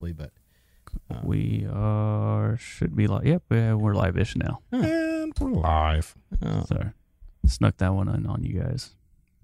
but 0.00 0.30
uh, 1.10 1.20
We 1.22 1.66
are 1.70 2.56
should 2.56 2.96
be 2.96 3.06
live. 3.06 3.26
Yep, 3.26 3.42
yeah, 3.50 3.74
we're 3.74 3.94
live-ish 3.94 4.34
now. 4.36 4.60
And 4.72 5.32
we're 5.38 5.50
live. 5.50 6.16
oh, 6.44 6.64
Sorry, 6.64 6.90
snuck 7.46 7.76
that 7.78 7.94
one 7.94 8.08
in 8.08 8.26
on 8.26 8.42
you 8.42 8.60
guys. 8.60 8.94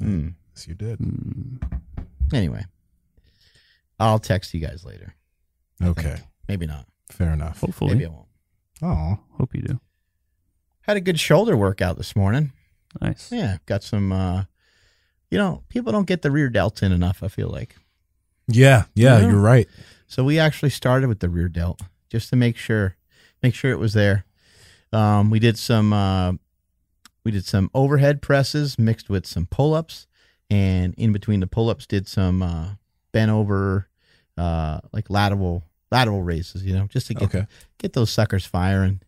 mm. 0.00 0.34
Yes, 0.54 0.66
you 0.66 0.74
did. 0.74 0.98
Mm. 0.98 1.60
anyway, 2.32 2.64
I'll 4.00 4.18
text 4.18 4.54
you 4.54 4.60
guys 4.60 4.84
later. 4.84 5.14
I 5.80 5.88
Okay, 5.88 6.02
think. 6.14 6.20
maybe 6.48 6.66
not. 6.66 6.86
fair 7.10 7.32
enough. 7.32 7.60
Hopefully, 7.60 7.94
Maybe 7.94 8.06
I 8.06 8.08
won't. 8.08 8.26
Oh, 8.82 9.18
hope 9.38 9.54
you 9.54 9.62
do. 9.62 9.80
Had 10.80 10.96
a 10.96 11.00
good 11.00 11.20
shoulder 11.20 11.56
workout 11.56 11.96
this 11.98 12.16
morning. 12.16 12.52
Nice. 13.00 13.30
Yeah, 13.30 13.58
got 13.66 13.82
some. 13.82 14.10
uh 14.12 14.44
You 15.30 15.36
know, 15.38 15.62
people 15.68 15.92
don't 15.92 16.06
get 16.06 16.22
the 16.22 16.30
rear 16.30 16.50
delts 16.50 16.82
in 16.82 16.92
enough. 16.92 17.22
I 17.22 17.28
feel 17.28 17.48
like. 17.48 17.76
yeah, 18.48 18.84
yeah, 18.94 19.18
Yeah. 19.20 19.28
you're 19.28 19.40
right. 19.40 19.68
So 20.06 20.24
we 20.24 20.38
actually 20.38 20.70
started 20.70 21.08
with 21.08 21.20
the 21.20 21.28
rear 21.28 21.48
delt 21.48 21.80
just 22.08 22.30
to 22.30 22.36
make 22.36 22.56
sure 22.56 22.96
make 23.42 23.54
sure 23.54 23.70
it 23.70 23.78
was 23.78 23.92
there. 23.94 24.24
Um, 24.92 25.30
we 25.30 25.38
did 25.38 25.58
some 25.58 25.92
uh, 25.92 26.32
we 27.24 27.32
did 27.32 27.44
some 27.44 27.70
overhead 27.74 28.22
presses 28.22 28.78
mixed 28.78 29.10
with 29.10 29.26
some 29.26 29.46
pull 29.46 29.74
ups, 29.74 30.06
and 30.48 30.94
in 30.96 31.12
between 31.12 31.40
the 31.40 31.46
pull 31.46 31.68
ups 31.68 31.86
did 31.86 32.06
some 32.06 32.42
uh, 32.42 32.68
bent 33.12 33.30
over 33.30 33.88
uh, 34.38 34.80
like 34.92 35.10
lateral 35.10 35.64
lateral 35.90 36.22
raises. 36.22 36.64
You 36.64 36.74
know, 36.74 36.86
just 36.86 37.08
to 37.08 37.14
get 37.14 37.24
Okay. 37.34 37.46
get 37.78 37.92
those 37.94 38.10
suckers 38.10 38.46
firing. 38.46 39.00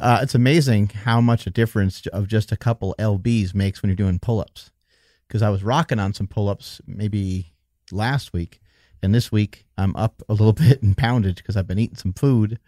Uh, 0.00 0.18
it's 0.22 0.34
amazing 0.34 0.88
how 0.88 1.20
much 1.20 1.46
a 1.46 1.50
difference 1.50 2.04
of 2.08 2.26
just 2.26 2.50
a 2.50 2.56
couple 2.56 2.96
lbs 2.98 3.54
makes 3.54 3.80
when 3.80 3.88
you're 3.88 3.96
doing 3.96 4.18
pull 4.18 4.40
ups. 4.40 4.72
Because 5.28 5.40
I 5.40 5.50
was 5.50 5.62
rocking 5.62 6.00
on 6.00 6.12
some 6.12 6.26
pull 6.26 6.48
ups 6.48 6.80
maybe 6.84 7.52
last 7.92 8.32
week, 8.32 8.60
and 9.04 9.14
this 9.14 9.30
week 9.30 9.66
I'm 9.78 9.94
up 9.94 10.22
a 10.28 10.32
little 10.32 10.52
bit 10.64 10.82
in 10.82 10.94
poundage 10.94 11.36
because 11.36 11.56
I've 11.56 11.66
been 11.66 11.78
eating 11.78 11.96
some 11.96 12.12
food, 12.12 12.58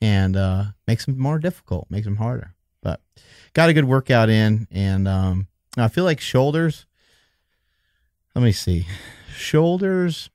and 0.00 0.36
uh, 0.36 0.64
makes 0.86 1.06
them 1.06 1.18
more 1.18 1.38
difficult, 1.38 1.86
makes 1.90 2.06
them 2.06 2.16
harder. 2.16 2.54
But 2.82 3.00
got 3.54 3.68
a 3.68 3.74
good 3.74 3.84
workout 3.84 4.28
in, 4.28 4.66
and 4.70 5.06
um, 5.06 5.46
I 5.76 5.88
feel 5.88 6.04
like 6.04 6.20
shoulders. 6.20 6.86
Let 8.34 8.42
me 8.42 8.52
see, 8.52 8.86
shoulders. 9.34 10.30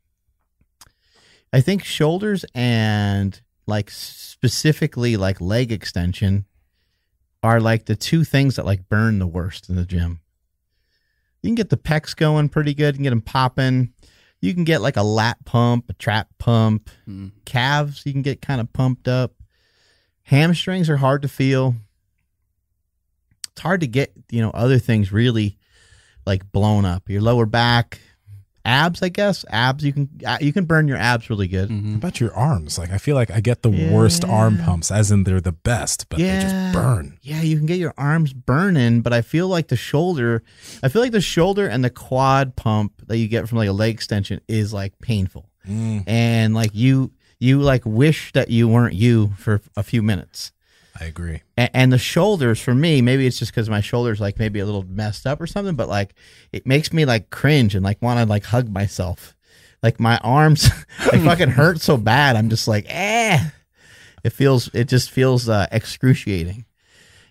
I 1.53 1.59
think 1.59 1.83
shoulders 1.83 2.45
and 2.55 3.39
like 3.67 3.89
specifically 3.89 5.17
like 5.17 5.41
leg 5.41 5.71
extension 5.71 6.45
are 7.43 7.59
like 7.59 7.85
the 7.85 7.95
two 7.95 8.23
things 8.23 8.55
that 8.55 8.65
like 8.65 8.87
burn 8.87 9.19
the 9.19 9.27
worst 9.27 9.69
in 9.69 9.75
the 9.75 9.85
gym. 9.85 10.21
You 11.41 11.49
can 11.49 11.55
get 11.55 11.69
the 11.69 11.77
pecs 11.77 12.15
going 12.15 12.49
pretty 12.49 12.73
good, 12.73 12.95
can 12.95 13.03
get 13.03 13.09
them 13.09 13.21
popping. 13.21 13.93
You 14.41 14.53
can 14.53 14.63
get 14.63 14.81
like 14.81 14.97
a 14.97 15.03
lat 15.03 15.37
pump, 15.45 15.89
a 15.89 15.93
trap 15.93 16.27
pump, 16.39 16.89
Mm. 17.07 17.31
calves 17.45 18.03
you 18.05 18.11
can 18.11 18.21
get 18.23 18.41
kind 18.41 18.59
of 18.59 18.73
pumped 18.73 19.07
up. 19.07 19.33
Hamstrings 20.23 20.89
are 20.89 20.97
hard 20.97 21.21
to 21.21 21.27
feel. 21.27 21.75
It's 23.51 23.61
hard 23.61 23.81
to 23.81 23.87
get, 23.87 24.13
you 24.31 24.41
know, 24.41 24.49
other 24.51 24.79
things 24.79 25.11
really 25.11 25.57
like 26.25 26.51
blown 26.51 26.85
up. 26.85 27.09
Your 27.09 27.21
lower 27.21 27.45
back, 27.45 27.99
abs, 28.65 29.01
I 29.01 29.09
guess. 29.09 29.43
Abs 29.49 29.83
you 29.83 29.93
can 29.93 30.09
uh, 30.25 30.37
you 30.41 30.53
can 30.53 30.65
burn 30.65 30.87
your 30.87 30.97
abs 30.97 31.29
really 31.29 31.47
good. 31.47 31.69
How 31.69 31.75
Mhm. 31.75 31.95
about 31.95 32.19
your 32.19 32.33
arms? 32.35 32.77
Like, 32.77 32.91
I 32.91 32.97
feel 32.97 33.15
like 33.15 33.31
I 33.31 33.39
get 33.41 33.61
the 33.61 33.69
worst 33.69 34.23
arm 34.25 34.57
pumps, 34.57 34.91
as 34.91 35.11
in 35.11 35.23
they're 35.23 35.41
the 35.41 35.51
best, 35.51 36.07
but 36.09 36.17
they 36.19 36.37
just 36.37 36.55
burn. 36.73 37.17
Yeah, 37.21 37.41
you 37.41 37.57
can 37.57 37.65
get 37.65 37.79
your 37.79 37.93
arms 37.97 38.33
burning, 38.33 39.01
but 39.01 39.13
I 39.13 39.21
feel 39.21 39.47
like 39.47 39.67
the 39.69 39.75
shoulder, 39.75 40.43
I 40.83 40.89
feel 40.89 41.01
like 41.01 41.11
the 41.11 41.21
shoulder 41.21 41.67
and 41.67 41.83
the 41.83 41.89
quad 41.89 42.55
pump 42.55 42.93
that 43.07 43.17
you 43.17 43.27
get 43.27 43.47
from 43.49 43.57
like 43.57 43.69
a 43.69 43.73
leg 43.73 43.93
extension 43.93 44.41
is 44.47 44.73
like 44.73 44.93
painful. 45.01 45.49
Mm, 45.67 46.03
And 46.07 46.53
like 46.53 46.71
you 46.73 47.11
you 47.39 47.59
like 47.59 47.83
wish 47.85 48.31
that 48.33 48.49
you 48.51 48.67
weren't 48.67 48.93
you 48.93 49.33
for 49.37 49.61
a 49.75 49.81
few 49.83 50.01
minutes. 50.03 50.51
I 50.99 51.05
agree. 51.05 51.41
And, 51.57 51.69
and 51.73 51.93
the 51.93 51.97
shoulders 51.97 52.59
for 52.59 52.75
me, 52.75 53.01
maybe 53.01 53.25
it's 53.25 53.39
just 53.39 53.51
because 53.51 53.69
my 53.69 53.81
shoulders 53.81 54.19
like 54.19 54.39
maybe 54.39 54.59
a 54.59 54.65
little 54.65 54.83
messed 54.83 55.25
up 55.25 55.39
or 55.39 55.47
something, 55.47 55.75
but 55.75 55.89
like 55.89 56.13
it 56.51 56.67
makes 56.67 56.91
me 56.91 57.05
like 57.05 57.29
cringe 57.29 57.75
and 57.75 57.83
like 57.83 58.01
want 58.01 58.19
to 58.19 58.25
like 58.25 58.45
hug 58.45 58.69
myself. 58.69 59.35
Like 59.81 59.99
my 59.99 60.17
arms, 60.19 60.69
like 61.11 61.21
fucking 61.21 61.49
hurt 61.49 61.81
so 61.81 61.97
bad. 61.97 62.35
I'm 62.35 62.49
just 62.49 62.67
like, 62.67 62.85
eh. 62.87 63.39
It 64.23 64.31
feels, 64.31 64.69
it 64.75 64.87
just 64.87 65.09
feels 65.09 65.49
uh, 65.49 65.65
excruciating. 65.71 66.65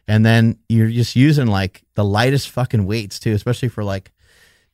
And 0.08 0.26
then 0.26 0.58
you're 0.68 0.90
just 0.90 1.14
using 1.14 1.46
like 1.46 1.84
the 1.94 2.04
lightest 2.04 2.50
fucking 2.50 2.84
weights 2.86 3.20
too, 3.20 3.32
especially 3.32 3.68
for 3.68 3.84
like, 3.84 4.10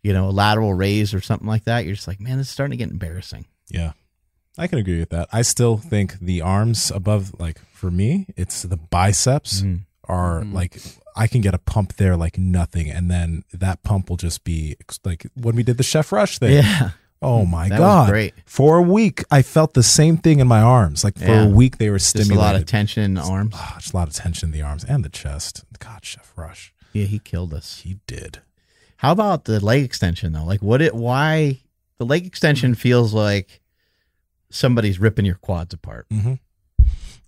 you 0.03 0.15
know, 0.15 0.28
a 0.28 0.31
lateral 0.31 0.72
raise 0.72 1.12
or 1.12 1.21
something 1.21 1.49
like 1.49 1.65
that. 1.65 1.84
You're 1.84 1.94
just 1.94 2.09
like, 2.09 2.21
man, 2.21 2.39
this 2.39 2.47
is 2.47 2.53
starting 2.53 2.78
to 2.78 2.83
get 2.83 2.91
embarrassing. 2.91 3.44
Yeah. 3.69 3.93
I 4.59 4.67
can 4.67 4.78
agree 4.78 4.99
with 4.99 5.11
that. 5.11 5.28
I 5.33 5.43
still 5.43 5.77
think 5.77 6.19
the 6.21 6.41
arms 6.41 6.91
above, 6.91 7.39
like 7.39 7.61
for 7.72 7.91
me, 7.91 8.27
it's 8.37 8.62
the 8.62 8.77
biceps 8.77 9.61
Mhm. 9.62 9.81
are 10.09 10.43
Mhm. 10.43 10.53
like, 10.53 10.81
I 11.15 11.27
can 11.27 11.41
get 11.41 11.55
a 11.55 11.59
pump 11.59 11.97
there 11.97 12.17
like 12.17 12.39
nothing. 12.39 12.91
And 12.91 13.11
then 13.11 13.45
that 13.53 13.83
pump 13.83 14.09
will 14.09 14.16
just 14.16 14.45
be 14.45 14.77
like 15.05 15.27
when 15.34 15.56
we 15.56 15.62
did 15.62 15.77
the 15.78 15.83
Chef 15.83 16.11
Rush 16.12 16.39
thing. 16.39 16.53
Yeah. 16.53 16.91
Oh 17.22 17.47
my 17.47 17.69
That 17.71 17.81
was 17.81 17.87
God. 17.87 18.09
great. 18.11 18.34
For 18.45 18.77
a 18.77 18.83
week, 18.83 19.25
I 19.31 19.41
felt 19.43 19.72
the 19.75 19.83
same 19.83 20.19
thing 20.19 20.39
in 20.39 20.47
my 20.47 20.61
arms. 20.61 21.03
Like 21.03 21.19
for 21.19 21.25
Yeah. 21.25 21.45
a 21.45 21.49
week, 21.49 21.78
they 21.78 21.89
were 21.91 21.99
Just 21.99 22.15
a 22.31 22.34
lot 22.34 22.55
of 22.56 22.66
tension 22.66 23.03
in 23.03 23.15
the 23.15 23.22
arms. 23.22 23.55
Ah, 23.56 23.77
just 23.81 23.95
a 23.95 23.97
lot 23.97 24.09
of 24.09 24.15
tension 24.15 24.49
in 24.49 24.53
the 24.53 24.61
arms 24.62 24.84
and 24.84 25.03
the 25.05 25.09
chest. 25.09 25.65
God, 25.78 26.05
Chef 26.05 26.31
Rush. 26.37 26.72
Yeah, 26.93 27.06
he 27.06 27.19
killed 27.19 27.53
us. 27.55 27.81
He 27.84 27.99
did. 28.06 28.41
How 28.99 29.12
about 29.12 29.45
the 29.47 29.61
leg 29.65 29.83
extension 29.83 30.33
though? 30.33 30.45
Like 30.45 30.61
what 30.62 30.81
it 30.83 30.95
why 30.95 31.61
the 31.99 32.05
leg 32.06 32.27
extension 32.27 32.75
feels 32.75 33.12
like 33.15 33.61
somebody's 34.51 34.99
ripping 34.99 35.25
your 35.25 35.37
quads 35.37 35.75
apart. 35.75 36.07
Mm-hmm. 36.11 36.34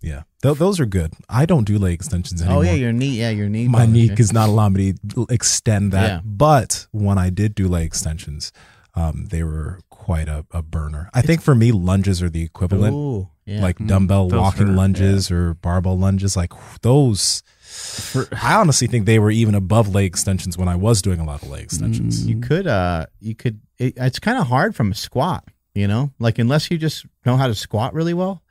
Yeah. 0.00 0.22
Th- 0.42 0.56
those 0.56 0.78
are 0.78 0.86
good. 0.86 1.12
I 1.28 1.44
don't 1.44 1.64
do 1.64 1.76
leg 1.78 1.94
extensions 1.94 2.40
anymore. 2.40 2.60
Oh 2.60 2.62
yeah, 2.62 2.74
your 2.74 2.92
knee, 2.92 3.18
yeah, 3.18 3.30
your 3.30 3.48
knee. 3.48 3.66
my 3.66 3.84
knee 3.86 4.02
you. 4.06 4.14
is 4.16 4.32
not 4.32 4.48
allowing 4.48 4.74
me 4.74 4.94
to 5.14 5.26
extend 5.28 5.92
that. 5.92 6.08
Yeah. 6.08 6.20
But 6.24 6.86
when 6.92 7.18
I 7.18 7.30
did 7.30 7.54
do 7.56 7.66
leg 7.66 7.86
extensions, 7.86 8.52
um, 8.94 9.26
they 9.30 9.42
were 9.42 9.80
quite 9.90 10.28
a, 10.28 10.46
a 10.52 10.62
burner. 10.62 11.10
I 11.14 11.22
think 11.22 11.42
for 11.42 11.54
me, 11.54 11.72
lunges 11.72 12.22
are 12.22 12.30
the 12.30 12.42
equivalent, 12.42 12.94
Ooh, 12.94 13.28
yeah. 13.44 13.60
like 13.60 13.78
Mm, 13.78 13.88
dumbbell 13.88 14.28
those 14.28 14.40
walking 14.40 14.68
hurt, 14.68 14.76
lunges 14.76 15.30
or 15.32 15.54
barbell 15.54 15.98
lunges. 15.98 16.36
Like 16.36 16.52
those, 16.82 17.42
For- 17.60 18.28
I 18.42 18.54
honestly 18.54 18.86
think 18.86 19.04
they 19.06 19.18
were 19.18 19.32
even 19.32 19.56
above 19.56 19.92
leg 19.92 20.04
extensions 20.06 20.56
when 20.56 20.68
I 20.68 20.76
was 20.76 21.02
doing 21.02 21.18
a 21.18 21.24
lot 21.24 21.42
of 21.42 21.48
leg 21.50 21.64
extensions. 21.64 22.24
Mm. 22.24 22.28
you 22.28 22.40
could 22.40 22.66
uh 22.68 23.06
you 23.20 23.34
could 23.34 23.60
it, 23.78 23.94
it's 23.96 24.20
kind 24.20 24.38
of 24.38 24.46
hard 24.46 24.76
from 24.76 24.92
a 24.92 24.94
squat, 24.94 25.44
you 25.78 25.86
know? 25.88 26.10
Like 26.18 26.38
unless 26.38 26.70
you 26.70 26.78
just 26.78 27.06
know 27.24 27.36
how 27.36 27.46
to 27.46 27.54
squat 27.54 27.94
really 27.94 28.14
well, 28.14 28.42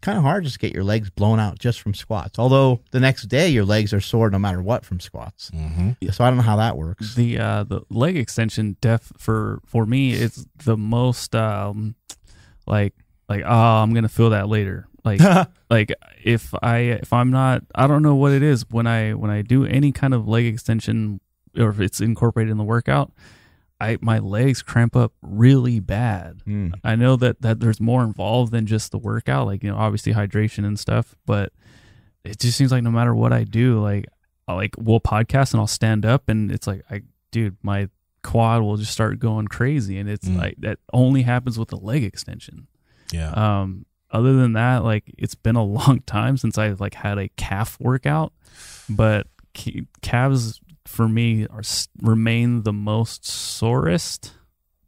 kind 0.00 0.18
of 0.18 0.24
hard 0.24 0.42
just 0.44 0.54
to 0.54 0.58
get 0.60 0.74
your 0.74 0.84
legs 0.84 1.10
blown 1.10 1.38
out 1.38 1.58
just 1.58 1.80
from 1.80 1.94
squats. 1.94 2.38
Although 2.38 2.80
the 2.90 2.98
next 3.00 3.24
day 3.28 3.48
your 3.48 3.64
legs 3.64 3.92
are 3.94 4.00
sore 4.00 4.30
no 4.30 4.38
matter 4.38 4.60
what 4.60 4.84
from 4.84 4.98
squats. 5.00 5.50
Mm-hmm. 5.54 6.08
So 6.10 6.24
I 6.24 6.28
don't 6.28 6.38
know 6.38 6.42
how 6.42 6.56
that 6.56 6.76
works. 6.76 7.14
the 7.14 7.38
uh 7.38 7.62
the 7.64 7.82
leg 7.88 8.16
extension 8.16 8.76
def 8.80 9.12
for 9.16 9.60
for 9.64 9.86
me 9.86 10.12
it's 10.12 10.44
the 10.64 10.76
most 10.76 11.34
um 11.34 11.94
like 12.66 12.94
like 13.28 13.42
oh 13.44 13.48
i'm 13.82 13.94
gonna 13.94 14.08
feel 14.08 14.30
that 14.30 14.48
later 14.48 14.86
like 15.04 15.20
like 15.70 15.92
if 16.22 16.52
i 16.62 16.76
if 16.78 17.12
i'm 17.12 17.30
not 17.30 17.62
i 17.74 17.86
don't 17.86 18.02
know 18.02 18.14
what 18.14 18.32
it 18.32 18.42
is 18.42 18.64
when 18.70 18.86
i 18.86 19.12
when 19.14 19.30
i 19.30 19.42
do 19.42 19.64
any 19.64 19.90
kind 19.92 20.14
of 20.14 20.28
leg 20.28 20.46
extension 20.46 21.20
or 21.58 21.70
if 21.70 21.80
it's 21.80 22.00
incorporated 22.00 22.50
in 22.50 22.58
the 22.58 22.64
workout 22.64 23.12
i 23.82 23.98
my 24.00 24.18
legs 24.18 24.62
cramp 24.62 24.94
up 24.96 25.12
really 25.22 25.80
bad 25.80 26.42
Mm. 26.46 26.72
I 26.84 26.96
know 26.96 27.16
that 27.16 27.40
that 27.42 27.60
there's 27.60 27.80
more 27.80 28.02
involved 28.04 28.52
than 28.52 28.66
just 28.66 28.90
the 28.92 28.98
workout, 28.98 29.46
like 29.46 29.62
you 29.62 29.70
know, 29.70 29.76
obviously 29.76 30.12
hydration 30.14 30.64
and 30.66 30.78
stuff. 30.78 31.14
But 31.26 31.52
it 32.24 32.38
just 32.38 32.56
seems 32.56 32.70
like 32.72 32.82
no 32.82 32.90
matter 32.90 33.14
what 33.14 33.32
I 33.32 33.44
do, 33.44 33.80
like 33.80 34.06
I 34.48 34.54
like 34.54 34.74
we'll 34.78 35.00
podcast 35.00 35.52
and 35.52 35.60
I'll 35.60 35.66
stand 35.66 36.04
up 36.06 36.28
and 36.28 36.50
it's 36.52 36.66
like 36.66 36.82
I, 36.90 37.02
dude, 37.30 37.56
my 37.62 37.88
quad 38.22 38.62
will 38.62 38.76
just 38.76 38.92
start 38.92 39.18
going 39.18 39.48
crazy, 39.48 39.98
and 39.98 40.08
it's 40.08 40.28
Mm. 40.28 40.38
like 40.38 40.54
that 40.60 40.78
only 40.92 41.22
happens 41.22 41.58
with 41.58 41.68
the 41.68 41.76
leg 41.76 42.04
extension. 42.04 42.66
Yeah. 43.12 43.30
Um, 43.32 43.84
other 44.10 44.34
than 44.34 44.52
that, 44.54 44.84
like 44.84 45.04
it's 45.18 45.34
been 45.34 45.56
a 45.56 45.64
long 45.80 46.00
time 46.06 46.36
since 46.36 46.56
I 46.58 46.70
like 46.78 46.94
had 46.94 47.18
a 47.18 47.28
calf 47.36 47.78
workout, 47.80 48.32
but 48.88 49.26
calves 50.02 50.60
for 50.92 51.08
me 51.08 51.46
are 51.48 51.62
remain 52.00 52.62
the 52.62 52.72
most 52.72 53.24
sorest, 53.26 54.32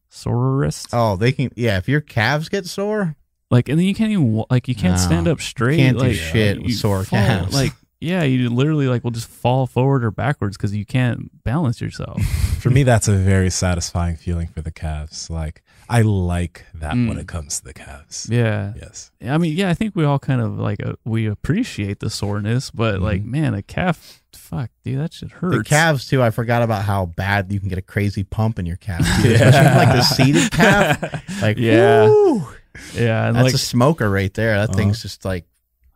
sorest. 0.09 0.89
Oh, 0.93 1.17
they 1.17 1.33
can 1.33 1.51
yeah, 1.56 1.79
if 1.79 1.89
your 1.89 2.01
calves 2.01 2.49
get 2.49 2.67
sore, 2.67 3.17
Like, 3.51 3.69
and 3.69 3.79
then 3.79 3.87
you 3.87 3.95
can't 3.95 4.11
even 4.12 4.45
like 4.51 4.69
you 4.69 4.75
can't 4.75 4.95
No. 4.97 5.01
stand 5.01 5.29
up 5.29 5.41
straight. 5.41 5.77
Can't 5.79 5.99
do 5.99 6.05
like, 6.05 6.15
shit 6.17 6.62
with 6.62 6.75
sore 6.75 7.05
fall- 7.05 7.19
calves. 7.19 7.55
Like, 7.55 7.73
yeah, 8.01 8.23
you 8.23 8.51
literally 8.51 8.87
like 8.89 9.03
will 9.05 9.11
just 9.12 9.29
fall 9.29 9.67
forward 9.67 10.05
or 10.05 10.11
backwards 10.11 10.56
because 10.56 10.75
you 10.75 10.85
can't 10.85 11.43
balance 11.45 11.81
yourself. 11.81 12.23
For 12.61 12.71
me, 12.71 12.83
that's 12.83 13.09
a 13.09 13.12
very 13.15 13.51
satisfying 13.51 14.17
feeling 14.17 14.47
for 14.49 14.62
the 14.62 14.71
calves. 14.71 15.29
Like 15.31 15.62
I 15.89 16.01
like 16.03 16.65
that 16.75 16.93
when 16.95 17.17
Mm. 17.17 17.21
it 17.21 17.29
comes 17.29 17.59
to 17.59 17.65
the 17.65 17.75
calves. 17.75 18.27
yeah, 18.31 18.73
Yes. 18.77 19.11
I 19.23 19.37
mean, 19.39 19.55
yeah, 19.55 19.69
I 19.69 19.75
think 19.75 19.95
we 19.95 20.05
all 20.05 20.19
kind 20.19 20.41
of 20.41 20.59
like 20.59 20.85
uh, 20.85 20.95
we 21.05 21.27
appreciate 21.27 22.01
the 22.01 22.09
soreness, 22.11 22.71
but 22.71 23.01
like, 23.01 23.23
Mhm. 23.23 23.27
man, 23.27 23.55
a 23.55 23.62
calf, 23.62 24.23
fuck, 24.44 24.70
dude, 24.85 24.99
that 25.00 25.12
shit 25.12 25.31
hurts. 25.31 25.56
the 25.56 25.64
calves 25.64 26.06
too. 26.08 26.23
I 26.23 26.31
forgot 26.31 26.62
about 26.62 26.85
how 26.85 27.06
bad 27.06 27.50
you 27.52 27.58
can 27.61 27.69
get 27.69 27.79
a 27.79 27.82
crazy 27.82 28.23
pump 28.25 28.58
in 28.58 28.67
your 28.67 28.76
calf, 28.76 29.00
too, 29.23 29.32
especially 29.32 29.76
like 29.76 29.88
the 29.96 30.02
seated 30.02 30.50
calf. 30.52 31.23
Like 31.43 31.58
Yeah. 31.58 32.06
woo. 32.08 32.46
Yeah, 32.94 33.26
and 33.29 33.37
That's 33.37 33.44
like 33.44 33.55
a 33.55 33.58
smoker 33.58 34.08
right 34.11 34.32
there. 34.35 34.55
That 34.56 34.70
Uh-huh. 34.70 34.79
thing's 34.79 35.00
just 35.02 35.25
like 35.25 35.46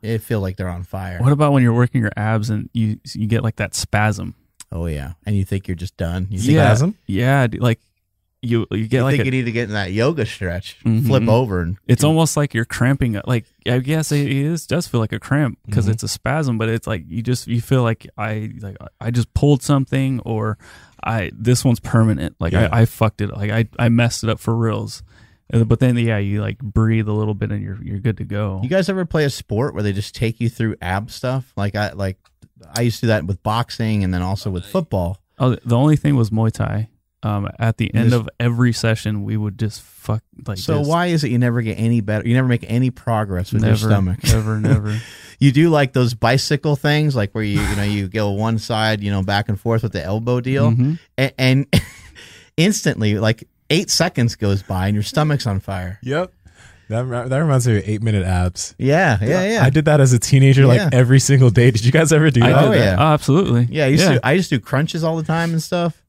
it 0.03 0.19
feel 0.23 0.41
like 0.41 0.57
they're 0.57 0.69
on 0.69 0.85
fire. 0.85 1.19
what 1.21 1.33
about 1.33 1.53
when 1.53 1.63
you're 1.63 1.73
working 1.75 2.01
your 2.01 2.13
abs 2.17 2.51
and 2.51 2.71
you 2.73 2.99
you 3.15 3.27
get 3.27 3.43
like 3.43 3.57
that 3.57 3.75
spasm? 3.75 4.35
Oh 4.71 4.87
yeah, 4.87 5.13
and 5.27 5.35
you 5.37 5.45
think 5.45 5.67
you're 5.67 5.75
just 5.75 5.97
done. 5.97 6.29
You 6.31 6.39
think, 6.39 6.53
Yeah. 6.53 6.69
Spasm? 6.75 6.95
Yeah, 7.07 7.47
dude, 7.47 7.61
like 7.63 7.81
you 8.43 8.67
you 8.71 8.87
get 8.87 8.99
you, 8.99 9.03
like 9.03 9.13
think 9.13 9.23
a, 9.23 9.25
you 9.27 9.31
need 9.33 9.45
to 9.47 9.53
get 9.53 9.65
in 9.65 9.75
that 9.75 9.93
yoga 9.93 10.25
stretch, 10.25 10.77
Mhm. 10.85 11.07
flip 11.07 11.29
over, 11.29 11.61
and 11.63 11.77
it's 11.89 12.05
almost 12.05 12.37
like 12.37 12.55
you're 12.55 12.65
cramping. 12.65 13.17
up. 13.17 13.27
Like 13.27 13.47
I 13.67 13.79
guess 13.81 14.13
it 14.13 14.31
is 14.31 14.67
does 14.67 14.87
feel 14.87 15.01
like 15.01 15.13
a 15.13 15.19
cramp 15.19 15.59
because 15.67 15.87
Mhm. 15.89 15.93
it's 15.93 16.03
a 16.05 16.09
spasm, 16.09 16.57
but 16.59 16.69
it's 16.69 16.87
like 16.87 17.05
you 17.09 17.23
just 17.23 17.49
you 17.49 17.61
feel 17.61 17.83
like 17.83 18.07
I 18.17 18.53
like 18.61 18.77
I 19.01 19.11
just 19.11 19.33
pulled 19.35 19.63
something 19.63 20.21
or 20.21 20.57
I 21.03 21.31
this 21.35 21.65
one's 21.65 21.81
permanent. 21.81 22.37
Like 22.39 22.53
Yeah. 22.53 22.69
I, 22.73 22.83
I 22.83 22.85
fucked 22.85 23.21
it. 23.21 23.31
Like 23.37 23.51
I 23.51 23.67
I 23.79 23.89
messed 23.89 24.23
it 24.23 24.31
up 24.31 24.39
for 24.41 24.55
reals. 24.57 25.03
Uh, 25.53 25.65
But 25.65 25.81
then 25.81 25.97
yeah, 25.97 26.19
you 26.19 26.41
like 26.41 26.59
breathe 26.59 27.09
a 27.09 27.13
little 27.13 27.35
bit 27.35 27.51
and 27.51 27.63
you're 27.63 27.83
you're 27.83 27.99
good 28.01 28.19
to 28.19 28.25
go. 28.25 28.61
You 28.63 28.69
guys 28.69 28.89
ever 28.89 29.05
play 29.05 29.25
a 29.25 29.31
sport 29.31 29.75
where 29.75 29.83
they 29.83 29.93
just 29.93 30.15
take 30.15 30.41
you 30.41 30.49
through 30.49 30.77
ab 30.81 31.11
stuff? 31.11 31.53
Like 31.57 31.75
I 31.75 31.93
like 31.93 32.19
I 32.77 32.83
used 32.83 32.97
to 33.01 33.03
do 33.03 33.07
that 33.09 33.25
with 33.25 33.43
boxing 33.43 34.05
and 34.05 34.13
then 34.15 34.23
also 34.23 34.51
with 34.51 34.65
football. 34.65 35.19
Oh, 35.41 35.57
the 35.65 35.77
only 35.77 35.97
thing 35.97 36.15
was 36.17 36.31
Muay 36.31 36.53
Thai. 36.53 36.89
Um, 37.23 37.49
at 37.59 37.79
the 37.79 37.91
You 37.93 38.01
end 38.01 38.11
just- 38.11 38.21
of 38.21 38.29
every 38.39 38.73
session, 38.73 39.25
we 39.25 39.37
would 39.37 39.59
just 39.59 39.83
fuck 39.83 40.23
like. 40.47 40.59
so 40.59 40.79
just 40.79 40.89
why 40.89 41.07
is 41.07 41.25
it 41.25 41.31
you 41.33 41.39
never 41.39 41.63
get 41.63 41.75
any 41.75 42.01
better? 42.01 42.27
You 42.29 42.35
never 42.35 42.47
make 42.47 42.65
any 42.69 42.91
progress 42.91 43.53
with 43.53 43.63
never, 43.63 43.71
your 43.77 43.91
stomach. 43.91 44.23
Never, 44.25 44.61
never. 44.61 45.01
You 45.41 45.53
do 45.53 45.71
like 45.71 45.93
those 45.93 46.15
bicycle 46.15 46.75
things, 46.75 47.15
like 47.15 47.31
where 47.33 47.45
you 47.45 47.61
you 47.61 47.77
know 47.77 47.85
you 47.85 48.09
go 48.09 48.31
one 48.31 48.59
side, 48.59 49.01
you 49.05 49.13
know, 49.13 49.23
back 49.23 49.49
and 49.49 49.59
forth 49.61 49.85
with 49.85 49.93
the 49.93 50.03
elbow 50.03 50.41
deal, 50.41 50.73
Mhm. 50.73 50.99
and, 51.17 51.33
and 51.39 51.67
instantly, 52.57 53.19
like 53.19 53.45
eight 53.71 53.91
seconds 53.91 54.35
goes 54.37 54.63
by 54.65 54.87
and 54.89 54.95
your 54.95 55.03
stomach's 55.05 55.47
on 55.47 55.61
fire. 55.61 55.99
Yep. 56.03 56.33
That, 56.89 57.29
that 57.29 57.37
reminds 57.39 57.69
me 57.69 57.77
of 57.79 57.89
eight 57.89 58.03
minute 58.03 58.25
abs. 58.25 58.75
Yeah, 58.79 59.19
yeah, 59.21 59.45
yeah. 59.53 59.65
I 59.65 59.69
did 59.71 59.85
that 59.85 60.01
as 60.01 60.13
a 60.15 60.19
teenager, 60.19 60.63
Yeah. 60.63 60.67
like 60.85 60.95
every 60.95 61.21
single 61.21 61.51
day. 61.51 61.71
Did 61.71 61.85
you 61.85 61.93
guys 61.93 62.13
ever 62.13 62.31
do 62.31 62.41
that? 62.41 62.65
Oh, 62.65 62.73
yeah. 62.73 62.97
Oh, 62.99 63.13
absolutely. 63.13 63.69
Yeah, 63.71 63.85
I 63.85 63.89
used 63.89 64.07
to. 64.07 64.27
I 64.27 64.33
used 64.33 64.49
to 64.49 64.57
do 64.57 64.61
crunches 64.65 65.05
all 65.05 65.17
the 65.17 65.23
time 65.23 65.51
and 65.53 65.63
stuff. 65.63 66.03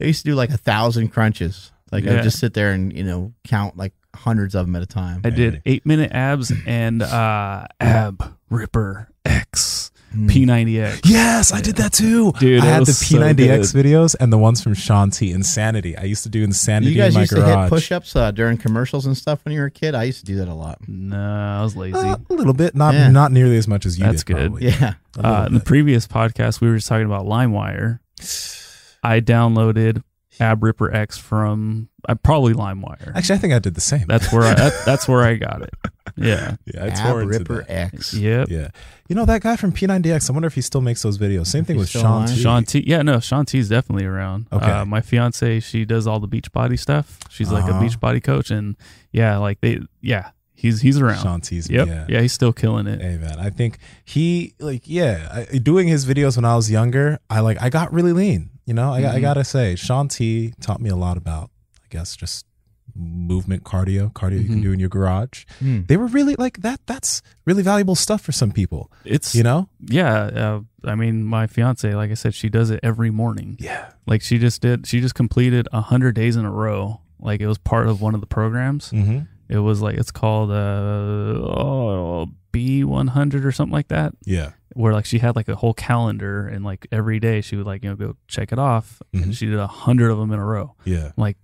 I 0.00 0.04
used 0.04 0.24
to 0.24 0.30
do 0.30 0.34
like 0.34 0.50
a 0.50 0.56
thousand 0.56 1.08
crunches. 1.08 1.72
Like 1.92 2.04
Yeah. 2.04 2.18
I'd 2.18 2.22
just 2.22 2.38
sit 2.38 2.54
there 2.54 2.72
and 2.72 2.92
you 2.92 3.04
know 3.04 3.32
count 3.44 3.76
like 3.76 3.92
hundreds 4.14 4.54
of 4.54 4.66
them 4.66 4.76
at 4.76 4.82
a 4.82 4.86
time. 4.86 5.20
I 5.24 5.30
did 5.30 5.62
eight 5.66 5.84
minute 5.86 6.12
abs 6.12 6.52
and 6.66 7.02
uh, 7.02 7.66
ab 7.80 8.34
ripper 8.48 9.08
X 9.24 9.90
P90X. 10.12 11.02
Yes, 11.04 11.52
I 11.52 11.60
did 11.60 11.76
that 11.76 11.92
too. 11.92 12.32
Dude, 12.40 12.62
I 12.64 12.66
it 12.66 12.68
had 12.70 12.76
the 12.78 12.90
was 12.90 12.98
so 12.98 13.16
P90X 13.18 13.72
videos 13.72 14.16
and 14.18 14.32
the 14.32 14.38
ones 14.38 14.60
from 14.60 14.74
Shaun 14.74 15.10
T 15.10 15.30
Insanity. 15.30 15.96
I 15.96 16.02
used 16.02 16.24
to 16.24 16.28
do 16.28 16.42
Insanity 16.42 16.92
You 16.92 16.96
guys 16.98 17.10
in 17.10 17.14
my 17.14 17.20
used 17.20 17.36
to 17.36 17.44
hit 17.44 17.68
push-ups 17.68 18.16
uh, 18.16 18.32
during 18.32 18.58
commercials 18.58 19.06
and 19.06 19.16
stuff 19.16 19.44
when 19.44 19.54
you 19.54 19.60
were 19.60 19.66
a 19.66 19.70
kid. 19.70 19.94
I 19.94 20.02
used 20.04 20.18
to 20.20 20.24
do 20.24 20.36
that 20.38 20.48
a 20.48 20.54
lot. 20.54 20.78
No, 20.88 21.16
I 21.16 21.62
was 21.62 21.76
lazy. 21.76 21.96
Uh, 21.96 22.16
a 22.28 22.32
little 22.34 22.54
bit, 22.54 22.74
not 22.74 22.94
Yeah. 22.94 23.08
not 23.10 23.30
nearly 23.30 23.56
as 23.56 23.68
much 23.68 23.86
as 23.86 23.98
you 24.00 24.04
That's 24.04 24.24
did. 24.24 24.34
good. 24.36 24.50
probably. 24.50 24.68
Yeah, 24.70 24.94
uh, 25.18 25.44
in 25.46 25.54
the 25.54 25.60
previous 25.60 26.08
podcast, 26.08 26.60
we 26.60 26.68
were 26.68 26.74
just 26.76 26.88
talking 26.88 27.06
about 27.06 27.26
LimeWire. 27.26 28.00
I 29.02 29.20
downloaded 29.20 30.02
Ab 30.38 30.62
Ripper 30.62 30.92
X 30.94 31.18
from 31.18 31.88
I 32.08 32.14
probably 32.14 32.54
LimeWire. 32.54 33.14
Actually, 33.14 33.34
I 33.36 33.38
think 33.38 33.52
I 33.52 33.58
did 33.58 33.74
the 33.74 33.80
same. 33.80 34.06
That's 34.06 34.32
where 34.32 34.42
I 34.44 34.54
that, 34.54 34.82
that's 34.86 35.06
where 35.08 35.22
I 35.22 35.34
got 35.34 35.62
it. 35.62 35.74
Yeah. 36.16 36.56
yeah, 36.66 36.84
I 36.84 36.88
Ab 36.88 37.16
Ripper. 37.26 37.64
X. 37.68 38.14
Yep. 38.14 38.48
Yeah, 38.50 38.68
you 39.08 39.16
know 39.16 39.24
that 39.26 39.42
guy 39.42 39.56
from 39.56 39.72
P90X. 39.72 40.30
I 40.30 40.32
wonder 40.32 40.46
if 40.46 40.54
he 40.54 40.60
still 40.60 40.80
makes 40.80 41.02
those 41.02 41.18
videos. 41.18 41.46
Same 41.48 41.64
thing 41.64 41.76
he's 41.76 41.82
with 41.82 41.88
still 41.90 42.02
Shaun. 42.02 42.26
T. 42.28 42.36
Shaun 42.36 42.64
T. 42.64 42.84
Yeah, 42.86 43.02
no, 43.02 43.20
Shaun 43.20 43.44
T. 43.46 43.58
is 43.58 43.68
definitely 43.68 44.06
around. 44.06 44.46
Okay. 44.52 44.64
Uh, 44.70 44.84
my 44.84 45.00
fiance, 45.00 45.60
she 45.60 45.84
does 45.84 46.06
all 46.06 46.20
the 46.20 46.26
beach 46.28 46.50
body 46.52 46.76
stuff. 46.76 47.18
She's 47.30 47.50
like 47.50 47.64
Uh-huh. 47.64 47.78
a 47.78 47.80
beach 47.80 47.98
body 48.00 48.20
coach, 48.20 48.50
and 48.50 48.76
yeah, 49.12 49.36
like 49.38 49.60
they, 49.60 49.80
yeah, 50.00 50.30
he's 50.54 50.80
he's 50.80 51.00
around. 51.00 51.22
Shaun 51.22 51.40
T's. 51.40 51.68
Yep. 51.70 51.86
Yeah. 51.88 52.06
Yeah. 52.08 52.20
he's 52.22 52.32
still 52.32 52.52
killing 52.52 52.86
it. 52.86 53.00
Hey 53.00 53.16
man, 53.18 53.38
I 53.38 53.50
think 53.50 53.78
he 54.04 54.54
like 54.58 54.82
yeah, 54.86 55.44
I, 55.52 55.58
doing 55.58 55.86
his 55.88 56.06
videos 56.06 56.36
when 56.36 56.44
I 56.44 56.56
was 56.56 56.70
younger, 56.70 57.18
I 57.28 57.40
like 57.40 57.60
I 57.60 57.68
got 57.68 57.92
really 57.92 58.12
lean. 58.12 58.50
You 58.66 58.74
know, 58.74 58.92
I, 58.92 58.98
I 58.98 59.18
Mhm. 59.18 59.20
gotta 59.22 59.44
say, 59.44 59.74
Shaun 59.76 60.08
T 60.08 60.52
taught 60.60 60.80
me 60.80 60.90
a 60.90 60.96
lot 60.96 61.16
about, 61.16 61.50
I 61.82 61.86
guess, 61.90 62.14
just 62.16 62.46
movement 62.94 63.62
cardio, 63.64 64.12
cardio 64.12 64.42
you 64.42 64.48
can 64.48 64.58
Mhm. 64.58 64.62
do 64.62 64.72
in 64.72 64.80
your 64.80 64.88
garage. 64.88 65.44
Hmm. 65.60 65.82
They 65.86 65.96
were 65.96 66.06
really 66.08 66.34
like 66.36 66.60
that. 66.62 66.80
That's 66.86 67.22
really 67.46 67.62
valuable 67.62 67.94
stuff 67.94 68.20
for 68.20 68.32
some 68.32 68.50
people. 68.52 68.90
It's 69.04 69.34
You 69.34 69.42
know? 69.44 69.68
yeah. 69.80 70.12
Uh, 70.24 70.60
I 70.84 70.94
mean, 70.96 71.24
my 71.24 71.46
fiance, 71.46 71.94
like 71.94 72.10
I 72.10 72.14
said, 72.14 72.34
she 72.34 72.48
does 72.48 72.70
it 72.70 72.80
every 72.82 73.10
morning. 73.10 73.56
Yeah. 73.60 73.90
Like 74.06 74.22
she 74.22 74.38
just 74.38 74.60
did. 74.60 74.86
She 74.86 75.00
just 75.00 75.14
completed 75.14 75.68
a 75.72 75.80
hundred 75.82 76.14
days 76.16 76.36
in 76.36 76.44
a 76.44 76.50
row. 76.50 77.00
Like 77.20 77.40
it 77.40 77.46
was 77.46 77.58
part 77.58 77.86
of 77.86 78.00
one 78.00 78.14
of 78.14 78.20
the 78.20 78.26
programs. 78.26 78.90
Mm-hmm. 78.90 79.20
It 79.48 79.58
was 79.58 79.80
like 79.80 79.96
it's 79.96 80.10
called 80.10 80.50
uh 80.50 80.54
oh, 80.54 82.28
B 82.52 82.82
one 82.84 83.08
hundred 83.08 83.44
or 83.44 83.52
something 83.52 83.72
like 83.72 83.88
that. 83.88 84.14
Yeah. 84.24 84.50
Where 84.74 84.92
like 84.92 85.04
she 85.06 85.18
had 85.18 85.34
like 85.36 85.48
a 85.48 85.56
whole 85.56 85.74
calendar 85.74 86.46
and 86.46 86.64
like 86.64 86.86
every 86.92 87.18
day 87.20 87.40
she 87.40 87.56
would 87.56 87.66
like 87.66 87.82
you 87.82 87.90
know 87.90 87.96
go 87.96 88.16
check 88.28 88.52
it 88.52 88.58
off 88.58 89.02
Mhm. 89.14 89.22
and 89.24 89.34
she 89.36 89.46
did 89.46 89.58
a 89.58 89.66
hundred 89.66 90.10
of 90.10 90.18
them 90.18 90.30
in 90.32 90.38
a 90.38 90.44
row. 90.44 90.74
Yeah. 90.84 91.12
Like, 91.16 91.36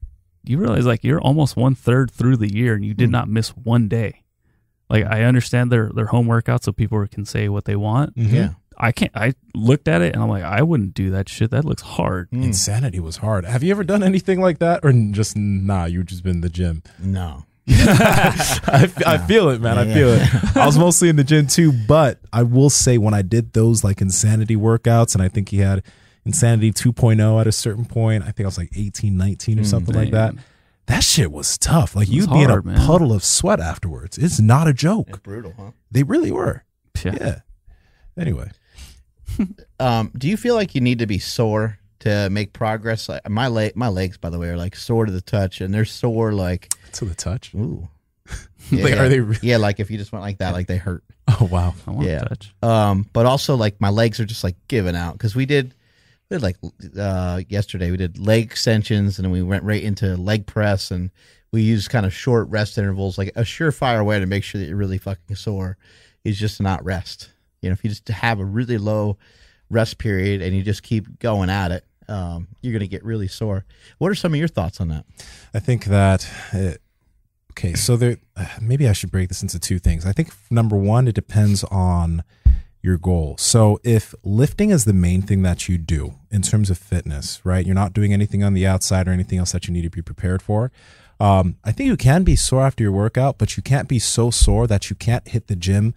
you 0.45 0.59
realize 0.59 0.87
like 0.87 1.03
you're 1.03 1.21
almost 1.21 1.57
one 1.57 1.75
third 1.75 2.11
through 2.11 2.37
the 2.37 2.53
year 2.53 2.75
and 2.75 2.85
you 2.85 2.95
did 2.95 3.09
Mm. 3.09 3.13
not 3.13 3.29
miss 3.29 3.49
one 3.51 3.89
day. 3.89 4.23
Like 4.89 5.05
I 5.05 5.25
understand 5.25 5.73
their 5.73 5.91
their 5.95 6.07
home 6.07 6.27
workouts 6.29 6.65
so 6.65 6.73
people 6.73 7.05
can 7.09 7.25
say 7.25 7.49
what 7.49 7.65
they 7.65 7.75
want. 7.77 8.15
Mhm. 8.17 8.33
Yeah. 8.33 8.49
I 8.79 8.93
can't. 8.93 9.11
I 9.17 9.33
looked 9.55 9.89
at 9.89 10.03
it 10.03 10.13
and 10.15 10.23
I'm 10.23 10.29
like, 10.29 10.45
I 10.45 10.63
wouldn't 10.63 10.93
do 10.95 11.11
that 11.11 11.29
shit. 11.31 11.51
That 11.51 11.65
looks 11.65 11.81
hard. 11.83 12.29
Hmm. 12.31 12.43
Insanity 12.43 13.01
was 13.01 13.17
hard. 13.17 13.47
Have 13.47 13.63
you 13.63 13.71
ever 13.71 13.83
done 13.85 14.03
anything 14.03 14.39
like 14.41 14.59
that, 14.59 14.81
or 14.85 14.93
just 14.93 15.35
nah? 15.35 15.87
You've 15.87 16.05
just 16.07 16.23
been 16.23 16.37
in 16.37 16.41
the 16.43 16.51
gym. 16.51 16.83
No. 17.03 17.45
I, 17.69 18.91
I 19.07 19.19
feel 19.19 19.49
it, 19.51 19.61
man. 19.61 19.79
I 19.79 19.93
feel 19.93 20.17
yeah. 20.17 20.27
it. 20.33 20.57
I 20.57 20.67
was 20.67 20.79
mostly 20.79 21.09
in 21.09 21.17
the 21.17 21.25
gym 21.25 21.47
too, 21.47 21.73
but 21.73 22.21
I 22.33 22.43
will 22.43 22.71
say 22.71 22.97
when 22.99 23.15
I 23.15 23.23
did 23.23 23.53
those 23.53 23.83
like 23.83 24.01
insanity 24.01 24.57
workouts, 24.57 25.15
and 25.15 25.23
I 25.23 25.29
think 25.29 25.49
he 25.49 25.59
had 25.59 25.83
insanity 26.25 26.73
2.0 26.73 27.41
at 27.41 27.47
a 27.47 27.53
certain 27.53 27.85
point. 27.85 28.23
I 28.23 28.27
think 28.27 28.41
I 28.41 28.47
was 28.47 28.59
like 28.59 28.71
18, 28.77 29.17
19 29.17 29.59
or 29.59 29.63
Mm, 29.63 29.67
something 29.67 29.95
like 29.95 30.11
that. 30.13 30.35
That 30.87 31.03
shit 31.03 31.33
was 31.33 31.59
tough. 31.59 31.97
Like 31.97 32.09
you'd 32.09 32.31
be 32.31 32.43
in 32.43 32.51
a 32.51 32.63
man. 32.63 32.87
puddle 32.87 33.13
of 33.13 33.25
sweat 33.25 33.59
afterwards. 33.59 34.17
It's 34.19 34.39
not 34.41 34.69
a 34.69 34.73
joke. 34.73 35.09
It's 35.09 35.19
brutal, 35.19 35.53
huh? 35.59 35.71
They 35.91 36.05
really 36.05 36.31
were. 36.31 36.63
Yeah. 37.05 37.15
Yeah. 37.21 37.39
Anyway, 38.19 38.51
Um, 39.81 40.11
do 40.17 40.29
you 40.29 40.37
feel 40.37 40.55
like 40.55 40.75
you 40.75 40.81
need 40.81 41.01
to 41.01 41.07
be 41.07 41.19
sore 41.19 41.79
to 42.07 42.29
make 42.31 42.53
progress? 42.53 43.09
Like 43.09 43.29
my 43.29 43.49
leg, 43.49 43.77
my 43.77 43.89
legs, 43.89 44.17
by 44.19 44.31
the 44.31 44.39
way, 44.39 44.49
are 44.49 44.57
like 44.57 44.75
sore 44.77 45.07
to 45.07 45.13
the 45.13 45.21
touch, 45.21 45.61
and 45.61 45.73
they're 45.73 45.85
sore 45.85 46.33
like 46.33 46.73
to 46.93 47.05
the 47.05 47.15
touch. 47.15 47.55
ooh. 47.55 47.89
like, 48.73 48.95
Yeah. 48.95 49.03
are 49.03 49.09
they? 49.09 49.21
Re- 49.21 49.39
Yeah, 49.43 49.59
like 49.59 49.79
if 49.81 49.91
you 49.91 49.99
just 49.99 50.13
went 50.13 50.23
like 50.23 50.39
that, 50.39 50.53
like 50.53 50.67
they 50.67 50.77
hurt. 50.79 51.05
oh 51.29 51.49
wow. 51.51 51.75
I 51.87 51.91
want 51.91 52.07
Yeah. 52.09 52.21
to 52.21 52.29
touch. 52.29 52.55
Um, 52.63 53.07
but 53.13 53.27
also 53.27 53.55
like 53.57 53.81
my 53.81 53.91
legs 53.91 54.19
are 54.21 54.25
just 54.25 54.43
like 54.45 54.57
giving 54.69 54.97
out 54.97 55.13
because 55.13 55.35
we 55.37 55.47
did, 55.47 55.75
we 56.31 56.37
did 56.37 56.43
like 56.43 56.57
uh 56.99 57.43
yesterday 57.49 57.91
we 57.91 57.97
did 57.97 58.19
leg 58.19 58.45
extensions 58.45 59.19
and 59.19 59.25
then 59.25 59.33
we 59.33 59.43
went 59.43 59.63
right 59.65 59.83
into 59.83 60.17
leg 60.17 60.47
press 60.47 60.91
and 60.91 61.11
we 61.53 61.63
used 61.63 61.91
kind 61.91 62.07
of 62.07 62.13
short 62.13 62.49
rest 62.49 62.79
intervals. 62.79 63.19
Like 63.19 63.29
a 63.37 63.43
surefire 63.43 64.05
way 64.05 64.19
to 64.21 64.27
make 64.27 64.45
sure 64.45 64.61
that 64.61 64.67
you're 64.69 64.77
really 64.77 64.99
fucking 64.99 65.37
sore 65.37 65.77
is 66.25 66.39
just 66.39 66.61
not 66.61 66.85
rest. 66.85 67.31
You 67.63 67.71
know, 67.71 67.75
if 67.75 67.83
you 67.85 67.91
just 67.91 68.07
have 68.09 68.39
a 68.41 68.45
really 68.45 68.79
low 68.79 69.17
rest 69.71 69.99
period 69.99 70.43
and 70.43 70.55
you 70.57 70.63
just 70.63 70.83
keep 70.83 71.19
going 71.19 71.51
at 71.51 71.71
it, 71.73 71.85
um, 72.09 72.49
you're 72.61 72.73
gonna 72.73 72.87
get 72.87 73.05
really 73.05 73.29
sore. 73.29 73.65
What 73.99 74.11
are 74.11 74.15
some 74.15 74.33
of 74.33 74.39
your 74.39 74.49
thoughts 74.49 74.81
on 74.81 74.89
that? 74.89 75.05
I 75.55 75.59
think 75.59 75.87
that 75.87 76.29
uh, 76.53 76.73
okay, 77.53 77.75
so 77.75 77.97
there 77.97 78.19
uh, 78.37 78.47
maybe 78.61 78.89
I 78.89 78.93
should 78.93 79.11
break 79.11 79.29
this 79.29 79.43
into 79.43 79.59
two 79.59 79.79
things. 79.79 80.07
I 80.07 80.13
think 80.13 80.31
number 80.51 80.77
one, 80.77 81.09
it 81.09 81.15
depends 81.15 81.65
on 81.65 82.25
your 82.83 82.97
goal. 82.99 83.37
So 83.39 83.81
if 83.83 84.15
lifting 84.23 84.71
is 84.71 84.85
the 84.85 84.93
main 84.93 85.21
thing 85.21 85.43
that 85.43 85.69
you 85.69 85.77
do 85.77 86.15
in 86.31 86.43
terms 86.43 86.71
of 86.71 86.79
fitness, 86.79 87.45
right? 87.45 87.67
You're 87.67 87.75
not 87.75 87.93
doing 87.93 88.13
anything 88.13 88.45
on 88.45 88.55
the 88.55 88.65
outside 88.65 89.09
or 89.09 89.11
anything 89.11 89.39
else 89.41 89.53
that 89.53 89.67
you 89.67 89.75
need 89.75 89.83
to 89.83 89.91
be 89.91 90.03
prepared 90.03 90.41
for. 90.41 90.71
Um, 91.19 91.57
I 91.65 91.73
think 91.73 91.89
you 91.89 91.97
can 91.97 92.23
be 92.23 92.37
sore 92.37 92.63
after 92.63 92.85
your 92.85 92.93
workout, 92.93 93.39
but 93.39 93.57
you 93.57 93.63
can't 93.63 93.89
be 93.89 93.99
so 93.99 94.31
sore 94.31 94.67
that 94.69 94.89
you 94.89 94.97
can't 94.97 95.27
hit 95.27 95.49
the 95.49 95.57
gym 95.57 95.95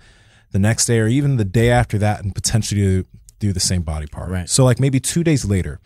the 0.52 0.60
next 0.60 0.86
day 0.86 1.00
or 1.00 1.08
even 1.08 1.38
the 1.38 1.46
day 1.46 1.70
after 1.70 1.98
that 2.00 2.24
and 2.24 2.34
potentially 2.34 3.06
do, 3.40 3.54
the 3.54 3.60
same 3.60 3.82
body 3.82 4.08
part. 4.08 4.30
Right. 4.30 4.50
So 4.50 4.64
like 4.66 4.80
maybe 4.80 5.00
two 5.00 5.24
days 5.24 5.46
later, 5.46 5.80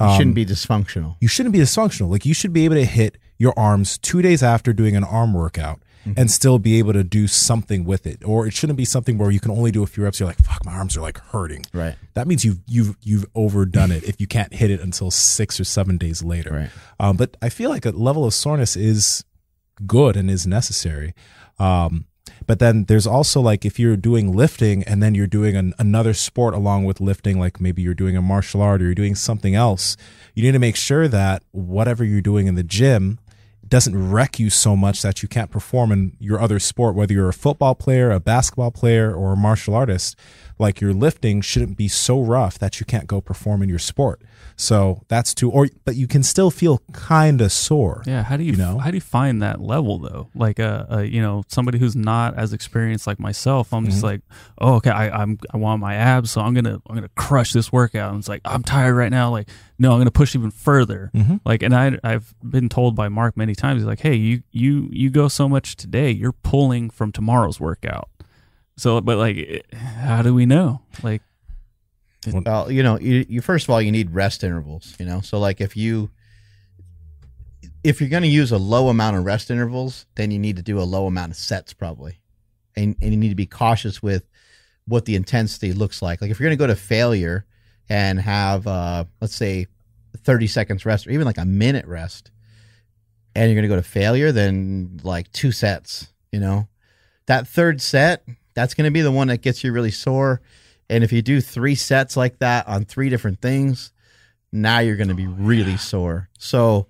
You 0.00 0.06
um, 0.06 0.16
shouldn't 0.16 0.34
be 0.34 0.44
dysfunctional. 0.46 1.16
you 1.20 1.28
shouldn't 1.28 1.52
be 1.52 1.58
dysfunctional. 1.60 2.10
Like 2.10 2.26
you 2.26 2.34
should 2.34 2.52
be 2.52 2.64
able 2.64 2.76
to 2.76 2.84
hit 2.84 3.18
your 3.38 3.52
arms 3.58 3.98
two 3.98 4.22
days 4.22 4.42
after 4.42 4.72
doing 4.72 4.96
an 4.96 5.04
arm 5.04 5.32
workout 5.34 5.80
and 6.16 6.30
still 6.30 6.60
be 6.60 6.78
able 6.78 6.92
to 6.92 7.02
do 7.02 7.26
something 7.26 7.84
with 7.84 8.06
it. 8.06 8.22
Or 8.24 8.46
it 8.46 8.52
shouldn't 8.52 8.76
be 8.76 8.84
something 8.84 9.18
where 9.18 9.32
you 9.32 9.40
can 9.40 9.50
only 9.50 9.72
do 9.72 9.82
a 9.82 9.88
few 9.88 10.04
reps. 10.04 10.20
You're 10.20 10.28
like, 10.28 10.38
fuck, 10.38 10.64
my 10.64 10.72
arms 10.72 10.96
are 10.96 11.00
like 11.00 11.18
hurting. 11.18 11.64
Right. 11.72 11.96
That 12.14 12.28
means 12.28 12.44
you've 12.44 12.60
you've 12.68 12.96
you've 13.02 13.26
overdone 13.34 13.90
it 13.90 14.04
if 14.04 14.20
you 14.20 14.28
can't 14.28 14.54
hit 14.54 14.70
it 14.70 14.80
until 14.80 15.10
six 15.10 15.58
or 15.58 15.64
seven 15.64 15.98
days 15.98 16.22
later. 16.22 16.50
Right. 16.52 16.70
Um, 17.00 17.16
but 17.16 17.36
I 17.42 17.48
feel 17.48 17.70
like 17.70 17.84
a 17.84 17.90
level 17.90 18.24
of 18.24 18.34
soreness 18.34 18.76
is 18.76 19.24
good 19.84 20.16
and 20.16 20.30
is 20.30 20.46
necessary. 20.46 21.12
Um, 21.58 22.06
but 22.46 22.58
then 22.58 22.84
there's 22.84 23.06
also 23.06 23.40
like 23.40 23.64
if 23.64 23.78
you're 23.78 23.96
doing 23.96 24.34
lifting 24.34 24.82
and 24.84 25.02
then 25.02 25.14
you're 25.14 25.26
doing 25.26 25.56
an, 25.56 25.74
another 25.78 26.14
sport 26.14 26.54
along 26.54 26.84
with 26.84 27.00
lifting, 27.00 27.38
like 27.38 27.60
maybe 27.60 27.82
you're 27.82 27.94
doing 27.94 28.16
a 28.16 28.22
martial 28.22 28.62
art 28.62 28.82
or 28.82 28.84
you're 28.84 28.94
doing 28.94 29.14
something 29.14 29.54
else, 29.54 29.96
you 30.34 30.42
need 30.42 30.52
to 30.52 30.58
make 30.58 30.76
sure 30.76 31.08
that 31.08 31.42
whatever 31.52 32.04
you're 32.04 32.20
doing 32.20 32.46
in 32.46 32.54
the 32.54 32.62
gym 32.62 33.18
doesn't 33.68 34.10
wreck 34.10 34.38
you 34.38 34.50
so 34.50 34.76
much 34.76 35.02
that 35.02 35.22
you 35.22 35.28
can't 35.28 35.50
perform 35.50 35.90
in 35.92 36.16
your 36.20 36.40
other 36.40 36.58
sport, 36.58 36.94
whether 36.94 37.12
you're 37.12 37.28
a 37.28 37.32
football 37.34 37.74
player, 37.74 38.10
a 38.10 38.20
basketball 38.20 38.70
player, 38.70 39.12
or 39.14 39.32
a 39.32 39.36
martial 39.36 39.74
artist. 39.74 40.16
Like 40.58 40.80
your 40.80 40.94
lifting 40.94 41.42
shouldn't 41.42 41.76
be 41.76 41.86
so 41.86 42.18
rough 42.22 42.58
that 42.60 42.80
you 42.80 42.86
can't 42.86 43.06
go 43.06 43.20
perform 43.20 43.62
in 43.62 43.68
your 43.68 43.78
sport. 43.78 44.22
So 44.58 45.02
that's 45.08 45.34
too, 45.34 45.50
or 45.50 45.68
but 45.84 45.96
you 45.96 46.06
can 46.06 46.22
still 46.22 46.50
feel 46.50 46.80
kind 46.92 47.42
of 47.42 47.52
sore. 47.52 48.02
Yeah, 48.06 48.22
how 48.22 48.38
do 48.38 48.44
you, 48.44 48.52
You 48.52 48.56
know? 48.56 48.78
how 48.78 48.90
do 48.90 48.96
you 48.96 49.02
find 49.02 49.42
that 49.42 49.60
level 49.60 49.98
though? 49.98 50.28
Like 50.34 50.58
a, 50.58 50.86
uh 50.90 50.98
you 51.00 51.20
know 51.20 51.44
somebody 51.48 51.78
who's 51.78 51.94
not 51.94 52.38
as 52.38 52.54
experienced 52.54 53.06
like 53.06 53.20
myself. 53.20 53.74
I'm 53.74 53.84
just 53.84 53.98
Mhm. 53.98 54.04
like, 54.04 54.20
oh 54.58 54.74
okay, 54.76 54.88
I, 54.90 55.10
I'm 55.10 55.38
I 55.52 55.58
want 55.58 55.82
my 55.82 55.94
abs, 55.94 56.30
so 56.30 56.40
I'm 56.40 56.54
gonna 56.54 56.80
I'm 56.88 56.94
gonna 56.94 57.10
crush 57.16 57.52
this 57.52 57.70
workout. 57.70 58.10
And 58.12 58.20
it's 58.20 58.28
like 58.28 58.40
I'm 58.46 58.62
tired 58.62 58.94
right 58.94 59.10
now. 59.10 59.30
Like 59.30 59.50
no, 59.78 59.92
I'm 59.92 59.98
gonna 59.98 60.10
push 60.10 60.34
even 60.34 60.50
further. 60.50 61.10
Mhm. 61.14 61.40
Like 61.44 61.62
and 61.62 61.74
I 61.74 61.98
I've 62.02 62.34
been 62.42 62.68
told 62.68 62.94
by 62.96 63.08
Mark 63.08 63.36
many 63.36 63.54
times. 63.54 63.80
He's 63.82 63.86
like, 63.86 64.00
hey, 64.00 64.14
you 64.14 64.42
you 64.50 64.88
you 64.90 65.10
go 65.10 65.28
so 65.28 65.48
much 65.48 65.76
today, 65.76 66.10
you're 66.10 66.32
pulling 66.32 66.90
from 66.90 67.12
tomorrow's 67.12 67.60
workout. 67.60 68.08
So, 68.78 69.00
but 69.00 69.16
like, 69.18 69.64
how 69.74 70.20
do 70.22 70.34
we 70.34 70.44
know? 70.44 70.82
Like, 71.02 71.22
Well, 72.44 72.70
you 72.70 72.82
know, 72.82 72.98
you, 72.98 73.24
you 73.28 73.40
first 73.40 73.64
of 73.66 73.70
all 73.70 73.80
you 73.80 73.90
need 73.92 74.10
rest 74.12 74.44
intervals. 74.44 74.94
You 74.98 75.06
know, 75.06 75.20
so 75.20 75.38
like 75.38 75.60
if 75.60 75.76
you 75.76 76.10
if 77.84 78.00
you're 78.00 78.10
going 78.10 78.22
to 78.24 78.28
use 78.28 78.50
a 78.50 78.58
low 78.58 78.88
amount 78.88 79.16
of 79.16 79.24
rest 79.24 79.50
intervals, 79.50 80.06
then 80.16 80.30
you 80.32 80.38
need 80.38 80.56
to 80.56 80.62
do 80.62 80.80
a 80.80 80.82
low 80.82 81.06
amount 81.06 81.30
of 81.30 81.36
sets 81.36 81.72
probably, 81.72 82.18
and 82.76 82.96
and 83.00 83.12
you 83.12 83.16
need 83.16 83.28
to 83.28 83.34
be 83.36 83.46
cautious 83.46 84.02
with 84.02 84.24
what 84.88 85.04
the 85.04 85.14
intensity 85.16 85.72
looks 85.72 86.02
like. 86.02 86.20
Like 86.20 86.30
if 86.30 86.38
you're 86.40 86.48
going 86.48 86.56
to 86.58 86.62
go 86.62 86.66
to 86.66 86.76
failure 86.76 87.44
and 87.88 88.18
have 88.20 88.66
uh, 88.66 89.04
let's 89.20 89.36
say 89.36 89.66
30 90.16 90.46
seconds 90.46 90.84
rest 90.84 91.06
or 91.06 91.10
even 91.10 91.26
like 91.26 91.38
a 91.38 91.44
minute 91.44 91.86
rest, 91.86 92.30
and 93.34 93.50
you're 93.50 93.60
going 93.60 93.68
to 93.68 93.74
go 93.74 93.80
to 93.80 93.88
failure, 93.88 94.32
then 94.32 95.00
like 95.02 95.30
two 95.32 95.52
sets. 95.52 96.08
You 96.32 96.40
know, 96.40 96.68
that 97.26 97.46
third 97.46 97.80
set 97.80 98.24
that's 98.56 98.74
going 98.74 98.86
to 98.86 98.90
be 98.90 99.02
the 99.02 99.12
one 99.12 99.28
that 99.28 99.42
gets 99.42 99.62
you 99.62 99.70
really 99.70 99.92
sore. 99.92 100.40
And 100.88 101.04
if 101.04 101.12
you 101.12 101.22
do 101.22 101.40
three 101.40 101.74
sets 101.74 102.16
like 102.16 102.38
that 102.38 102.66
on 102.66 102.84
three 102.84 103.10
different 103.10 103.40
things, 103.40 103.92
now 104.50 104.78
you're 104.78 104.96
going 104.96 105.08
to 105.08 105.14
be 105.14 105.26
really 105.26 105.76
sore. 105.76 106.28
So 106.38 106.86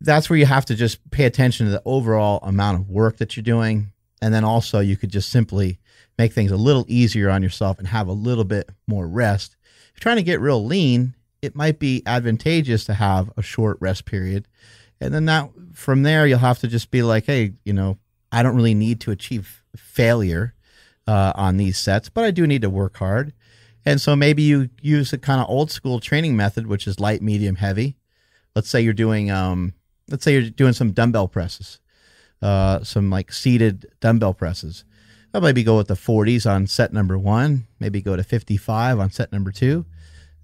that's 0.00 0.28
where 0.28 0.38
you 0.38 0.46
have 0.46 0.64
to 0.66 0.74
just 0.74 1.10
pay 1.10 1.24
attention 1.24 1.66
to 1.66 1.72
the 1.72 1.82
overall 1.84 2.40
amount 2.42 2.80
of 2.80 2.90
work 2.90 3.18
that 3.18 3.36
you're 3.36 3.44
doing. 3.44 3.92
And 4.20 4.34
then 4.34 4.44
also, 4.44 4.80
you 4.80 4.96
could 4.96 5.10
just 5.10 5.30
simply 5.30 5.78
make 6.18 6.32
things 6.32 6.50
a 6.50 6.56
little 6.56 6.84
easier 6.88 7.30
on 7.30 7.42
yourself 7.42 7.78
and 7.78 7.88
have 7.88 8.08
a 8.08 8.12
little 8.12 8.44
bit 8.44 8.70
more 8.86 9.06
rest. 9.06 9.56
If 9.62 9.92
you're 9.94 10.02
trying 10.02 10.16
to 10.16 10.22
get 10.22 10.40
real 10.40 10.64
lean, 10.64 11.14
it 11.42 11.54
might 11.54 11.78
be 11.78 12.02
advantageous 12.06 12.84
to 12.86 12.94
have 12.94 13.30
a 13.36 13.42
short 13.42 13.76
rest 13.80 14.04
period. 14.04 14.48
And 15.00 15.12
then 15.12 15.24
that 15.26 15.50
from 15.74 16.02
there, 16.02 16.26
you'll 16.26 16.38
have 16.38 16.60
to 16.60 16.68
just 16.68 16.90
be 16.90 17.02
like, 17.02 17.26
hey, 17.26 17.52
you 17.64 17.72
know, 17.72 17.98
I 18.32 18.42
don't 18.42 18.56
really 18.56 18.74
need 18.74 19.00
to 19.02 19.10
achieve 19.10 19.62
failure 19.76 20.54
uh, 21.06 21.32
on 21.34 21.56
these 21.56 21.78
sets, 21.78 22.08
but 22.08 22.24
I 22.24 22.30
do 22.30 22.46
need 22.46 22.62
to 22.62 22.70
work 22.70 22.96
hard. 22.96 23.32
And 23.84 24.00
so 24.00 24.16
maybe 24.16 24.42
you 24.42 24.70
use 24.80 25.12
a 25.12 25.18
kind 25.18 25.40
of 25.40 25.48
old 25.48 25.70
school 25.70 26.00
training 26.00 26.36
method, 26.36 26.66
which 26.66 26.86
is 26.86 26.98
light, 26.98 27.20
medium, 27.20 27.56
heavy. 27.56 27.96
Let's 28.54 28.68
say 28.68 28.80
you're 28.80 28.94
doing, 28.94 29.30
um, 29.30 29.74
let's 30.08 30.24
say 30.24 30.32
you're 30.32 30.50
doing 30.50 30.72
some 30.72 30.92
dumbbell 30.92 31.28
presses, 31.28 31.80
uh, 32.40 32.82
some 32.82 33.10
like 33.10 33.32
seated 33.32 33.86
dumbbell 34.00 34.32
presses. 34.32 34.84
I'll 35.34 35.40
maybe 35.40 35.64
go 35.64 35.76
with 35.76 35.88
the 35.88 35.94
40s 35.94 36.48
on 36.48 36.68
set 36.68 36.92
number 36.92 37.18
one, 37.18 37.66
maybe 37.80 38.00
go 38.00 38.14
to 38.14 38.22
55 38.22 39.00
on 39.00 39.10
set 39.10 39.32
number 39.32 39.50
two, 39.50 39.84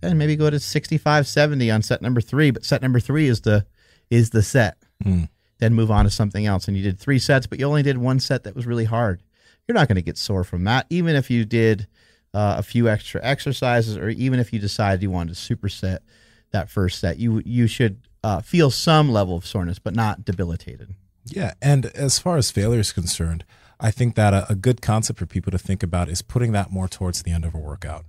and 0.02 0.18
maybe 0.18 0.35
go 0.35 0.50
to 0.50 0.59
65, 0.59 1.28
70 1.28 1.70
on 1.70 1.82
set 1.82 2.02
number 2.02 2.20
three. 2.20 2.50
But 2.50 2.64
set 2.64 2.82
number 2.82 2.99
three 2.99 3.28
is 3.28 3.42
the 3.42 3.64
is 4.11 4.30
the 4.30 4.42
set. 4.42 4.78
Mm. 5.04 5.28
Then 5.59 5.75
move 5.75 5.92
on 5.92 6.06
to 6.06 6.11
something 6.11 6.44
else. 6.44 6.66
And 6.66 6.76
you 6.76 6.82
did 6.82 6.99
three 6.99 7.20
sets, 7.20 7.47
but 7.47 7.61
you 7.61 7.66
only 7.66 7.85
did 7.85 7.99
one 7.99 8.18
set 8.18 8.42
that 8.44 8.56
was 8.56 8.66
really 8.66 8.87
hard. 8.87 9.23
You're 9.68 9.76
not 9.76 9.87
going 9.87 9.97
to 9.97 10.02
get 10.02 10.18
sore 10.18 10.42
from 10.42 10.64
that, 10.64 10.87
even 10.90 11.14
if 11.14 11.30
you 11.30 11.44
did 11.44 11.87
uh, 12.35 12.56
a 12.59 12.62
few 12.62 12.88
extra 12.88 13.20
exercises, 13.23 13.97
or 13.97 14.09
even 14.09 14.40
if 14.40 14.52
you 14.52 14.59
decided 14.59 15.02
you 15.02 15.11
wanted 15.11 15.37
to 15.37 15.54
superset 15.54 16.00
that 16.50 16.68
first 16.68 16.99
set. 16.99 17.18
You 17.18 17.42
you 17.44 17.68
should 17.68 18.00
uh, 18.25 18.40
feel 18.40 18.70
some 18.70 19.12
level 19.12 19.37
of 19.37 19.47
soreness, 19.47 19.78
but 19.78 19.94
not 19.94 20.25
debilitated. 20.25 20.94
Yeah, 21.26 21.54
and 21.62 21.87
as 21.87 22.18
far 22.18 22.38
as 22.38 22.50
failure 22.50 22.80
is 22.80 22.92
concerned, 22.92 23.44
I 23.81 23.91
think 23.91 24.15
that 24.15 24.35
a, 24.35 24.53
a 24.53 24.55
good 24.55 24.83
concept 24.83 25.19
for 25.19 25.27
people 25.27 25.51
to 25.51 25.59
think 25.59 25.83
about 25.83 26.09
is 26.09 26.23
putting 26.23 26.53
that 26.53 26.71
more 26.71 26.89
towards 26.89 27.23
the 27.23 27.31
end 27.31 27.45
of 27.45 27.55
a 27.55 27.59
workout. 27.59 28.05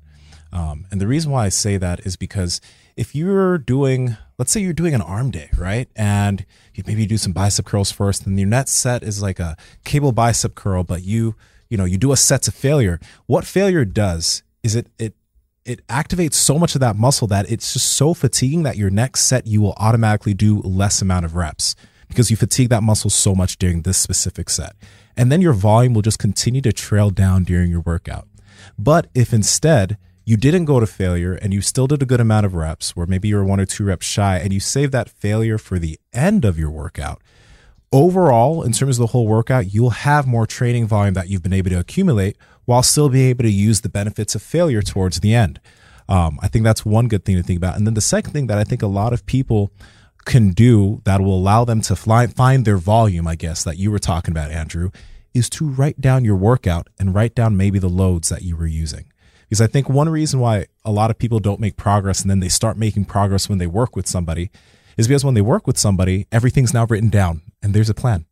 Um, 0.54 0.86
and 0.92 1.00
the 1.00 1.08
reason 1.08 1.32
why 1.32 1.46
I 1.46 1.50
say 1.50 1.78
that 1.78 2.01
is 2.06 2.18
because 2.18 2.60
if 2.98 3.16
you're 3.16 3.58
doing, 3.58 4.18
let's 4.38 4.51
say 4.51 4.60
you're 4.60 4.74
doing 4.74 4.94
an 4.94 5.01
arm 5.01 5.32
day, 5.32 5.50
right? 5.58 5.88
And 5.96 6.46
you 6.74 6.84
maybe 6.86 7.06
do 7.06 7.18
some 7.18 7.32
bicep 7.32 7.66
curls 7.66 7.92
first, 7.92 8.25
and 8.25 8.38
your 8.38 8.50
next 8.50 8.74
set 8.74 9.01
is 9.01 9.22
like 9.22 9.40
a 9.40 9.56
cable 9.86 10.12
bicep 10.12 10.56
curl, 10.56 10.84
but 10.84 11.04
you, 11.04 11.36
you 11.70 11.78
know, 11.78 11.86
you 11.86 11.98
do 11.98 12.12
a 12.12 12.18
set 12.18 12.42
to 12.44 12.51
failure. 12.51 13.00
What 13.28 13.46
failure 13.46 13.86
does 13.86 14.44
is 14.62 14.75
it, 14.75 14.88
it, 15.00 15.16
it 15.63 15.88
activates 15.88 16.34
so 16.34 16.60
much 16.60 16.75
of 16.75 16.82
that 16.82 16.98
muscle 16.98 17.28
that 17.28 17.50
it's 17.50 17.72
just 17.74 17.94
so 17.94 18.13
fatiguing 18.13 18.63
that 18.63 18.75
your 18.75 18.90
next 18.90 19.22
set 19.22 19.48
you 19.48 19.62
will 19.62 19.74
automatically 19.78 20.34
do 20.34 20.60
less 20.60 21.01
amount 21.01 21.24
of 21.24 21.36
reps 21.36 21.75
because 22.10 22.30
you 22.30 22.36
fatigue 22.36 22.70
that 22.70 22.84
muscle 22.84 23.10
so 23.10 23.34
much 23.34 23.58
during 23.58 23.84
this 23.84 23.98
specific 23.98 24.50
set. 24.50 24.75
And 25.18 25.32
then 25.32 25.41
your 25.41 25.53
volume 25.53 25.94
will 25.94 26.01
just 26.01 26.20
continue 26.20 26.62
to 26.62 26.74
trail 26.74 27.10
down 27.10 27.44
during 27.44 27.70
your 27.70 27.82
workout. 27.82 28.27
But 28.77 29.08
if 29.13 29.34
instead 29.34 29.98
you 30.25 30.38
didn't 30.38 30.65
go 30.65 30.80
to 30.80 30.88
failure 30.88 31.34
and 31.34 31.53
you 31.53 31.62
still 31.62 31.88
did 31.88 32.01
a 32.01 32.06
good 32.06 32.22
amount 32.22 32.46
of 32.46 32.53
reps, 32.53 32.96
where 32.96 33.08
maybe 33.08 33.27
you're 33.27 33.44
one 33.44 33.60
or 33.60 33.65
two 33.65 33.86
reps 33.86 34.06
shy, 34.06 34.38
and 34.38 34.53
you 34.53 34.60
save 34.60 34.91
that 34.91 35.10
failure 35.10 35.58
for 35.58 35.80
the 35.80 36.00
end 36.13 36.46
of 36.46 36.58
your 36.58 36.70
workout, 36.70 37.22
overall, 37.91 38.63
in 38.63 38.72
terms 38.72 38.98
of 38.98 39.01
the 39.01 39.12
whole 39.12 39.27
workout, 39.27 39.74
you'll 39.74 39.89
have 39.89 40.27
more 40.27 40.48
training 40.48 40.88
volume 40.88 41.13
that 41.13 41.27
you've 41.27 41.44
been 41.44 41.53
able 41.53 41.70
to 41.72 41.80
accumulate 41.80 42.38
while 42.65 42.84
still 42.84 43.10
being 43.10 43.30
able 43.30 43.44
to 43.44 43.51
use 43.51 43.82
the 43.82 43.89
benefits 43.89 44.36
of 44.36 44.41
failure 44.41 44.82
towards 44.82 45.20
the 45.20 45.34
end. 45.34 45.60
Um, 46.08 46.39
I 46.41 46.48
think 46.48 46.63
that's 46.63 46.86
one 46.86 47.08
good 47.08 47.25
thing 47.25 47.36
to 47.38 47.44
think 47.44 47.58
about. 47.58 47.77
And 47.77 47.88
then 47.88 47.94
the 47.94 48.01
second 48.01 48.34
thing 48.34 48.48
that 48.48 48.58
I 48.58 48.63
think 48.63 48.82
a 48.82 48.88
lot 48.88 49.13
of 49.13 49.25
people 49.25 49.72
can 50.25 50.51
do 50.51 51.01
that 51.06 51.22
will 51.22 51.38
allow 51.38 51.66
them 51.66 51.82
to 51.82 51.96
fly, 51.96 52.28
find 52.28 52.66
their 52.66 52.78
volume, 52.78 53.28
I 53.28 53.36
guess, 53.36 53.63
that 53.63 53.78
you 53.78 53.92
were 53.92 54.00
talking 54.00 54.32
about, 54.32 54.51
Andrew, 54.51 54.92
is 55.34 55.50
to 55.51 55.68
write 55.68 56.01
down 56.01 56.25
your 56.25 56.36
workout 56.36 56.88
and 57.00 57.16
write 57.16 57.36
down 57.36 57.58
maybe 57.58 57.80
the 57.80 57.90
loads 57.90 58.30
that 58.30 58.44
you 58.44 58.56
were 58.56 58.68
using. 58.68 59.06
Because 59.50 59.62
I 59.62 59.68
think 59.68 59.90
one 59.90 60.10
reason 60.10 60.40
why 60.40 60.68
a 60.86 60.92
lot 60.92 61.12
of 61.12 61.18
people 61.18 61.40
don't 61.40 61.60
make 61.60 61.75
progress 61.75 62.22
and 62.22 62.30
then 62.30 62.40
they 62.40 62.50
start 62.50 62.78
making 62.78 63.06
progress 63.06 63.50
when 63.50 63.58
they 63.58 63.68
work 63.68 63.96
with 63.96 64.08
somebody 64.08 64.50
is 64.98 65.08
because 65.08 65.25
when 65.25 65.34
they 65.34 65.42
work 65.42 65.68
with 65.68 65.78
somebody, 65.78 66.28
everything's 66.32 66.74
now 66.74 66.86
written 66.86 67.10
down 67.10 67.42
and 67.62 67.74
there's 67.74 67.90
a 67.90 67.94
plan. 67.94 68.25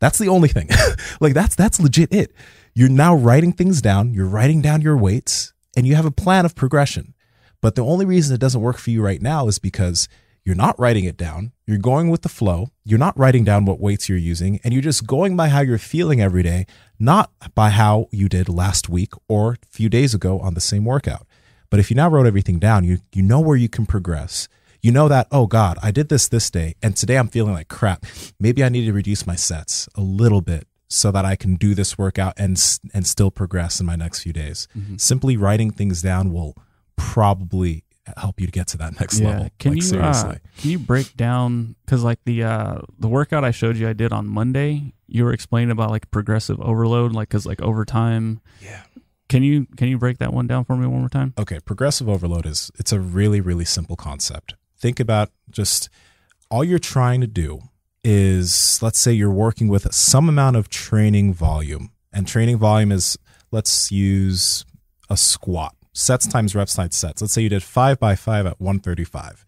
That's 0.00 0.18
the 0.18 0.28
only 0.28 0.48
thing. 0.48 0.68
like 1.20 1.34
that's 1.34 1.54
that's 1.54 1.80
legit 1.80 2.12
it. 2.12 2.32
You're 2.74 2.88
now 2.88 3.14
writing 3.14 3.52
things 3.52 3.82
down, 3.82 4.14
you're 4.14 4.26
writing 4.26 4.62
down 4.62 4.80
your 4.80 4.96
weights, 4.96 5.52
and 5.76 5.86
you 5.86 5.94
have 5.94 6.06
a 6.06 6.10
plan 6.10 6.44
of 6.44 6.54
progression. 6.54 7.14
But 7.60 7.74
the 7.74 7.84
only 7.84 8.06
reason 8.06 8.34
it 8.34 8.40
doesn't 8.40 8.60
work 8.60 8.78
for 8.78 8.90
you 8.90 9.02
right 9.02 9.20
now 9.20 9.46
is 9.48 9.58
because 9.58 10.08
you're 10.50 10.56
not 10.56 10.80
writing 10.80 11.04
it 11.04 11.16
down. 11.16 11.52
You're 11.64 11.78
going 11.78 12.10
with 12.10 12.22
the 12.22 12.28
flow. 12.28 12.70
You're 12.84 12.98
not 12.98 13.16
writing 13.16 13.44
down 13.44 13.66
what 13.66 13.78
weights 13.78 14.08
you're 14.08 14.18
using, 14.18 14.58
and 14.64 14.74
you're 14.74 14.82
just 14.82 15.06
going 15.06 15.36
by 15.36 15.48
how 15.48 15.60
you're 15.60 15.78
feeling 15.78 16.20
every 16.20 16.42
day, 16.42 16.66
not 16.98 17.30
by 17.54 17.70
how 17.70 18.08
you 18.10 18.28
did 18.28 18.48
last 18.48 18.88
week 18.88 19.12
or 19.28 19.52
a 19.52 19.66
few 19.70 19.88
days 19.88 20.12
ago 20.12 20.40
on 20.40 20.54
the 20.54 20.60
same 20.60 20.84
workout. 20.84 21.24
But 21.70 21.78
if 21.78 21.88
you 21.88 21.94
now 21.94 22.08
wrote 22.08 22.26
everything 22.26 22.58
down, 22.58 22.82
you 22.82 22.98
you 23.14 23.22
know 23.22 23.38
where 23.38 23.56
you 23.56 23.68
can 23.68 23.86
progress. 23.86 24.48
You 24.82 24.90
know 24.90 25.06
that, 25.06 25.28
oh 25.30 25.46
God, 25.46 25.78
I 25.84 25.92
did 25.92 26.08
this 26.08 26.26
this 26.26 26.50
day, 26.50 26.74
and 26.82 26.96
today 26.96 27.16
I'm 27.16 27.28
feeling 27.28 27.52
like 27.52 27.68
crap. 27.68 28.04
Maybe 28.40 28.64
I 28.64 28.68
need 28.68 28.86
to 28.86 28.92
reduce 28.92 29.28
my 29.28 29.36
sets 29.36 29.88
a 29.94 30.00
little 30.00 30.40
bit 30.40 30.66
so 30.88 31.12
that 31.12 31.24
I 31.24 31.36
can 31.36 31.54
do 31.54 31.76
this 31.76 31.96
workout 31.96 32.34
and 32.36 32.60
and 32.92 33.06
still 33.06 33.30
progress 33.30 33.78
in 33.78 33.86
my 33.86 33.94
next 33.94 34.24
few 34.24 34.32
days. 34.32 34.66
Mm-hmm. 34.76 34.96
Simply 34.96 35.36
writing 35.36 35.70
things 35.70 36.02
down 36.02 36.32
will 36.32 36.56
probably 36.96 37.84
help 38.16 38.40
you 38.40 38.46
to 38.46 38.52
get 38.52 38.66
to 38.68 38.78
that 38.78 38.98
next 39.00 39.20
level. 39.20 39.50
Can 39.58 39.72
like, 39.72 39.76
you 39.76 39.82
seriously? 39.82 40.36
uh, 40.36 40.60
can 40.60 40.70
you 40.70 40.78
break 40.78 41.16
down 41.16 41.74
because 41.84 42.04
like 42.04 42.18
the 42.24 42.44
uh, 42.44 42.78
the 42.98 43.08
workout 43.08 43.44
I 43.44 43.50
showed 43.50 43.76
you 43.76 43.88
I 43.88 43.92
did 43.92 44.12
on 44.12 44.26
Monday, 44.26 44.94
you 45.06 45.24
were 45.24 45.32
explaining 45.32 45.70
about 45.70 45.90
like 45.90 46.10
progressive 46.10 46.60
overload, 46.60 47.12
like 47.12 47.28
because 47.28 47.46
like 47.46 47.60
over 47.60 47.84
time. 47.84 48.40
Yeah. 48.60 48.82
Can 49.28 49.44
you 49.44 49.66
can 49.76 49.86
you 49.88 49.96
break 49.96 50.18
that 50.18 50.32
one 50.32 50.48
down 50.48 50.64
for 50.64 50.76
me 50.76 50.86
one 50.86 51.00
more 51.00 51.08
time? 51.08 51.34
Okay, 51.38 51.60
progressive 51.60 52.08
overload 52.08 52.46
is 52.46 52.70
it's 52.78 52.92
a 52.92 52.98
really 52.98 53.40
really 53.40 53.64
simple 53.64 53.96
concept. 53.96 54.54
Think 54.76 54.98
about 54.98 55.30
just 55.50 55.88
all 56.50 56.64
you're 56.64 56.80
trying 56.80 57.20
to 57.20 57.28
do 57.28 57.60
is 58.02 58.82
let's 58.82 58.98
say 58.98 59.12
you're 59.12 59.30
working 59.30 59.68
with 59.68 59.92
some 59.94 60.28
amount 60.28 60.56
of 60.56 60.68
training 60.68 61.34
volume. 61.34 61.92
And 62.12 62.26
training 62.26 62.58
volume 62.58 62.90
is 62.90 63.18
let's 63.52 63.92
use 63.92 64.64
a 65.08 65.16
squat. 65.16 65.74
Sets 65.92 66.26
times 66.26 66.54
reps 66.54 66.74
times 66.74 66.96
sets. 66.96 67.20
Let's 67.20 67.34
say 67.34 67.42
you 67.42 67.48
did 67.48 67.62
5 67.62 67.98
by 67.98 68.14
5 68.14 68.46
at 68.46 68.60
135. 68.60 69.44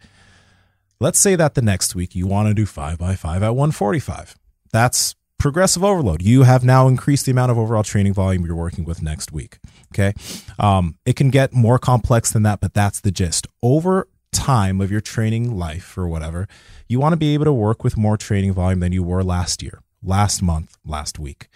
Let's 1.00 1.18
say 1.18 1.34
that 1.37 1.54
the 1.54 1.62
next 1.62 1.94
week 1.94 2.14
you 2.14 2.26
want 2.26 2.49
to 2.49 2.54
do 2.54 2.66
5 2.66 2.99
by 2.99 3.14
5 3.16 3.42
at 3.42 3.50
145. 3.50 4.37
That's 4.72 5.14
progressive 5.38 5.82
overload. 5.82 6.22
You 6.22 6.44
have 6.44 6.64
now 6.64 6.87
increased 6.87 7.26
the 7.26 7.32
amount 7.32 7.50
of 7.50 7.58
overall 7.58 7.82
training 7.82 8.14
volume 8.14 8.46
you're 8.46 8.54
working 8.54 8.84
with 8.84 9.02
next 9.02 9.32
week. 9.32 9.58
Okay. 9.92 10.14
Um, 10.58 10.96
it 11.04 11.16
can 11.16 11.30
get 11.30 11.52
more 11.52 11.78
complex 11.80 12.30
than 12.30 12.44
that, 12.44 12.61
but 12.61 12.75
that's 12.75 13.00
the 13.00 13.11
gist. 13.11 13.49
Over 13.62 14.08
time 14.32 14.80
of 14.80 14.90
your 14.90 15.00
training 15.00 15.56
life 15.58 15.99
or 15.99 16.06
whatever, 16.06 16.46
you 16.88 17.00
want 17.00 17.12
to 17.12 17.16
be 17.16 17.34
able 17.34 17.44
to 17.46 17.52
work 17.52 17.82
with 17.82 17.96
more 17.96 18.16
training 18.16 18.52
volume 18.52 18.78
than 18.78 18.92
you 18.92 19.02
were 19.02 19.25
last 19.25 19.62
year, 19.62 19.82
last 20.02 20.42
month, 20.42 20.76
last 20.84 21.18
week. 21.18 21.49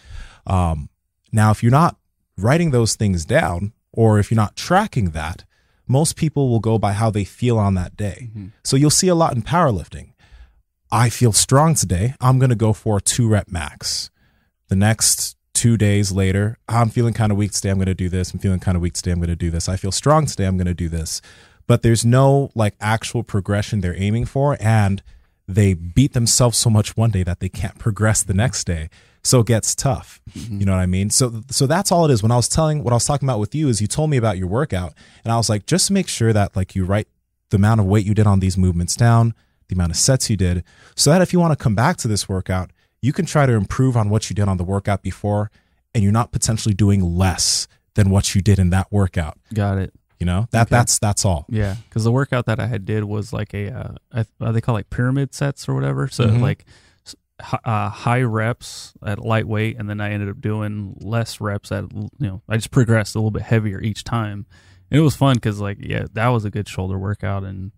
Um, 0.47 0.89
now, 1.33 1.53
if 1.53 1.63
you're 1.63 1.71
not 1.71 1.97
writing 2.37 2.73
those 2.73 2.97
things 2.97 3.25
down, 3.25 3.73
or 3.97 4.21
if 4.21 4.31
you're 4.31 4.37
not 4.37 4.55
tracking 4.55 5.11
that, 5.11 5.45
most 5.89 6.15
people 6.15 6.49
will 6.49 6.61
go 6.61 6.79
by 6.79 6.93
how 6.93 7.11
they 7.11 7.25
feel 7.25 7.59
on 7.59 7.75
that 7.75 7.97
day. 7.97 8.29
Mm-hmm. 8.31 8.47
So 8.63 8.77
you'll 8.77 8.91
see 8.91 9.09
a 9.09 9.15
lot 9.15 9.35
in 9.35 9.43
powerlifting. 9.43 10.13
I 10.93 11.09
feel 11.09 11.33
strong 11.33 11.75
today. 11.75 12.15
I'm 12.21 12.39
going 12.39 12.51
to 12.51 12.57
go 12.57 12.73
for 12.73 12.99
a 12.99 13.01
two 13.01 13.29
rep 13.29 13.51
max. 13.51 14.11
The 14.69 14.77
next 14.77 15.37
two 15.55 15.77
days 15.77 16.13
later, 16.13 16.59
I'm 16.69 16.91
feeling 16.91 17.15
kind 17.15 17.33
of 17.33 17.39
weak 17.39 17.53
today. 17.53 17.71
I'm 17.71 17.79
going 17.79 17.87
to 17.87 17.95
do 17.95 18.09
this. 18.09 18.33
I'm 18.33 18.39
feeling 18.39 18.61
kind 18.61 18.77
of 18.77 18.83
weak 18.83 18.93
today. 18.93 19.11
I'm 19.11 19.19
going 19.19 19.29
to 19.29 19.37
do 19.37 19.51
this. 19.51 19.69
I 19.69 19.77
feel 19.77 19.93
strong 19.93 20.27
today. 20.27 20.45
I'm 20.45 20.57
going 20.57 20.67
to 20.67 20.75
do 20.75 20.89
this. 20.89 21.23
But 21.67 21.83
there's 21.83 22.05
no 22.05 22.51
like 22.55 22.75
actual 22.81 23.23
progression 23.23 23.81
they're 23.81 24.01
aiming 24.01 24.27
for. 24.27 24.57
And 24.61 25.03
they 25.49 25.75
beat 25.75 26.13
themselves 26.13 26.59
so 26.59 26.71
much 26.71 26.97
one 26.97 27.11
day 27.11 27.23
that 27.23 27.41
they 27.41 27.49
can't 27.49 27.79
progress 27.79 28.23
the 28.23 28.35
next 28.35 28.65
day. 28.65 28.91
So 29.27 29.41
it 29.41 29.47
gets 29.47 29.75
tough. 29.75 30.21
You 30.35 30.65
know 30.65 30.73
what 30.73 30.81
I 30.81 30.87
mean? 30.87 31.11
So 31.11 31.43
so 31.51 31.67
that's 31.67 31.91
all 31.91 32.05
it 32.05 32.13
is. 32.13 32.23
When 32.23 32.31
I 32.33 32.37
was 32.37 32.49
telling 32.49 32.85
what 32.85 32.93
I 32.93 32.97
was 32.97 33.05
talking 33.05 33.27
about 33.29 33.41
with 33.41 33.55
you 33.55 33.69
is 33.69 33.81
you 33.81 33.87
told 33.87 34.09
me 34.11 34.17
about 34.17 34.39
your 34.39 34.47
workout 34.49 34.95
and 35.25 35.33
I 35.33 35.37
was 35.37 35.49
like, 35.49 35.67
just 35.67 35.91
make 35.91 36.09
sure 36.09 36.33
that 36.33 36.55
like 36.55 36.75
you 36.77 36.85
write 36.85 37.09
the 37.51 37.57
amount 37.57 37.81
of 37.81 37.87
weight 37.87 38.07
you 38.07 38.15
did 38.15 38.27
on 38.27 38.41
these 38.41 38.57
movements 38.57 38.95
down, 38.97 39.35
the 39.69 39.75
amount 39.75 39.91
of 39.93 39.97
sets 39.97 40.31
you 40.31 40.37
did, 40.37 40.63
so 40.95 41.11
that 41.11 41.23
if 41.23 41.33
you 41.33 41.41
want 41.41 41.57
to 41.59 41.63
come 41.63 41.75
back 41.75 41.97
to 41.99 42.09
this 42.09 42.29
workout, 42.29 42.71
you 43.03 43.13
can 43.13 43.27
try 43.27 43.47
to 43.47 43.53
improve 43.53 43.97
on 43.97 44.11
what 44.11 44.31
you 44.31 44.35
did 44.37 44.49
on 44.49 44.57
the 44.59 44.65
workout 44.65 45.03
before 45.03 45.51
and 45.95 46.03
you're 46.05 46.13
not 46.13 46.31
potentially 46.33 46.75
doing 46.75 47.01
less 47.17 47.67
than 47.95 48.11
what 48.11 48.35
you 48.35 48.41
did 48.43 48.59
in 48.59 48.71
that 48.71 48.87
workout. 48.93 49.39
Got 49.55 49.79
it. 49.79 49.93
You 50.21 50.27
know? 50.27 50.47
That 50.51 50.63
Okay. 50.69 50.77
that's 50.77 50.99
that's 50.99 51.25
all. 51.25 51.47
Yeah, 51.49 51.77
because 51.89 52.05
the 52.05 52.13
workout 52.13 52.47
that 52.47 52.61
I 52.61 52.67
had 52.67 52.85
did 52.85 53.05
was 53.05 53.33
like 53.33 53.53
a 53.55 53.71
uh, 53.71 53.95
I, 54.13 54.25
uh, 54.41 54.53
they 54.53 54.61
call 54.61 54.75
like 54.75 54.89
pyramid 54.91 55.35
sets 55.35 55.69
or 55.69 55.75
whatever. 55.75 56.07
So 56.09 56.27
Mhm. 56.29 56.41
like 56.41 56.65
uh, 57.65 57.89
high 57.91 58.23
reps 58.23 58.95
at 59.05 59.19
lightweight, 59.19 59.77
and 59.79 59.89
then 59.91 60.01
I 60.01 60.11
ended 60.13 60.29
up 60.29 60.41
doing 60.41 60.97
less 61.01 61.41
reps 61.41 61.71
at 61.73 61.85
you 61.93 62.09
know 62.19 62.43
I 62.49 62.57
just 62.57 62.71
progressed 62.71 63.15
a 63.15 63.19
little 63.19 63.31
bit 63.31 63.43
heavier 63.43 63.81
each 63.81 64.05
time. 64.05 64.47
And 64.91 64.99
it 65.01 65.03
was 65.03 65.17
fun 65.17 65.35
because 65.35 65.61
like 65.61 65.79
yeah, 65.81 66.07
that 66.15 66.29
was 66.29 66.45
a 66.45 66.51
good 66.51 66.69
shoulder 66.69 66.99
workout, 66.99 67.43
and 67.45 67.73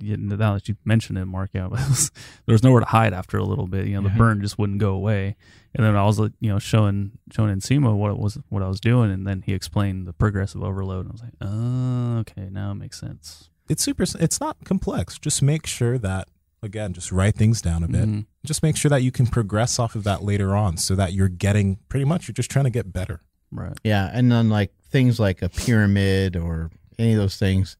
now 0.00 0.54
that 0.54 0.68
you 0.68 0.76
mentioned 0.84 1.18
it, 1.18 1.24
Mark, 1.26 1.50
yeah, 1.54 1.66
it 1.66 1.70
was, 1.70 2.10
there 2.46 2.52
was 2.54 2.62
nowhere 2.62 2.80
to 2.80 2.86
hide 2.86 3.12
after 3.14 3.38
a 3.38 3.44
little 3.44 3.66
bit. 3.66 3.86
You 3.86 3.94
know, 3.96 4.02
the 4.02 4.08
Yeah. 4.10 4.18
burn 4.18 4.40
just 4.40 4.58
wouldn't 4.58 4.78
go 4.78 4.92
away. 4.92 5.36
And 5.74 5.84
then 5.84 5.94
I 5.96 6.04
was 6.04 6.18
like, 6.18 6.32
you 6.40 6.48
know 6.50 6.58
showing 6.58 7.12
showing 7.32 7.54
Nsima 7.54 7.94
what 7.94 8.10
it 8.12 8.18
was 8.18 8.38
what 8.48 8.62
I 8.62 8.68
was 8.68 8.80
doing, 8.80 9.10
and 9.10 9.26
then 9.26 9.42
he 9.42 9.52
explained 9.52 10.06
the 10.06 10.12
progressive 10.12 10.62
overload, 10.62 11.06
and 11.06 11.10
I 11.10 11.12
was 11.12 11.22
like, 11.22 11.32
oh, 11.42 12.18
okay, 12.20 12.48
now 12.50 12.70
it 12.72 12.76
makes 12.76 12.98
sense. 12.98 13.50
It's 13.68 13.82
super 13.82 14.04
it's 14.18 14.40
not 14.40 14.56
complex. 14.64 15.18
Just 15.18 15.42
make 15.42 15.66
sure 15.66 15.98
that 15.98 16.28
again, 16.62 16.94
just 16.94 17.12
write 17.12 17.34
things 17.36 17.60
down 17.60 17.82
a 17.82 17.88
bit. 17.88 18.08
Mhm. 18.08 18.26
Just 18.46 18.62
make 18.62 18.76
sure 18.76 18.88
that 18.88 19.02
you 19.02 19.10
can 19.10 19.26
progress 19.26 19.78
off 19.78 19.94
of 19.94 20.04
that 20.04 20.22
later 20.22 20.54
on 20.54 20.76
so 20.76 20.94
that 20.94 21.12
you're 21.12 21.28
getting 21.28 21.78
pretty 21.88 22.04
much 22.04 22.28
you're 22.28 22.34
just 22.34 22.50
trying 22.50 22.64
to 22.64 22.70
get 22.70 22.92
better. 22.92 23.20
Right. 23.50 23.76
Yeah, 23.84 24.10
and 24.12 24.30
then 24.30 24.48
like 24.48 24.72
things 24.90 25.20
like 25.20 25.42
a 25.42 25.48
pyramid 25.48 26.36
or 26.36 26.70
any 26.98 27.12
of 27.12 27.18
those 27.18 27.36
things, 27.36 27.76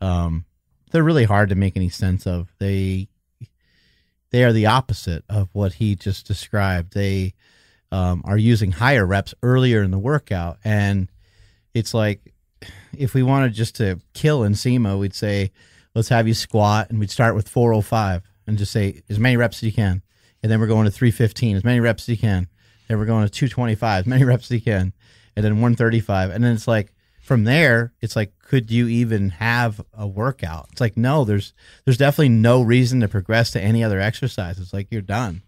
um, 0.00 0.44
they're 0.90 1.02
really 1.02 1.24
hard 1.24 1.48
to 1.50 1.54
make 1.54 1.76
any 1.76 1.88
sense 1.88 2.26
of. 2.26 2.52
They 2.58 3.08
they 4.30 4.44
are 4.44 4.52
the 4.52 4.66
opposite 4.66 5.24
of 5.28 5.48
what 5.52 5.74
he 5.74 5.94
just 5.94 6.26
described. 6.26 6.94
They 6.94 7.34
um, 7.90 8.22
are 8.24 8.38
using 8.38 8.72
higher 8.72 9.04
reps 9.04 9.34
earlier 9.42 9.82
in 9.82 9.90
the 9.90 9.98
workout, 9.98 10.58
and 10.64 11.10
it's 11.74 11.94
like 11.94 12.32
if 12.96 13.14
we 13.14 13.22
wanted 13.22 13.54
just 13.54 13.76
to 13.76 14.00
kill 14.14 14.40
Nsima, 14.40 14.98
we'd 14.98 15.14
say, 15.14 15.50
let's 15.94 16.08
have 16.08 16.28
you 16.28 16.34
squat, 16.34 16.90
and 16.90 16.98
we'd 16.98 17.10
start 17.10 17.34
with 17.34 17.48
405 17.48 18.29
and 18.50 18.58
just 18.58 18.72
say 18.72 19.02
as 19.08 19.18
many 19.18 19.36
reps 19.36 19.58
as 19.58 19.62
you 19.62 19.72
can, 19.72 20.02
and 20.42 20.50
then 20.50 20.60
we're 20.60 20.66
going 20.66 20.84
to 20.84 20.90
315, 20.90 21.56
as 21.56 21.64
many 21.64 21.80
reps 21.80 22.04
as 22.04 22.08
you 22.08 22.18
can, 22.18 22.48
then 22.88 22.98
we're 22.98 23.06
going 23.06 23.24
to 23.24 23.30
225, 23.30 24.00
as 24.00 24.06
many 24.06 24.24
reps 24.26 24.46
as 24.46 24.50
you 24.50 24.60
can, 24.60 24.92
and 25.36 25.44
then 25.44 25.54
135, 25.54 26.30
and 26.30 26.44
then 26.44 26.52
it's 26.52 26.68
like 26.68 26.92
from 27.20 27.44
there, 27.44 27.92
it's 28.00 28.16
like, 28.16 28.32
could 28.40 28.70
you 28.70 28.88
even 28.88 29.30
have 29.30 29.80
a 29.94 30.06
workout? 30.06 30.68
It's 30.72 30.80
like, 30.80 30.96
no, 30.96 31.24
there's 31.24 31.52
there's 31.84 31.96
definitely 31.96 32.30
no 32.30 32.60
reason 32.62 33.00
to 33.00 33.08
progress 33.08 33.52
to 33.52 33.60
any 33.60 33.84
other 33.84 34.00
exercise. 34.00 34.58
It's 34.58 34.72
like 34.72 34.88
you're 34.90 35.02
done. 35.02 35.42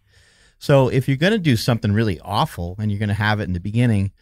So 0.59 0.89
if 0.89 1.09
you're 1.09 1.17
going 1.17 1.33
to 1.33 1.39
do 1.39 1.57
something 1.57 1.91
really 1.93 2.21
awful 2.21 2.77
and 2.79 2.91
you're 2.91 3.01
going 3.01 3.09
to 3.09 3.15
have 3.15 3.41
it 3.41 3.45
in 3.45 3.53
the 3.53 3.59
beginning, 3.59 4.13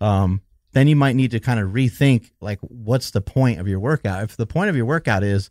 um, 0.00 0.42
then 0.72 0.86
you 0.86 0.94
might 0.94 1.16
need 1.16 1.32
to 1.32 1.40
kind 1.40 1.58
of 1.58 1.70
rethink 1.70 2.30
like 2.40 2.60
what's 2.60 3.10
the 3.10 3.20
point 3.20 3.58
of 3.58 3.66
your 3.66 3.80
workout. 3.80 4.22
If 4.22 4.36
the 4.36 4.46
point 4.46 4.70
of 4.70 4.76
your 4.76 4.86
workout 4.86 5.24
is 5.24 5.50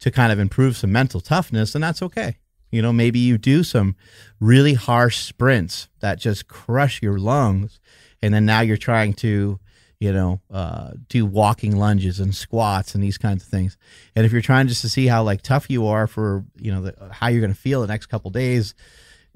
to 0.00 0.10
kind 0.10 0.32
of 0.32 0.38
improve 0.38 0.76
some 0.76 0.92
mental 0.92 1.20
toughness, 1.20 1.72
then 1.72 1.82
that's 1.82 2.02
okay. 2.02 2.36
You 2.70 2.82
know, 2.82 2.92
maybe 2.92 3.18
you 3.18 3.38
do 3.38 3.64
some 3.64 3.96
really 4.40 4.74
harsh 4.74 5.18
sprints 5.18 5.88
that 6.00 6.18
just 6.18 6.48
crush 6.48 7.02
your 7.02 7.18
lungs, 7.18 7.80
and 8.20 8.34
then 8.34 8.44
now 8.44 8.60
you're 8.60 8.76
trying 8.76 9.14
to, 9.14 9.58
you 10.00 10.12
know, 10.12 10.40
uh, 10.50 10.92
do 11.08 11.24
walking 11.24 11.76
lunges 11.76 12.20
and 12.20 12.34
squats 12.34 12.94
and 12.94 13.02
these 13.02 13.18
kinds 13.18 13.42
of 13.42 13.48
things. 13.48 13.76
And 14.14 14.26
if 14.26 14.32
you're 14.32 14.42
trying 14.42 14.68
just 14.68 14.82
to 14.82 14.88
see 14.88 15.06
how 15.06 15.22
like 15.22 15.42
tough 15.42 15.70
you 15.70 15.86
are 15.86 16.06
for, 16.06 16.44
you 16.56 16.70
know, 16.70 16.82
the, 16.82 17.08
how 17.10 17.28
you're 17.28 17.40
going 17.40 17.54
to 17.54 17.58
feel 17.58 17.80
the 17.80 17.86
next 17.86 18.06
couple 18.06 18.30
days, 18.30 18.74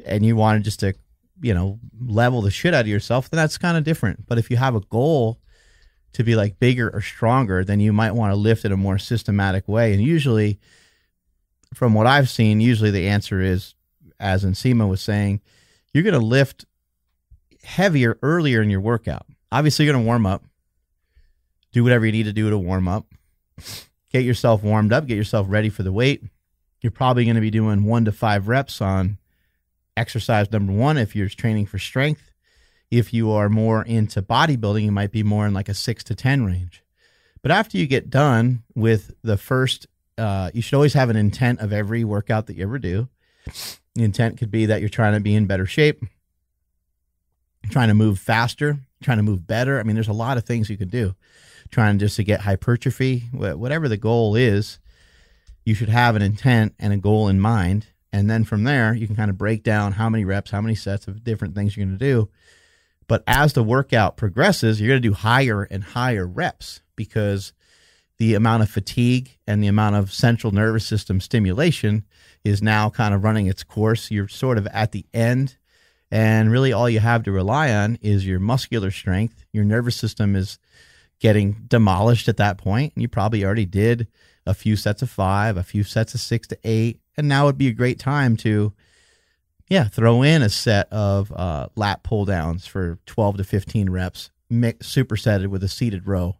and 0.05 0.25
you 0.25 0.37
want 0.37 0.59
to 0.59 0.62
just 0.62 0.81
to, 0.81 0.94
you 1.40 1.55
know, 1.55 1.81
level 2.01 2.42
the 2.42 2.51
shit 2.51 2.75
out 2.75 2.83
of 2.83 2.87
yourself, 2.88 3.31
then 3.31 3.38
that's 3.38 3.59
kind 3.59 3.77
of 3.77 3.85
different. 3.85 4.27
But 4.27 4.38
if 4.38 4.51
you 4.51 4.59
have 4.59 4.75
a 4.75 4.81
goal 4.81 5.40
to 6.12 6.25
be 6.25 6.37
like 6.37 6.59
bigger 6.59 6.90
or 6.90 7.01
stronger, 7.01 7.64
then 7.64 7.81
you 7.81 7.92
might 7.92 8.12
want 8.12 8.33
to 8.33 8.37
lift 8.37 8.64
in 8.64 8.72
a 8.72 8.77
more 8.77 8.98
systematic 8.98 9.66
way. 9.66 9.92
And 9.92 10.03
usually, 10.03 10.59
from 11.75 11.94
what 11.94 12.07
I've 12.07 12.29
seen, 12.29 12.61
usually 12.61 12.90
the 12.90 13.09
answer 13.09 13.40
is, 13.40 13.75
as 14.20 14.44
Nsima 14.44 14.88
was 14.88 15.01
saying, 15.01 15.40
you're 15.92 16.05
going 16.05 16.18
to 16.18 16.20
lift 16.20 16.64
heavier 17.64 18.18
earlier 18.22 18.62
in 18.62 18.70
your 18.70 18.81
workout. 18.81 19.27
Obviously, 19.51 19.85
you're 19.85 19.94
going 19.94 20.05
to 20.05 20.07
warm 20.07 20.27
up, 20.27 20.44
do 21.72 21.83
whatever 21.83 22.07
you 22.07 22.12
need 22.12 22.25
to 22.25 22.33
do 22.33 22.51
to 22.51 22.59
warm 22.59 22.88
up, 22.88 23.07
get 24.11 24.25
yourself 24.25 24.62
warmed 24.62 24.92
up, 24.92 25.07
get 25.07 25.16
yourself 25.16 25.46
ready 25.48 25.68
for 25.68 25.83
the 25.83 25.92
weight. 25.92 26.22
You're 26.81 26.90
probably 26.90 27.25
going 27.25 27.37
to 27.37 27.40
be 27.40 27.51
doing 27.51 27.85
one 27.85 28.05
to 28.05 28.12
five 28.12 28.48
reps 28.48 28.81
on 28.81 29.18
exercise 29.96 30.51
number 30.51 30.72
one 30.72 30.98
if 30.98 31.14
you're 31.14 31.29
training 31.29 31.66
for 31.66 31.79
strength. 31.79 32.31
If 32.92 33.14
you 33.14 33.31
are 33.31 33.48
more 33.48 33.83
into 33.83 34.20
bodybuilding, 34.20 34.85
you 34.85 34.92
might 34.92 35.12
be 35.12 35.22
more 35.22 35.46
in 35.46 35.55
like 35.55 35.70
a 35.70 35.74
six 35.74 36.05
to 36.05 36.14
10 36.14 36.44
range. 36.44 36.85
But 37.40 37.50
after 37.50 37.78
you 37.78 37.87
get 37.87 38.11
done 38.11 38.64
with 38.74 39.14
the 39.22 39.38
first, 39.38 39.87
uh, 40.18 40.50
you 40.52 40.61
should 40.61 40.76
always 40.76 40.92
have 40.92 41.09
an 41.09 41.16
intent 41.16 41.61
of 41.61 41.72
every 41.72 42.05
workout 42.05 42.48
that 42.48 42.57
you 42.59 42.64
ever 42.64 42.78
do. 42.78 43.09
The 43.94 44.05
intent 44.05 44.37
could 44.37 44.50
be 44.50 44.66
that 44.66 44.81
you're 44.81 44.90
trying 44.90 45.14
to 45.14 45.20
be 45.20 45.35
in 45.35 45.46
better 45.46 45.64
shape, 45.64 46.05
trying 47.70 47.88
to 47.88 47.94
move 47.94 48.18
faster, 48.18 48.81
trying 49.02 49.16
to 49.16 49.22
move 49.22 49.46
better. 49.46 49.81
I 49.81 49.85
mean, 49.85 49.94
there's 49.94 50.09
a 50.09 50.12
lot 50.12 50.37
of 50.37 50.44
things 50.44 50.68
you 50.68 50.76
could 50.76 50.90
do. 50.90 51.14
Trying 51.70 51.98
just 51.98 52.16
to 52.16 52.24
get 52.24 52.42
hypertrophy, 52.42 53.20
whatever 53.33 53.88
the 53.88 53.96
goal 53.96 54.37
is, 54.37 54.78
you 55.64 55.74
should 55.74 55.88
have 55.88 56.14
an 56.14 56.20
intent 56.20 56.74
and 56.78 56.92
a 56.92 56.98
goal 56.98 57.28
in 57.28 57.40
mind. 57.40 57.87
And 58.12 58.28
then 58.28 58.44
from 58.44 58.64
there, 58.64 58.92
you 58.92 59.07
can 59.07 59.16
kind 59.16 59.31
of 59.31 59.38
break 59.38 59.62
down 59.62 59.92
how 59.92 60.11
many 60.11 60.26
reps, 60.26 60.50
how 60.50 60.61
many 60.61 60.74
sets 60.74 61.09
of 61.09 61.24
different 61.24 61.55
things 61.55 61.74
you're 61.74 61.87
going 61.87 61.98
to 61.98 62.05
do. 62.05 62.28
But 63.12 63.25
as 63.27 63.53
the 63.53 63.62
workout 63.62 64.16
progresses, 64.16 64.81
you're 64.81 64.88
going 64.88 65.03
to 65.03 65.09
do 65.11 65.12
higher 65.12 65.64
and 65.64 65.85
higher 65.85 66.27
reps 66.27 66.81
because 66.96 67.53
the 68.16 68.33
amount 68.33 68.62
of 68.62 68.70
fatigue 68.70 69.37
and 69.46 69.62
the 69.62 69.66
amount 69.66 69.96
of 69.96 70.14
central 70.14 70.51
nervous 70.51 70.87
system 70.87 71.20
stimulation 71.20 72.07
is 72.42 72.62
now 72.62 72.88
kind 72.88 73.12
of 73.12 73.22
running 73.22 73.48
its 73.48 73.64
course. 73.64 74.11
You're 74.11 74.29
sort 74.29 74.57
of 74.57 74.66
at 74.68 74.92
the 74.92 75.05
end, 75.12 75.59
and 76.11 76.51
really 76.51 76.72
all 76.72 76.88
you 76.88 77.01
have 77.01 77.22
to 77.25 77.33
rely 77.33 77.70
on 77.70 77.98
is 78.01 78.27
your 78.27 78.40
muscular 78.40 78.90
strength. 78.90 79.44
Your 79.53 79.64
nervous 79.64 79.96
system 79.96 80.35
is 80.35 80.59
getting 81.20 81.66
demolished 81.68 82.29
at 82.31 82.38
that 82.38 82.57
point, 82.57 82.94
and 82.94 83.03
you 83.03 83.09
probably 83.09 83.44
already 83.44 83.66
did 83.66 84.09
a 84.46 84.55
few 84.55 84.75
sets 84.75 85.03
of 85.03 85.11
five, 85.11 85.59
a 85.59 85.62
few 85.62 85.85
sets 85.85 86.14
of 86.14 86.20
six 86.20 86.48
to 86.48 86.59
eight, 86.64 87.03
and 87.18 87.29
now 87.29 87.44
would 87.44 87.59
be 87.59 87.68
a 87.68 87.72
great 87.72 87.98
time 87.98 88.38
to 88.38 88.72
yeah, 89.72 89.85
throw 89.85 90.20
in 90.20 90.42
a 90.42 90.50
set 90.50 90.92
of 90.92 91.32
uh, 91.32 91.66
lat 91.76 92.02
pull 92.02 92.26
downs 92.26 92.66
for 92.66 92.98
12 93.06 93.38
to 93.38 93.44
15 93.44 93.88
reps, 93.88 94.30
mix, 94.50 94.87
supersetted 94.87 95.46
with 95.46 95.64
a 95.64 95.68
seated 95.68 96.06
row. 96.06 96.37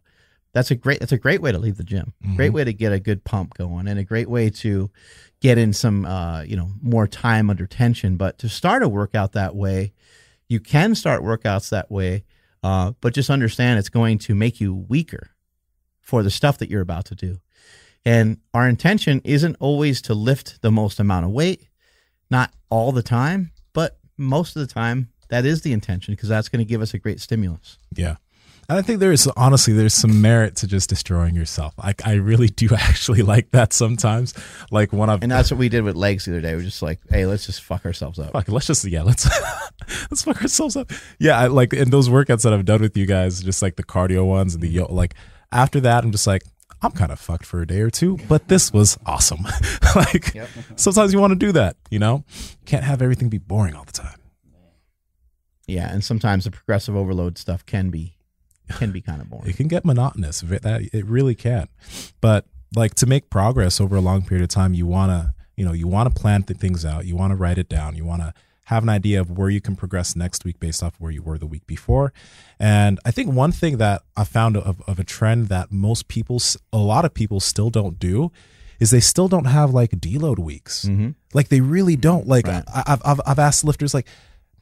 That's 0.51 0.69
a 0.69 0.75
great. 0.75 0.99
That's 0.99 1.13
a 1.13 1.17
great 1.17 1.41
way 1.41 1.51
to 1.51 1.57
leave 1.57 1.77
the 1.77 1.83
gym. 1.83 2.13
Great 2.35 2.53
way 2.53 2.63
to 2.63 2.71
get 2.73 2.93
a 2.93 2.99
good 2.99 3.23
pump 3.23 3.55
going, 3.55 3.87
and 3.87 3.97
a 3.97 4.03
great 4.03 4.29
way 4.29 4.51
to 4.51 4.91
get 5.41 5.57
in 5.57 5.73
some, 5.73 6.05
uh, 6.05 6.43
you 6.43 6.55
know, 6.55 6.69
more 6.79 7.07
time 7.07 7.49
under 7.49 7.65
tension. 7.65 8.17
But 8.17 8.37
to 8.37 8.49
start 8.49 8.83
a 8.83 8.87
workout 8.87 9.31
that 9.31 9.55
way, 9.55 9.93
you 10.47 10.59
can 10.59 10.93
start 10.93 11.23
workouts 11.23 11.71
that 11.71 11.89
way, 11.89 12.25
uh, 12.61 12.91
but 13.01 13.15
just 13.15 13.31
understand 13.31 13.79
it's 13.79 13.89
going 13.89 14.19
to 14.19 14.35
make 14.35 14.61
you 14.61 14.75
weaker 14.75 15.31
for 16.01 16.21
the 16.21 16.29
stuff 16.29 16.59
that 16.59 16.69
you're 16.69 16.81
about 16.81 17.05
to 17.05 17.15
do. 17.15 17.39
And 18.05 18.37
our 18.53 18.69
intention 18.69 19.21
isn't 19.23 19.55
always 19.59 20.03
to 20.03 20.13
lift 20.13 20.61
the 20.61 20.71
most 20.71 20.99
amount 20.99 21.25
of 21.25 21.31
weight 21.31 21.67
not 22.33 22.51
all 22.69 22.91
the 22.91 23.03
time, 23.03 23.51
but 23.71 23.97
most 24.17 24.57
of 24.57 24.67
the 24.67 24.73
time 24.73 25.09
that 25.29 25.45
is 25.45 25.61
the 25.61 25.71
intention 25.71 26.13
because 26.13 26.27
that's 26.27 26.49
going 26.49 26.59
to 26.59 26.65
give 26.65 26.81
us 26.81 26.93
a 26.93 26.97
great 26.97 27.21
stimulus. 27.21 27.77
Yeah. 27.95 28.15
And 28.69 28.79
I 28.79 28.81
think 28.81 28.99
there 28.99 29.11
is 29.11 29.27
honestly 29.37 29.73
there's 29.73 29.93
some 29.93 30.21
merit 30.21 30.55
to 30.57 30.67
just 30.67 30.89
destroying 30.89 31.35
yourself. 31.35 31.73
I 31.77 31.93
I 32.03 32.13
really 32.13 32.47
do 32.47 32.69
actually 32.75 33.21
like 33.21 33.51
that 33.51 33.71
sometimes. 33.71 34.33
Like 34.71 34.91
when 34.91 35.09
I've 35.09 35.21
And 35.21 35.31
that's 35.31 35.51
what 35.51 35.59
we 35.59 35.69
did 35.69 35.83
with 35.83 35.95
legs 35.95 36.25
the 36.25 36.31
other 36.31 36.41
day. 36.41 36.55
We're 36.55 36.63
just 36.63 36.81
like, 36.81 36.99
hey, 37.09 37.25
let's 37.25 37.45
just 37.45 37.61
fuck 37.61 37.85
ourselves 37.85 38.19
up. 38.19 38.31
fuck, 38.31 38.47
let's 38.49 38.65
just 38.65 38.83
yeah, 38.85 39.03
let's 39.03 39.29
let's 40.09 40.23
fuck 40.23 40.41
ourselves 40.41 40.75
up. 40.75 40.91
Yeah, 41.19 41.37
I, 41.37 41.47
like 41.47 41.73
in 41.73 41.91
those 41.91 42.09
workouts 42.09 42.43
that 42.43 42.53
I've 42.53 42.65
done 42.65 42.81
with 42.81 42.97
you 42.97 43.05
guys, 43.05 43.41
just 43.41 43.61
like 43.61 43.75
the 43.75 43.83
cardio 43.83 44.25
ones 44.25 44.55
and 44.55 44.63
the 44.63 44.69
yo, 44.69 44.85
like 44.85 45.13
after 45.51 45.79
that, 45.81 46.03
I'm 46.03 46.11
just 46.11 46.25
like 46.25 46.43
I'm 46.83 46.91
kind 46.91 47.11
of 47.11 47.19
fucked 47.19 47.45
for 47.45 47.61
a 47.61 47.67
day 47.67 47.79
or 47.79 47.89
two, 47.89 48.17
but 48.27 48.49
this 48.49 48.73
was 48.73 48.97
awesome. 49.05 49.39
like 49.95 50.35
sometimes 50.75 51.13
you 51.13 51.19
want 51.19 51.31
to 51.31 51.39
do 51.39 51.53
that, 51.53 51.77
you 51.89 51.97
know. 51.97 52.25
Can't 52.65 52.83
have 52.83 53.01
everything 53.01 53.29
be 53.29 53.37
boring 53.37 53.73
all 53.73 53.85
the 53.85 53.93
time. 53.93 54.19
Yeah, 55.65 55.91
and 55.91 56.03
sometimes 56.03 56.43
the 56.43 56.51
progressive 56.51 56.95
overload 56.95 57.37
stuff 57.37 57.65
can 57.65 57.89
be 57.89 58.17
can 58.73 58.91
be 58.91 59.01
kind 59.01 59.21
of 59.21 59.29
boring. 59.29 59.49
It 59.49 59.55
can 59.55 59.67
get 59.67 59.85
monotonous. 59.85 60.41
That 60.41 60.89
it 60.93 61.05
really 61.05 61.35
can. 61.35 61.69
But 62.19 62.45
like 62.75 62.95
to 62.95 63.05
make 63.05 63.29
progress 63.29 63.79
over 63.79 63.95
a 63.95 64.01
long 64.01 64.23
period 64.23 64.43
of 64.43 64.49
time, 64.49 64.73
you 64.73 64.85
want 64.85 65.11
to 65.11 65.33
you 65.55 65.63
know 65.63 65.73
you 65.73 65.87
want 65.87 66.13
to 66.13 66.19
plan 66.19 66.43
th- 66.43 66.59
things 66.59 66.85
out. 66.85 67.05
You 67.05 67.15
want 67.15 67.31
to 67.31 67.35
write 67.35 67.57
it 67.57 67.69
down. 67.69 67.95
You 67.95 68.03
want 68.03 68.21
to 68.23 68.33
have 68.67 68.83
an 68.83 68.89
idea 68.89 69.19
of 69.19 69.29
where 69.29 69.49
you 69.49 69.59
can 69.59 69.75
progress 69.75 70.15
next 70.15 70.45
week 70.45 70.59
based 70.59 70.81
off 70.81 70.95
where 70.99 71.11
you 71.11 71.21
were 71.21 71.37
the 71.37 71.45
week 71.45 71.67
before. 71.67 72.13
And 72.59 72.99
I 73.03 73.11
think 73.11 73.31
one 73.33 73.51
thing 73.51 73.77
that 73.77 74.03
I 74.15 74.23
found 74.23 74.55
of, 74.55 74.81
of 74.87 74.99
a 74.99 75.03
trend 75.03 75.47
that 75.49 75.71
most 75.71 76.07
people, 76.07 76.41
a 76.71 76.77
lot 76.77 77.03
of 77.03 77.13
people 77.13 77.39
still 77.39 77.69
don't 77.69 77.99
do 77.99 78.31
is 78.79 78.89
they 78.89 79.01
still 79.01 79.27
don't 79.27 79.45
have 79.45 79.73
like 79.73 79.91
deload 79.91 80.39
weeks. 80.39 80.85
Like 81.33 81.49
they 81.49 81.59
really 81.61 81.95
don't. 81.95 82.25
Like 82.27 82.47
Right. 82.47 82.63
I, 82.73 82.83
I've, 82.87 83.01
I've, 83.05 83.21
I've 83.25 83.39
asked 83.39 83.63
lifters 83.65 83.93
like, 83.93 84.07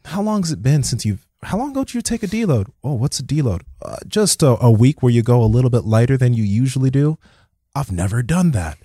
how 0.06 0.22
long 0.22 0.42
has 0.42 0.52
it 0.52 0.64
been 0.64 0.82
since 0.84 1.06
you've, 1.06 1.28
how 1.44 1.58
long 1.58 1.72
ago 1.72 1.84
did 1.84 1.94
you 1.94 2.02
take 2.02 2.24
a 2.24 2.28
deload? 2.28 2.70
Oh, 2.84 2.94
what's 2.94 3.20
a 3.20 3.24
deload? 3.24 3.62
Uh, 3.84 3.98
just 4.08 4.42
a, 4.42 4.58
a 4.64 4.72
week 4.72 5.04
where 5.04 5.12
you 5.12 5.22
go 5.22 5.44
a 5.44 5.46
little 5.46 5.70
bit 5.70 5.86
lighter 5.86 6.18
than 6.18 6.34
you 6.34 6.44
usually 6.44 6.90
do. 6.90 7.18
I've 7.76 7.92
never 7.92 8.22
done 8.24 8.52
that. 8.52 8.78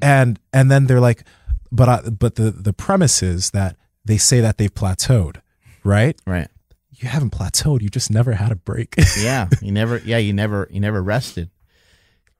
And, 0.00 0.38
and 0.52 0.70
then 0.70 0.86
they're 0.86 1.00
like, 1.00 1.24
but 1.70 1.88
I, 1.88 2.00
but 2.08 2.36
the, 2.36 2.50
the 2.50 2.72
premise 2.72 3.22
is 3.22 3.50
that 3.50 3.76
they 4.04 4.18
say 4.18 4.40
that 4.40 4.58
they've 4.58 4.72
plateaued, 4.72 5.40
right? 5.84 6.18
Right. 6.26 6.48
You 6.90 7.08
haven't 7.08 7.30
plateaued. 7.30 7.82
You 7.82 7.88
just 7.88 8.10
never 8.10 8.32
had 8.32 8.52
a 8.52 8.56
break. 8.56 8.94
Yeah, 9.18 9.48
you 9.60 9.72
never. 9.72 9.98
Yeah, 9.98 10.18
you 10.18 10.32
never. 10.32 10.68
You 10.70 10.80
never 10.80 11.02
rested. 11.02 11.50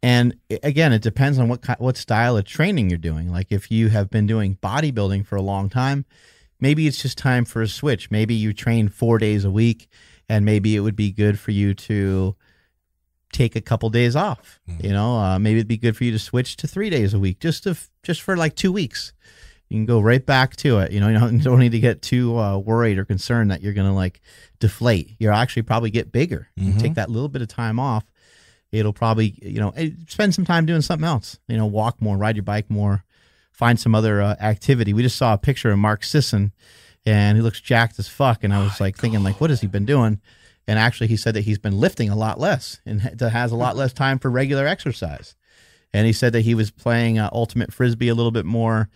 And 0.02 0.34
again, 0.62 0.92
it 0.92 1.02
depends 1.02 1.38
on 1.38 1.48
what 1.48 1.64
what 1.80 1.96
style 1.96 2.36
of 2.36 2.44
training 2.44 2.90
you're 2.90 2.98
doing. 2.98 3.30
Like 3.30 3.52
if 3.52 3.70
you 3.70 3.88
have 3.90 4.10
been 4.10 4.26
doing 4.26 4.58
bodybuilding 4.62 5.26
for 5.26 5.36
a 5.36 5.42
long 5.42 5.68
time, 5.68 6.04
maybe 6.60 6.86
it's 6.86 7.00
just 7.00 7.16
time 7.18 7.44
for 7.44 7.62
a 7.62 7.68
switch. 7.68 8.10
Maybe 8.10 8.34
you 8.34 8.52
train 8.52 8.88
four 8.88 9.18
days 9.18 9.44
a 9.44 9.50
week, 9.50 9.88
and 10.28 10.44
maybe 10.44 10.74
it 10.74 10.80
would 10.80 10.96
be 10.96 11.12
good 11.12 11.38
for 11.38 11.52
you 11.52 11.74
to 11.74 12.34
take 13.32 13.54
a 13.56 13.60
couple 13.60 13.88
days 13.90 14.14
off. 14.16 14.60
You 14.80 14.90
know, 14.90 15.16
uh, 15.16 15.38
maybe 15.38 15.58
it'd 15.58 15.68
be 15.68 15.78
good 15.78 15.96
for 15.96 16.04
you 16.04 16.12
to 16.12 16.18
switch 16.18 16.56
to 16.58 16.66
three 16.66 16.90
days 16.90 17.14
a 17.14 17.18
week, 17.18 17.38
just 17.38 17.62
to 17.64 17.76
just 18.02 18.22
for 18.22 18.36
like 18.36 18.56
two 18.56 18.72
weeks. 18.72 19.12
You 19.72 19.78
can 19.78 19.86
go 19.86 20.00
right 20.00 20.24
back 20.24 20.54
to 20.56 20.80
it. 20.80 20.92
You 20.92 21.00
know, 21.00 21.08
you 21.08 21.18
don't, 21.18 21.32
you 21.32 21.38
don't 21.42 21.58
need 21.58 21.72
to 21.72 21.80
get 21.80 22.02
too 22.02 22.38
uh, 22.38 22.58
worried 22.58 22.98
or 22.98 23.04
concerned 23.06 23.50
that 23.50 23.62
you're 23.62 23.72
going 23.72 23.88
to 23.88 23.94
like 23.94 24.20
deflate. 24.60 25.16
You'll 25.18 25.32
actually 25.32 25.62
probably 25.62 25.90
get 25.90 26.12
bigger. 26.12 26.48
You 26.56 26.74
take 26.78 26.94
that 26.94 27.10
little 27.10 27.28
bit 27.28 27.40
of 27.40 27.48
time 27.48 27.80
off. 27.80 28.04
It'll 28.70 28.92
probably, 28.92 29.38
you 29.42 29.60
know, 29.60 29.70
eh, 29.76 29.90
spend 30.08 30.34
some 30.34 30.44
time 30.44 30.66
doing 30.66 30.82
something 30.82 31.06
else. 31.06 31.38
You 31.48 31.56
know, 31.56 31.66
walk 31.66 32.00
more, 32.00 32.16
ride 32.16 32.36
your 32.36 32.42
bike 32.42 32.70
more, 32.70 33.04
find 33.50 33.80
some 33.80 33.94
other 33.94 34.20
uh, 34.20 34.36
activity. 34.40 34.92
We 34.92 35.02
just 35.02 35.16
saw 35.16 35.34
a 35.34 35.38
picture 35.38 35.70
of 35.70 35.78
Mark 35.78 36.04
Sisson, 36.04 36.52
and 37.06 37.36
he 37.36 37.42
looks 37.42 37.60
jacked 37.60 37.98
as 37.98 38.08
fuck. 38.08 38.44
And 38.44 38.52
I 38.52 38.62
was 38.62 38.80
like 38.80 38.96
thinking, 38.96 39.22
like, 39.22 39.40
what 39.40 39.50
has 39.50 39.62
he 39.62 39.66
been 39.66 39.86
doing? 39.86 40.20
And 40.66 40.78
actually, 40.78 41.08
he 41.08 41.16
said 41.16 41.34
that 41.34 41.42
he's 41.42 41.58
been 41.58 41.80
lifting 41.80 42.08
a 42.08 42.16
lot 42.16 42.38
less 42.38 42.80
and 42.86 43.00
has 43.00 43.52
a 43.52 43.56
lot 43.56 43.76
less 43.76 43.92
time 43.92 44.18
for 44.18 44.30
regular 44.30 44.66
exercise. 44.66 45.34
And 45.94 46.06
he 46.06 46.12
said 46.12 46.32
that 46.34 46.42
he 46.42 46.54
was 46.54 46.70
playing 46.70 47.18
uh, 47.18 47.30
ultimate 47.32 47.72
frisbee 47.72 48.08
a 48.08 48.14
little 48.14 48.30
bit 48.30 48.46
more. 48.46 48.88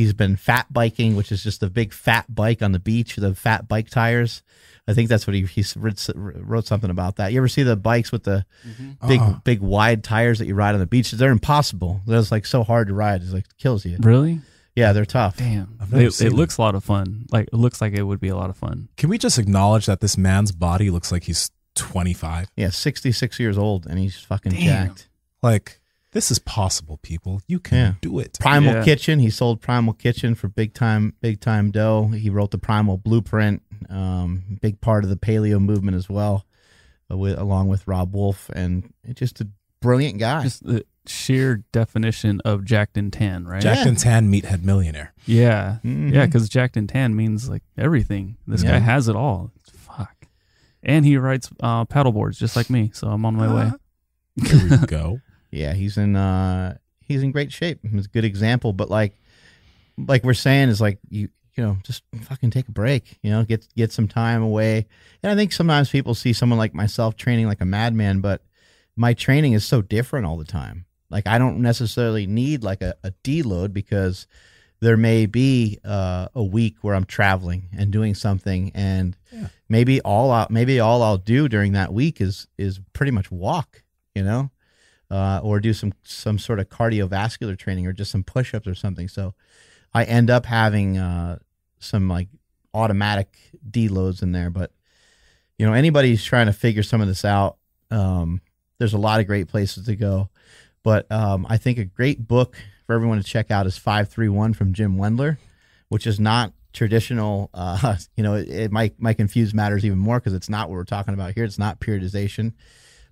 He's 0.00 0.12
been 0.14 0.36
fat 0.36 0.72
biking, 0.72 1.14
which 1.14 1.30
is 1.30 1.42
just 1.42 1.62
a 1.62 1.68
big 1.68 1.92
fat 1.92 2.24
bike 2.34 2.62
on 2.62 2.72
the 2.72 2.78
beach, 2.78 3.16
the 3.16 3.34
fat 3.34 3.68
bike 3.68 3.90
tires. 3.90 4.42
I 4.88 4.94
think 4.94 5.08
that's 5.08 5.26
what 5.26 5.34
he 5.34 5.44
he 5.44 5.64
wrote, 5.76 6.08
wrote 6.16 6.66
something 6.66 6.90
about 6.90 7.16
that. 7.16 7.32
You 7.32 7.38
ever 7.40 7.48
see 7.48 7.62
the 7.62 7.76
bikes 7.76 8.10
with 8.10 8.24
the 8.24 8.44
mm-hmm. 8.66 9.06
big 9.08 9.20
Uh-uh. 9.20 9.38
big 9.44 9.60
wide 9.60 10.02
tires 10.02 10.38
that 10.38 10.46
you 10.46 10.54
ride 10.54 10.74
on 10.74 10.80
the 10.80 10.86
beach? 10.86 11.10
They're 11.10 11.30
impossible. 11.30 12.00
They're 12.06 12.18
just 12.18 12.32
like 12.32 12.46
so 12.46 12.64
hard 12.64 12.88
to 12.88 12.94
ride. 12.94 13.22
It's 13.22 13.32
like 13.32 13.44
kills 13.58 13.84
you. 13.84 13.98
Really? 14.00 14.40
Yeah, 14.74 14.92
they're 14.92 15.04
tough. 15.04 15.36
Damn. 15.36 15.76
I've 15.80 15.92
It, 15.92 16.14
seen 16.14 16.28
it 16.28 16.32
looks 16.32 16.56
a 16.56 16.62
lot 16.62 16.74
of 16.74 16.82
fun. 16.82 17.26
Like 17.30 17.48
it 17.52 17.56
looks 17.56 17.80
like 17.80 17.92
it 17.92 18.02
would 18.02 18.20
be 18.20 18.28
a 18.28 18.36
lot 18.36 18.48
of 18.50 18.56
fun. 18.56 18.88
Can 18.96 19.10
we 19.10 19.18
just 19.18 19.38
acknowledge 19.38 19.86
that 19.86 20.00
this 20.00 20.16
man's 20.16 20.52
body 20.52 20.90
looks 20.90 21.12
like 21.12 21.24
he's 21.24 21.50
25? 21.74 22.48
Yeah, 22.56 22.70
sixty 22.70 23.12
six 23.12 23.38
years 23.38 23.58
old 23.58 23.86
and 23.86 23.98
he's 23.98 24.16
fucking 24.16 24.52
Damn. 24.52 24.86
jacked. 24.88 25.08
Like, 25.42 25.79
this 26.12 26.30
is 26.30 26.38
possible, 26.38 26.98
people. 27.02 27.40
You 27.46 27.58
can 27.60 27.78
Yeah. 27.78 27.92
do 28.00 28.18
it. 28.18 28.36
Primal 28.40 28.74
Yeah. 28.74 28.84
Kitchen. 28.84 29.18
He 29.20 29.30
sold 29.30 29.60
Primal 29.60 29.94
Kitchen 29.94 30.34
for 30.34 30.48
big 30.48 30.74
time, 30.74 31.14
big 31.20 31.40
time 31.40 31.70
dough. 31.70 32.08
He 32.08 32.30
wrote 32.30 32.50
the 32.50 32.58
Primal 32.58 32.96
Blueprint, 32.98 33.62
um, 33.88 34.58
big 34.60 34.80
part 34.80 35.04
of 35.04 35.10
the 35.10 35.16
paleo 35.16 35.60
movement 35.60 35.96
as 35.96 36.08
well, 36.08 36.44
uh, 37.10 37.16
with, 37.16 37.38
along 37.38 37.68
with 37.68 37.86
Robb 37.86 38.12
Wolf, 38.14 38.50
and 38.54 38.92
just 39.14 39.40
a 39.40 39.48
brilliant 39.80 40.18
guy. 40.18 40.42
Just 40.42 40.64
the 40.64 40.84
sheer 41.06 41.64
definition 41.72 42.40
of 42.44 42.64
jacked 42.64 42.96
and 42.98 43.12
tan, 43.12 43.46
right? 43.46 43.62
Jack 43.62 43.78
Yeah. 43.78 43.88
and 43.88 43.98
Tan 43.98 44.30
meathead 44.30 44.62
millionaire. 44.62 45.12
yeah. 45.26 45.78
Mhm. 45.84 46.12
Yeah, 46.12 46.26
because 46.26 46.48
jacked 46.48 46.76
and 46.76 46.88
tan 46.88 47.16
means 47.16 47.48
like 47.48 47.62
everything. 47.78 48.36
This 48.46 48.62
Yeah. 48.62 48.72
guy 48.72 48.78
has 48.80 49.08
it 49.08 49.16
all. 49.16 49.50
Fuck. 49.72 50.26
And 50.82 51.04
he 51.06 51.16
writes 51.16 51.50
uh, 51.60 51.84
paddle 51.86 52.12
boards 52.12 52.38
just 52.38 52.54
like 52.56 52.68
me, 52.68 52.90
so 52.92 53.08
I'm 53.08 53.24
on 53.24 53.34
my 53.36 53.52
way. 53.54 53.70
There 54.36 54.78
we 54.80 54.86
go. 54.86 55.20
yeah, 55.50 55.72
he's 55.74 55.96
in 55.96 56.16
uh, 56.16 56.76
he's 57.00 57.22
in 57.22 57.32
great 57.32 57.52
shape. 57.52 57.80
He's 57.90 58.06
a 58.06 58.08
good 58.08 58.24
example, 58.24 58.72
but 58.72 58.90
like 58.90 59.14
like 59.98 60.24
we're 60.24 60.34
saying 60.34 60.68
is 60.68 60.80
like 60.80 60.98
you 61.08 61.28
you 61.56 61.64
know 61.64 61.76
just 61.82 62.02
fucking 62.22 62.50
take 62.50 62.68
a 62.68 62.72
break. 62.72 63.18
You 63.22 63.30
know, 63.30 63.44
get 63.44 63.66
get 63.76 63.92
some 63.92 64.08
time 64.08 64.42
away. 64.42 64.86
And 65.22 65.30
I 65.32 65.34
think 65.36 65.52
sometimes 65.52 65.90
people 65.90 66.14
see 66.14 66.32
someone 66.32 66.58
like 66.58 66.74
myself 66.74 67.16
training 67.16 67.46
like 67.46 67.60
a 67.60 67.66
madman, 67.66 68.20
but 68.20 68.42
my 68.96 69.14
training 69.14 69.52
is 69.54 69.64
so 69.64 69.82
different 69.82 70.26
all 70.26 70.36
the 70.36 70.44
time. 70.44 70.86
Like 71.10 71.26
I 71.26 71.38
don't 71.38 71.60
necessarily 71.60 72.26
need 72.26 72.62
like 72.62 72.82
a, 72.82 72.94
a 73.02 73.10
deload 73.24 73.72
because 73.72 74.26
there 74.80 74.96
may 74.96 75.26
be 75.26 75.78
uh, 75.84 76.28
a 76.34 76.42
week 76.42 76.76
where 76.80 76.94
I'm 76.94 77.04
traveling 77.04 77.68
and 77.76 77.90
doing 77.90 78.14
something, 78.14 78.70
and 78.74 79.14
Yeah. 79.30 79.48
maybe 79.68 80.00
all 80.00 80.30
I, 80.30 80.46
maybe 80.48 80.80
all 80.80 81.02
I'll 81.02 81.18
do 81.18 81.48
during 81.48 81.72
that 81.72 81.92
week 81.92 82.20
is 82.20 82.46
is 82.56 82.80
pretty 82.94 83.12
much 83.12 83.30
walk, 83.30 83.82
you 84.14 84.22
know, 84.22 84.50
uh, 85.10 85.40
or 85.42 85.60
do 85.60 85.72
some 85.72 85.92
some 86.02 86.38
sort 86.38 86.60
of 86.60 86.68
cardiovascular 86.68 87.58
training 87.58 87.86
or 87.86 87.92
just 87.92 88.10
some 88.10 88.24
push-ups 88.24 88.66
or 88.66 88.74
something. 88.74 89.08
So 89.08 89.34
I 89.92 90.04
end 90.04 90.30
up 90.30 90.46
having 90.46 90.98
uh, 90.98 91.38
some 91.78 92.08
like 92.08 92.28
automatic 92.72 93.36
deloads 93.68 94.22
in 94.22 94.32
there, 94.32 94.50
but 94.50 94.72
you 95.58 95.66
know 95.66 95.72
anybody 95.72 96.10
who's 96.10 96.24
trying 96.24 96.46
to 96.46 96.52
figure 96.52 96.82
some 96.82 97.00
of 97.00 97.08
this 97.08 97.24
out, 97.24 97.56
um, 97.90 98.40
there's 98.78 98.94
a 98.94 98.98
lot 98.98 99.20
of 99.20 99.26
great 99.26 99.48
places 99.48 99.86
to 99.86 99.96
go. 99.96 100.30
But 100.82 101.10
um, 101.12 101.46
I 101.48 101.56
think 101.58 101.78
a 101.78 101.84
great 101.84 102.26
book 102.26 102.56
for 102.86 102.94
everyone 102.94 103.18
to 103.18 103.24
check 103.24 103.50
out 103.50 103.66
is 103.66 103.76
531 103.76 104.54
from 104.54 104.72
Jim 104.72 104.96
Wendler, 104.96 105.38
which 105.88 106.06
is 106.06 106.18
not 106.18 106.52
traditional. 106.72 107.50
Uh, 107.52 107.96
you 108.16 108.22
know, 108.22 108.34
it, 108.34 108.48
it 108.48 108.72
might, 108.72 109.00
might 109.00 109.16
confuse 109.16 109.52
matters 109.52 109.84
even 109.84 109.98
more 109.98 110.18
because 110.18 110.34
it's 110.34 110.48
not 110.48 110.68
what 110.68 110.76
we're 110.76 110.84
talking 110.84 111.14
about 111.14 111.34
here. 111.34 111.44
It's 111.44 111.58
not 111.58 111.80
periodization. 111.80 112.54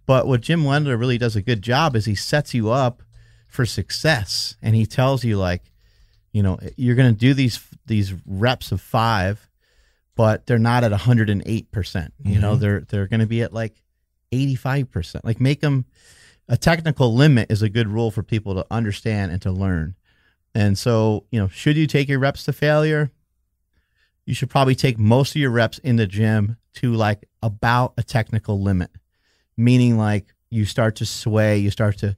But 0.08 0.26
what 0.26 0.40
Jim 0.40 0.62
Wendler 0.62 0.98
really 0.98 1.18
does 1.18 1.36
a 1.36 1.42
good 1.42 1.60
job 1.60 1.94
is 1.94 2.06
he 2.06 2.14
sets 2.14 2.54
you 2.54 2.70
up 2.70 3.02
for 3.46 3.66
success 3.66 4.56
and 4.62 4.74
he 4.74 4.86
tells 4.86 5.22
you, 5.22 5.36
like, 5.36 5.70
you 6.32 6.42
know, 6.42 6.58
you're 6.78 6.96
going 6.96 7.12
to 7.12 7.20
do 7.20 7.34
these 7.34 7.60
these 7.84 8.14
reps 8.24 8.72
of 8.72 8.80
five, 8.80 9.50
but 10.16 10.46
they're 10.46 10.58
not 10.58 10.82
at 10.82 10.92
108 10.92 11.70
percent. 11.70 12.14
You 12.24 12.40
know, 12.40 12.52
mm-hmm. 12.52 12.60
they're 12.62 12.80
they're 12.88 13.06
going 13.06 13.20
to 13.20 13.26
be 13.26 13.42
at 13.42 13.52
like 13.52 13.74
85 14.32 14.90
percent. 14.90 15.24
Like, 15.26 15.42
make 15.42 15.60
them 15.60 15.84
a 16.48 16.56
technical 16.56 17.14
limit 17.14 17.52
is 17.52 17.60
a 17.60 17.68
good 17.68 17.86
rule 17.88 18.10
for 18.10 18.22
people 18.22 18.54
to 18.54 18.64
understand 18.70 19.30
and 19.30 19.42
to 19.42 19.52
learn. 19.52 19.94
And 20.54 20.78
so, 20.78 21.26
you 21.30 21.38
know, 21.38 21.48
should 21.48 21.76
you 21.76 21.86
take 21.86 22.08
your 22.08 22.18
reps 22.18 22.46
to 22.46 22.54
failure? 22.54 23.10
You 24.24 24.32
should 24.32 24.48
probably 24.48 24.74
take 24.74 24.98
most 24.98 25.36
of 25.36 25.42
your 25.42 25.50
reps 25.50 25.76
in 25.76 25.96
the 25.96 26.06
gym 26.06 26.56
to 26.76 26.94
like 26.94 27.28
about 27.42 27.92
a 27.98 28.02
technical 28.02 28.58
limit, 28.62 28.90
meaning 29.58 29.98
like 29.98 30.32
you 30.50 30.64
start 30.64 30.96
to 30.96 31.04
sway, 31.06 31.58
you 31.58 31.70
start 31.70 31.98
to. 31.98 32.16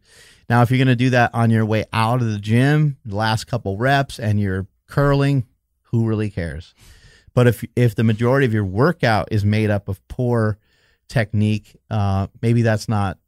Now, 0.48 0.62
if 0.62 0.70
you're 0.70 0.79
going 0.79 0.88
to 0.88 0.96
do 0.96 1.11
that 1.11 1.31
on 1.35 1.50
your 1.50 1.64
way 1.64 1.85
out 1.92 2.20
of 2.22 2.29
the 2.31 2.38
gym, 2.38 2.96
the 3.05 3.16
last 3.16 3.44
couple 3.46 3.76
reps, 3.76 4.18
and 4.18 4.38
you're 4.40 4.66
curling, 4.87 5.46
who 5.85 6.07
really 6.07 6.31
cares? 6.31 6.74
But 7.35 7.46
if 7.46 7.64
if 7.76 7.94
the 7.94 8.05
majority 8.05 8.46
of 8.46 8.53
your 8.53 8.64
workout 8.64 9.29
is 9.33 9.44
made 9.44 9.70
up 9.70 9.88
of 9.88 10.07
poor 10.09 10.59
technique, 11.09 11.76
uh, 11.88 12.26
maybe 12.42 12.62
that's 12.62 12.88
not 12.88 13.18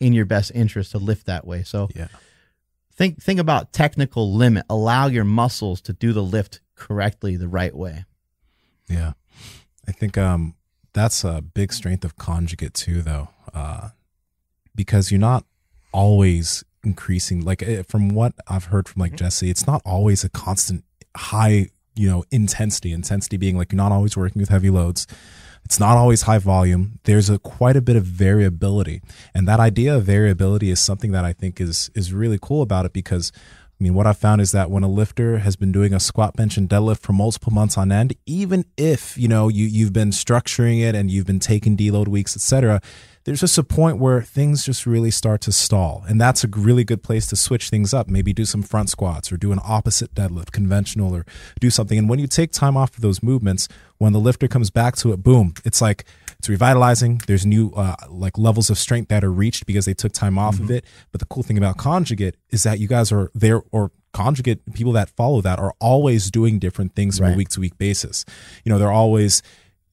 in 0.00 0.12
your 0.12 0.24
best 0.24 0.50
interest 0.54 0.90
to 0.92 0.98
lift 0.98 1.26
that 1.26 1.46
way. 1.46 1.62
So 1.62 1.88
Yeah. 1.94 2.08
think 2.94 3.22
think 3.22 3.38
about 3.38 3.72
technical 3.72 4.34
limit. 4.34 4.64
Allow 4.68 5.06
your 5.06 5.24
muscles 5.24 5.80
to 5.82 5.92
do 5.92 6.12
the 6.12 6.22
lift 6.22 6.60
correctly 6.74 7.36
the 7.36 7.48
right 7.48 7.74
way. 7.74 8.04
Yeah. 8.88 9.12
I 9.86 9.92
think 9.92 10.16
um 10.18 10.54
that's 10.92 11.24
a 11.24 11.42
big 11.42 11.72
strength 11.72 12.04
of 12.04 12.16
conjugate 12.16 12.74
too 12.74 13.02
though. 13.02 13.28
uh, 13.54 13.90
because 14.74 15.10
you're 15.10 15.20
not 15.20 15.44
always 15.92 16.64
increasing. 16.84 17.44
Like 17.44 17.62
eh, 17.62 17.82
from 17.86 18.10
what 18.10 18.34
I've 18.48 18.66
heard 18.66 18.88
from 18.88 19.00
like 19.00 19.16
Jesse, 19.16 19.50
it's 19.50 19.66
not 19.66 19.82
always 19.84 20.24
a 20.24 20.28
constant 20.28 20.84
high, 21.16 21.68
you 21.94 22.08
know, 22.08 22.24
intensity. 22.30 22.92
Intensity 22.92 23.36
being 23.36 23.56
like 23.56 23.72
you're 23.72 23.76
not 23.76 23.92
always 23.92 24.16
working 24.16 24.40
with 24.40 24.48
heavy 24.48 24.70
loads. 24.70 25.06
It's 25.64 25.78
not 25.78 25.96
always 25.96 26.22
high 26.22 26.38
volume. 26.38 26.98
There's 27.04 27.30
a 27.30 27.38
quite 27.38 27.76
a 27.76 27.80
bit 27.80 27.94
of 27.94 28.04
variability, 28.04 29.00
and 29.32 29.46
that 29.46 29.60
idea 29.60 29.96
of 29.96 30.04
variability 30.04 30.70
is 30.70 30.80
something 30.80 31.12
that 31.12 31.24
I 31.24 31.32
think 31.32 31.60
is 31.60 31.90
is 31.94 32.12
really 32.12 32.38
cool 32.40 32.62
about 32.62 32.84
it 32.84 32.92
because 32.92 33.30
I 33.82 33.90
mean, 33.90 33.94
what 33.94 34.06
I've 34.06 34.16
found 34.16 34.40
is 34.40 34.52
that 34.52 34.70
when 34.70 34.84
a 34.84 34.88
lifter 34.88 35.38
has 35.38 35.56
been 35.56 35.72
doing 35.72 35.92
a 35.92 35.98
squat, 35.98 36.36
bench, 36.36 36.56
and 36.56 36.68
deadlift 36.68 37.00
for 37.00 37.12
multiple 37.12 37.52
months 37.52 37.76
on 37.76 37.90
end, 37.90 38.14
even 38.26 38.64
if 38.76 39.18
you 39.18 39.26
know 39.26 39.48
you 39.48 39.66
you've 39.66 39.92
been 39.92 40.10
structuring 40.10 40.80
it 40.80 40.94
and 40.94 41.10
you've 41.10 41.26
been 41.26 41.40
taking 41.40 41.76
deload 41.76 42.06
weeks, 42.06 42.36
etc., 42.36 42.80
there's 43.24 43.40
just 43.40 43.58
a 43.58 43.64
point 43.64 43.98
where 43.98 44.22
things 44.22 44.64
just 44.64 44.86
really 44.86 45.10
start 45.10 45.40
to 45.40 45.50
stall, 45.50 46.04
and 46.06 46.20
that's 46.20 46.44
a 46.44 46.46
really 46.46 46.84
good 46.84 47.02
place 47.02 47.26
to 47.26 47.34
switch 47.34 47.70
things 47.70 47.92
up. 47.92 48.06
Maybe 48.06 48.32
do 48.32 48.44
some 48.44 48.62
front 48.62 48.88
squats 48.88 49.32
or 49.32 49.36
do 49.36 49.50
an 49.50 49.58
opposite 49.64 50.14
deadlift, 50.14 50.52
conventional, 50.52 51.12
or 51.12 51.26
do 51.58 51.68
something. 51.68 51.98
And 51.98 52.08
when 52.08 52.20
you 52.20 52.28
take 52.28 52.52
time 52.52 52.76
off 52.76 52.94
of 52.94 53.00
those 53.00 53.20
movements, 53.20 53.66
when 53.98 54.12
the 54.12 54.20
lifter 54.20 54.46
comes 54.46 54.70
back 54.70 54.94
to 54.98 55.12
it, 55.12 55.24
boom, 55.24 55.54
it's 55.64 55.82
like 55.82 56.04
it's 56.42 56.48
revitalizing. 56.48 57.20
There's 57.28 57.46
new 57.46 57.70
uh, 57.76 57.94
like 58.08 58.36
levels 58.36 58.68
of 58.68 58.76
strength 58.76 59.10
that 59.10 59.22
are 59.22 59.30
reached 59.30 59.64
because 59.64 59.84
they 59.84 59.94
took 59.94 60.10
time 60.10 60.38
off 60.38 60.56
mm-hmm. 60.56 60.64
of 60.64 60.70
it. 60.72 60.84
But 61.12 61.20
the 61.20 61.26
cool 61.26 61.44
thing 61.44 61.56
about 61.56 61.76
conjugate 61.76 62.34
is 62.50 62.64
that 62.64 62.80
you 62.80 62.88
guys 62.88 63.12
are 63.12 63.30
there 63.32 63.62
or 63.70 63.92
conjugate 64.12 64.60
people 64.74 64.90
that 64.94 65.08
follow 65.10 65.40
that 65.40 65.60
are 65.60 65.72
always 65.78 66.32
doing 66.32 66.58
different 66.58 66.96
things 66.96 67.20
right. 67.20 67.28
on 67.28 67.34
a 67.34 67.36
week 67.36 67.48
to 67.50 67.60
week 67.60 67.78
basis. 67.78 68.24
You 68.64 68.72
know, 68.72 68.80
they're 68.80 68.90
always 68.90 69.40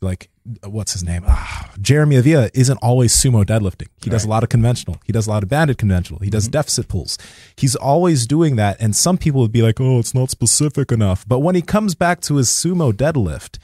like 0.02 0.32
what's 0.66 0.94
his 0.94 1.04
name? 1.04 1.24
Ah, 1.28 1.72
Jeremy 1.80 2.16
Avila 2.16 2.50
isn't 2.56 2.80
always 2.82 3.14
sumo 3.14 3.44
deadlifting. 3.44 3.90
He 4.04 4.10
right. 4.10 4.14
does 4.14 4.26
a 4.26 4.28
lot 4.28 4.42
of 4.42 4.50
conventional. 4.50 5.00
He 5.06 5.14
does 5.14 5.28
a 5.28 5.30
lot 5.30 5.44
of 5.44 5.50
banded 5.50 5.78
conventional. 5.78 6.20
He 6.22 6.32
does 6.32 6.46
mm-hmm. 6.46 6.54
deficit 6.54 6.88
pulls. 6.88 7.20
He's 7.58 7.76
always 7.76 8.26
doing 8.26 8.56
that. 8.56 8.78
And 8.80 8.96
some 8.96 9.20
people 9.20 9.42
would 9.42 9.52
be 9.52 9.62
like, 9.62 9.80
oh, 9.80 10.00
it's 10.00 10.16
not 10.16 10.32
specific 10.32 10.92
enough. 10.92 11.28
But 11.28 11.40
when 11.40 11.54
he 11.54 11.62
comes 11.62 11.94
back 11.94 12.22
to 12.22 12.38
his 12.38 12.50
sumo 12.50 12.92
deadlift, 12.92 13.60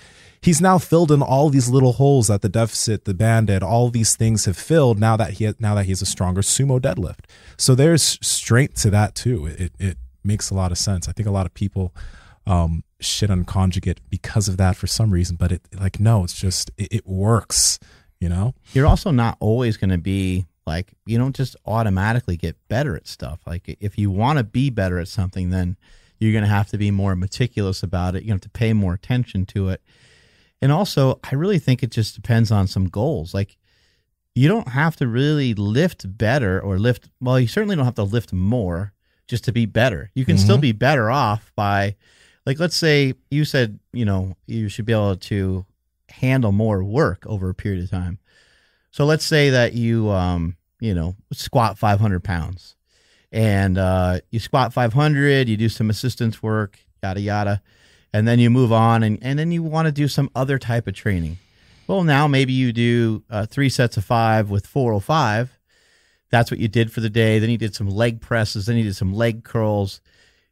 he's 0.45 0.61
now 0.61 0.77
filled 0.77 1.11
in 1.11 1.23
all 1.23 1.49
these 1.49 1.69
little 1.69 1.93
holes 1.93 2.27
that 2.27 2.43
the 2.43 2.49
deficit, 2.49 3.05
the 3.05 3.15
banded, 3.15 3.63
all 3.63 3.89
these 3.89 4.15
things 4.15 4.45
have 4.45 4.55
filled. 4.55 4.99
Now 4.99 5.17
that 5.17 5.33
he 5.33 5.51
now 5.59 5.73
that 5.75 5.85
he 5.85 5.91
has 5.91 6.03
a 6.03 6.05
stronger 6.05 6.41
sumo 6.41 6.79
deadlift, 6.79 7.25
so 7.57 7.73
there's 7.73 8.19
strength 8.21 8.81
to 8.83 8.91
that 8.91 9.15
too. 9.15 9.47
It 9.47 9.73
it 9.79 9.97
makes 10.23 10.51
a 10.51 10.53
lot 10.53 10.71
of 10.71 10.77
sense. 10.77 11.09
I 11.09 11.11
think 11.11 11.27
a 11.27 11.31
lot 11.31 11.47
of 11.47 11.53
people 11.53 11.93
um, 12.45 12.83
shit 12.99 13.31
on 13.31 13.43
conjugate 13.43 14.01
because 14.09 14.47
of 14.47 14.57
that 14.57 14.75
for 14.75 14.87
some 14.87 15.11
reason, 15.11 15.35
but 15.35 15.51
it 15.51 15.61
like 15.77 15.99
no, 15.99 16.23
it's 16.23 16.39
just 16.39 16.71
it, 16.77 16.89
it 16.91 17.07
works. 17.07 17.79
You 18.19 18.29
know, 18.29 18.53
you're 18.73 18.87
also 18.87 19.11
not 19.11 19.37
always 19.39 19.77
going 19.77 19.89
to 19.89 19.97
be 19.97 20.45
like 20.65 20.93
you 21.05 21.17
don't 21.17 21.35
just 21.35 21.55
automatically 21.65 22.37
get 22.37 22.55
better 22.69 22.95
at 22.95 23.07
stuff. 23.07 23.39
Like 23.45 23.77
if 23.79 23.97
you 23.97 24.11
want 24.11 24.37
to 24.37 24.43
be 24.43 24.69
better 24.69 24.99
at 24.99 25.07
something, 25.07 25.49
then 25.49 25.75
you're 26.19 26.31
going 26.31 26.43
to 26.43 26.49
have 26.49 26.69
to 26.69 26.77
be 26.77 26.91
more 26.91 27.15
meticulous 27.15 27.83
about 27.83 28.15
it. 28.15 28.23
You 28.23 28.31
have 28.31 28.41
to 28.41 28.49
pay 28.49 28.73
more 28.73 28.93
attention 28.93 29.45
to 29.47 29.69
it. 29.69 29.81
And 30.61 30.71
also, 30.71 31.19
I 31.23 31.35
really 31.35 31.59
think 31.59 31.83
it 31.83 31.91
just 31.91 32.15
depends 32.15 32.51
on 32.51 32.67
some 32.67 32.87
goals. 32.87 33.33
Like, 33.33 33.57
you 34.33 34.47
don't 34.47 34.69
have 34.69 34.95
to 34.97 35.07
really 35.07 35.53
lift 35.53 36.17
better 36.17 36.59
or 36.59 36.77
lift, 36.77 37.09
well, 37.21 37.39
you 37.39 37.47
certainly 37.47 37.75
don't 37.75 37.85
have 37.85 37.95
to 37.95 38.03
lift 38.03 38.33
more 38.33 38.93
just 39.27 39.43
to 39.45 39.51
be 39.51 39.65
better. 39.65 40.11
You 40.13 40.25
can 40.25 40.35
mm-hmm. 40.35 40.43
still 40.43 40.57
be 40.57 40.71
better 40.71 41.09
off 41.09 41.51
by, 41.55 41.95
like, 42.45 42.59
let's 42.59 42.75
say 42.75 43.13
you 43.29 43.45
said, 43.45 43.79
you 43.93 44.05
know, 44.05 44.35
you 44.45 44.69
should 44.69 44.85
be 44.85 44.93
able 44.93 45.15
to 45.17 45.65
handle 46.09 46.51
more 46.51 46.83
work 46.83 47.25
over 47.25 47.49
a 47.49 47.55
period 47.55 47.83
of 47.83 47.89
time. 47.89 48.19
So 48.91 49.05
let's 49.05 49.25
say 49.25 49.49
that 49.49 49.73
you, 49.73 50.09
um, 50.09 50.55
you 50.79 50.93
know, 50.93 51.15
squat 51.31 51.77
500 51.77 52.23
pounds 52.23 52.75
and 53.31 53.77
uh, 53.77 54.19
you 54.31 54.39
squat 54.39 54.73
500, 54.73 55.49
you 55.49 55.57
do 55.57 55.69
some 55.69 55.89
assistance 55.89 56.41
work, 56.41 56.79
yada, 57.03 57.19
yada 57.19 57.61
and 58.15 58.25
then 58.25 58.39
you 58.39 58.49
move 58.49 58.71
on 58.71 59.03
and, 59.03 59.19
and 59.21 59.37
then 59.37 59.51
you 59.51 59.61
want 59.61 59.87
to 59.87 59.91
do 59.91 60.07
some 60.07 60.29
other 60.33 60.57
type 60.57 60.87
of 60.87 60.93
training. 60.93 61.37
Well, 61.85 62.05
now 62.05 62.29
maybe 62.29 62.53
you 62.53 62.71
do 62.71 63.25
uh, 63.29 63.45
three 63.45 63.67
sets 63.67 63.97
of 63.97 64.05
five 64.05 64.49
with 64.49 64.65
405. 64.65 65.59
That's 66.29 66.49
what 66.49 66.61
you 66.61 66.69
did 66.69 66.93
for 66.93 67.01
the 67.01 67.09
day. 67.09 67.39
Then 67.39 67.49
you 67.49 67.57
did 67.57 67.75
some 67.75 67.89
leg 67.89 68.21
presses. 68.21 68.67
Then 68.67 68.77
you 68.77 68.85
did 68.85 68.95
some 68.95 69.13
leg 69.13 69.43
curls. 69.43 69.99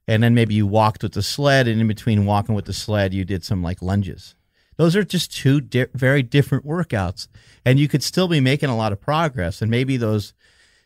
And 0.09 0.21
then 0.21 0.35
maybe 0.35 0.53
you 0.53 0.67
walked 0.67 1.03
with 1.03 1.13
the 1.13 1.21
sled. 1.21 1.69
And 1.69 1.79
in 1.79 1.87
between 1.87 2.25
walking 2.25 2.53
with 2.53 2.65
the 2.65 2.73
sled, 2.73 3.13
you 3.13 3.23
did 3.23 3.45
some 3.45 3.63
like 3.63 3.81
lunges. 3.81 4.35
Those 4.75 4.97
are 4.97 5.05
just 5.05 5.33
two 5.33 5.61
di- 5.61 5.87
very 5.93 6.21
different 6.21 6.65
workouts. 6.65 7.29
And 7.63 7.79
you 7.79 7.87
could 7.87 8.03
still 8.03 8.27
be 8.27 8.41
making 8.41 8.71
a 8.71 8.75
lot 8.75 8.91
of 8.91 8.99
progress. 8.99 9.61
And 9.61 9.71
maybe 9.71 9.95
those 9.95 10.33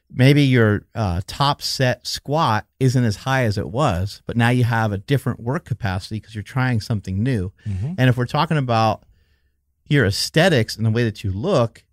maybe 0.10 0.44
your 0.44 0.86
uh, 0.96 1.22
top 1.28 1.62
set 1.62 2.08
squat 2.08 2.66
isn't 2.80 3.04
as 3.04 3.18
high 3.18 3.44
as 3.44 3.58
it 3.58 3.70
was, 3.70 4.22
but 4.26 4.38
now 4.38 4.50
you 4.50 4.64
have 4.64 4.92
a 4.92 4.98
different 4.98 5.40
work 5.40 5.66
capacity 5.66 6.20
because 6.20 6.36
you're 6.36 6.44
trying 6.44 6.82
something 6.82 7.22
new. 7.22 7.52
Mm-hmm. 7.66 7.94
And 7.98 8.10
if 8.10 8.18
we're 8.18 8.26
talking 8.26 8.58
about 8.58 9.04
your 9.88 10.06
aesthetics 10.06 10.76
and 10.76 10.86
the 10.86 10.92
way 10.92 11.04
that 11.04 11.24
you 11.24 11.32
look, 11.32 11.84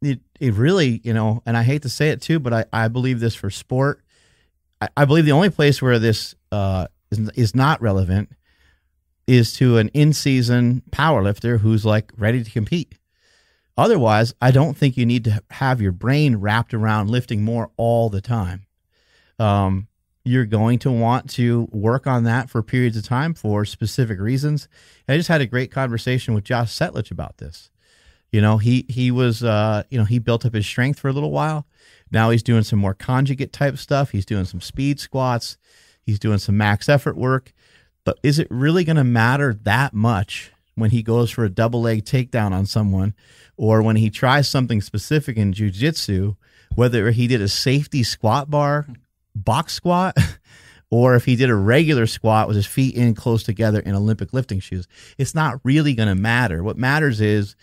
it, 0.00 0.20
it 0.40 0.54
really, 0.54 1.00
you 1.04 1.12
know, 1.12 1.42
and 1.46 1.56
I 1.56 1.62
hate 1.62 1.82
to 1.82 1.88
say 1.88 2.10
it 2.10 2.20
too, 2.20 2.38
but 2.38 2.52
I, 2.52 2.64
I 2.72 2.88
believe 2.88 3.20
this 3.20 3.34
for 3.34 3.50
sport. 3.50 4.02
I, 4.80 4.88
I 4.96 5.04
believe 5.04 5.24
the 5.24 5.32
only 5.32 5.50
place 5.50 5.80
where 5.80 5.98
this 5.98 6.34
uh, 6.50 6.88
is, 7.10 7.30
is 7.30 7.54
not 7.54 7.80
relevant 7.80 8.30
is 9.26 9.54
to 9.54 9.78
an 9.78 9.88
in 9.88 10.12
season 10.12 10.82
powerlifter 10.90 11.60
who's 11.60 11.84
like 11.84 12.12
ready 12.16 12.42
to 12.42 12.50
compete. 12.50 12.96
Otherwise, 13.76 14.34
I 14.40 14.50
don't 14.50 14.76
think 14.76 14.96
you 14.96 15.06
need 15.06 15.24
to 15.24 15.42
have 15.50 15.80
your 15.80 15.92
brain 15.92 16.36
wrapped 16.36 16.74
around 16.74 17.10
lifting 17.10 17.42
more 17.42 17.70
all 17.76 18.10
the 18.10 18.20
time. 18.20 18.66
Um, 19.38 19.88
you're 20.24 20.46
going 20.46 20.78
to 20.80 20.90
want 20.90 21.28
to 21.30 21.68
work 21.72 22.06
on 22.06 22.24
that 22.24 22.48
for 22.48 22.62
periods 22.62 22.96
of 22.96 23.04
time 23.04 23.34
for 23.34 23.64
specific 23.64 24.20
reasons. 24.20 24.68
And 25.06 25.14
I 25.14 25.18
just 25.18 25.28
had 25.28 25.40
a 25.40 25.46
great 25.46 25.70
conversation 25.72 26.34
with 26.34 26.44
Josh 26.44 26.72
Setlich 26.72 27.10
about 27.10 27.38
this. 27.38 27.70
You 28.30 28.40
know, 28.40 28.58
he 28.58 28.86
he 28.88 29.10
was 29.10 29.42
uh, 29.42 29.82
you 29.90 29.98
know, 29.98 30.04
he 30.04 30.18
built 30.18 30.46
up 30.46 30.54
his 30.54 30.66
strength 30.66 30.98
for 30.98 31.08
a 31.08 31.12
little 31.12 31.30
while. 31.30 31.66
Now 32.10 32.30
he's 32.30 32.42
doing 32.42 32.62
some 32.62 32.78
more 32.78 32.94
conjugate 32.94 33.52
type 33.52 33.78
stuff. 33.78 34.10
He's 34.10 34.26
doing 34.26 34.44
some 34.44 34.60
speed 34.60 35.00
squats. 35.00 35.58
He's 36.02 36.18
doing 36.18 36.38
some 36.38 36.56
max 36.56 36.88
effort 36.88 37.16
work. 37.16 37.52
But 38.04 38.18
is 38.22 38.38
it 38.38 38.48
really 38.50 38.84
going 38.84 38.96
to 38.96 39.04
matter 39.04 39.54
that 39.62 39.94
much 39.94 40.52
when 40.74 40.90
he 40.90 41.02
goes 41.02 41.30
for 41.30 41.44
a 41.44 41.50
double 41.50 41.82
leg 41.82 42.04
takedown 42.04 42.52
on 42.52 42.66
someone 42.66 43.14
or 43.56 43.82
when 43.82 43.96
he 43.96 44.10
tries 44.10 44.48
something 44.48 44.80
specific 44.80 45.36
in 45.36 45.52
jujitsu, 45.52 46.36
whether 46.74 47.10
he 47.10 47.26
did 47.26 47.40
a 47.40 47.48
safety 47.48 48.02
squat 48.02 48.50
bar, 48.50 48.86
box 49.34 49.74
squat, 49.74 50.16
or 50.90 51.14
if 51.14 51.24
he 51.24 51.36
did 51.36 51.50
a 51.50 51.54
regular 51.54 52.06
squat 52.06 52.48
with 52.48 52.56
his 52.56 52.66
feet 52.66 52.94
in 52.94 53.14
close 53.14 53.42
together 53.42 53.80
in 53.80 53.94
Olympic 53.94 54.32
lifting 54.32 54.60
shoes, 54.60 54.86
it's 55.18 55.34
not 55.34 55.60
really 55.64 55.94
going 55.94 56.08
to 56.08 56.14
matter. 56.14 56.62
What 56.62 56.76
matters 56.76 57.20
is 57.20 57.56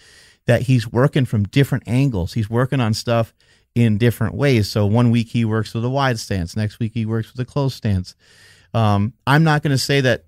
that 0.46 0.64
he's 0.64 0.92
working 0.92 1.26
from 1.26 1.44
different 1.44 1.88
angles. 1.88 2.34
He's 2.34 2.50
working 2.50 2.80
on 2.80 2.94
stuff 2.94 3.34
in 3.76 3.98
different 3.98 4.36
ways. 4.36 4.70
So 4.70 4.86
one 4.86 5.12
week 5.12 5.30
he 5.30 5.46
works 5.46 5.74
with 5.74 5.86
a 5.86 5.90
wide 5.90 6.20
stance, 6.20 6.56
next 6.56 6.80
week 6.80 6.94
he 6.94 7.06
works 7.06 7.32
with 7.32 7.40
a 7.40 7.46
close 7.46 7.76
stance. 7.76 8.16
Um, 8.74 9.14
I'm 9.26 9.44
not 9.44 9.64
going 9.64 9.72
to 9.72 9.78
say 9.78 10.02
that 10.02 10.26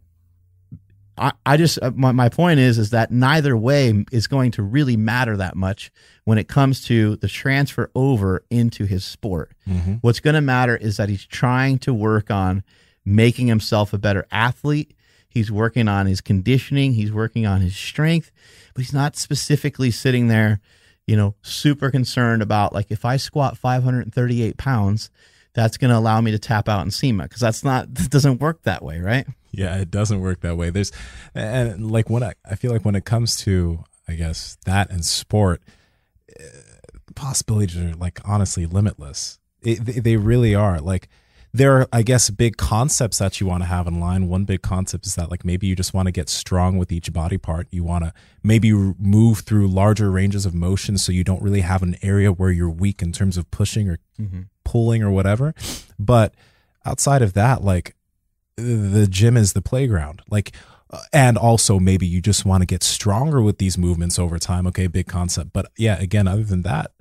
I, 1.21 1.31
I 1.45 1.57
just 1.57 1.77
uh, 1.81 1.91
my, 1.95 2.11
my 2.11 2.29
point 2.29 2.59
is 2.59 2.79
is 2.79 2.89
that 2.89 3.11
neither 3.11 3.55
way 3.55 4.03
is 4.11 4.25
going 4.25 4.51
to 4.51 4.63
really 4.63 4.97
matter 4.97 5.37
that 5.37 5.55
much 5.55 5.91
when 6.23 6.39
it 6.39 6.47
comes 6.47 6.83
to 6.85 7.15
the 7.17 7.27
transfer 7.27 7.91
over 7.93 8.43
into 8.49 8.85
his 8.85 9.05
sport. 9.05 9.51
Mm-hmm. 9.67 9.95
What's 10.01 10.19
going 10.19 10.33
to 10.33 10.41
matter 10.41 10.75
is 10.75 10.97
that 10.97 11.09
he's 11.09 11.25
trying 11.25 11.77
to 11.79 11.93
work 11.93 12.31
on 12.31 12.63
making 13.05 13.47
himself 13.47 13.93
a 13.93 13.99
better 13.99 14.25
athlete. 14.31 14.95
He's 15.29 15.51
working 15.51 15.87
on 15.87 16.07
his 16.07 16.21
conditioning. 16.21 16.93
He's 16.93 17.11
working 17.11 17.45
on 17.45 17.61
his 17.61 17.75
strength, 17.75 18.31
but 18.73 18.81
he's 18.83 18.93
not 18.93 19.15
specifically 19.15 19.91
sitting 19.91 20.27
there, 20.27 20.59
you 21.05 21.15
know, 21.15 21.35
super 21.43 21.91
concerned 21.91 22.41
about 22.41 22.73
like 22.73 22.89
if 22.89 23.05
I 23.05 23.17
squat 23.17 23.57
538 23.57 24.57
pounds, 24.57 25.11
that's 25.53 25.77
going 25.77 25.91
to 25.91 25.97
allow 25.97 26.21
me 26.21 26.31
to 26.31 26.39
tap 26.39 26.69
out 26.69 26.85
Nsima 26.87 27.23
because 27.23 27.41
that's 27.41 27.63
not 27.63 27.93
that 27.95 28.09
doesn't 28.09 28.39
work 28.39 28.61
that 28.63 28.83
way, 28.83 28.99
right? 28.99 29.27
yeah, 29.51 29.77
it 29.77 29.91
doesn't 29.91 30.21
work 30.21 30.41
that 30.41 30.57
way. 30.57 30.69
There's, 30.69 30.91
and 31.35 31.91
like 31.91 32.09
when 32.09 32.23
I, 32.23 32.33
I 32.49 32.55
feel 32.55 32.71
like 32.71 32.85
when 32.85 32.95
it 32.95 33.05
comes 33.05 33.35
to, 33.37 33.83
I 34.07 34.13
guess 34.13 34.57
that 34.65 34.89
and 34.89 35.05
sport, 35.05 35.61
uh, 36.39 36.43
possibilities 37.15 37.77
are 37.77 37.95
like 37.95 38.19
honestly 38.25 38.65
limitless. 38.65 39.39
It, 39.61 39.85
they, 39.85 39.99
they 39.99 40.17
really 40.17 40.55
are. 40.55 40.79
Like 40.79 41.09
there 41.53 41.81
are, 41.81 41.87
I 41.91 42.01
guess, 42.01 42.29
big 42.29 42.55
concepts 42.55 43.17
that 43.17 43.41
you 43.41 43.47
want 43.47 43.63
to 43.63 43.67
have 43.67 43.87
in 43.87 43.99
line. 43.99 44.29
One 44.29 44.45
big 44.45 44.61
concept 44.61 45.05
is 45.05 45.15
that 45.15 45.29
like 45.29 45.43
maybe 45.43 45.67
you 45.67 45.75
just 45.75 45.93
want 45.93 46.07
to 46.07 46.11
get 46.11 46.29
strong 46.29 46.77
with 46.77 46.91
each 46.91 47.11
body 47.11 47.37
part. 47.37 47.67
You 47.71 47.83
want 47.83 48.05
to 48.05 48.13
maybe 48.41 48.71
move 48.71 49.39
through 49.39 49.67
larger 49.67 50.09
ranges 50.09 50.45
of 50.45 50.55
motion 50.55 50.97
so 50.97 51.11
you 51.11 51.25
don't 51.25 51.41
really 51.41 51.61
have 51.61 51.83
an 51.83 51.97
area 52.01 52.31
where 52.31 52.51
you're 52.51 52.69
weak 52.69 53.01
in 53.01 53.11
terms 53.11 53.37
of 53.37 53.51
pushing 53.51 53.89
or 53.89 53.99
mm-hmm. 54.19 54.41
Pulling 54.71 55.03
or 55.03 55.11
whatever. 55.11 55.53
But 55.99 56.33
outside 56.85 57.21
of 57.21 57.33
that, 57.33 57.63
like 57.63 57.95
the 58.55 59.07
gym 59.09 59.35
is 59.35 59.53
the 59.53 59.61
playground. 59.61 60.21
Like, 60.29 60.53
uh, 60.89 60.99
and 61.11 61.37
also 61.37 61.79
maybe 61.79 62.07
you 62.07 62.21
just 62.21 62.45
want 62.45 62.61
to 62.61 62.65
get 62.65 62.83
stronger 62.83 63.41
with 63.41 63.57
these 63.57 63.77
movements 63.77 64.17
over 64.17 64.39
time. 64.39 64.65
Okay, 64.67 64.87
big 64.87 65.07
concept. 65.07 65.51
But 65.53 65.71
yeah, 65.77 65.99
again, 65.99 66.27
other 66.27 66.43
than 66.43 66.61
that, 66.63 66.91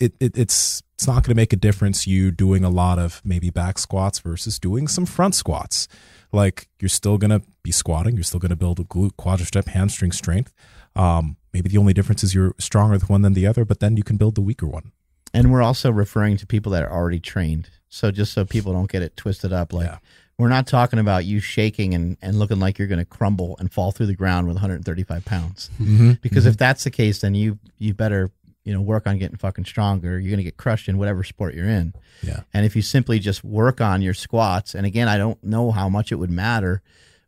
it, 0.00 0.14
it 0.18 0.36
it's 0.36 0.82
it's 0.94 1.06
not 1.06 1.22
going 1.22 1.30
to 1.30 1.34
make 1.34 1.52
a 1.52 1.56
difference 1.56 2.06
you 2.06 2.30
doing 2.30 2.64
a 2.64 2.70
lot 2.70 2.98
of 2.98 3.20
maybe 3.24 3.50
back 3.50 3.78
squats 3.78 4.18
versus 4.18 4.58
doing 4.58 4.88
some 4.88 5.06
front 5.06 5.34
squats. 5.34 5.88
Like 6.32 6.68
you're 6.80 6.88
still 6.88 7.18
going 7.18 7.30
to 7.30 7.42
be 7.62 7.70
squatting, 7.70 8.14
you're 8.14 8.24
still 8.24 8.40
going 8.40 8.50
to 8.50 8.56
build 8.56 8.80
a 8.80 8.84
glute, 8.84 9.12
quadricep, 9.16 9.68
hamstring 9.68 10.12
strength. 10.12 10.52
Um, 10.96 11.36
maybe 11.52 11.68
the 11.68 11.78
only 11.78 11.94
difference 11.94 12.24
is 12.24 12.34
you're 12.34 12.54
stronger 12.58 12.94
with 12.94 13.08
one 13.08 13.22
than 13.22 13.34
the 13.34 13.46
other, 13.46 13.64
but 13.64 13.80
then 13.80 13.96
you 13.96 14.02
can 14.02 14.16
build 14.16 14.34
the 14.34 14.40
weaker 14.40 14.66
one. 14.66 14.92
And 15.34 15.52
we're 15.52 15.62
also 15.62 15.90
referring 15.90 16.36
to 16.38 16.46
people 16.46 16.72
that 16.72 16.82
are 16.82 16.92
already 16.92 17.20
trained. 17.20 17.70
So 17.88 18.10
just 18.10 18.32
so 18.32 18.44
people 18.44 18.72
don't 18.72 18.90
get 18.90 19.02
it 19.02 19.16
twisted 19.16 19.52
up, 19.52 19.72
like 19.72 19.86
Yeah. 19.86 19.98
we're 20.38 20.48
not 20.48 20.66
talking 20.66 20.98
about 20.98 21.24
you 21.24 21.40
shaking 21.40 21.94
and, 21.94 22.16
and 22.22 22.38
looking 22.38 22.58
like 22.58 22.78
you're 22.78 22.88
going 22.88 22.98
to 22.98 23.04
crumble 23.04 23.56
and 23.58 23.72
fall 23.72 23.92
through 23.92 24.06
the 24.06 24.14
ground 24.14 24.46
with 24.46 24.56
135 24.56 25.24
pounds. 25.24 25.70
Mm-hmm. 25.80 26.12
Because 26.22 26.46
if 26.46 26.56
that's 26.56 26.84
the 26.84 26.90
case, 26.90 27.20
then 27.20 27.34
you 27.34 27.58
you 27.78 27.94
better 27.94 28.30
you 28.64 28.74
know 28.74 28.80
work 28.82 29.06
on 29.06 29.18
getting 29.18 29.36
fucking 29.38 29.64
stronger. 29.64 30.18
You're 30.18 30.30
going 30.30 30.38
to 30.38 30.44
get 30.44 30.56
crushed 30.58 30.88
in 30.88 30.98
whatever 30.98 31.24
sport 31.24 31.54
you're 31.54 31.68
in. 31.68 31.94
Yeah. 32.22 32.40
And 32.52 32.66
if 32.66 32.76
you 32.76 32.82
simply 32.82 33.18
just 33.18 33.42
work 33.42 33.80
on 33.80 34.02
your 34.02 34.14
squats, 34.14 34.74
and 34.74 34.84
again, 34.86 35.08
I 35.08 35.16
don't 35.16 35.42
know 35.42 35.70
how 35.70 35.88
much 35.88 36.12
it 36.12 36.16
would 36.16 36.30
matter 36.30 36.82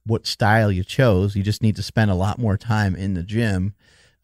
what 0.04 0.26
style 0.26 0.70
you 0.72 0.84
chose. 0.84 1.36
You 1.36 1.42
just 1.42 1.62
need 1.62 1.76
to 1.76 1.82
spend 1.82 2.10
a 2.10 2.14
lot 2.14 2.38
more 2.38 2.56
time 2.56 2.94
in 2.96 3.14
the 3.14 3.22
gym 3.22 3.74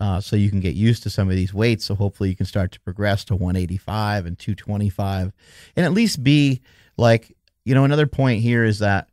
uh, 0.00 0.20
so 0.20 0.36
you 0.36 0.50
can 0.50 0.60
get 0.60 0.74
used 0.74 1.02
to 1.04 1.10
some 1.10 1.28
of 1.28 1.36
these 1.36 1.54
weights. 1.54 1.84
So 1.84 1.94
hopefully 1.94 2.28
you 2.28 2.36
can 2.36 2.46
start 2.46 2.72
to 2.72 2.80
progress 2.80 3.24
to 3.26 3.34
185 3.34 4.26
and 4.26 4.38
225 4.38 5.32
and 5.76 5.86
at 5.86 5.92
least 5.92 6.22
be 6.22 6.60
like, 6.96 7.36
you 7.64 7.74
know, 7.74 7.84
another 7.84 8.06
point 8.06 8.42
here 8.42 8.64
is 8.64 8.78
that 8.80 9.08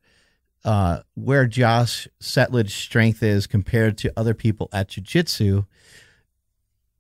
uh, 0.66 1.00
where 1.16 1.46
Josh 1.46 2.08
Setledge's 2.22 2.74
strength 2.74 3.22
is 3.24 3.48
compared 3.48 3.98
to 4.00 4.14
other 4.16 4.34
people 4.34 4.70
at 4.72 4.90
jiu-jitsu, 4.90 5.66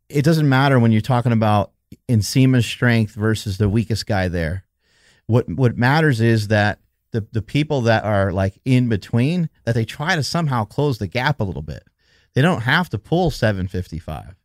it 0.10 0.24
doesn't 0.24 0.50
matter 0.50 0.80
when 0.80 0.91
you're 0.91 1.02
talking 1.02 1.32
about 1.32 1.72
Nsima's 2.10 2.65
strength 2.65 3.13
versus 3.13 3.58
the 3.58 3.69
weakest 3.69 4.06
guy 4.06 4.28
there. 4.28 4.65
What 5.28 5.48
what 5.48 5.78
matters 5.78 6.19
is 6.19 6.50
that 6.50 6.80
the 7.12 7.26
the 7.32 7.41
people 7.41 7.82
that 7.82 8.04
are 8.04 8.34
like 8.34 8.60
in 8.65 8.89
between 8.89 9.50
that 9.63 9.74
they 9.74 9.86
try 9.86 10.15
to 10.15 10.24
somehow 10.24 10.65
close 10.65 10.98
the 10.98 11.08
gap 11.08 11.39
a 11.39 11.43
little 11.43 11.62
bit. 11.62 11.84
They 12.36 12.41
don't 12.41 12.62
have 12.62 12.89
to 12.89 12.98
pull 12.98 13.32
755. 13.32 14.36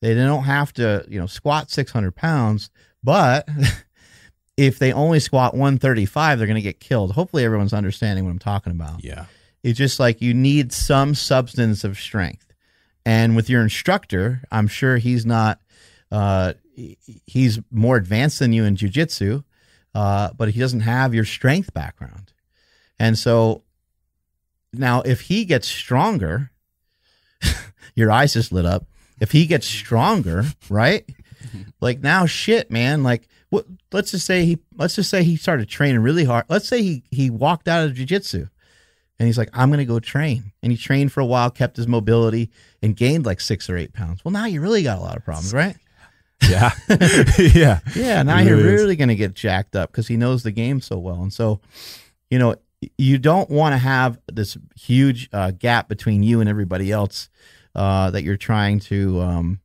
They 0.00 0.14
don't 0.14 0.44
have 0.44 0.72
to, 0.74 1.04
you 1.08 1.18
know, 1.18 1.26
squat 1.26 1.70
600 1.70 2.14
pounds, 2.14 2.70
but 3.02 3.48
if 4.56 4.78
they 4.78 4.92
only 4.92 5.20
squat 5.20 5.54
135, 5.54 6.38
they're 6.38 6.46
going 6.46 6.56
to 6.56 6.62
get 6.62 6.80
killed. 6.80 7.12
Hopefully 7.12 7.44
everyone's 7.44 7.72
understanding 7.72 8.24
what 8.24 8.30
I'm 8.30 8.38
talking 8.38 8.72
about. 8.72 9.02
Yeah. 9.02 9.26
It's 9.62 9.78
just 9.78 9.98
like 9.98 10.22
you 10.22 10.32
need 10.32 10.72
some 10.72 11.14
substance 11.14 11.82
of 11.82 11.98
strength. 11.98 12.54
And 13.04 13.36
with 13.36 13.50
your 13.50 13.62
instructor, 13.62 14.42
I'm 14.50 14.68
sure 14.68 14.98
he's 14.98 15.24
not, 15.26 15.60
uh, 16.10 16.54
he's 17.26 17.58
more 17.70 17.96
advanced 17.96 18.38
than 18.38 18.52
you 18.52 18.64
in 18.64 18.76
jujitsu, 18.76 19.44
uh, 19.94 20.30
but 20.36 20.50
he 20.50 20.60
doesn't 20.60 20.80
have 20.80 21.14
your 21.14 21.24
strength 21.24 21.72
background. 21.72 22.32
And 22.98 23.18
so 23.18 23.62
now 24.72 25.02
if 25.02 25.22
he 25.22 25.44
gets 25.44 25.66
stronger, 25.66 26.50
your 27.94 28.10
eyes 28.10 28.32
just 28.34 28.52
lit 28.52 28.66
up. 28.66 28.86
If 29.20 29.32
he 29.32 29.46
gets 29.46 29.66
stronger, 29.66 30.44
right? 30.68 31.04
Like 31.80 32.00
now, 32.00 32.26
shit, 32.26 32.70
man. 32.70 33.02
Like, 33.02 33.28
what? 33.50 33.66
Let's 33.92 34.10
just 34.10 34.26
say 34.26 34.44
he. 34.44 34.58
Let's 34.76 34.96
just 34.96 35.08
say 35.08 35.22
he 35.22 35.36
started 35.36 35.68
training 35.68 36.00
really 36.00 36.24
hard. 36.24 36.44
Let's 36.48 36.66
say 36.66 36.82
he 36.82 37.02
he 37.10 37.30
walked 37.30 37.68
out 37.68 37.86
of 37.86 37.92
jujitsu, 37.94 38.48
and 39.18 39.26
he's 39.26 39.38
like, 39.38 39.50
I'm 39.52 39.70
gonna 39.70 39.84
go 39.84 40.00
train. 40.00 40.52
And 40.62 40.72
he 40.72 40.76
trained 40.78 41.12
for 41.12 41.20
a 41.20 41.24
while, 41.26 41.50
kept 41.50 41.76
his 41.76 41.86
mobility, 41.86 42.50
and 42.82 42.96
gained 42.96 43.24
like 43.26 43.40
six 43.40 43.70
or 43.70 43.76
eight 43.76 43.92
pounds. 43.92 44.24
Well, 44.24 44.32
now 44.32 44.46
you 44.46 44.60
really 44.60 44.82
got 44.82 44.98
a 44.98 45.00
lot 45.00 45.16
of 45.16 45.24
problems, 45.24 45.54
right? 45.54 45.76
Yeah. 46.50 46.72
yeah. 47.38 47.80
Yeah, 47.94 48.22
now 48.22 48.38
It 48.40 48.46
you're 48.46 48.56
really 48.58 48.74
is. 48.74 48.80
really 48.82 48.96
going 48.96 49.08
to 49.08 49.14
get 49.14 49.32
jacked 49.32 49.74
up 49.74 49.90
because 49.90 50.06
he 50.08 50.18
knows 50.18 50.42
the 50.42 50.50
game 50.50 50.82
so 50.82 50.98
well. 50.98 51.22
And 51.22 51.32
so, 51.32 51.60
you 52.30 52.38
know, 52.38 52.56
you 52.98 53.16
don't 53.16 53.48
want 53.48 53.72
to 53.72 53.78
have 53.78 54.18
this 54.30 54.58
huge 54.78 55.30
uh, 55.32 55.52
gap 55.52 55.88
between 55.88 56.22
you 56.22 56.40
and 56.40 56.48
everybody 56.48 56.92
else 56.92 57.30
uh, 57.76 58.10
that 58.10 58.24
you're 58.24 58.36
trying 58.36 58.80
to, 58.80 59.20
um, 59.20 59.60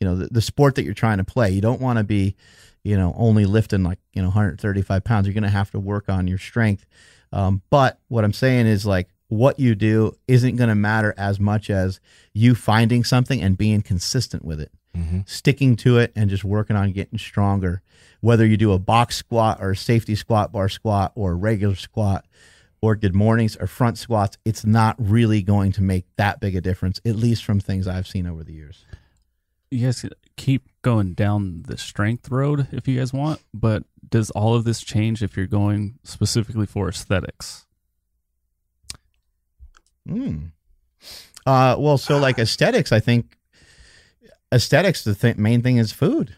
you 0.00 0.06
know, 0.06 0.16
the, 0.16 0.28
the 0.28 0.40
sport 0.40 0.76
that 0.76 0.84
you're 0.84 0.94
trying 0.94 1.18
to 1.18 1.24
play. 1.24 1.50
You 1.50 1.60
don't 1.60 1.80
want 1.80 1.98
to 1.98 2.04
be, 2.04 2.36
you 2.84 2.96
know, 2.96 3.12
only 3.18 3.44
lifting 3.44 3.82
like, 3.82 3.98
you 4.14 4.22
know, 4.22 4.28
135 4.28 5.04
pounds. 5.04 5.26
You're 5.26 5.34
going 5.34 5.42
to 5.42 5.50
have 5.50 5.70
to 5.72 5.80
work 5.80 6.08
on 6.08 6.26
your 6.26 6.38
strength. 6.38 6.86
Um, 7.32 7.60
but 7.68 7.98
what 8.08 8.24
I'm 8.24 8.32
saying 8.32 8.66
is 8.66 8.86
like, 8.86 9.08
what 9.28 9.58
you 9.58 9.74
do 9.74 10.16
isn't 10.28 10.54
going 10.54 10.68
to 10.68 10.76
matter 10.76 11.12
as 11.18 11.40
much 11.40 11.68
as 11.68 11.98
you 12.32 12.54
finding 12.54 13.02
something 13.02 13.42
and 13.42 13.58
being 13.58 13.82
consistent 13.82 14.44
with 14.44 14.60
it 14.60 14.70
hmm 14.94 15.20
sticking 15.26 15.76
to 15.76 15.98
it 15.98 16.12
and 16.16 16.30
just 16.30 16.44
working 16.44 16.76
on 16.76 16.92
getting 16.92 17.18
stronger. 17.18 17.82
Whether 18.20 18.46
you 18.46 18.56
do 18.56 18.72
a 18.72 18.78
box 18.78 19.16
squat 19.16 19.58
or 19.60 19.72
a 19.72 19.76
safety 19.76 20.14
squat, 20.14 20.52
bar 20.52 20.68
squat, 20.68 21.12
or 21.14 21.32
a 21.32 21.34
regular 21.34 21.74
squat, 21.74 22.24
or 22.86 22.94
good 22.94 23.14
mornings 23.14 23.56
or 23.56 23.66
front 23.66 23.98
squats, 23.98 24.38
it's 24.44 24.64
not 24.64 24.94
really 24.98 25.42
going 25.42 25.72
to 25.72 25.82
make 25.82 26.04
that 26.16 26.38
big 26.38 26.54
a 26.54 26.60
difference, 26.60 27.00
at 27.04 27.16
least 27.16 27.44
from 27.44 27.58
things 27.58 27.88
I've 27.88 28.06
seen 28.06 28.28
over 28.28 28.44
the 28.44 28.52
years. 28.52 28.84
You 29.72 29.86
guys 29.86 30.04
keep 30.36 30.68
going 30.82 31.14
down 31.14 31.64
the 31.66 31.76
strength 31.76 32.30
road 32.30 32.68
if 32.70 32.86
you 32.86 32.98
guys 32.98 33.12
want, 33.12 33.40
but 33.52 33.82
does 34.08 34.30
all 34.30 34.54
of 34.54 34.62
this 34.62 34.80
change 34.82 35.20
if 35.20 35.36
you're 35.36 35.48
going 35.48 35.98
specifically 36.04 36.66
for 36.66 36.88
aesthetics? 36.88 37.66
Mm. 40.08 40.52
Uh, 41.44 41.74
well, 41.78 41.98
so 41.98 42.18
like 42.18 42.38
aesthetics, 42.38 42.92
I 42.92 43.00
think 43.00 43.36
aesthetics, 44.52 45.02
the 45.02 45.16
th- 45.16 45.36
main 45.36 45.60
thing 45.60 45.78
is 45.78 45.90
food. 45.90 46.36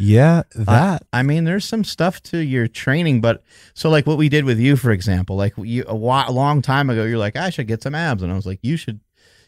Yeah. 0.00 0.42
That. 0.54 1.04
I 1.12 1.22
mean, 1.22 1.44
there's 1.44 1.66
some 1.66 1.84
stuff 1.84 2.22
to 2.24 2.38
your 2.38 2.66
training, 2.66 3.20
but 3.20 3.42
so 3.74 3.90
like 3.90 4.06
what 4.06 4.16
we 4.16 4.30
did 4.30 4.44
with 4.46 4.58
you, 4.58 4.76
for 4.76 4.90
example, 4.92 5.36
like 5.36 5.52
you 5.58 5.84
a, 5.86 5.94
wa- 5.94 6.24
a 6.26 6.32
long 6.32 6.62
time 6.62 6.88
ago, 6.88 7.04
you're 7.04 7.18
like, 7.18 7.36
I 7.36 7.50
should 7.50 7.66
get 7.68 7.82
some 7.82 7.94
abs, 7.94 8.22
and 8.22 8.32
I 8.32 8.34
was 8.34 8.46
like, 8.46 8.60
you 8.62 8.78
should, 8.78 9.00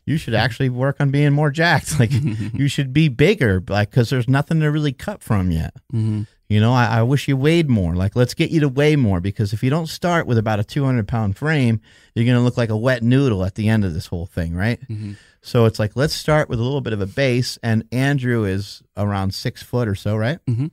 you 0.04 0.18
should 0.18 0.34
actually 0.34 0.68
work 0.68 0.96
on 1.00 1.10
being 1.10 1.32
more 1.32 1.50
jacked. 1.50 1.94
Like 1.98 2.10
you 2.12 2.68
should 2.68 2.92
be 2.92 3.08
bigger, 3.08 3.62
like 3.66 3.90
because 3.90 4.10
there's 4.10 4.28
nothing 4.28 4.60
to 4.60 4.70
really 4.70 4.92
cut 4.92 5.22
from 5.22 5.50
yet. 5.50 5.72
Mm-hmm. 5.92 6.22
You 6.52 6.60
know, 6.60 6.72
I, 6.74 6.98
I 6.98 7.02
wish 7.02 7.28
you 7.28 7.36
weighed 7.36 7.70
more. 7.70 7.94
Like, 7.96 8.14
let's 8.14 8.34
get 8.34 8.50
you 8.50 8.60
to 8.60 8.68
weigh 8.68 8.94
more 8.96 9.20
because 9.20 9.52
if 9.54 9.62
you 9.62 9.70
don't 9.70 9.86
start 9.86 10.26
with 10.26 10.36
about 10.36 10.60
a 10.60 10.64
200 10.64 11.08
pound 11.08 11.36
frame, 11.38 11.80
you're 12.14 12.26
going 12.26 12.36
to 12.36 12.42
look 12.42 12.58
like 12.58 12.68
a 12.68 12.76
wet 12.76 13.02
noodle 13.02 13.44
at 13.44 13.54
the 13.54 13.68
end 13.70 13.84
of 13.86 13.94
this 13.94 14.06
whole 14.08 14.26
thing, 14.26 14.54
right? 14.54 14.78
Mhm. 14.88 15.16
So 15.40 15.64
it's 15.64 15.78
like, 15.78 15.96
let's 15.96 16.12
start 16.14 16.50
with 16.50 16.60
a 16.60 16.62
little 16.62 16.82
bit 16.82 16.92
of 16.92 17.00
a 17.00 17.06
base. 17.06 17.58
And 17.62 17.84
Andrew 17.90 18.44
is 18.44 18.82
around 18.98 19.34
six 19.34 19.62
foot 19.62 19.88
or 19.88 19.94
so, 19.94 20.14
right? 20.14 20.38
Mhm. 20.46 20.70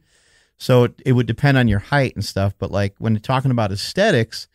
So 0.58 0.84
it, 0.84 1.02
it 1.06 1.12
would 1.14 1.28
depend 1.28 1.58
on 1.58 1.70
your 1.70 1.80
height 1.80 2.14
and 2.16 2.26
stuff. 2.26 2.54
But 2.60 2.72
like 2.72 2.96
when 2.98 3.14
you're 3.14 3.22
talking 3.22 3.50
about 3.52 3.72
aesthetics, 3.72 4.50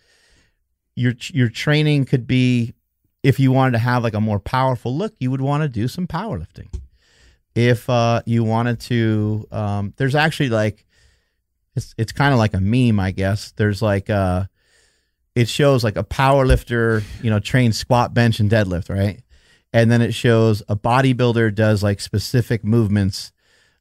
your 0.95 1.15
your 1.33 1.49
training 1.49 2.05
could 2.05 2.27
be 2.27 2.75
if 3.23 3.41
you 3.41 3.51
wanted 3.51 3.73
to 3.73 3.79
have 3.79 4.03
like 4.05 4.15
a 4.15 4.21
more 4.21 4.39
powerful 4.39 4.95
look, 4.95 5.15
you 5.19 5.31
would 5.31 5.41
want 5.41 5.63
to 5.63 5.69
do 5.71 5.89
some 5.89 6.07
powerlifting. 6.07 6.69
If 7.55 7.89
uh, 7.89 8.21
you 8.27 8.45
wanted 8.45 8.81
to, 8.81 9.47
um, 9.53 9.95
there's 9.97 10.15
actually 10.15 10.51
like 10.51 10.84
it's 11.77 11.95
it's 11.99 12.13
kind 12.13 12.33
of 12.33 12.39
like 12.39 12.55
a 12.55 12.61
meme, 12.61 13.01
I 13.01 13.11
guess. 13.11 13.53
There's 13.57 13.83
like 13.83 14.11
uh, 14.11 14.45
it 15.35 15.49
shows 15.49 15.83
like 15.85 15.97
a 15.97 16.05
power 16.05 16.47
lifter, 16.47 17.03
you 17.23 17.31
know, 17.31 17.39
trains 17.41 17.77
squat, 17.79 18.15
bench, 18.15 18.41
and 18.41 18.51
deadlift, 18.51 18.89
right? 18.95 19.21
And 19.73 19.91
then 19.91 20.03
it 20.03 20.13
shows 20.15 20.63
a 20.69 20.77
bodybuilder 20.77 21.55
does 21.55 21.83
like 21.83 22.01
specific 22.01 22.65
movements. 22.65 23.33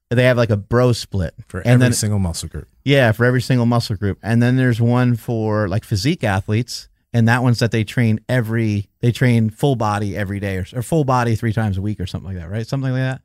They 0.09 0.25
have 0.25 0.37
like 0.37 0.49
a 0.51 0.57
bro 0.57 0.91
split 0.91 1.33
For 1.47 1.59
and 1.59 1.67
every 1.67 1.79
then 1.79 1.93
single 1.93 2.19
muscle 2.19 2.49
group. 2.49 2.67
yeah, 2.83 3.11
for 3.13 3.25
every 3.25 3.41
single 3.41 3.65
muscle 3.65 3.95
group. 3.95 4.19
And 4.21 4.41
then 4.43 4.57
there's 4.57 4.79
one 4.81 5.15
for 5.15 5.67
like 5.67 5.83
physique 5.83 6.23
athletes, 6.23 6.87
and 7.13 7.27
that 7.27 7.41
one's 7.41 7.59
that 7.59 7.71
they 7.71 7.83
train 7.83 8.19
every 8.29 8.89
they 9.01 9.11
train 9.11 9.49
full 9.49 9.75
body 9.75 10.15
every 10.15 10.39
day 10.39 10.57
or, 10.57 10.65
or 10.75 10.81
full 10.83 11.03
body 11.03 11.35
three 11.35 11.53
times 11.53 11.77
a 11.77 11.81
week 11.81 11.99
or 11.99 12.05
something 12.05 12.27
like 12.33 12.37
that, 12.43 12.49
right? 12.51 12.65
Something 12.67 12.91
like 12.91 13.01
that. 13.01 13.21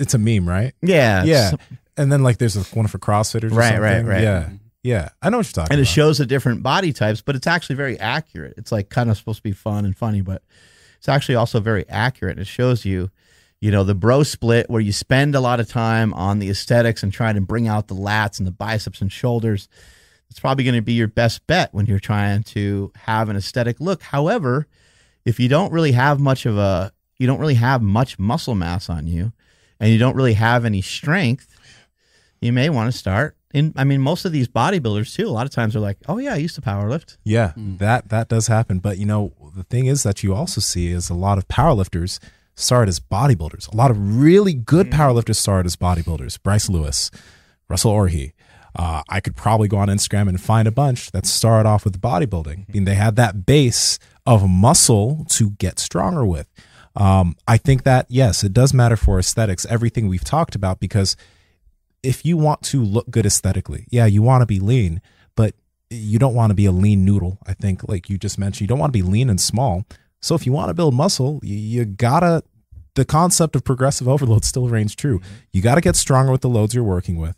It's 0.00 0.14
a 0.14 0.18
meme, 0.18 0.48
right? 0.48 0.74
Yeah, 0.82 1.24
Yeah. 1.24 1.50
And 1.98 2.10
then 2.10 2.22
like 2.22 2.38
there's 2.38 2.56
a 2.56 2.62
one 2.74 2.86
for 2.86 2.98
CrossFitters. 2.98 3.52
Right, 3.52 3.78
right, 3.78 3.96
something. 3.96 4.06
right. 4.06 4.22
Yeah. 4.22 4.48
Yeah. 4.82 5.08
I 5.20 5.30
know 5.30 5.38
what 5.38 5.46
you're 5.46 5.52
talking 5.52 5.66
about. 5.66 5.72
and 5.72 5.80
it 5.80 5.82
about. 5.82 5.94
shows 5.94 6.18
the 6.18 6.26
different 6.26 6.62
body 6.62 6.92
types, 6.92 7.20
but 7.20 7.36
it's 7.36 7.46
actually 7.46 7.76
very 7.76 7.98
accurate. 7.98 8.54
It's 8.56 8.72
like 8.72 8.88
kind 8.88 9.10
of 9.10 9.16
supposed 9.16 9.38
to 9.38 9.42
be 9.42 9.52
fun 9.52 9.84
and 9.84 9.96
funny, 9.96 10.22
but 10.22 10.42
it's 10.98 11.08
actually 11.08 11.34
also 11.34 11.60
very 11.60 11.88
accurate. 11.88 12.38
It 12.38 12.46
shows 12.46 12.84
you, 12.84 13.10
you 13.60 13.70
know, 13.70 13.84
the 13.84 13.94
bro 13.94 14.22
split 14.22 14.70
where 14.70 14.80
you 14.80 14.92
spend 14.92 15.34
a 15.34 15.40
lot 15.40 15.60
of 15.60 15.68
time 15.68 16.14
on 16.14 16.38
the 16.38 16.48
aesthetics 16.48 17.02
and 17.02 17.12
trying 17.12 17.34
to 17.34 17.40
bring 17.40 17.66
out 17.68 17.88
the 17.88 17.94
lats 17.94 18.38
and 18.38 18.46
the 18.46 18.52
biceps 18.52 19.00
and 19.00 19.12
shoulders. 19.12 19.68
It's 20.30 20.40
probably 20.40 20.64
going 20.64 20.76
to 20.76 20.82
be 20.82 20.92
your 20.92 21.08
best 21.08 21.46
bet 21.46 21.72
when 21.72 21.86
you're 21.86 21.98
trying 21.98 22.42
to 22.44 22.92
have 22.94 23.28
an 23.28 23.36
aesthetic 23.36 23.80
look. 23.80 24.02
However, 24.02 24.66
if 25.24 25.40
you 25.40 25.48
don't 25.48 25.72
really 25.72 25.92
have 25.92 26.20
much 26.20 26.46
of 26.46 26.56
a, 26.56 26.92
you 27.18 27.26
don't 27.26 27.40
really 27.40 27.54
have 27.54 27.82
much 27.82 28.18
muscle 28.18 28.54
mass 28.54 28.88
on 28.88 29.06
you, 29.06 29.32
and 29.80 29.90
you 29.90 29.98
don't 29.98 30.16
really 30.16 30.34
have 30.34 30.64
any 30.64 30.82
strength, 30.82 31.57
you 32.40 32.52
may 32.52 32.68
want 32.70 32.90
to 32.92 32.96
start. 32.96 33.36
In, 33.54 33.72
I 33.76 33.84
mean, 33.84 34.00
most 34.02 34.24
of 34.26 34.32
these 34.32 34.46
bodybuilders 34.46 35.14
too. 35.14 35.26
A 35.26 35.30
lot 35.30 35.46
of 35.46 35.52
times 35.52 35.72
they're 35.72 35.80
like, 35.82 35.98
"Oh 36.06 36.18
yeah, 36.18 36.34
I 36.34 36.36
used 36.36 36.54
to 36.56 36.60
powerlift." 36.60 37.16
Yeah, 37.24 37.52
Mm. 37.56 37.78
that 37.78 38.10
that 38.10 38.28
does 38.28 38.46
happen. 38.46 38.78
But 38.78 38.98
you 38.98 39.06
know, 39.06 39.32
the 39.56 39.64
thing 39.64 39.86
is 39.86 40.02
that 40.02 40.22
you 40.22 40.34
also 40.34 40.60
see 40.60 40.88
is 40.88 41.08
a 41.08 41.14
lot 41.14 41.38
of 41.38 41.48
powerlifters 41.48 42.18
started 42.54 42.90
as 42.90 43.00
bodybuilders. 43.00 43.72
A 43.72 43.76
lot 43.76 43.90
of 43.90 43.96
really 44.20 44.52
good 44.52 44.90
Mm-hmm. 44.90 45.00
powerlifters 45.00 45.36
started 45.36 45.66
as 45.66 45.76
bodybuilders. 45.76 46.42
Bryce 46.42 46.68
Lewis, 46.68 47.10
Russel 47.68 47.92
Orhii. 47.92 48.32
Uh, 48.76 49.02
I 49.08 49.20
could 49.20 49.34
probably 49.34 49.66
go 49.66 49.78
on 49.78 49.88
Instagram 49.88 50.28
and 50.28 50.40
find 50.40 50.68
a 50.68 50.70
bunch 50.70 51.10
that 51.12 51.24
started 51.24 51.66
off 51.68 51.84
with 51.84 52.00
bodybuilding. 52.00 52.66
I 52.68 52.72
mean, 52.72 52.84
they 52.84 52.94
had 52.96 53.16
that 53.16 53.46
base 53.46 53.98
of 54.26 54.46
muscle 54.48 55.24
to 55.30 55.50
get 55.52 55.78
stronger 55.78 56.24
with. 56.26 56.46
Um, 56.94 57.34
I 57.48 57.56
think 57.56 57.84
that, 57.84 58.06
yes, 58.10 58.44
it 58.44 58.52
does 58.52 58.74
matter 58.74 58.96
for 58.96 59.18
aesthetics, 59.18 59.64
everything 59.66 60.06
we've 60.06 60.22
talked 60.24 60.54
about, 60.54 60.80
because 60.80 61.16
if 62.02 62.24
you 62.24 62.36
want 62.36 62.62
to 62.62 62.82
look 62.82 63.10
good 63.10 63.26
aesthetically, 63.26 63.86
yeah, 63.90 64.06
you 64.06 64.22
want 64.22 64.42
to 64.42 64.46
be 64.46 64.60
lean, 64.60 65.00
but 65.34 65.54
you 65.90 66.18
don't 66.18 66.34
want 66.34 66.50
to 66.50 66.54
be 66.54 66.66
a 66.66 66.72
lean 66.72 67.04
noodle. 67.04 67.38
I 67.46 67.54
think, 67.54 67.88
like 67.88 68.08
you 68.08 68.18
just 68.18 68.38
mentioned, 68.38 68.62
you 68.62 68.66
don't 68.66 68.78
want 68.78 68.92
to 68.92 68.98
be 68.98 69.02
lean 69.02 69.30
and 69.30 69.40
small. 69.40 69.84
So 70.20 70.34
if 70.34 70.46
you 70.46 70.52
want 70.52 70.68
to 70.68 70.74
build 70.74 70.94
muscle, 70.94 71.40
you, 71.42 71.56
you 71.56 71.84
gotta. 71.84 72.42
The 72.94 73.04
concept 73.04 73.54
of 73.54 73.62
progressive 73.62 74.08
overload 74.08 74.44
still 74.44 74.68
reigns 74.68 74.92
true. 74.92 75.20
Mm-hmm. 75.20 75.34
You 75.52 75.62
got 75.62 75.76
to 75.76 75.80
get 75.80 75.94
stronger 75.94 76.32
with 76.32 76.40
the 76.40 76.48
loads 76.48 76.74
you're 76.74 76.82
working 76.82 77.16
with. 77.16 77.36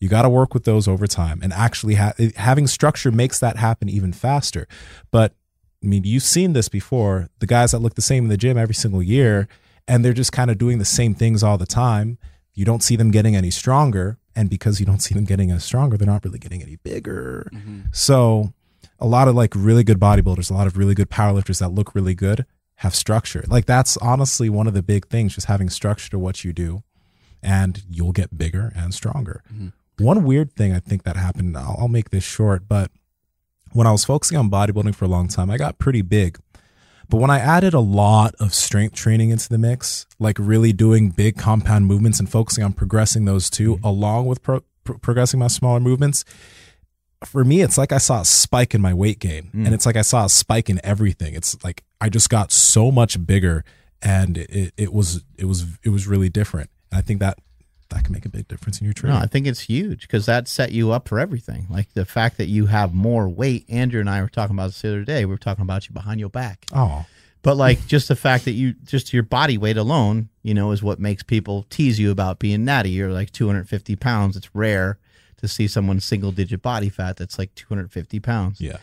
You 0.00 0.08
got 0.08 0.22
to 0.22 0.28
work 0.28 0.52
with 0.52 0.64
those 0.64 0.88
over 0.88 1.06
time, 1.06 1.40
and 1.42 1.52
actually 1.52 1.94
ha- 1.94 2.14
having 2.34 2.66
structure 2.66 3.12
makes 3.12 3.38
that 3.38 3.56
happen 3.56 3.88
even 3.88 4.12
faster. 4.12 4.66
But 5.12 5.34
I 5.82 5.86
mean, 5.86 6.02
you've 6.04 6.24
seen 6.24 6.54
this 6.54 6.68
before. 6.68 7.28
The 7.38 7.46
guys 7.46 7.70
that 7.70 7.78
look 7.78 7.94
the 7.94 8.02
same 8.02 8.24
in 8.24 8.28
the 8.28 8.36
gym 8.36 8.58
every 8.58 8.74
single 8.74 9.02
year, 9.02 9.46
and 9.86 10.04
they're 10.04 10.12
just 10.12 10.32
kind 10.32 10.50
of 10.50 10.58
doing 10.58 10.78
the 10.78 10.84
same 10.84 11.14
things 11.14 11.44
all 11.44 11.56
the 11.56 11.66
time. 11.66 12.18
You 12.56 12.64
don't 12.64 12.82
see 12.82 12.96
them 12.96 13.12
getting 13.12 13.36
any 13.36 13.52
stronger. 13.52 14.18
And 14.34 14.50
because 14.50 14.80
you 14.80 14.86
don't 14.86 14.98
see 14.98 15.14
them 15.14 15.24
getting 15.24 15.50
any 15.50 15.60
stronger, 15.60 15.96
they're 15.96 16.06
not 16.06 16.24
really 16.24 16.40
getting 16.40 16.62
any 16.62 16.76
bigger. 16.76 17.48
Mm-hmm. 17.54 17.82
So, 17.92 18.52
a 18.98 19.06
lot 19.06 19.28
of 19.28 19.34
like 19.34 19.52
really 19.54 19.84
good 19.84 20.00
bodybuilders, 20.00 20.50
a 20.50 20.54
lot 20.54 20.66
of 20.66 20.76
really 20.76 20.94
good 20.94 21.10
powerlifters 21.10 21.60
that 21.60 21.68
look 21.68 21.94
really 21.94 22.14
good 22.14 22.44
have 22.76 22.94
structure. 22.94 23.44
Like, 23.46 23.66
that's 23.66 23.96
honestly 23.98 24.50
one 24.50 24.66
of 24.66 24.74
the 24.74 24.82
big 24.82 25.06
things, 25.08 25.34
just 25.34 25.46
having 25.46 25.70
structure 25.70 26.10
to 26.10 26.18
what 26.18 26.44
you 26.44 26.52
do, 26.52 26.82
and 27.42 27.82
you'll 27.88 28.12
get 28.12 28.36
bigger 28.36 28.72
and 28.74 28.92
stronger. 28.92 29.42
Mm-hmm. 29.52 30.04
One 30.04 30.24
weird 30.24 30.52
thing 30.52 30.74
I 30.74 30.80
think 30.80 31.04
that 31.04 31.16
happened, 31.16 31.56
I'll, 31.56 31.76
I'll 31.78 31.88
make 31.88 32.10
this 32.10 32.24
short, 32.24 32.68
but 32.68 32.90
when 33.72 33.86
I 33.86 33.92
was 33.92 34.04
focusing 34.04 34.38
on 34.38 34.50
bodybuilding 34.50 34.94
for 34.94 35.04
a 35.04 35.08
long 35.08 35.28
time, 35.28 35.50
I 35.50 35.58
got 35.58 35.78
pretty 35.78 36.02
big. 36.02 36.38
But 37.08 37.18
when 37.18 37.30
I 37.30 37.38
added 37.38 37.74
a 37.74 37.80
lot 37.80 38.34
of 38.40 38.52
strength 38.52 38.94
training 38.94 39.30
into 39.30 39.48
the 39.48 39.58
mix, 39.58 40.06
like 40.18 40.38
really 40.38 40.72
doing 40.72 41.10
big 41.10 41.36
compound 41.36 41.86
movements 41.86 42.18
and 42.18 42.28
focusing 42.28 42.64
on 42.64 42.72
progressing 42.72 43.24
those 43.24 43.48
2 43.50 43.76
mm-hmm. 43.76 43.84
along 43.84 44.26
with 44.26 44.42
pro- 44.42 44.62
pro- 44.84 44.98
progressing 44.98 45.38
my 45.40 45.46
smaller 45.46 45.80
movements, 45.80 46.24
for 47.24 47.44
me, 47.44 47.62
it's 47.62 47.78
like 47.78 47.92
I 47.92 47.98
saw 47.98 48.20
a 48.20 48.24
spike 48.24 48.74
in 48.74 48.80
my 48.80 48.92
weight 48.92 49.18
gain. 49.18 49.50
Mm. 49.54 49.66
And 49.66 49.74
it's 49.74 49.86
like 49.86 49.96
I 49.96 50.02
saw 50.02 50.26
a 50.26 50.28
spike 50.28 50.68
in 50.68 50.80
everything. 50.84 51.34
It's 51.34 51.62
like 51.64 51.84
I 52.00 52.08
just 52.08 52.28
got 52.28 52.52
so 52.52 52.90
much 52.90 53.24
bigger 53.24 53.64
and 54.02 54.38
it, 54.38 54.72
it 54.76 54.92
was 54.92 55.24
it 55.38 55.46
was 55.46 55.64
it 55.82 55.88
was 55.90 56.06
really 56.06 56.28
different. 56.28 56.70
And 56.90 56.98
I 56.98 57.02
think 57.02 57.20
that 57.20 57.38
that 57.90 58.04
can 58.04 58.12
make 58.12 58.24
a 58.26 58.28
big 58.28 58.48
difference 58.48 58.80
in 58.80 58.84
your 58.84 58.94
No, 58.96 59.00
training. 59.00 59.18
I 59.22 59.26
think 59.26 59.46
it's 59.46 59.60
huge 59.60 60.02
because 60.02 60.26
that 60.26 60.48
set 60.48 60.72
you 60.72 60.90
up 60.92 61.08
for 61.08 61.18
everything. 61.20 61.66
Like 61.70 61.92
the 61.94 62.04
fact 62.04 62.36
that 62.38 62.46
you 62.46 62.66
have 62.66 62.92
more 62.94 63.28
weight. 63.28 63.64
Andrew 63.68 64.00
and 64.00 64.10
I 64.10 64.20
were 64.22 64.28
talking 64.28 64.56
about 64.56 64.66
this 64.68 64.82
the 64.82 64.88
other 64.88 65.04
day. 65.04 65.24
We 65.24 65.30
were 65.30 65.38
talking 65.38 65.62
about 65.62 65.88
you 65.88 65.94
behind 65.94 66.18
your 66.20 66.28
back. 66.28 66.66
oh, 66.74 67.06
But 67.42 67.56
like 67.56 67.86
just 67.86 68.08
the 68.08 68.16
fact 68.16 68.44
that 68.46 68.52
you 68.52 68.74
just 68.84 69.12
your 69.12 69.22
body 69.22 69.56
weight 69.56 69.76
alone, 69.76 70.28
you 70.42 70.52
know, 70.54 70.72
is 70.72 70.82
what 70.82 70.98
makes 70.98 71.22
people 71.22 71.64
tease 71.70 71.98
you 71.98 72.10
about 72.10 72.38
being 72.38 72.64
natty. 72.64 72.90
You're 72.90 73.12
like 73.12 73.30
250 73.32 73.94
pounds. 73.96 74.36
It's 74.36 74.54
rare 74.54 74.98
to 75.38 75.46
see 75.46 75.68
someone 75.68 76.00
single 76.00 76.32
digit 76.32 76.62
body 76.62 76.88
fat 76.88 77.16
that's 77.18 77.38
like 77.38 77.54
250 77.54 78.20
pounds. 78.20 78.60
yeah. 78.60 78.78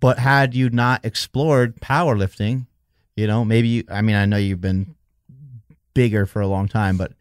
But 0.00 0.18
had 0.18 0.54
you 0.54 0.68
not 0.70 1.04
explored 1.04 1.76
powerlifting, 1.80 2.66
you 3.14 3.26
know, 3.28 3.44
maybe 3.44 3.68
you, 3.68 3.84
I 3.88 4.00
mean, 4.02 4.16
I 4.16 4.24
know 4.26 4.36
you've 4.36 4.60
been 4.60 4.96
bigger 5.94 6.26
for 6.26 6.40
a 6.40 6.46
long 6.46 6.66
time, 6.68 6.96
but 6.96 7.12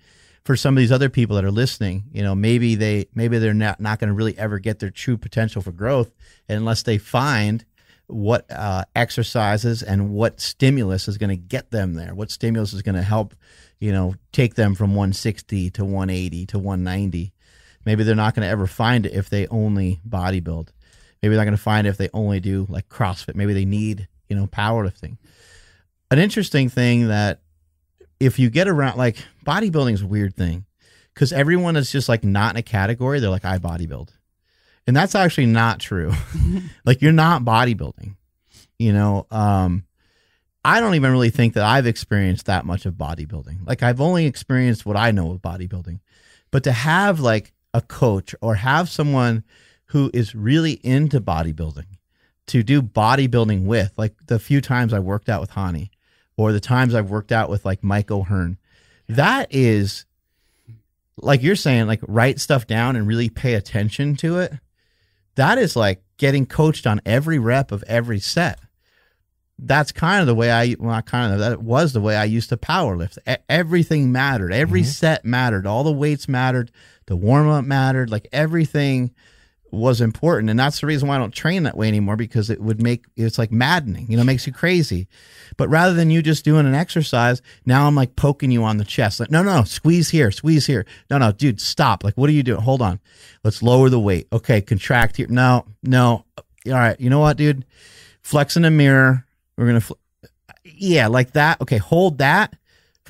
for 0.43 0.55
some 0.55 0.75
of 0.75 0.79
these 0.79 0.91
other 0.91 1.09
people 1.09 1.35
that 1.35 1.45
are 1.45 1.51
listening, 1.51 2.05
you 2.11 2.23
know, 2.23 2.33
maybe 2.33 2.75
they, 2.75 3.07
maybe 3.13 3.37
they're 3.37 3.53
not, 3.53 3.79
not 3.79 3.99
going 3.99 4.07
to 4.07 4.13
really 4.13 4.37
ever 4.37 4.59
get 4.59 4.79
their 4.79 4.89
true 4.89 5.17
potential 5.17 5.61
for 5.61 5.71
growth 5.71 6.11
unless 6.49 6.83
they 6.83 6.97
find 6.97 7.63
what 8.07 8.49
uh, 8.51 8.83
exercises 8.95 9.83
and 9.83 10.09
what 10.09 10.41
stimulus 10.41 11.07
is 11.07 11.17
going 11.17 11.29
to 11.29 11.35
get 11.35 11.71
them 11.71 11.93
there. 11.93 12.13
What 12.13 12.31
stimulus 12.31 12.73
is 12.73 12.81
going 12.81 12.95
to 12.95 13.01
help, 13.01 13.35
you 13.79 13.91
know, 13.91 14.15
take 14.31 14.55
them 14.55 14.75
from 14.75 14.91
160 14.91 15.69
to 15.71 15.85
180 15.85 16.45
to 16.47 16.59
190. 16.59 17.33
Maybe 17.85 18.03
they're 18.03 18.15
not 18.15 18.35
going 18.35 18.45
to 18.45 18.49
ever 18.49 18.67
find 18.67 19.05
it 19.05 19.13
if 19.13 19.29
they 19.29 19.47
only 19.47 19.99
bodybuild. 20.07 20.69
Maybe 21.21 21.35
they're 21.35 21.43
not 21.43 21.45
going 21.45 21.57
to 21.57 21.61
find 21.61 21.87
it 21.87 21.91
if 21.91 21.97
they 21.97 22.09
only 22.13 22.39
do 22.39 22.65
like 22.67 22.89
CrossFit. 22.89 23.35
Maybe 23.35 23.53
they 23.53 23.65
need, 23.65 24.07
you 24.27 24.35
know, 24.35 24.47
powerlifting. 24.47 25.17
An 26.09 26.19
interesting 26.19 26.67
thing 26.67 27.07
that 27.07 27.41
if 28.21 28.37
you 28.37 28.51
get 28.51 28.67
around, 28.67 28.97
like 28.97 29.17
bodybuilding 29.45 29.93
is 29.93 30.03
a 30.03 30.07
weird 30.07 30.35
thing 30.35 30.65
because 31.13 31.33
everyone 31.33 31.75
is 31.75 31.91
just 31.91 32.07
like 32.07 32.23
not 32.23 32.53
in 32.53 32.59
a 32.59 32.61
category. 32.61 33.19
They're 33.19 33.31
like, 33.31 33.45
I 33.45 33.57
bodybuild. 33.57 34.09
And 34.85 34.95
that's 34.95 35.15
actually 35.15 35.47
not 35.47 35.79
true. 35.79 36.13
like 36.85 37.01
you're 37.01 37.11
not 37.11 37.43
bodybuilding, 37.43 38.15
you 38.77 38.93
know? 38.93 39.25
Um, 39.31 39.85
I 40.63 40.79
don't 40.79 40.93
even 40.93 41.11
really 41.11 41.31
think 41.31 41.55
that 41.55 41.63
I've 41.63 41.87
experienced 41.87 42.45
that 42.45 42.63
much 42.63 42.85
of 42.85 42.93
bodybuilding. 42.93 43.65
Like 43.65 43.81
I've 43.81 43.99
only 43.99 44.27
experienced 44.27 44.85
what 44.85 44.97
I 44.97 45.09
know 45.09 45.31
of 45.31 45.41
bodybuilding. 45.41 45.99
But 46.51 46.63
to 46.65 46.71
have 46.71 47.19
like 47.19 47.53
a 47.73 47.81
coach 47.81 48.35
or 48.39 48.55
have 48.55 48.87
someone 48.87 49.43
who 49.85 50.11
is 50.13 50.35
really 50.35 50.73
into 50.83 51.19
bodybuilding 51.19 51.87
to 52.47 52.61
do 52.61 52.83
bodybuilding 52.83 53.65
with, 53.65 53.93
like 53.97 54.13
the 54.27 54.37
few 54.37 54.61
times 54.61 54.93
I 54.93 54.99
worked 54.99 55.29
out 55.29 55.41
with 55.41 55.51
Hany 55.51 55.90
or 56.41 56.51
the 56.51 56.59
times 56.59 56.95
I've 56.95 57.09
worked 57.09 57.31
out 57.31 57.49
with 57.49 57.65
like 57.65 57.83
Mike 57.83 58.11
O'Hearn, 58.11 58.57
that 59.09 59.47
is 59.51 60.05
like 61.17 61.43
you're 61.43 61.55
saying, 61.55 61.87
like 61.87 62.01
write 62.07 62.39
stuff 62.39 62.67
down 62.67 62.95
and 62.95 63.07
really 63.07 63.29
pay 63.29 63.53
attention 63.53 64.15
to 64.17 64.39
it. 64.39 64.53
That 65.35 65.57
is 65.57 65.75
like 65.75 66.03
getting 66.17 66.45
coached 66.45 66.85
on 66.87 67.01
every 67.05 67.39
rep 67.39 67.71
of 67.71 67.83
every 67.87 68.19
set 68.19 68.59
that's 69.63 69.91
kind 69.91 70.21
of 70.21 70.27
the 70.27 70.35
way 70.35 70.51
I 70.51 70.75
well 70.79 70.91
not 70.91 71.05
kind 71.05 71.33
of 71.33 71.39
that 71.39 71.61
was 71.61 71.93
the 71.93 72.01
way 72.01 72.15
I 72.15 72.23
used 72.25 72.49
to 72.49 72.57
power 72.57 72.97
lift. 72.97 73.19
E- 73.29 73.35
everything 73.47 74.11
mattered. 74.11 74.51
Every 74.51 74.81
mm-hmm. 74.81 74.89
set 74.89 75.23
mattered. 75.23 75.67
All 75.67 75.83
the 75.83 75.91
weights 75.91 76.27
mattered. 76.27 76.71
The 77.05 77.15
warm 77.15 77.47
up 77.47 77.63
mattered. 77.63 78.09
Like 78.09 78.27
everything 78.31 79.11
was 79.71 80.01
important, 80.01 80.49
and 80.49 80.59
that's 80.59 80.81
the 80.81 80.87
reason 80.87 81.07
why 81.07 81.15
I 81.15 81.19
don't 81.19 81.33
train 81.33 81.63
that 81.63 81.77
way 81.77 81.87
anymore 81.87 82.15
because 82.15 82.49
it 82.49 82.61
would 82.61 82.81
make 82.81 83.05
it's 83.15 83.37
like 83.37 83.51
maddening. 83.51 84.07
You 84.09 84.17
know, 84.17 84.23
makes 84.23 84.45
you 84.45 84.53
crazy. 84.53 85.07
But 85.57 85.69
rather 85.69 85.93
than 85.93 86.09
you 86.09 86.21
just 86.21 86.45
doing 86.45 86.65
an 86.65 86.75
exercise, 86.75 87.41
now 87.65 87.87
I'm 87.87 87.95
like 87.95 88.15
poking 88.15 88.51
you 88.51 88.63
on 88.63 88.77
the 88.77 88.85
chest. 88.85 89.19
Like, 89.19 89.31
no, 89.31 89.43
no, 89.43 89.63
squeeze 89.63 90.09
here, 90.09 90.31
squeeze 90.31 90.65
here. 90.65 90.85
No, 91.09 91.17
no, 91.17 91.31
dude, 91.31 91.61
stop. 91.61 92.03
Like, 92.03 92.15
what 92.15 92.29
are 92.29 92.33
you 92.33 92.43
doing? 92.43 92.61
Hold 92.61 92.81
on. 92.81 92.99
Let's 93.43 93.61
lower 93.61 93.89
the 93.89 93.99
weight. 93.99 94.27
Okay, 94.31 94.61
contract 94.61 95.17
here. 95.17 95.27
No, 95.29 95.65
no. 95.83 96.25
All 96.37 96.73
right. 96.73 96.99
You 96.99 97.09
know 97.09 97.19
what, 97.19 97.37
dude? 97.37 97.65
Flex 98.21 98.55
in 98.55 98.63
the 98.63 98.71
mirror. 98.71 99.25
We're 99.57 99.67
gonna, 99.67 99.81
fl- 99.81 99.93
yeah, 100.63 101.07
like 101.07 101.31
that. 101.33 101.61
Okay, 101.61 101.77
hold 101.77 102.19
that 102.19 102.55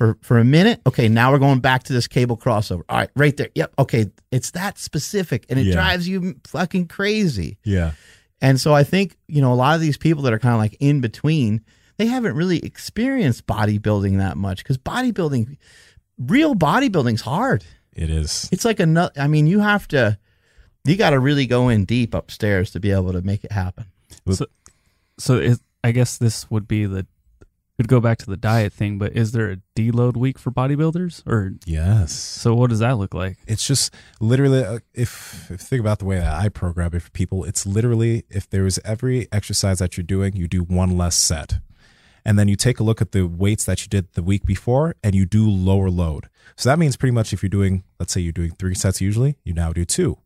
for 0.02 0.18
for 0.20 0.38
a 0.38 0.44
minute. 0.44 0.80
Okay, 0.84 1.08
now 1.08 1.30
we're 1.30 1.38
going 1.38 1.60
back 1.60 1.84
to 1.84 1.92
this 1.92 2.08
cable 2.08 2.36
crossover. 2.36 2.82
All 2.88 2.98
right, 2.98 3.10
right 3.14 3.36
there. 3.36 3.50
Yep. 3.54 3.74
Okay, 3.78 4.06
it's 4.32 4.50
that 4.50 4.76
specific, 4.78 5.46
and 5.48 5.60
it 5.60 5.66
Yeah. 5.66 5.74
drives 5.74 6.08
you 6.08 6.34
fucking 6.44 6.88
crazy. 6.88 7.58
Yeah. 7.62 7.92
And 8.40 8.60
so 8.60 8.74
I 8.74 8.82
think 8.82 9.16
you 9.28 9.40
know 9.40 9.52
a 9.52 9.54
lot 9.54 9.76
of 9.76 9.80
these 9.80 9.96
people 9.96 10.24
that 10.24 10.32
are 10.32 10.40
kind 10.40 10.54
of 10.54 10.58
like 10.58 10.76
in 10.80 11.00
between, 11.00 11.60
they 11.98 12.06
haven't 12.06 12.34
really 12.34 12.58
experienced 12.58 13.46
bodybuilding 13.46 14.18
that 14.18 14.36
much 14.36 14.58
because 14.64 14.76
bodybuilding, 14.76 15.56
real 16.18 16.56
bodybuilding's 16.56 17.20
hard. 17.20 17.64
It 17.92 18.10
is. 18.10 18.48
It's 18.50 18.64
like 18.64 18.80
another. 18.80 19.12
I 19.16 19.28
mean, 19.28 19.46
you 19.46 19.60
have 19.60 19.86
to, 19.88 20.18
you 20.84 20.96
got 20.96 21.10
to 21.10 21.20
really 21.20 21.46
go 21.46 21.68
in 21.68 21.84
deep 21.84 22.12
upstairs 22.12 22.72
to 22.72 22.80
be 22.80 22.90
able 22.90 23.12
to 23.12 23.22
make 23.22 23.44
it 23.44 23.52
happen. 23.52 23.84
So 25.18 25.36
it, 25.36 25.60
I 25.84 25.92
guess 25.92 26.16
this 26.18 26.50
would 26.50 26.66
be 26.66 26.86
the 26.86 27.06
would 27.82 27.88
go 27.88 28.00
back 28.00 28.18
to 28.18 28.26
the 28.30 28.36
diet 28.36 28.72
thing, 28.72 28.96
but 28.98 29.16
is 29.16 29.32
there 29.32 29.50
a 29.50 29.56
deload 29.76 30.16
week 30.16 30.38
for 30.38 30.50
bodybuilders 30.52 31.26
or 31.26 31.54
Yes. 31.66 32.12
so 32.12 32.54
what 32.54 32.70
does 32.70 32.78
that 32.78 32.96
look 32.98 33.12
like? 33.12 33.36
it's 33.46 33.66
just 33.66 33.92
literally 34.20 34.64
uh, 34.64 34.78
if, 34.94 35.50
if 35.50 35.60
think 35.60 35.80
about 35.80 35.98
the 35.98 36.04
way 36.04 36.18
that 36.18 36.32
I 36.32 36.48
program 36.48 36.92
it 36.94 37.02
for 37.02 37.10
people, 37.10 37.44
it's 37.44 37.66
literally 37.66 38.24
if 38.30 38.48
there 38.48 38.66
is 38.66 38.80
every 38.84 39.26
exercise 39.32 39.78
that 39.80 39.96
you're 39.96 40.04
doing, 40.04 40.36
you 40.36 40.46
do 40.48 40.62
one 40.62 40.96
less 40.96 41.16
set. 41.16 41.58
And 42.24 42.38
then 42.38 42.46
you 42.46 42.54
take 42.54 42.78
a 42.78 42.84
look 42.84 43.02
at 43.02 43.10
the 43.10 43.26
weights 43.26 43.64
that 43.64 43.82
you 43.82 43.88
did 43.88 44.12
the 44.12 44.22
week 44.22 44.44
before 44.46 44.94
and 45.02 45.12
you 45.12 45.26
do 45.26 45.50
lower 45.50 45.90
load. 45.90 46.28
So 46.56 46.68
that 46.68 46.78
means 46.78 46.96
pretty 46.96 47.10
much 47.12 47.32
if 47.32 47.42
you're 47.42 47.50
doing, 47.50 47.82
let's 47.98 48.12
say 48.12 48.20
you're 48.20 48.32
doing 48.32 48.52
three 48.52 48.74
sets 48.76 49.00
usually, 49.00 49.38
you 49.42 49.52
now 49.52 49.72
do 49.72 49.84
two. 49.84 50.18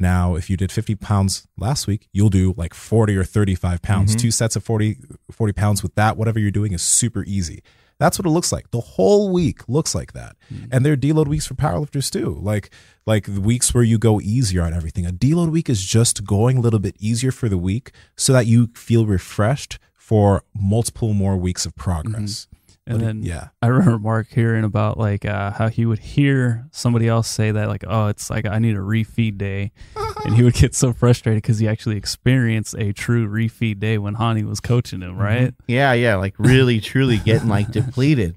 Now, 0.00 0.34
if 0.34 0.48
you 0.48 0.56
did 0.56 0.72
50 0.72 0.94
pounds 0.96 1.46
last 1.58 1.86
week, 1.86 2.08
you'll 2.12 2.30
do 2.30 2.54
like 2.56 2.72
40 2.74 3.16
or 3.16 3.24
35 3.24 3.82
pounds. 3.82 4.12
Mm-hmm. 4.12 4.18
Two 4.18 4.30
sets 4.30 4.56
of 4.56 4.64
40, 4.64 4.96
40 5.30 5.52
pounds 5.52 5.82
with 5.82 5.94
that, 5.94 6.16
whatever 6.16 6.38
you're 6.38 6.50
doing 6.50 6.72
is 6.72 6.82
super 6.82 7.22
easy. 7.24 7.62
That's 7.98 8.18
what 8.18 8.24
it 8.24 8.30
looks 8.30 8.50
like. 8.50 8.70
The 8.70 8.80
whole 8.80 9.30
week 9.30 9.68
looks 9.68 9.94
like 9.94 10.14
that. 10.14 10.34
Mm. 10.52 10.68
And 10.72 10.86
there 10.86 10.94
are 10.94 10.96
deload 10.96 11.28
weeks 11.28 11.46
for 11.46 11.54
powerlifters 11.54 12.10
too. 12.10 12.38
Like 12.40 12.70
like 13.04 13.26
the 13.26 13.42
weeks 13.42 13.74
where 13.74 13.84
you 13.84 13.98
go 13.98 14.22
easier 14.22 14.62
on 14.62 14.72
everything. 14.72 15.04
A 15.04 15.12
deload 15.12 15.50
week 15.50 15.68
is 15.68 15.84
just 15.84 16.24
going 16.24 16.56
a 16.56 16.60
little 16.62 16.78
bit 16.78 16.96
easier 16.98 17.30
for 17.30 17.50
the 17.50 17.58
week 17.58 17.92
so 18.16 18.32
that 18.32 18.46
you 18.46 18.68
feel 18.74 19.04
refreshed 19.04 19.78
for 19.94 20.42
multiple 20.54 21.12
more 21.12 21.36
weeks 21.36 21.66
of 21.66 21.76
progress. 21.76 22.46
Mm-hmm. 22.46 22.59
And 22.86 22.98
But 22.98 23.04
then 23.04 23.22
yeah, 23.22 23.48
I 23.62 23.68
remember 23.68 23.98
Mark 23.98 24.28
hearing 24.30 24.64
about 24.64 24.98
like 24.98 25.24
uh, 25.24 25.52
how 25.52 25.68
he 25.68 25.86
would 25.86 25.98
hear 25.98 26.66
somebody 26.72 27.08
else 27.08 27.28
say 27.28 27.50
that 27.50 27.68
like, 27.68 27.84
oh, 27.86 28.06
it's 28.06 28.30
like 28.30 28.46
I 28.46 28.58
need 28.58 28.74
a 28.74 28.80
refeed 28.80 29.38
day, 29.38 29.72
and 30.24 30.34
he 30.34 30.42
would 30.42 30.54
get 30.54 30.74
so 30.74 30.92
frustrated 30.92 31.42
because 31.42 31.58
he 31.58 31.68
actually 31.68 31.96
experienced 31.96 32.74
a 32.74 32.92
true 32.92 33.28
refeed 33.28 33.80
day 33.80 33.98
when 33.98 34.14
Hany 34.14 34.44
was 34.44 34.60
coaching 34.60 35.02
him, 35.02 35.16
right? 35.18 35.54
Yeah, 35.66 35.92
yeah, 35.92 36.16
like 36.16 36.34
really, 36.38 36.80
truly 36.80 37.18
getting 37.18 37.48
like 37.48 37.70
depleted 37.72 38.36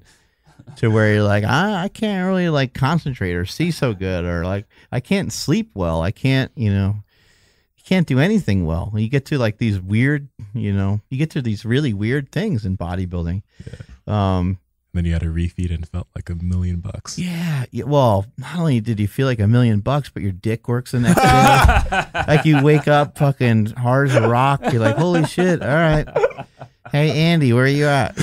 to 0.78 0.90
where 0.90 1.14
you're 1.14 1.24
like, 1.24 1.44
I, 1.44 1.84
I 1.86 1.88
can't 1.88 2.28
really 2.28 2.50
like 2.50 2.74
concentrate 2.74 3.34
or 3.34 3.46
see 3.46 3.72
so 3.72 3.94
good, 3.94 4.26
or 4.26 4.44
like 4.44 4.66
I 4.92 5.00
can't 5.00 5.32
sleep 5.32 5.72
well. 5.74 6.02
I 6.02 6.12
can't, 6.12 6.52
you 6.56 6.72
know, 6.72 7.04
can't 7.86 8.08
do 8.08 8.20
anything 8.20 8.66
well. 8.66 8.92
You 8.96 9.10
get 9.10 9.26
to 9.26 9.38
like 9.38 9.58
these 9.58 9.80
weird, 9.80 10.30
you 10.54 10.74
know, 10.74 11.02
you 11.10 11.18
get 11.18 11.32
to 11.32 11.42
these 11.42 11.66
really 11.66 11.94
weird 11.94 12.32
things 12.32 12.66
in 12.66 12.78
bodybuilding. 12.78 13.44
Um, 14.08 14.60
then 14.94 15.06
you 15.06 15.14
had 15.14 15.24
a 15.24 15.28
refeed 15.28 15.74
and 15.74 15.88
felt 15.88 16.08
like 16.16 16.30
a 16.30 16.36
million 16.36 16.80
bucks. 16.80 17.18
yeah, 17.18 17.66
yeah. 17.72 17.86
Well, 17.86 18.26
not 18.38 18.60
only 18.60 18.80
did 18.80 19.00
you 19.00 19.08
feel 19.08 19.26
like 19.26 19.40
a 19.40 19.48
million 19.48 19.80
bucks, 19.80 20.10
but 20.10 20.22
your 20.22 20.32
dick 20.32 20.68
works 20.68 20.92
the 20.92 21.00
next 21.00 21.20
day. 21.20 22.24
like 22.28 22.46
you 22.46 22.62
wake 22.64 22.88
up 22.88 23.18
fucking 23.18 23.68
hard 23.72 24.10
as 24.10 24.16
a 24.16 24.28
rock. 24.28 24.62
You're 24.72 24.82
like, 24.82 24.98
holy 24.98 25.26
shit! 25.26 25.62
All 25.64 25.68
right. 25.68 26.08
Hey 26.92 27.10
Andy, 27.12 27.54
where 27.54 27.64
are 27.64 27.68
you 27.68 27.88
at? 27.88 28.14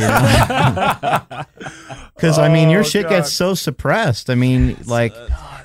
Because 2.14 2.38
I 2.38 2.48
mean, 2.48 2.70
your 2.70 2.80
Oh, 2.80 2.84
shit 2.84 3.04
God. 3.04 3.10
gets 3.10 3.32
so 3.32 3.54
suppressed. 3.54 4.30
I 4.30 4.34
mean, 4.36 4.76
like, 4.86 5.12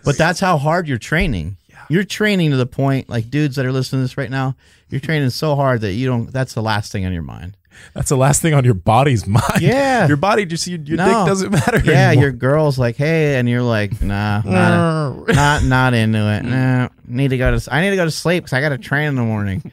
but 0.03 0.17
that's 0.17 0.39
how 0.39 0.57
hard 0.57 0.87
you're 0.87 0.97
training. 0.97 1.57
You're 1.87 2.03
training 2.03 2.49
to 2.49 2.57
the 2.57 2.65
point, 2.65 3.09
like 3.09 3.29
dudes 3.29 3.57
that 3.57 3.65
are 3.65 3.71
listening 3.71 3.99
to 4.01 4.03
this 4.05 4.17
right 4.17 4.31
now. 4.31 4.55
You're 4.89 5.01
training 5.01 5.29
so 5.29 5.55
hard 5.55 5.81
that 5.81 5.93
you 5.93 6.07
don't. 6.07 6.31
That's 6.33 6.53
the 6.55 6.63
last 6.63 6.91
thing 6.91 7.05
on 7.05 7.13
your 7.13 7.21
mind. 7.21 7.57
That's 7.93 8.09
the 8.09 8.17
last 8.17 8.41
thing 8.41 8.53
on 8.53 8.63
your 8.65 8.73
body's 8.73 9.25
mind. 9.27 9.43
Yeah. 9.61 10.07
your 10.07 10.17
body 10.17 10.45
just 10.45 10.67
your, 10.67 10.79
your 10.79 10.97
No. 10.97 11.05
dick 11.05 11.27
doesn't 11.27 11.51
matter. 11.51 11.81
Yeah, 11.83 12.09
anymore. 12.09 12.23
your 12.23 12.31
girl's 12.33 12.77
like, 12.77 12.95
hey, 12.97 13.37
and 13.37 13.47
you're 13.49 13.61
like, 13.61 14.01
nah, 14.01 14.41
not, 14.41 15.27
not, 15.35 15.63
not 15.63 15.93
into 15.93 16.19
it. 16.19 16.43
Nah, 16.43 16.89
need 17.07 17.29
to 17.29 17.37
go 17.37 17.57
to. 17.57 17.73
I 17.73 17.81
need 17.81 17.91
to 17.91 17.95
go 17.95 18.05
to 18.05 18.11
sleep 18.11 18.43
because 18.43 18.53
I 18.53 18.61
got 18.61 18.69
to 18.69 18.77
train 18.77 19.07
in 19.09 19.15
the 19.15 19.21
morning. 19.23 19.71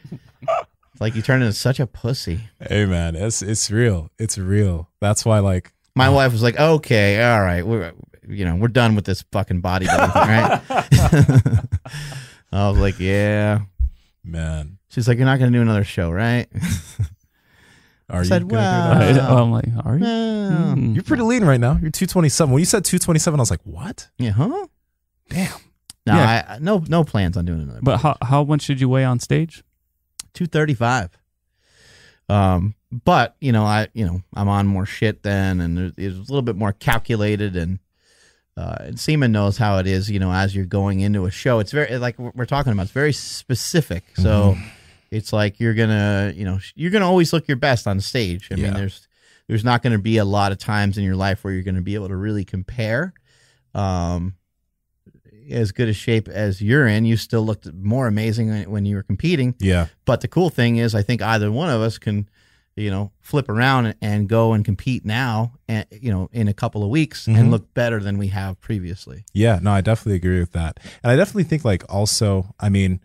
It's 0.93 1.01
like 1.01 1.15
you 1.17 1.23
turn 1.23 1.43
into 1.43 1.53
such 1.55 1.81
a 1.81 1.87
pussy. 1.87 2.41
Hey 2.61 2.85
man, 2.87 3.17
it's 3.17 3.43
it's 3.43 3.71
real. 3.71 4.11
It's 4.19 4.39
real. 4.39 4.89
That's 5.01 5.25
why 5.25 5.39
like 5.41 5.73
My 5.97 6.07
uh, 6.07 6.13
wife 6.13 6.33
was 6.33 6.43
like, 6.43 6.59
okay, 6.59 7.23
all 7.25 7.41
right, 7.41 7.67
we're 7.67 7.93
you 8.29 8.45
know 8.45 8.55
we're 8.57 8.69
done 8.69 8.95
with 8.95 9.05
this 9.05 9.23
fucking 9.33 9.63
bodybuilding 9.63 10.13
thing, 10.13 11.51
right? 11.51 11.65
I 12.53 12.69
was 12.69 12.79
like, 12.79 13.01
yeah. 13.01 13.61
man, 14.25 14.79
She's 14.91 15.09
like, 15.09 15.17
you're 15.17 15.25
not 15.27 15.39
gonna 15.39 15.51
do 15.51 15.63
another 15.63 15.85
show, 15.85 16.11
right? 16.11 16.47
Are 18.13 18.19
I 18.19 18.23
you 18.23 18.29
said, 18.29 18.49
gonna 18.49 19.09
do 19.09 19.15
that? 19.15 19.29
well, 19.29 19.39
I'm 19.43 19.51
like, 19.51 19.65
are 19.85 19.97
you? 19.97 20.05
Well, 20.05 20.43
Mm. 20.77 20.95
You're 20.95 21.03
pretty 21.03 21.23
lean 21.23 21.45
right 21.45 21.59
now. 21.59 21.73
You're 21.81 21.91
227. 21.91 22.53
When 22.53 22.61
you 22.61 22.67
said 22.67 22.85
227, 22.85 23.39
I 23.39 23.43
was 23.43 23.51
like, 23.51 23.61
what? 23.65 24.09
yeah, 24.19 24.31
huh? 24.31 24.67
Damn. 25.29 25.51
No, 26.07 26.15
Yeah. 26.15 26.45
I, 26.49 26.55
I 26.55 26.59
no 26.59 26.85
no 26.89 27.05
plans 27.05 27.37
on 27.37 27.45
doing 27.47 27.63
another. 27.63 27.81
But 27.83 27.99
how 27.99 28.17
how 28.23 28.45
much 28.45 28.63
should 28.63 28.81
you 28.81 28.89
weigh 28.89 29.05
on 29.05 29.19
stage? 29.19 29.65
two 30.35 30.47
thirty 30.47 30.75
five. 30.75 31.11
Um, 32.29 32.75
but 32.91 33.37
you 33.41 33.53
know, 33.53 33.65
I 33.65 33.89
you 33.95 34.05
know 34.07 34.23
I'm 34.35 34.49
on 34.49 34.67
more 34.67 34.87
shit 34.87 35.23
then, 35.23 35.61
and 35.61 35.95
it's 35.97 36.17
a 36.17 36.21
little 36.21 36.43
bit 36.43 36.57
more 36.57 36.73
calculated, 36.73 37.57
and 37.57 37.79
uh, 38.57 38.77
and 38.81 38.97
Nsima 38.97 39.31
knows 39.31 39.57
how 39.59 39.79
it 39.79 39.87
is. 39.87 40.11
You 40.11 40.19
know, 40.19 40.33
as 40.33 40.55
you're 40.55 40.65
going 40.67 41.01
into 41.01 41.25
a 41.27 41.31
show, 41.31 41.59
it's 41.61 41.73
very 41.73 41.97
like 41.99 42.19
we're 42.19 42.47
talking 42.47 42.73
about. 42.73 42.83
It's 42.85 42.93
very 42.93 43.13
specific. 43.13 44.05
So 44.17 44.57
it's 45.13 45.33
like 45.33 45.61
you're 45.61 45.75
gonna 45.75 46.33
you 46.35 46.45
know 46.45 46.59
you're 46.75 46.91
gonna 46.91 47.07
always 47.07 47.33
look 47.33 47.47
your 47.47 47.57
best 47.59 47.87
on 47.87 48.01
stage. 48.01 48.49
I 48.51 48.55
Yeah. 48.57 48.65
mean, 48.65 48.75
there's 48.75 49.07
there's 49.49 49.65
not 49.65 49.83
to 49.93 49.99
be 50.03 50.17
a 50.17 50.25
lot 50.25 50.51
of 50.53 50.59
times 50.59 50.97
in 50.99 51.05
your 51.05 51.17
life 51.17 51.45
where 51.45 51.53
you're 51.53 51.63
to 51.77 51.83
be 51.83 51.95
able 51.95 52.09
to 52.09 52.17
really 52.17 52.45
compare. 52.45 53.13
Um, 53.75 54.35
as 55.51 55.73
good 55.73 55.89
a 55.89 55.93
shape 55.93 56.29
as 56.29 56.63
you're 56.63 56.87
in, 56.87 57.05
you 57.05 57.17
still 57.17 57.43
looked 57.45 57.71
more 57.75 58.07
amazing 58.07 58.49
when- 58.71 58.87
you 58.87 58.95
were 58.97 59.03
competing. 59.03 59.55
Yeah. 59.59 59.89
But 60.05 60.21
the 60.21 60.29
cool 60.29 60.51
thing 60.51 60.77
is, 60.77 60.95
I 60.95 61.03
think 61.03 61.21
either 61.21 61.51
one 61.51 61.69
of 61.69 61.81
us 61.81 61.99
can, 61.99 62.29
you 62.77 62.91
know, 62.91 63.11
flip 63.21 63.49
around 63.49 63.95
and, 64.01 64.29
go 64.29 64.53
and 64.53 64.65
compete 64.65 65.05
now, 65.05 65.55
and 65.69 65.85
you 65.91 66.11
know, 66.13 66.31
in 66.33 66.47
a 66.49 66.55
couple 66.55 66.83
of 66.85 66.91
weeks, 66.91 67.27
Mhm. 67.27 67.37
and 67.39 67.51
look 67.51 67.75
better 67.75 67.99
than 68.01 68.19
we 68.19 68.29
have 68.29 68.61
previously. 68.61 69.25
Yeah, 69.35 69.59
no, 69.61 69.73
I 69.73 69.81
definitely 69.81 70.17
agree 70.17 70.39
with 70.41 70.53
that. 70.53 70.79
And 71.03 71.11
I 71.13 71.17
definitely 71.17 71.45
think 71.45 71.65
like 71.65 71.83
also, 71.93 72.55
I 72.61 72.69
mean, 72.69 73.01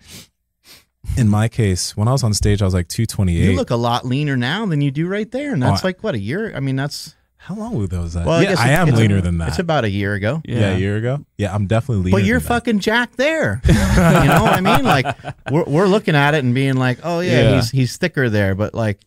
in 1.16 1.28
my 1.30 1.48
case, 1.48 1.96
when 1.96 2.08
I 2.08 2.12
was 2.12 2.24
on 2.24 2.34
stage, 2.34 2.62
I 2.62 2.66
was 2.66 2.74
like 2.74 2.88
228. 2.88 3.44
You 3.52 3.56
look 3.56 3.70
a 3.70 3.76
lot 3.76 4.06
leaner 4.06 4.36
now 4.38 4.66
than 4.66 4.82
you 4.82 4.92
do 4.92 5.08
right 5.08 5.30
there, 5.32 5.54
and 5.54 5.62
that's 5.62 5.84
Oh, 5.84 5.88
like 5.88 6.04
what 6.04 6.16
a 6.16 6.20
year. 6.20 6.54
I 6.56 6.60
mean, 6.60 6.76
that's 6.76 7.16
How 7.38 7.56
long 7.56 7.82
ago 7.82 8.02
was 8.02 8.14
that? 8.14 8.26
well, 8.26 8.42
yeah, 8.44 8.50
guess 8.50 8.60
I 8.60 8.70
am 8.72 8.90
it's 8.90 8.98
a- 8.98 9.02
leaner 9.02 9.22
than 9.22 9.38
that. 9.38 9.50
It's 9.50 9.60
about 9.60 9.86
a 9.86 9.90
year 9.90 10.14
ago. 10.16 10.42
yeah. 10.46 10.76
a 10.76 10.78
year 10.78 10.98
ago. 10.98 11.26
Yeah, 11.38 11.54
I'm 11.56 11.66
definitely 11.68 12.06
leaner. 12.06 12.18
But 12.18 12.26
you're 12.26 12.40
than 12.40 12.44
that. 12.44 12.54
fucking 12.54 12.80
jacked 12.80 13.18
there. 13.18 13.62
you 13.68 13.74
know 13.74 14.44
what 14.44 14.54
I 14.54 14.62
mean? 14.62 14.84
Like 14.84 15.16
we're 15.52 15.64
we're 15.64 15.88
looking 15.88 16.16
at 16.16 16.34
it 16.34 16.44
and 16.44 16.54
being 16.54 16.76
like, 16.76 17.00
oh 17.04 17.22
yeah, 17.22 17.42
Yeah. 17.50 17.56
he's 17.56 17.72
he's 17.72 17.98
thicker 17.98 18.30
there, 18.30 18.54
but 18.56 18.74
like 18.74 19.00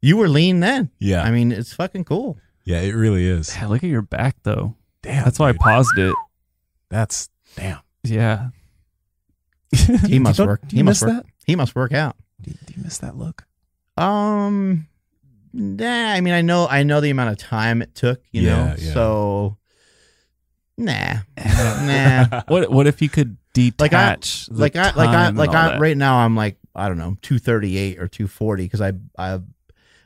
you 0.00 0.16
were 0.16 0.28
lean 0.28 0.60
then. 0.60 0.90
Yeah, 0.98 1.22
I 1.22 1.30
mean, 1.30 1.50
it's 1.52 1.72
fucking 1.72 2.04
cool. 2.04 2.38
yeah, 2.64 2.80
it 2.80 2.94
really 2.94 3.26
is. 3.26 3.54
Yeah, 3.56 3.66
look 3.66 3.82
at 3.82 3.90
your 3.90 4.02
back 4.02 4.36
though. 4.44 4.76
Damn, 5.02 5.24
That's 5.24 5.38
why 5.40 5.48
I 5.48 5.52
paused 5.52 5.98
it. 5.98 6.14
That's 6.88 7.28
damn. 7.56 7.78
Yeah. 8.04 8.48
He 10.06 10.18
must 10.18 10.36
Don't- 10.38 10.46
work. 10.48 10.60
He 10.70 10.82
must 10.82 11.02
work. 11.02 11.10
that? 11.24 11.26
He 11.46 11.56
must 11.56 11.74
work 11.74 11.92
out. 11.92 12.16
Do 12.40 12.50
you, 12.50 12.56
do 12.66 12.74
you 12.76 12.82
miss 12.84 12.98
that 12.98 13.16
look? 13.16 13.44
Um, 13.96 14.86
nah. 15.52 16.12
I 16.12 16.20
mean, 16.20 16.34
I 16.34 16.40
know, 16.42 16.66
I 16.68 16.82
know 16.82 17.00
the 17.00 17.10
amount 17.10 17.30
of 17.30 17.38
time 17.38 17.82
it 17.82 17.94
took. 17.94 18.22
You 18.32 18.42
Yeah, 18.42 18.50
know, 18.68 18.74
yeah. 18.78 18.92
so 18.94 19.56
nah, 20.76 21.14
nah. 22.26 22.42
What 22.48 22.70
what 22.70 22.86
if 22.86 23.02
you 23.02 23.08
could 23.08 23.36
detach? 23.52 23.80
Like 23.80 23.94
I, 23.94 24.16
the 24.16 24.60
like 24.60 24.76
I, 24.76 24.92
like 24.96 25.08
I, 25.10 25.28
like 25.30 25.50
I. 25.50 25.68
that? 25.70 25.80
Right 25.80 25.96
now, 25.96 26.16
I'm 26.18 26.36
like 26.36 26.58
I 26.74 26.88
don't 26.88 26.98
know, 26.98 27.16
two 27.22 27.38
thirty 27.38 27.76
eight 27.76 27.98
or 27.98 28.08
two 28.08 28.26
forty 28.26 28.64
because 28.64 28.80
I, 28.80 28.92
I, 29.18 29.40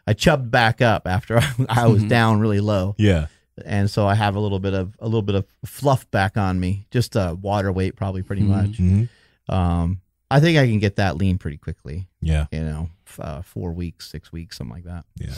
I 0.06 0.12
chubbed 0.14 0.50
back 0.50 0.80
up 0.82 1.06
after 1.06 1.38
I, 1.38 1.52
I 1.68 1.86
was 1.86 2.02
Mhm. 2.04 2.08
down 2.08 2.40
really 2.40 2.60
low, 2.60 2.94
Yeah, 2.98 3.26
and 3.64 3.90
so 3.90 4.06
I 4.06 4.14
have 4.14 4.34
a 4.36 4.40
little 4.40 4.58
bit 4.58 4.74
of 4.74 4.96
a 4.98 5.04
little 5.06 5.22
bit 5.22 5.36
of 5.36 5.46
fluff 5.64 6.10
back 6.10 6.36
on 6.36 6.58
me, 6.58 6.86
just 6.90 7.16
uh, 7.16 7.36
water 7.40 7.70
weight 7.72 7.94
probably 7.96 8.22
pretty 8.22 8.42
Mhm. 8.42 8.46
much. 8.48 8.78
Mhm. 8.78 9.08
Um, 9.48 10.00
I 10.30 10.40
think 10.40 10.58
I 10.58 10.66
can 10.66 10.78
get 10.78 10.96
that 10.96 11.16
lean 11.16 11.38
pretty 11.38 11.56
quickly. 11.56 12.08
yeah, 12.20 12.46
You 12.50 12.60
know, 12.64 12.88
f- 13.06 13.20
uh, 13.20 13.42
four 13.42 13.72
weeks, 13.72 14.10
six 14.10 14.32
weeks, 14.32 14.56
something 14.58 14.74
like 14.74 14.84
that. 14.84 15.04
yeah. 15.16 15.34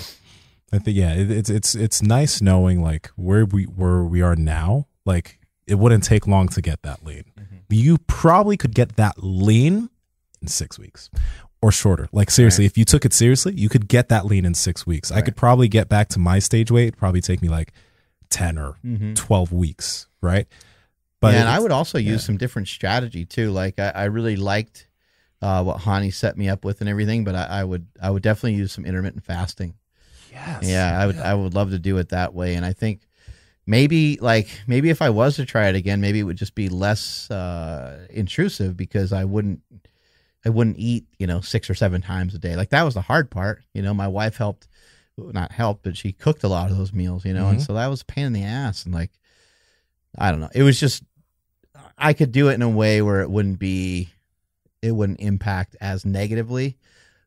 I 0.72 0.78
think 0.78 0.96
yeah, 0.98 1.14
it, 1.14 1.30
it's 1.30 1.48
it's 1.48 1.74
it's 1.74 2.02
nice 2.02 2.42
knowing 2.42 2.82
like 2.82 3.08
where 3.16 3.46
we 3.46 3.64
where 3.64 4.02
we 4.04 4.20
are 4.20 4.36
now. 4.36 4.86
Like 5.06 5.38
it 5.66 5.76
wouldn't 5.76 6.04
take 6.04 6.26
long 6.26 6.48
to 6.48 6.60
get 6.60 6.82
that 6.82 7.04
lean. 7.06 7.24
You 7.70 7.96
probably 8.06 8.56
could 8.58 8.74
get 8.74 8.96
that 8.96 9.14
lean 9.18 9.88
in 10.42 10.48
six 10.48 10.78
weeks 10.78 11.08
or 11.62 11.72
shorter. 11.72 12.08
Like 12.12 12.30
seriously, 12.30 12.66
if 12.66 12.76
you 12.76 12.84
took 12.84 13.06
it 13.06 13.14
seriously, 13.14 13.54
you 13.54 13.70
could 13.70 13.88
get 13.88 14.10
that 14.10 14.26
lean 14.26 14.44
in 14.44 14.52
six 14.54 14.86
weeks. 14.86 15.10
I 15.10 15.22
could 15.22 15.36
probably 15.36 15.68
get 15.68 15.88
back 15.88 16.08
to 16.10 16.18
my 16.18 16.38
stage 16.38 16.70
weight. 16.70 16.88
It'd 16.88 16.98
probably 16.98 17.22
take 17.22 17.40
me 17.40 17.48
like 17.48 17.72
ten 18.28 18.58
or 18.58 18.76
Mm-hmm. 18.84 19.14
twelve 19.14 19.52
weeks, 19.52 20.06
right? 20.20 20.46
But 21.20 21.34
and 21.34 21.48
I 21.48 21.58
would 21.58 21.72
also 21.72 21.98
use 21.98 22.22
yeah. 22.22 22.26
some 22.26 22.36
different 22.36 22.68
strategy 22.68 23.24
too. 23.24 23.50
Like 23.50 23.78
I, 23.78 23.90
I 23.94 24.04
really 24.04 24.36
liked 24.36 24.86
uh, 25.42 25.62
what 25.64 25.80
Hany 25.80 26.10
set 26.10 26.36
me 26.36 26.48
up 26.48 26.64
with 26.64 26.80
and 26.80 26.88
everything, 26.88 27.24
but 27.24 27.34
I, 27.34 27.44
I 27.44 27.64
would 27.64 27.86
I 28.00 28.10
would 28.10 28.22
definitely 28.22 28.54
use 28.54 28.72
some 28.72 28.84
intermittent 28.84 29.24
fasting. 29.24 29.74
yes, 30.32 30.64
Yeah, 30.66 30.96
I 31.00 31.06
would 31.06 31.18
I 31.18 31.34
would 31.34 31.54
love 31.54 31.70
to 31.70 31.78
do 31.78 31.98
it 31.98 32.10
that 32.10 32.34
way. 32.34 32.54
And 32.54 32.64
I 32.64 32.72
think 32.72 33.00
maybe 33.66 34.18
like 34.20 34.48
maybe 34.66 34.90
if 34.90 35.02
I 35.02 35.10
was 35.10 35.36
to 35.36 35.44
try 35.44 35.68
it 35.68 35.74
again, 35.74 36.00
maybe 36.00 36.20
it 36.20 36.24
would 36.24 36.36
just 36.38 36.54
be 36.54 36.68
less 36.68 37.30
uh, 37.30 38.06
intrusive 38.10 38.76
because 38.76 39.12
I 39.12 39.24
wouldn't 39.24 39.60
I 40.44 40.50
wouldn't 40.50 40.78
eat 40.78 41.06
you 41.18 41.26
know 41.26 41.40
six 41.40 41.68
or 41.68 41.74
seven 41.74 42.00
times 42.00 42.34
a 42.34 42.38
day. 42.38 42.54
Like 42.54 42.70
that 42.70 42.84
was 42.84 42.94
the 42.94 43.00
hard 43.02 43.30
part. 43.30 43.62
You 43.74 43.82
know, 43.82 43.92
my 43.92 44.08
wife 44.08 44.36
helped, 44.36 44.68
not 45.16 45.50
helped, 45.50 45.82
but 45.82 45.96
she 45.96 46.12
cooked 46.12 46.44
a 46.44 46.48
lot 46.48 46.70
of 46.70 46.78
those 46.78 46.92
meals. 46.92 47.24
You 47.24 47.34
know, 47.34 47.48
and 47.48 47.58
Mhm. 47.58 47.66
so 47.66 47.74
that 47.74 47.88
was 47.88 48.02
a 48.02 48.06
pain 48.06 48.26
in 48.26 48.32
the 48.32 48.44
ass. 48.44 48.84
And 48.84 48.94
like 48.94 49.10
I 50.16 50.30
don't 50.30 50.40
know, 50.40 50.50
it 50.54 50.62
was 50.62 50.80
just 50.80 51.02
I 51.98 52.12
could 52.12 52.32
do 52.32 52.48
it 52.48 52.54
in 52.54 52.62
a 52.62 52.68
way 52.68 53.02
where 53.02 53.20
it 53.20 53.30
wouldn't 53.30 53.58
be 53.58 54.10
it 54.82 54.92
wouldn't 54.92 55.20
impact 55.20 55.74
as 55.80 56.04
negatively 56.04 56.76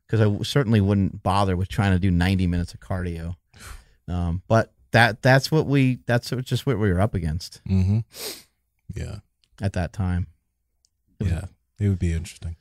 because 0.06 0.20
I 0.20 0.24
w- 0.24 0.42
certainly 0.44 0.80
wouldn't 0.80 1.22
bother 1.22 1.56
with 1.56 1.68
trying 1.68 1.92
to 1.92 1.98
do 1.98 2.10
90 2.10 2.46
minutes 2.46 2.72
of 2.74 2.80
cardio. 2.80 3.36
Um, 4.08 4.42
but 4.48 4.72
that 4.92 5.22
that's 5.22 5.50
what 5.50 5.66
we 5.66 5.98
that's 6.06 6.30
just 6.30 6.66
what 6.66 6.78
we 6.78 6.92
were 6.92 7.00
up 7.00 7.14
against 7.14 7.60
Mm-hmm. 7.68 8.00
Yeah, 8.94 9.16
at 9.60 9.72
that 9.74 9.92
time. 9.92 10.26
It 11.20 11.24
was- 11.24 11.32
yeah, 11.32 11.44
it 11.78 11.88
would 11.88 11.98
be 11.98 12.12
interesting. 12.12 12.56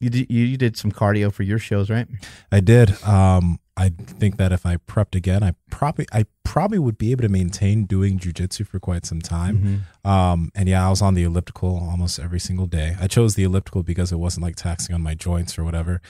You 0.00 0.10
did 0.10 0.30
you, 0.30 0.44
you 0.44 0.56
did 0.56 0.76
some 0.76 0.92
cardio 0.92 1.32
for 1.32 1.42
your 1.42 1.58
shows, 1.58 1.88
right? 1.90 2.06
I 2.52 2.60
did. 2.60 3.02
Um, 3.02 3.58
I 3.78 3.90
think 3.90 4.38
that 4.38 4.52
if 4.52 4.64
I 4.64 4.76
prepped 4.78 5.14
again, 5.14 5.42
I 5.42 5.52
probably 5.70 6.06
I 6.12 6.24
probably 6.44 6.78
would 6.78 6.96
be 6.96 7.10
able 7.12 7.22
to 7.22 7.28
maintain 7.28 7.84
doing 7.84 8.18
jujitsu 8.18 8.66
for 8.66 8.80
quite 8.80 9.04
some 9.04 9.20
time. 9.20 9.84
Mhm. 10.04 10.10
Um, 10.10 10.50
and 10.54 10.66
yeah, 10.68 10.86
I 10.86 10.88
was 10.90 11.02
on 11.02 11.12
the 11.14 11.24
elliptical 11.24 11.76
almost 11.76 12.18
every 12.18 12.40
single 12.40 12.66
day. 12.66 12.96
I 12.98 13.06
chose 13.06 13.34
the 13.34 13.42
elliptical 13.44 13.82
because 13.82 14.12
it 14.12 14.16
wasn't 14.18 14.44
like 14.44 14.56
taxing 14.56 14.94
on 14.94 15.02
my 15.02 15.14
joints 15.14 15.58
or 15.58 15.64
whatever. 15.64 16.00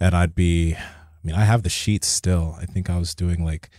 And 0.00 0.16
I'd 0.16 0.34
be, 0.34 0.74
I 0.74 0.80
mean, 1.22 1.36
I 1.36 1.44
have 1.44 1.62
the 1.62 1.68
sheets 1.70 2.08
still. 2.08 2.56
I 2.60 2.66
think 2.66 2.90
I 2.90 2.98
was 2.98 3.14
doing 3.14 3.44
like 3.44 3.70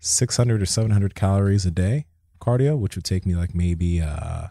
600 0.00 0.60
or 0.60 0.66
700 0.66 1.14
calories 1.14 1.64
a 1.66 1.70
day 1.70 2.06
cardio, 2.40 2.76
which 2.78 2.96
would 2.96 3.04
take 3.04 3.24
me 3.26 3.36
like 3.36 3.54
maybe 3.54 4.00
uh, 4.00 4.48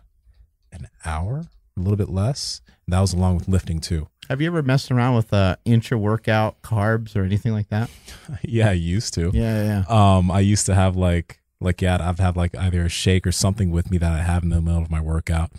an 0.72 0.88
hour, 1.04 1.48
a 1.78 1.82
little 1.82 1.98
bit 1.98 2.10
less. 2.10 2.62
And 2.86 2.94
that 2.94 3.00
was 3.02 3.14
along 3.14 3.36
with 3.38 3.48
lifting 3.48 3.80
too. 3.80 4.08
Have 4.30 4.42
you 4.42 4.48
ever 4.48 4.62
messed 4.62 4.92
around 4.92 5.16
with 5.16 5.32
uh, 5.34 5.56
intra 5.66 5.98
workout 5.98 6.62
carbs 6.62 7.16
or 7.16 7.24
anything 7.24 7.54
like 7.54 7.70
that? 7.70 7.90
yeah, 8.44 8.70
I 8.70 8.74
used 8.74 9.14
to. 9.16 9.32
Yeah, 9.34 9.84
yeah. 9.90 10.18
Um, 10.18 10.30
I 10.32 10.40
used 10.42 10.66
to 10.68 10.76
have 10.76 10.96
like 10.96 11.40
like 11.60 11.82
yeah, 11.82 11.98
I've 12.02 12.20
had 12.20 12.36
like 12.38 12.56
either 12.58 12.84
a 12.86 12.90
shake 12.90 13.26
or 13.26 13.32
something 13.32 13.72
with 13.72 13.90
me 13.90 13.98
that 13.98 14.12
I 14.12 14.20
have 14.24 14.44
in 14.44 14.50
the 14.50 14.62
middle 14.62 14.82
of 14.82 14.92
my 14.92 15.02
workout. 15.02 15.52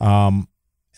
Um, 0.00 0.48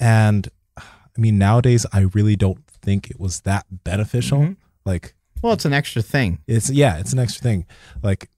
and 0.00 0.48
I 0.76 0.82
mean 1.20 1.38
nowadays 1.38 1.84
I 1.92 2.00
really 2.12 2.36
don't 2.36 2.64
think 2.66 3.10
it 3.10 3.18
was 3.20 3.40
that 3.42 3.66
beneficial. 3.84 4.38
Mhm. 4.40 4.56
Like 4.84 5.14
Well, 5.42 5.52
it's 5.52 5.64
an 5.64 5.72
extra 5.72 6.02
thing. 6.02 6.38
it's 6.46 6.70
yeah, 6.70 6.98
it's 6.98 7.12
an 7.12 7.18
extra 7.18 7.42
thing. 7.42 7.66
Like 8.02 8.30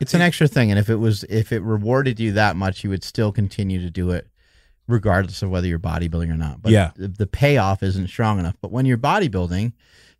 It's 0.00 0.14
an 0.14 0.20
extra 0.20 0.48
thing, 0.48 0.70
and 0.70 0.78
if 0.78 0.88
it 0.90 0.96
was 0.96 1.24
if 1.24 1.52
it 1.52 1.60
rewarded 1.62 2.18
you 2.20 2.32
that 2.32 2.56
much, 2.56 2.84
you 2.84 2.90
would 2.90 3.04
still 3.04 3.32
continue 3.32 3.80
to 3.80 3.90
do 3.90 4.10
it, 4.10 4.28
regardless 4.92 5.42
of 5.42 5.50
whether 5.50 5.66
you're 5.66 5.78
bodybuilding 5.78 6.30
or 6.30 6.36
not. 6.36 6.62
But 6.62 6.72
Yeah. 6.72 6.90
the, 6.96 7.08
the 7.08 7.26
payoff 7.26 7.82
isn't 7.82 8.08
strong 8.08 8.38
enough. 8.38 8.54
But 8.60 8.70
when 8.70 8.86
you're 8.86 8.98
bodybuilding, 8.98 9.72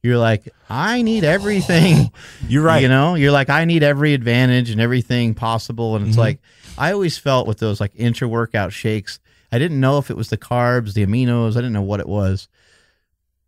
you're 0.03 0.19
like, 0.19 0.49
I 0.69 1.03
need 1.03 1.23
everything. 1.23 2.11
you're 2.49 2.65
right. 2.65 2.83
You 2.83 2.89
know, 2.89 3.15
you're 3.15 3.31
like, 3.31 3.51
I 3.51 3.65
need 3.65 3.83
every 3.85 4.15
advantage 4.15 4.71
and 4.71 4.81
everything 4.81 5.35
possible. 5.35 5.95
And 5.95 6.07
it's 6.09 6.17
Mhm. 6.17 6.21
like, 6.21 6.39
I 6.77 6.93
always 6.93 7.19
felt 7.19 7.47
with 7.47 7.59
those 7.59 7.81
like 7.81 7.93
intra 7.95 8.27
workout 8.27 8.73
shakes, 8.73 9.21
I 9.53 9.59
didn't 9.59 9.79
know 9.79 9.99
if 9.99 10.11
it 10.11 10.17
was 10.17 10.29
the 10.31 10.39
carbs, 10.39 10.95
the 10.95 11.05
aminos, 11.07 11.53
I 11.53 11.57
didn't 11.57 11.75
know 11.75 11.83
what 11.83 12.01
it 12.01 12.09
was. 12.09 12.49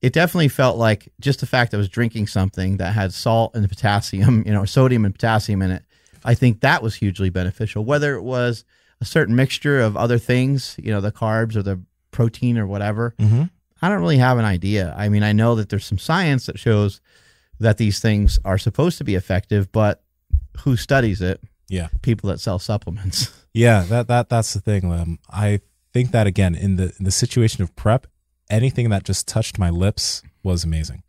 It 0.03 0.13
definitely 0.13 0.49
felt 0.49 0.77
like 0.77 1.09
just 1.19 1.41
the 1.41 1.47
fact 1.47 1.71
that 1.71 1.79
I 1.79 1.79
was 1.79 1.89
drinking 1.89 2.27
something 2.27 2.77
that 2.77 2.93
had 2.93 3.15
salt 3.15 3.55
and 3.55 3.67
potassium, 3.69 4.43
you 4.47 4.53
know, 4.53 4.61
or 4.63 4.67
sodium 4.67 5.05
and 5.07 5.15
potassium 5.15 5.63
in 5.63 5.71
it. 5.71 5.83
I 6.25 6.35
think 6.35 6.61
that 6.61 6.83
was 6.83 6.95
hugely 6.97 7.31
beneficial. 7.31 7.85
Whether 7.85 8.15
it 8.15 8.23
was 8.23 8.65
a 9.05 9.07
certain 9.07 9.37
mixture 9.37 9.81
of 9.81 9.97
other 9.97 10.19
things, 10.19 10.77
you 10.83 10.91
know, 10.91 11.01
the 11.03 11.13
carbs 11.13 11.55
or 11.57 11.63
the 11.63 11.79
protein 12.11 12.57
or 12.59 12.67
whatever, 12.67 13.15
Mhm. 13.19 13.51
I 13.83 13.89
don't 13.91 14.01
really 14.01 14.19
have 14.19 14.39
an 14.39 14.47
idea. 14.47 14.95
I 14.97 15.09
mean, 15.11 15.23
I 15.23 15.33
know 15.33 15.55
that 15.57 15.69
there's 15.69 15.85
some 15.85 15.99
science 15.99 16.47
that 16.47 16.59
shows 16.59 17.01
that 17.61 17.77
these 17.77 18.01
things 18.01 18.39
are 18.45 18.57
supposed 18.59 18.97
to 18.99 19.05
be 19.05 19.15
effective, 19.15 19.71
but 19.73 20.03
who 20.61 20.77
studies 20.77 21.21
it? 21.21 21.41
Yeah. 21.69 21.89
People 22.03 22.31
that 22.31 22.41
sell 22.41 22.59
supplements. 22.59 23.31
Yeah, 23.57 23.85
that 23.89 24.09
that 24.09 24.29
that's 24.29 24.53
the 24.53 24.61
thing. 24.61 24.91
Um, 24.93 25.21
I 25.31 25.61
think 25.93 26.11
that 26.11 26.27
again 26.27 26.57
in 26.57 26.75
the 26.75 26.93
in 26.99 27.05
the 27.05 27.13
situation 27.13 27.63
of 27.63 27.71
prep, 27.77 28.09
anything 28.51 28.91
that 28.91 29.05
just 29.05 29.29
touched 29.29 29.61
my 29.61 29.71
lips 29.71 30.23
was 30.43 30.65
amazing. 30.65 31.05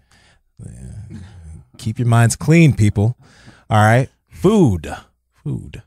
Keep 1.80 1.98
your 2.00 2.08
minds 2.08 2.36
clean, 2.36 2.74
people. 2.76 3.18
All 3.68 3.80
right, 3.84 4.10
food, 4.30 4.94
food. 5.44 5.82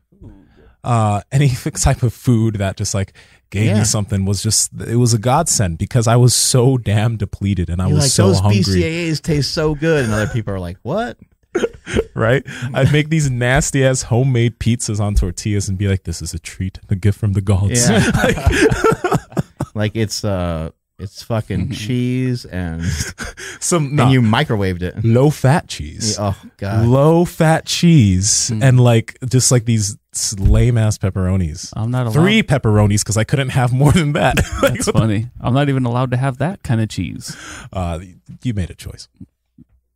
Uh, 0.85 1.21
any 1.33 1.49
type 1.49 2.03
of 2.03 2.13
food 2.15 2.57
that 2.57 2.77
just 2.77 2.95
like 2.95 3.13
gave 3.51 3.67
Yeah. 3.67 3.79
me 3.79 3.85
something 3.85 4.25
was 4.25 4.43
just 4.43 4.71
it 4.87 4.97
was 4.97 5.13
a 5.15 5.19
godsend 5.19 5.79
because 5.79 6.07
I 6.07 6.17
was 6.17 6.35
so 6.35 6.77
damn 6.79 7.17
depleted 7.17 7.69
and 7.71 7.81
I 7.83 7.87
You're 7.87 7.97
was 7.97 8.05
like 8.05 8.11
so 8.13 8.29
those 8.29 8.41
hungry. 8.41 8.63
BCAAs 8.63 9.21
taste 9.23 9.53
so 9.53 9.75
good, 9.75 10.05
and 10.05 10.13
other 10.15 10.29
people 10.29 10.55
are 10.55 10.61
like, 10.61 10.77
"What?" 10.83 11.19
right? 12.15 12.43
I'd 12.75 12.93
make 12.93 13.09
these 13.09 13.31
nasty 13.31 13.85
ass 13.85 14.03
homemade 14.03 14.59
pizzas 14.61 15.01
on 15.01 15.15
tortillas 15.15 15.69
and 15.69 15.77
be 15.79 15.89
like, 15.89 16.05
"This 16.05 16.21
is 16.23 16.35
a 16.35 16.39
treat, 16.39 16.79
a 16.89 16.95
gift 16.95 17.19
from 17.19 17.33
the 17.33 17.41
gods." 17.41 17.89
Yeah. 17.89 18.11
like 19.75 19.97
it's 19.97 20.25
uh, 20.25 20.71
it's 20.99 21.23
fucking 21.23 21.71
cheese, 21.73 22.45
and 22.45 22.83
Some 23.61 23.95
no, 23.97 24.05
and 24.05 24.13
you 24.13 24.21
microwaved 24.21 24.83
it. 24.83 25.05
low 25.05 25.31
fat 25.31 25.69
cheese, 25.69 26.17
Oh 26.19 26.37
god, 26.57 26.87
low 26.87 27.25
fat 27.25 27.67
cheese, 27.67 28.51
Mm. 28.53 28.63
and 28.63 28.81
like 28.81 29.17
just 29.29 29.51
like 29.51 29.65
these 29.65 29.97
lame 30.39 30.77
ass 30.79 30.99
pepperonis. 30.99 31.73
I'm 31.77 31.91
not 31.91 32.07
allowed. 32.07 32.15
Three 32.15 32.43
pepperonis 32.43 33.01
because 33.01 33.17
I 33.17 33.25
couldn't 33.25 33.51
have 33.51 33.73
more 33.73 33.93
than 33.93 34.13
that. 34.15 34.37
Like, 34.63 34.73
That's 34.75 34.91
funny. 34.91 35.29
I'm 35.41 35.55
not 35.55 35.69
even 35.69 35.85
allowed 35.85 36.11
to 36.11 36.17
have 36.17 36.39
that 36.39 36.63
kind 36.65 36.81
of 36.81 36.89
cheese. 36.89 37.37
uh, 37.73 38.01
you 38.43 38.55
made 38.55 38.71
a 38.71 38.75
choice. 38.75 39.09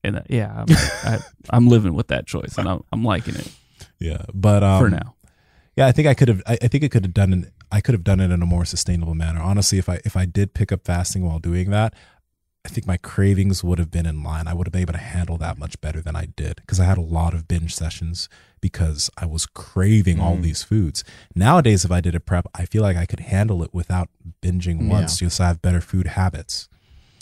And 0.04 0.16
uh, 0.16 0.22
yeah, 0.28 0.52
I'm, 0.66 0.66
I, 1.04 1.18
I'm 1.50 1.68
living 1.68 1.94
with 1.94 2.08
that 2.08 2.26
choice, 2.26 2.56
and 2.58 2.68
I'm, 2.68 2.82
I'm 2.92 3.04
liking 3.04 3.34
it 3.36 3.50
Yeah, 4.00 4.24
but 4.34 4.62
um, 4.62 4.82
for 4.82 4.90
now. 4.90 5.14
Yeah, 5.76 5.86
I 5.86 5.92
think 5.92 6.06
I 6.06 6.14
could 6.14 6.28
have. 6.28 6.42
I, 6.46 6.58
I 6.62 6.68
think 6.68 6.84
I 6.84 6.88
could 6.88 7.04
have 7.04 7.14
done 7.14 7.32
it. 7.32 7.52
I 7.72 7.80
could 7.80 7.94
have 7.94 8.04
done 8.04 8.20
it 8.20 8.30
in 8.30 8.42
a 8.42 8.46
more 8.46 8.64
sustainable 8.64 9.14
manner. 9.14 9.40
Honestly, 9.40 9.78
if 9.78 9.88
I 9.88 9.98
if 10.04 10.16
I 10.16 10.26
did 10.26 10.54
pick 10.54 10.70
up 10.70 10.84
fasting 10.84 11.24
while 11.26 11.38
doing 11.38 11.70
that, 11.70 11.94
I 12.64 12.68
think 12.68 12.86
my 12.86 12.96
cravings 12.98 13.64
would 13.64 13.78
have 13.80 13.90
been 13.90 14.06
in 14.06 14.22
line. 14.22 14.46
I 14.46 14.54
would 14.54 14.66
have 14.68 14.72
been 14.72 14.82
able 14.82 14.92
to 14.92 14.98
handle 15.00 15.36
that 15.38 15.58
much 15.58 15.80
better 15.80 16.00
than 16.00 16.14
I 16.14 16.26
did 16.26 16.56
because 16.56 16.78
I 16.78 16.84
had 16.84 16.98
a 16.98 17.08
lot 17.18 17.34
of 17.34 17.48
binge 17.48 17.74
sessions 17.74 18.28
because 18.60 19.10
I 19.16 19.26
was 19.26 19.46
craving 19.46 20.20
all 20.20 20.36
Mm. 20.36 20.42
these 20.42 20.62
foods. 20.62 21.02
Nowadays, 21.34 21.84
if 21.84 21.90
I 21.90 22.00
did 22.00 22.14
a 22.14 22.20
prep, 22.20 22.46
I 22.54 22.66
feel 22.66 22.82
like 22.82 22.96
I 22.96 23.06
could 23.06 23.20
handle 23.20 23.62
it 23.64 23.74
without 23.74 24.08
binging 24.42 24.82
Yeah. 24.82 24.88
once 24.90 25.18
because 25.18 25.40
I 25.40 25.48
have 25.48 25.60
better 25.62 25.80
food 25.80 26.08
habits. 26.08 26.68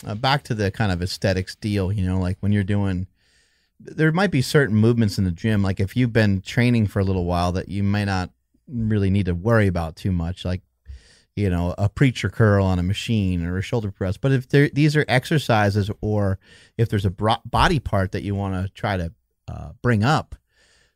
uh, 0.05 0.14
back 0.14 0.42
to 0.44 0.55
the 0.55 0.70
kind 0.70 0.90
of 0.90 1.03
aesthetics 1.03 1.55
deal, 1.55 1.92
you 1.92 2.05
know, 2.07 2.18
like 2.18 2.38
when 2.40 2.53
you're 2.53 2.64
doing, 2.64 3.07
there 3.78 4.11
might 4.12 4.30
be 4.30 4.40
certain 4.42 4.74
movements 4.76 5.16
in 5.18 5.24
the 5.24 5.30
gym, 5.30 5.62
like 5.62 5.78
if 5.78 5.94
you've 5.96 6.12
been 6.12 6.40
training 6.40 6.86
for 6.86 7.01
a 7.01 7.05
little 7.05 7.24
while 7.26 7.53
that 7.53 7.68
you 7.68 7.82
may 7.82 8.05
not 8.07 8.30
really 8.70 9.10
need 9.10 9.26
to 9.26 9.34
worry 9.34 9.66
about 9.66 9.96
too 9.96 10.12
much, 10.12 10.44
like, 10.44 10.62
you 11.36 11.48
know, 11.48 11.74
a 11.78 11.88
preacher 11.88 12.28
curl 12.28 12.64
on 12.64 12.78
a 12.78 12.82
machine 12.82 13.44
or 13.44 13.58
a 13.58 13.62
shoulder 13.62 13.90
press. 13.90 14.16
But 14.16 14.32
if 14.32 14.48
there, 14.48 14.68
these 14.68 14.96
are 14.96 15.04
exercises 15.08 15.90
or 16.00 16.38
if 16.76 16.88
there's 16.88 17.04
a 17.04 17.10
bro- 17.10 17.36
body 17.44 17.78
part 17.78 18.12
that 18.12 18.22
you 18.22 18.34
want 18.34 18.54
to 18.54 18.72
try 18.72 18.96
to 18.96 19.12
uh, 19.48 19.70
bring 19.82 20.04
up, 20.04 20.34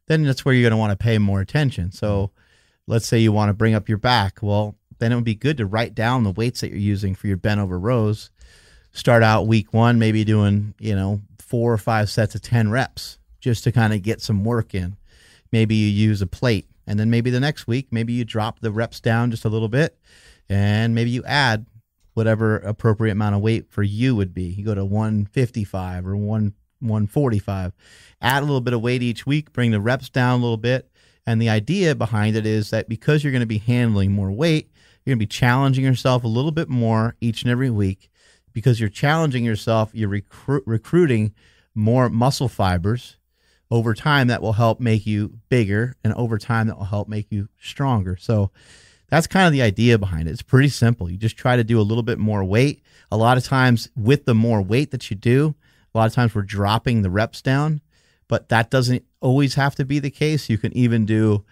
then 0.06 0.24
that's 0.24 0.44
where 0.44 0.54
you're 0.54 0.68
going 0.68 0.72
to 0.72 0.76
want 0.76 0.98
to 0.98 1.02
pay 1.02 1.18
more 1.18 1.40
attention. 1.40 1.92
So 1.92 2.30
let's 2.86 3.06
say 3.06 3.18
you 3.18 3.32
want 3.32 3.48
to 3.48 3.54
bring 3.54 3.74
up 3.74 3.88
your 3.88 3.98
back. 3.98 4.38
Well, 4.42 4.76
then 4.98 5.12
it 5.12 5.14
would 5.14 5.24
be 5.24 5.34
good 5.34 5.56
to 5.58 5.66
write 5.66 5.94
down 5.94 6.24
the 6.24 6.30
weights 6.30 6.60
that 6.60 6.70
you're 6.70 6.78
using 6.78 7.14
for 7.14 7.26
your 7.26 7.36
bent 7.36 7.60
over 7.60 7.78
rows 7.78 8.30
start 8.94 9.22
out 9.22 9.46
week 9.46 9.74
one, 9.74 9.98
maybe 9.98 10.24
doing, 10.24 10.72
you 10.78 10.94
know, 10.94 11.20
four 11.38 11.72
or 11.72 11.78
five 11.78 12.08
sets 12.08 12.34
of 12.34 12.40
10 12.40 12.70
reps 12.70 13.18
just 13.40 13.64
to 13.64 13.72
kind 13.72 13.92
of 13.92 14.02
get 14.02 14.22
some 14.22 14.44
work 14.44 14.74
in. 14.74 14.96
Maybe 15.52 15.74
you 15.74 15.88
use 15.88 16.22
a 16.22 16.26
plate. 16.26 16.66
And 16.86 16.98
then 16.98 17.10
maybe 17.10 17.30
the 17.30 17.40
next 17.40 17.66
week, 17.66 17.88
maybe 17.90 18.12
you 18.12 18.24
drop 18.24 18.60
the 18.60 18.70
reps 18.70 19.00
down 19.00 19.30
just 19.30 19.44
a 19.44 19.48
little 19.48 19.68
bit 19.68 19.98
and 20.48 20.94
maybe 20.94 21.10
you 21.10 21.24
add 21.24 21.66
whatever 22.14 22.58
appropriate 22.58 23.12
amount 23.12 23.34
of 23.34 23.40
weight 23.40 23.70
for 23.70 23.82
you 23.82 24.14
would 24.14 24.34
be. 24.34 24.44
You 24.44 24.64
go 24.64 24.74
to 24.74 24.84
155 24.84 26.06
or 26.06 26.16
1 26.16 26.54
145. 26.80 27.72
Add 28.20 28.42
a 28.42 28.46
little 28.46 28.60
bit 28.60 28.74
of 28.74 28.82
weight 28.82 29.02
each 29.02 29.26
week, 29.26 29.52
bring 29.52 29.70
the 29.70 29.80
reps 29.80 30.10
down 30.10 30.40
a 30.40 30.42
little 30.42 30.58
bit. 30.58 30.90
And 31.26 31.40
the 31.40 31.48
idea 31.48 31.94
behind 31.94 32.36
it 32.36 32.44
is 32.44 32.70
that 32.70 32.88
because 32.88 33.24
you're 33.24 33.32
going 33.32 33.40
to 33.40 33.46
be 33.46 33.58
handling 33.58 34.12
more 34.12 34.30
weight, 34.30 34.70
you're 35.04 35.12
going 35.12 35.20
to 35.20 35.26
be 35.26 35.26
challenging 35.26 35.84
yourself 35.84 36.24
a 36.24 36.28
little 36.28 36.52
bit 36.52 36.68
more 36.68 37.16
each 37.20 37.42
and 37.42 37.50
every 37.50 37.70
week 37.70 38.10
because 38.52 38.78
you're 38.78 38.90
challenging 38.90 39.44
yourself, 39.44 39.90
you're 39.94 40.10
recru- 40.10 40.62
recruiting 40.66 41.34
more 41.74 42.08
muscle 42.08 42.48
fibers 42.48 43.16
over 43.70 43.94
time 43.94 44.28
that 44.28 44.42
will 44.42 44.52
help 44.52 44.80
make 44.80 45.06
you 45.06 45.38
bigger 45.48 45.94
and 46.04 46.12
over 46.14 46.38
time 46.38 46.66
that 46.66 46.76
will 46.76 46.84
help 46.84 47.08
make 47.08 47.26
you 47.30 47.48
stronger. 47.60 48.16
So 48.16 48.50
that's 49.08 49.26
kind 49.26 49.46
of 49.46 49.52
the 49.52 49.62
idea 49.62 49.98
behind 49.98 50.28
it. 50.28 50.32
It's 50.32 50.42
pretty 50.42 50.68
simple. 50.68 51.10
You 51.10 51.16
just 51.16 51.36
try 51.36 51.56
to 51.56 51.64
do 51.64 51.80
a 51.80 51.82
little 51.82 52.02
bit 52.02 52.18
more 52.18 52.44
weight. 52.44 52.82
A 53.10 53.16
lot 53.16 53.36
of 53.36 53.44
times 53.44 53.88
with 53.96 54.24
the 54.24 54.34
more 54.34 54.62
weight 54.62 54.90
that 54.90 55.10
you 55.10 55.16
do, 55.16 55.54
a 55.94 55.98
lot 55.98 56.06
of 56.06 56.14
times 56.14 56.34
we're 56.34 56.42
dropping 56.42 57.02
the 57.02 57.10
reps 57.10 57.42
down, 57.42 57.80
but 58.28 58.48
that 58.48 58.70
doesn't 58.70 59.04
always 59.20 59.54
have 59.54 59.74
to 59.76 59.84
be 59.84 59.98
the 59.98 60.10
case. 60.10 60.50
You 60.50 60.58
can 60.58 60.76
even 60.76 61.06
do 61.06 61.44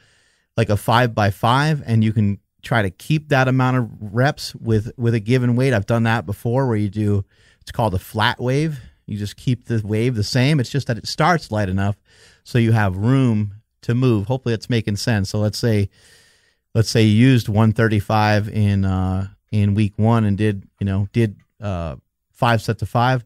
like 0.56 0.68
a 0.68 0.76
five 0.76 1.14
by 1.14 1.30
five 1.30 1.82
and 1.86 2.02
you 2.02 2.12
can 2.12 2.38
try 2.62 2.82
to 2.82 2.90
keep 2.90 3.28
that 3.28 3.48
amount 3.48 3.76
of 3.76 3.88
reps 4.00 4.54
with 4.54 4.92
with 4.96 5.14
a 5.14 5.20
given 5.20 5.56
weight. 5.56 5.72
I've 5.72 5.86
done 5.86 6.04
that 6.04 6.26
before 6.26 6.66
where 6.66 6.76
you 6.76 6.88
do 6.88 7.24
it's 7.60 7.72
called 7.72 7.94
a 7.94 7.98
flat 7.98 8.40
wave. 8.40 8.80
You 9.12 9.18
just 9.18 9.36
keep 9.36 9.66
the 9.66 9.82
wave 9.84 10.14
the 10.14 10.24
same. 10.24 10.58
It's 10.58 10.70
just 10.70 10.86
that 10.86 10.98
it 10.98 11.06
starts 11.06 11.50
light 11.50 11.68
enough 11.68 11.96
so 12.44 12.58
you 12.58 12.72
have 12.72 12.96
room 12.96 13.54
to 13.82 13.94
move. 13.94 14.26
Hopefully 14.26 14.54
it's 14.54 14.70
making 14.70 14.96
sense. 14.96 15.28
So 15.28 15.38
let's 15.38 15.58
say 15.58 15.90
let's 16.74 16.88
say 16.88 17.02
you 17.02 17.14
used 17.14 17.48
135 17.48 18.48
in 18.48 18.84
uh 18.84 19.28
in 19.50 19.74
week 19.74 19.92
1 19.96 20.24
and 20.24 20.38
did, 20.38 20.66
you 20.80 20.86
know, 20.86 21.08
did 21.12 21.36
uh 21.60 21.96
5 22.32 22.62
sets 22.62 22.80
of 22.80 22.88
5. 22.88 23.24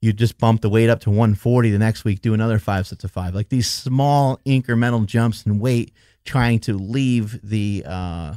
You 0.00 0.14
just 0.14 0.38
bump 0.38 0.62
the 0.62 0.70
weight 0.70 0.88
up 0.88 1.00
to 1.00 1.10
140 1.10 1.70
the 1.70 1.78
next 1.78 2.04
week, 2.04 2.22
do 2.22 2.32
another 2.32 2.58
5 2.58 2.86
sets 2.86 3.04
of 3.04 3.10
5. 3.10 3.34
Like 3.34 3.50
these 3.50 3.68
small 3.68 4.40
incremental 4.46 5.04
jumps 5.04 5.44
in 5.44 5.58
weight 5.58 5.92
trying 6.24 6.60
to 6.60 6.74
leave 6.74 7.38
the 7.42 7.84
uh 7.86 8.34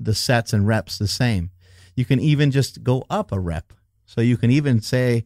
the 0.00 0.14
sets 0.14 0.52
and 0.52 0.66
reps 0.66 0.98
the 0.98 1.06
same. 1.06 1.50
You 1.94 2.04
can 2.04 2.18
even 2.18 2.50
just 2.50 2.82
go 2.82 3.04
up 3.08 3.30
a 3.30 3.38
rep. 3.38 3.72
So 4.06 4.20
you 4.20 4.36
can 4.36 4.50
even 4.50 4.80
say, 4.80 5.24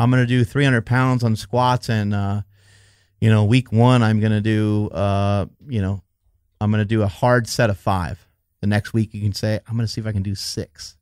I'm 0.00 0.10
going 0.10 0.22
to 0.22 0.26
do 0.26 0.44
300 0.44 0.86
pounds 0.86 1.22
on 1.22 1.36
squats, 1.36 1.90
and 1.90 2.14
uh, 2.14 2.40
you 3.20 3.28
know, 3.28 3.44
week 3.44 3.70
one 3.70 4.02
I'm 4.02 4.18
going 4.18 4.32
to 4.32 4.40
do, 4.40 4.88
uh, 4.88 5.44
you 5.68 5.82
know, 5.82 6.02
I'm 6.58 6.70
going 6.70 6.80
to 6.80 6.86
do 6.86 7.02
a 7.02 7.06
hard 7.06 7.46
set 7.46 7.68
of 7.68 7.78
five. 7.78 8.26
The 8.62 8.66
next 8.66 8.94
week 8.94 9.12
you 9.12 9.20
can 9.20 9.34
say, 9.34 9.60
I'm 9.68 9.76
going 9.76 9.86
to 9.86 9.92
see 9.92 10.00
if 10.00 10.06
I 10.06 10.12
can 10.12 10.22
do 10.22 10.34
six. 10.34 10.96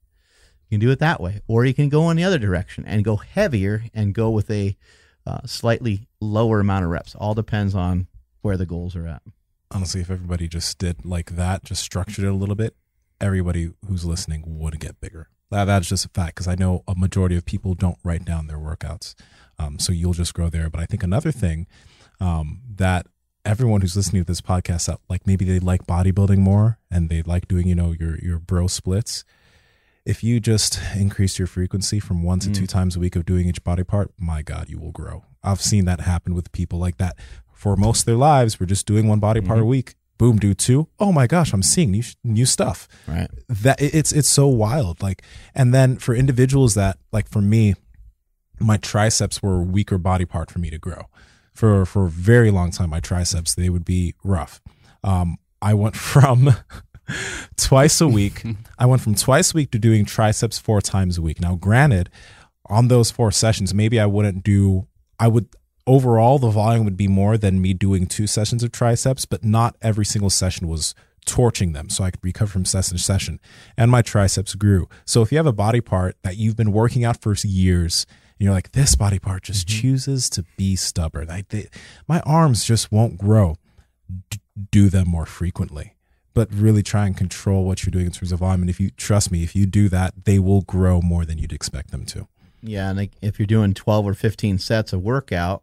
You 0.68 0.78
can 0.78 0.86
do 0.86 0.90
it 0.90 0.99
that 0.99 1.20
way, 1.20 1.42
or 1.46 1.64
you 1.64 1.74
can 1.74 1.88
go 1.88 2.11
in 2.11 2.16
the 2.16 2.24
other 2.24 2.38
direction 2.38 2.84
and 2.86 3.05
go 3.05 3.16
heavier 3.16 3.84
and 3.94 4.12
go 4.12 4.30
with 4.30 4.51
a 4.51 4.76
uh, 5.24 5.46
slightly 5.46 6.09
lower 6.20 6.59
amount 6.59 6.84
of 6.84 6.90
reps. 6.90 7.14
All 7.14 7.34
depends 7.34 7.76
on 7.76 8.09
where 8.42 8.57
the 8.57 8.66
goals 8.66 8.96
are 8.96 9.07
at. 9.07 9.22
honestly, 9.70 10.01
if 10.01 10.11
everybody 10.11 10.49
just 10.49 10.76
did 10.76 11.05
like 11.05 11.36
that, 11.36 11.62
just 11.62 11.84
structured 11.84 12.24
it 12.24 12.28
a 12.28 12.34
little 12.34 12.57
bit, 12.57 12.74
everybody 13.20 13.70
who's 13.86 14.05
listening 14.05 14.42
would 14.59 14.80
get 14.80 15.01
bigger. 15.01 15.28
That, 15.51 15.64
that's 15.64 15.88
just 15.88 16.05
a 16.05 16.09
fact 16.09 16.36
because 16.36 16.49
I 16.49 16.55
know 16.55 16.84
a 16.86 16.94
majority 16.94 17.36
of 17.36 17.44
people 17.44 17.74
don't 17.74 17.99
write 18.05 18.24
down 18.24 18.46
their 18.46 18.59
workouts. 18.59 19.14
Um, 19.59 19.78
so 19.78 19.92
you'll 19.92 20.12
just 20.12 20.34
grow 20.34 20.49
there. 20.49 20.70
But 20.70 20.80
I 20.80 20.86
think 20.86 21.03
another 21.03 21.32
thing 21.32 21.66
um, 22.20 22.61
that 22.76 23.07
everyone 23.44 23.80
who's 23.80 23.96
listening 23.96 24.22
to 24.22 24.26
this 24.26 24.40
podcast, 24.40 24.86
that 24.86 25.01
like 25.09 25.26
maybe 25.26 25.44
they 25.44 25.59
like 25.59 25.86
bodybuilding 25.86 26.38
more 26.38 26.78
and 26.90 27.09
they 27.09 27.22
like 27.22 27.49
doing, 27.49 27.66
you 27.66 27.74
know, 27.74 27.92
your 27.92 28.18
your 28.18 28.38
bro 28.38 28.66
splits. 28.66 29.24
If 30.05 30.24
you 30.24 30.40
just 30.40 30.80
increase 30.96 31.38
your 31.38 31.46
frequency 31.46 32.01
from 32.01 32.22
one 32.22 32.38
to 32.40 32.51
two 32.51 32.66
times 32.66 32.96
a 32.96 33.01
week 33.01 33.14
of 33.14 33.26
doing 33.26 33.46
each 33.46 33.62
body 33.62 33.84
part, 33.84 34.11
my 34.16 34.40
God, 34.40 34.70
you 34.70 34.78
will 34.78 34.92
grow. 34.92 35.24
I've 35.42 35.61
seen 35.61 35.84
that 35.84 36.01
happen 36.01 36.34
with 36.34 36.51
people 36.51 36.78
like 36.78 36.96
that 36.96 37.16
for 37.53 37.76
most 37.76 38.01
of 38.01 38.07
their 38.07 38.16
lives. 38.16 38.59
We're 38.59 38.66
just 38.66 38.86
doing 38.86 39.07
one 39.07 39.18
body 39.18 39.42
part 39.42 39.59
a 39.59 39.66
week. 39.66 39.96
Boom, 40.19 40.37
do 40.37 40.53
two. 40.53 40.89
Oh 40.99 41.12
my 41.12 41.27
gosh, 41.29 41.53
I'm 41.53 41.62
seeing 41.62 41.93
new 41.93 42.03
new 42.25 42.45
stuff. 42.45 42.89
Right. 43.07 43.31
That 43.49 43.81
it's 43.81 44.12
it's 44.12 44.29
so 44.29 44.49
wild. 44.49 45.01
Like, 45.01 45.23
and 45.55 45.73
then 45.73 45.97
for 45.97 46.14
individuals 46.14 46.75
that 46.75 46.99
like 47.12 47.29
for 47.29 47.41
me, 47.41 47.75
my 48.59 48.77
triceps 48.77 49.41
were 49.43 49.61
a 49.61 49.64
weaker 49.64 49.97
body 49.97 50.25
part 50.25 50.51
for 50.51 50.59
me 50.59 50.71
to 50.71 50.79
grow. 50.79 51.03
For 51.55 51.87
for 51.87 52.07
a 52.07 52.11
very 52.11 52.51
long 52.51 52.73
time, 52.73 52.91
my 52.91 53.01
triceps 53.01 53.55
they 53.55 53.69
would 53.69 53.85
be 53.85 54.14
rough. 54.25 54.61
Um, 55.05 55.37
I 55.62 55.75
went 55.75 55.97
from 56.11 56.51
twice 57.57 58.01
a 58.01 58.09
week. 58.09 58.45
I 58.79 58.87
went 58.87 59.03
from 59.03 59.14
twice 59.14 59.53
a 59.53 59.57
week 59.57 59.71
to 59.71 59.79
doing 59.79 60.05
triceps 60.05 60.59
four 60.59 60.81
times 60.81 61.16
a 61.16 61.23
week. 61.23 61.41
Now, 61.41 61.55
granted, 61.55 62.11
on 62.66 62.89
those 62.89 63.11
four 63.11 63.31
sessions, 63.31 63.73
maybe 63.73 64.01
I 64.01 64.07
wouldn't 64.07 64.43
do. 64.43 64.89
I 65.21 65.29
would 65.29 65.49
overall 65.89 66.39
the 66.39 66.51
volume 66.51 66.84
would 66.84 66.97
be 66.97 67.09
more 67.09 67.39
than 67.39 67.61
me 67.61 67.72
doing 67.72 68.07
two 68.07 68.26
sessions 68.26 68.62
of 68.62 68.70
triceps, 68.70 69.24
but 69.24 69.43
not 69.43 69.74
every 69.82 70.05
single 70.05 70.30
session 70.30 70.68
was 70.68 70.95
torching 71.24 71.72
them 71.72 71.89
so 71.89 72.05
I 72.05 72.11
could 72.11 72.24
recover 72.24 72.51
from 72.51 72.64
session 72.64 72.97
to 72.97 73.03
session 73.03 73.41
and 73.76 73.91
my 73.91 74.03
triceps 74.03 74.55
grew. 74.55 74.89
So 75.05 75.22
if 75.22 75.32
you 75.32 75.39
have 75.39 75.47
a 75.47 75.53
body 75.53 75.80
part 75.80 76.16
that 76.22 76.36
you've 76.36 76.57
been 76.57 76.72
working 76.72 77.05
out 77.05 77.20
for 77.20 77.34
years 77.34 78.07
and 78.39 78.45
you're 78.45 78.55
like 78.55 78.72
this 78.72 78.95
body 78.95 79.18
part 79.18 79.43
just 79.43 79.66
mm-hmm. 79.66 79.80
chooses 79.80 80.30
to 80.30 80.45
be 80.57 80.76
stubborn. 80.76 81.30
I 81.30 81.45
they, 81.49 81.68
my 82.07 82.20
arms 82.20 82.64
just 82.64 82.93
won't 82.93 83.18
grow. 83.18 83.57
D- 84.30 84.41
do 84.70 84.89
them 84.89 85.09
more 85.09 85.26
frequently. 85.26 85.95
But 86.34 86.53
really 86.53 86.82
try 86.82 87.07
and 87.07 87.16
control 87.16 87.64
what 87.64 87.84
you're 87.84 87.91
doing 87.91 88.07
in 88.07 88.12
terms 88.12 88.30
of 88.30 88.39
volume 88.39 88.62
and 88.62 88.70
if 88.70 88.78
you 88.78 88.91
trust 88.91 89.32
me, 89.32 89.43
if 89.43 89.57
you 89.57 89.66
do 89.66 89.89
that, 89.89 90.24
they 90.24 90.39
will 90.39 90.62
grow 90.62 91.01
more 91.01 91.24
than 91.24 91.39
you'd 91.39 91.53
expect 91.53 91.91
them 91.91 92.05
to. 92.07 92.28
Yeah, 92.62 92.89
and 92.89 92.99
like 92.99 93.12
if 93.20 93.39
you're 93.39 93.47
doing 93.47 93.74
12 93.74 94.07
or 94.07 94.14
15 94.14 94.59
sets 94.59 94.93
of 94.93 95.03
workout 95.03 95.62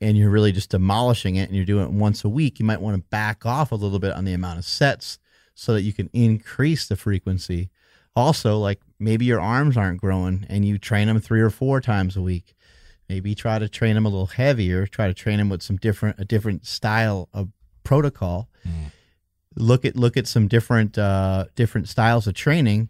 and 0.00 0.16
you're 0.16 0.30
really 0.30 0.52
just 0.52 0.70
demolishing 0.70 1.36
it 1.36 1.48
and 1.48 1.56
you're 1.56 1.64
doing 1.64 1.84
it 1.84 1.92
once 1.92 2.24
a 2.24 2.28
week, 2.28 2.58
you 2.58 2.66
might 2.66 2.80
want 2.80 2.96
to 2.96 3.02
back 3.08 3.46
off 3.46 3.72
a 3.72 3.76
little 3.76 3.98
bit 3.98 4.12
on 4.12 4.24
the 4.24 4.32
amount 4.32 4.58
of 4.58 4.64
sets 4.64 5.18
so 5.54 5.74
that 5.74 5.82
you 5.82 5.92
can 5.92 6.10
increase 6.12 6.86
the 6.86 6.96
frequency. 6.96 7.70
Also, 8.14 8.58
like 8.58 8.80
maybe 8.98 9.24
your 9.24 9.40
arms 9.40 9.76
aren't 9.76 10.00
growing 10.00 10.46
and 10.48 10.64
you 10.64 10.78
train 10.78 11.06
them 11.06 11.20
three 11.20 11.40
or 11.40 11.50
four 11.50 11.80
times 11.80 12.16
a 12.16 12.22
week. 12.22 12.54
Maybe 13.08 13.34
try 13.34 13.58
to 13.58 13.68
train 13.68 13.94
them 13.94 14.06
a 14.06 14.08
little 14.08 14.26
heavier, 14.26 14.86
try 14.86 15.06
to 15.06 15.14
train 15.14 15.38
them 15.38 15.48
with 15.48 15.62
some 15.62 15.76
different 15.76 16.20
a 16.20 16.24
different 16.24 16.66
style 16.66 17.28
of 17.32 17.48
protocol. 17.82 18.48
Look 19.56 19.84
at 19.84 19.96
look 19.96 20.16
at 20.16 20.26
some 20.26 20.46
different 20.46 20.96
uh 20.96 21.46
different 21.56 21.88
styles 21.88 22.26
of 22.26 22.34
training 22.34 22.88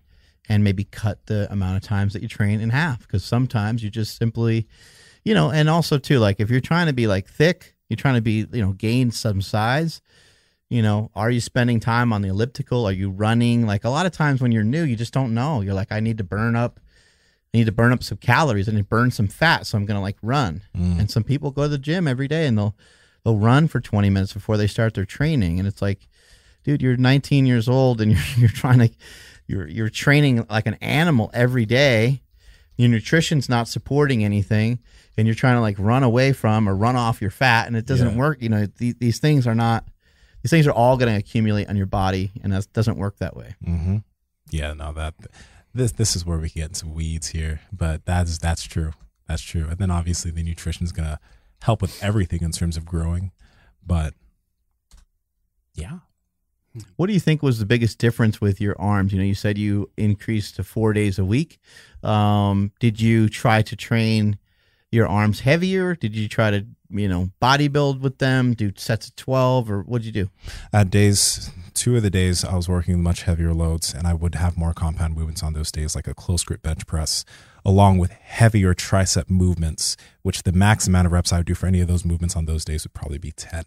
and 0.48 0.64
maybe 0.64 0.84
cut 0.84 1.26
the 1.26 1.50
amount 1.50 1.76
of 1.76 1.82
times 1.82 2.12
that 2.12 2.22
you 2.22 2.28
train 2.28 2.60
in 2.60 2.70
half 2.70 3.00
because 3.00 3.24
sometimes 3.24 3.82
you 3.82 3.90
just 3.90 4.18
simply 4.18 4.66
you 5.24 5.34
know 5.34 5.50
and 5.50 5.68
also 5.68 5.98
too 5.98 6.18
like 6.18 6.40
if 6.40 6.50
you're 6.50 6.60
trying 6.60 6.86
to 6.86 6.92
be 6.92 7.06
like 7.06 7.28
thick 7.28 7.74
you're 7.88 7.96
trying 7.96 8.14
to 8.14 8.22
be 8.22 8.46
you 8.52 8.62
know 8.62 8.72
gain 8.72 9.10
some 9.10 9.42
size 9.42 10.00
you 10.70 10.80
know 10.82 11.10
are 11.14 11.30
you 11.30 11.40
spending 11.40 11.80
time 11.80 12.12
on 12.12 12.22
the 12.22 12.28
elliptical? 12.28 12.86
Are 12.86 12.92
you 12.92 13.10
running? 13.10 13.66
Like 13.66 13.84
a 13.84 13.90
lot 13.90 14.06
of 14.06 14.12
times 14.12 14.40
when 14.40 14.52
you're 14.52 14.64
new 14.64 14.84
you 14.84 14.96
just 14.96 15.12
don't 15.12 15.34
know. 15.34 15.60
You're 15.60 15.74
like 15.74 15.92
i 15.92 16.00
need 16.00 16.16
to 16.18 16.24
burn 16.24 16.56
up 16.56 16.80
i 17.52 17.58
need 17.58 17.66
to 17.66 17.72
burn 17.72 17.92
up 17.92 18.02
some 18.02 18.18
calories. 18.18 18.66
To 18.66 18.82
burn 18.84 19.10
some 19.10 19.26
fat 19.26 19.66
so 19.66 19.76
i'm 19.76 19.84
gonna 19.84 20.00
like 20.00 20.16
run. 20.22 20.62
Mm. 20.74 21.00
And 21.00 21.10
some 21.10 21.24
people 21.24 21.50
go 21.50 21.62
to 21.62 21.68
the 21.68 21.78
gym 21.78 22.08
every 22.08 22.28
day 22.28 22.46
and 22.46 22.56
they'll 22.56 22.76
they'll 23.24 23.36
run 23.36 23.68
for 23.68 23.80
20 23.80 24.08
minutes 24.08 24.32
before 24.32 24.56
they 24.56 24.68
start 24.68 24.94
their 24.94 25.04
training. 25.04 25.58
And 25.58 25.68
it's 25.68 25.82
like 25.82 26.08
dude 26.62 26.80
you're 26.80 26.96
19 26.96 27.46
years 27.46 27.68
old 27.68 28.00
and 28.00 28.12
you're, 28.12 28.22
you're 28.38 28.48
trying 28.48 28.78
to 28.78 28.90
you're 29.48 29.66
you're 29.66 29.90
training 29.90 30.46
like 30.48 30.66
an 30.66 30.74
animal 30.74 31.30
every 31.34 31.66
day 31.66 32.22
your 32.80 32.90
nutrition's 32.90 33.48
not 33.48 33.68
supporting 33.68 34.24
anything 34.24 34.78
and 35.16 35.26
you're 35.26 35.34
trying 35.34 35.56
to 35.56 35.60
like 35.60 35.76
run 35.78 36.02
away 36.02 36.32
from 36.32 36.68
or 36.68 36.74
run 36.74 36.96
off 36.96 37.20
your 37.20 37.30
fat 37.30 37.66
and 37.66 37.76
it 37.76 37.86
doesn't 37.86 38.10
Yeah. 38.12 38.16
work 38.16 38.40
you 38.42 38.48
know 38.48 38.66
th- 38.66 38.96
these 38.98 39.18
things 39.18 39.46
are 39.46 39.54
not 39.54 39.86
these 40.42 40.50
things 40.50 40.66
are 40.66 40.72
all 40.72 40.96
going 40.96 41.12
to 41.12 41.18
accumulate 41.18 41.68
on 41.68 41.76
your 41.76 41.86
body 41.86 42.30
and 42.42 42.52
that 42.52 42.72
doesn't 42.72 42.96
work 42.96 43.18
that 43.18 43.36
way 43.36 43.54
Mm-hmm. 43.66 43.96
Yeah, 44.50 44.72
no, 44.72 44.92
that 44.94 45.14
this 45.72 45.92
this 45.92 46.16
is 46.16 46.26
where 46.26 46.38
we 46.38 46.48
get 46.48 46.68
into 46.70 46.88
weeds 46.88 47.28
here, 47.28 47.60
but 47.72 48.04
that's 48.04 48.36
that's 48.38 48.64
true. 48.64 48.92
That's 49.28 49.42
true. 49.42 49.68
And 49.68 49.78
then 49.78 49.90
obviously 49.92 50.32
the 50.32 50.42
nutrition 50.42 50.82
is 50.82 50.90
gonna 50.90 51.20
help 51.62 51.80
with 51.80 52.02
everything 52.02 52.42
in 52.42 52.50
terms 52.50 52.76
of 52.76 52.84
growing, 52.84 53.30
but 53.86 54.14
yeah, 55.74 55.98
what 56.96 57.06
do 57.06 57.12
you 57.12 57.20
think 57.20 57.42
was 57.42 57.58
the 57.58 57.66
biggest 57.66 57.98
difference 57.98 58.40
with 58.40 58.60
your 58.60 58.80
arms? 58.80 59.12
You 59.12 59.18
know 59.18 59.24
you 59.24 59.34
said 59.34 59.58
you 59.58 59.90
increased 59.96 60.56
to 60.56 60.64
four 60.64 60.92
days 60.92 61.18
a 61.18 61.24
week. 61.24 61.58
Um, 62.02 62.72
did 62.78 63.00
you 63.00 63.28
try 63.28 63.62
to 63.62 63.76
train 63.76 64.38
your 64.90 65.06
arms 65.06 65.40
heavier 65.40 65.94
did 65.94 66.14
you 66.14 66.28
try 66.28 66.50
to 66.50 66.66
you 66.90 67.08
know 67.08 67.30
body 67.40 67.68
build 67.68 68.02
with 68.02 68.18
them 68.18 68.54
do 68.54 68.72
sets 68.76 69.08
of 69.08 69.16
12 69.16 69.70
or 69.70 69.82
what 69.82 70.02
did 70.02 70.06
you 70.06 70.24
do 70.24 70.30
at 70.72 70.90
days 70.90 71.50
two 71.80 71.96
of 71.96 72.02
the 72.02 72.10
days 72.10 72.44
I 72.44 72.54
was 72.56 72.68
working 72.68 73.02
much 73.02 73.22
heavier 73.22 73.54
loads, 73.54 73.94
and 73.94 74.06
I 74.06 74.12
would 74.14 74.34
have 74.34 74.58
more 74.58 74.74
compound 74.74 75.14
movements 75.14 75.42
on 75.42 75.54
those 75.54 75.72
days, 75.72 75.94
like 75.94 76.06
a 76.06 76.14
close 76.14 76.44
grip 76.44 76.62
bench 76.62 76.86
press, 76.86 77.24
along 77.64 77.96
with 77.96 78.10
heavier 78.12 78.74
tricep 78.74 79.30
movements, 79.30 79.96
which 80.22 80.42
the 80.42 80.52
max 80.52 80.86
amount 80.86 81.06
of 81.06 81.12
reps 81.12 81.32
I 81.32 81.38
would 81.38 81.46
do 81.46 81.54
for 81.54 81.66
any 81.66 81.80
of 81.80 81.88
those 81.88 82.04
movements 82.04 82.36
on 82.36 82.44
those 82.44 82.66
days 82.66 82.84
would 82.84 82.92
probably 82.92 83.18
be 83.18 83.32
10. 83.32 83.64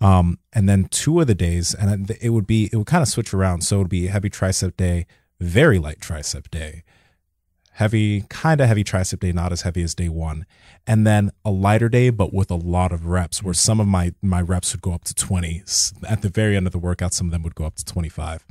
Um, 0.00 0.38
and 0.52 0.68
then 0.68 0.84
two 0.84 1.20
of 1.20 1.26
the 1.26 1.34
days, 1.34 1.74
and 1.74 2.10
it 2.20 2.30
would 2.30 2.46
be, 2.46 2.70
it 2.72 2.76
would 2.76 2.86
kind 2.86 3.02
of 3.02 3.08
switch 3.08 3.34
around. 3.34 3.62
So 3.62 3.76
it 3.76 3.78
would 3.80 3.88
be 3.88 4.06
heavy 4.06 4.30
tricep 4.30 4.76
day, 4.76 5.06
very 5.40 5.78
light 5.78 5.98
tricep 6.00 6.50
day, 6.50 6.84
heavy, 7.72 8.22
kind 8.28 8.60
of 8.60 8.68
heavy 8.68 8.84
tricep 8.84 9.20
day, 9.20 9.32
not 9.32 9.52
as 9.52 9.62
heavy 9.62 9.82
as 9.82 9.94
day 9.94 10.08
one, 10.08 10.46
and 10.86 11.06
then 11.06 11.30
a 11.44 11.50
lighter 11.50 11.88
day, 11.88 12.10
but 12.10 12.32
with 12.32 12.50
a 12.50 12.56
lot 12.56 12.92
of 12.92 13.06
reps, 13.06 13.42
where 13.42 13.54
some 13.54 13.80
of 13.80 13.86
my 13.86 14.12
my 14.22 14.40
reps 14.40 14.72
would 14.72 14.82
go 14.82 14.92
up 14.92 15.04
to 15.04 15.14
twenty. 15.14 15.62
At 16.08 16.22
the 16.22 16.28
very 16.28 16.56
end 16.56 16.66
of 16.66 16.72
the 16.72 16.78
workout, 16.78 17.12
some 17.14 17.28
of 17.28 17.32
them 17.32 17.42
would 17.42 17.54
go 17.54 17.64
up 17.64 17.76
to 17.76 17.84
twenty 17.84 18.08
five. 18.08 18.44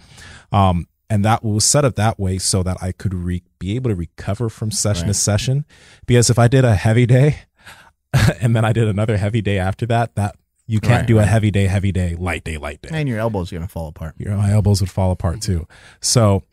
Um, 0.52 0.88
and 1.10 1.26
that 1.26 1.44
was 1.44 1.66
set 1.66 1.86
up 1.86 1.96
that 1.96 2.20
way 2.20 2.38
so 2.38 2.62
that 2.62 2.78
I 2.82 2.92
could 2.92 3.14
re- 3.16 3.42
be 3.58 3.76
able 3.76 3.90
to 3.90 3.96
recover 3.96 4.48
from 4.48 4.70
session 4.70 5.08
to 5.08 5.14
session. 5.16 5.66
Because 6.06 6.30
if 6.30 6.38
I 6.38 6.48
did 6.48 6.64
a 6.64 6.76
heavy 6.76 7.08
day, 7.08 7.40
and 8.42 8.56
then 8.56 8.64
I 8.64 8.74
did 8.74 8.88
another 8.88 9.18
heavy 9.18 9.42
day 9.42 9.58
after 9.58 9.88
that, 9.88 10.14
that 10.16 10.36
you 10.68 10.80
can't 10.80 11.00
Right, 11.02 11.08
do 11.08 11.18
a 11.18 11.26
heavy 11.26 11.50
day, 11.50 11.66
heavy 11.66 11.92
day, 11.92 12.16
light 12.16 12.44
day, 12.44 12.58
light 12.58 12.84
day 12.84 12.90
and 12.94 13.10
your 13.10 13.18
elbows 13.18 13.52
are 13.52 13.56
going 13.56 13.68
to 13.68 13.72
fall 13.72 13.88
apart 13.88 14.14
your 14.20 14.36
my 14.36 14.52
elbows 14.52 14.82
would 14.82 14.92
fall 14.92 15.10
apart 15.10 15.42
too. 15.42 15.68
So 16.00 16.44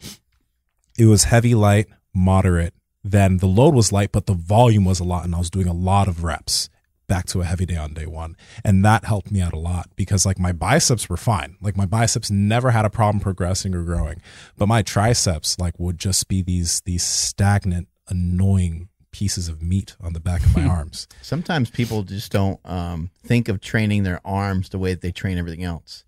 it 0.98 1.04
was 1.04 1.24
heavy, 1.24 1.54
light, 1.54 1.88
moderate. 2.16 2.74
Then 3.04 3.38
the 3.38 3.46
load 3.46 3.74
was 3.74 3.92
light, 3.92 4.10
but 4.10 4.26
the 4.26 4.34
volume 4.34 4.84
was 4.84 4.98
a 4.98 5.04
lot, 5.04 5.24
and 5.24 5.34
I 5.34 5.38
was 5.38 5.50
doing 5.50 5.68
a 5.68 5.72
lot 5.72 6.08
of 6.08 6.24
reps. 6.24 6.68
Back 7.08 7.26
to 7.26 7.40
a 7.40 7.44
heavy 7.44 7.66
day 7.66 7.76
on 7.76 7.94
day 7.94 8.06
one, 8.06 8.36
and 8.64 8.84
that 8.84 9.04
helped 9.04 9.30
me 9.30 9.40
out 9.40 9.52
a 9.52 9.58
lot 9.58 9.88
because 9.94 10.26
like 10.26 10.40
my 10.40 10.50
biceps 10.50 11.08
were 11.08 11.16
fine. 11.16 11.56
Like 11.60 11.76
my 11.76 11.86
biceps 11.86 12.32
never 12.32 12.72
had 12.72 12.84
a 12.84 12.90
problem 12.90 13.20
progressing 13.20 13.76
or 13.76 13.84
growing, 13.84 14.20
but 14.58 14.66
my 14.66 14.82
triceps 14.82 15.56
like 15.60 15.78
would 15.78 15.98
just 15.98 16.26
be 16.26 16.42
these 16.42 16.80
these 16.80 17.04
stagnant, 17.04 17.86
annoying 18.08 18.88
pieces 19.12 19.48
of 19.48 19.62
meat 19.62 19.96
on 20.00 20.14
the 20.14 20.20
back 20.20 20.42
of 20.44 20.54
my 20.56 20.64
arms. 20.78 21.06
sometimes 21.22 21.70
people 21.70 22.02
just 22.02 22.32
don't 22.32 22.60
um, 22.64 23.08
think 23.24 23.48
of 23.48 23.60
training 23.60 24.02
their 24.02 24.20
arms 24.26 24.68
the 24.68 24.78
way 24.78 24.92
that 24.92 25.00
they 25.00 25.12
train 25.12 25.38
everything 25.38 25.64
else 25.64 26.04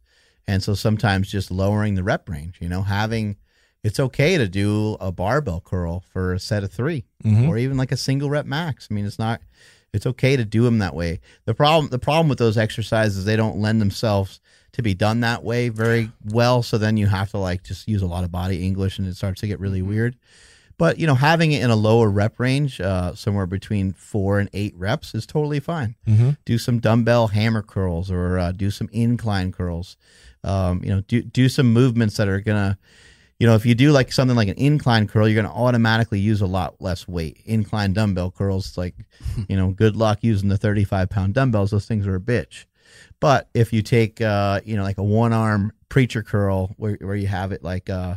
and 0.46 0.62
so 0.62 0.74
sometimes 0.74 1.30
just 1.30 1.50
lowering 1.50 1.94
the 1.94 2.02
rep 2.02 2.28
range 2.28 2.58
you 2.60 2.68
know 2.68 2.82
having 2.82 3.34
it's 3.88 3.98
okay 4.00 4.36
to 4.38 4.46
do 4.48 4.96
a 5.00 5.10
barbell 5.10 5.60
curl 5.60 6.04
for 6.12 6.32
a 6.34 6.38
set 6.38 6.62
of 6.62 6.70
3 6.70 7.04
Mhm. 7.24 7.48
or 7.48 7.56
even 7.58 7.76
like 7.76 7.90
a 7.92 7.96
single 7.96 8.28
rep 8.30 8.46
max 8.46 8.86
i 8.90 8.94
mean 8.94 9.06
it's 9.06 9.18
not 9.18 9.40
it's 9.92 10.06
okay 10.06 10.36
to 10.36 10.44
do 10.44 10.62
them 10.64 10.78
that 10.78 10.94
way 10.94 11.20
the 11.46 11.54
problem 11.54 11.88
the 11.90 11.98
problem 11.98 12.28
with 12.28 12.38
those 12.38 12.58
exercises 12.58 13.24
they 13.24 13.36
don't 13.36 13.58
lend 13.58 13.80
themselves 13.80 14.40
to 14.72 14.82
be 14.82 14.94
done 14.94 15.20
that 15.20 15.42
way 15.42 15.68
very 15.70 16.10
well 16.24 16.62
so 16.62 16.76
then 16.78 16.96
you 16.96 17.06
have 17.06 17.30
to 17.30 17.38
like 17.38 17.62
just 17.64 17.88
use 17.88 18.02
a 18.02 18.06
lot 18.14 18.22
of 18.24 18.30
body 18.30 18.64
english 18.64 18.98
and 18.98 19.08
it 19.08 19.16
starts 19.16 19.40
to 19.40 19.46
get 19.48 19.58
really 19.58 19.82
weird 19.82 20.14
but 20.76 20.96
you 21.00 21.08
know, 21.08 21.16
having 21.16 21.50
it 21.50 21.60
in 21.60 21.70
a 21.70 21.74
lower 21.74 22.08
rep 22.08 22.38
range, 22.38 22.80
uh, 22.80 23.12
somewhere 23.16 23.46
between 23.46 23.92
four 23.94 24.38
and 24.38 24.48
eight 24.52 24.74
reps, 24.76 25.12
is 25.12 25.26
totally 25.26 25.58
fine. 25.58 25.96
Mm-hmm. 26.06 26.30
Do 26.44 26.56
some 26.56 26.78
dumbbell 26.78 27.26
hammer 27.38 27.62
curls 27.62 28.12
or 28.12 28.38
uh, 28.38 28.52
do 28.52 28.70
some 28.70 28.88
incline 28.92 29.50
curls. 29.50 29.96
Um, 30.44 30.80
you 30.84 30.90
know, 30.90 31.00
do 31.00 31.20
do 31.22 31.48
some 31.48 31.72
movements 31.72 32.16
that 32.18 32.28
are 32.28 32.38
gonna, 32.40 32.78
you 33.38 33.46
know, 33.46 33.54
if 33.54 33.64
you 33.64 33.74
do 33.74 33.92
like 33.92 34.12
something 34.12 34.36
like 34.36 34.48
an 34.48 34.58
incline 34.58 35.06
curl, 35.06 35.28
you're 35.28 35.40
gonna 35.40 35.54
automatically 35.54 36.18
use 36.18 36.40
a 36.40 36.46
lot 36.46 36.80
less 36.80 37.06
weight. 37.06 37.40
Incline 37.44 37.92
dumbbell 37.92 38.32
curls, 38.32 38.76
like, 38.76 38.94
you 39.48 39.56
know, 39.56 39.70
good 39.70 39.96
luck 39.96 40.18
using 40.22 40.48
the 40.48 40.58
35 40.58 41.08
pound 41.08 41.34
dumbbells. 41.34 41.70
Those 41.70 41.86
things 41.86 42.06
are 42.06 42.16
a 42.16 42.20
bitch. 42.20 42.64
But 43.20 43.48
if 43.54 43.72
you 43.72 43.82
take, 43.82 44.20
uh, 44.20 44.60
you 44.64 44.76
know, 44.76 44.82
like 44.82 44.98
a 44.98 45.04
one 45.04 45.32
arm 45.32 45.72
preacher 45.88 46.22
curl 46.22 46.74
where, 46.76 46.98
where 47.00 47.16
you 47.16 47.28
have 47.28 47.52
it 47.52 47.62
like, 47.62 47.88
uh, 47.88 48.16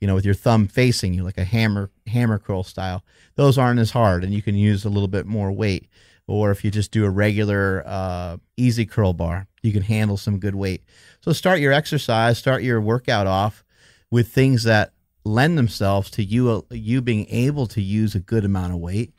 you 0.00 0.06
know, 0.06 0.14
with 0.14 0.24
your 0.24 0.34
thumb 0.34 0.68
facing 0.68 1.14
you, 1.14 1.24
like 1.24 1.38
a 1.38 1.44
hammer 1.44 1.90
hammer 2.06 2.38
curl 2.38 2.62
style, 2.62 3.04
those 3.34 3.58
aren't 3.58 3.80
as 3.80 3.90
hard, 3.90 4.24
and 4.24 4.32
you 4.32 4.42
can 4.42 4.54
use 4.54 4.84
a 4.84 4.88
little 4.88 5.08
bit 5.08 5.26
more 5.26 5.50
weight. 5.50 5.88
Or 6.26 6.52
if 6.52 6.64
you 6.64 6.70
just 6.70 6.92
do 6.92 7.04
a 7.04 7.10
regular 7.10 7.82
uh, 7.84 8.36
EZ 8.56 8.84
curl 8.88 9.12
bar, 9.12 9.48
you 9.62 9.72
can 9.72 9.82
handle 9.82 10.16
some 10.16 10.38
good 10.38 10.54
weight. 10.54 10.84
So 11.22 11.32
start 11.32 11.58
your 11.58 11.72
exercise, 11.72 12.38
start 12.38 12.62
your 12.62 12.80
workout 12.80 13.26
off 13.26 13.64
with 14.10 14.28
things 14.28 14.64
that 14.64 14.92
lend 15.24 15.58
themselves 15.58 16.10
to 16.10 16.24
you 16.24 16.66
you 16.70 17.00
being 17.00 17.26
able 17.28 17.66
to 17.66 17.80
use 17.80 18.14
a 18.14 18.20
good 18.20 18.44
amount 18.44 18.72
of 18.72 18.78
weight. 18.78 19.12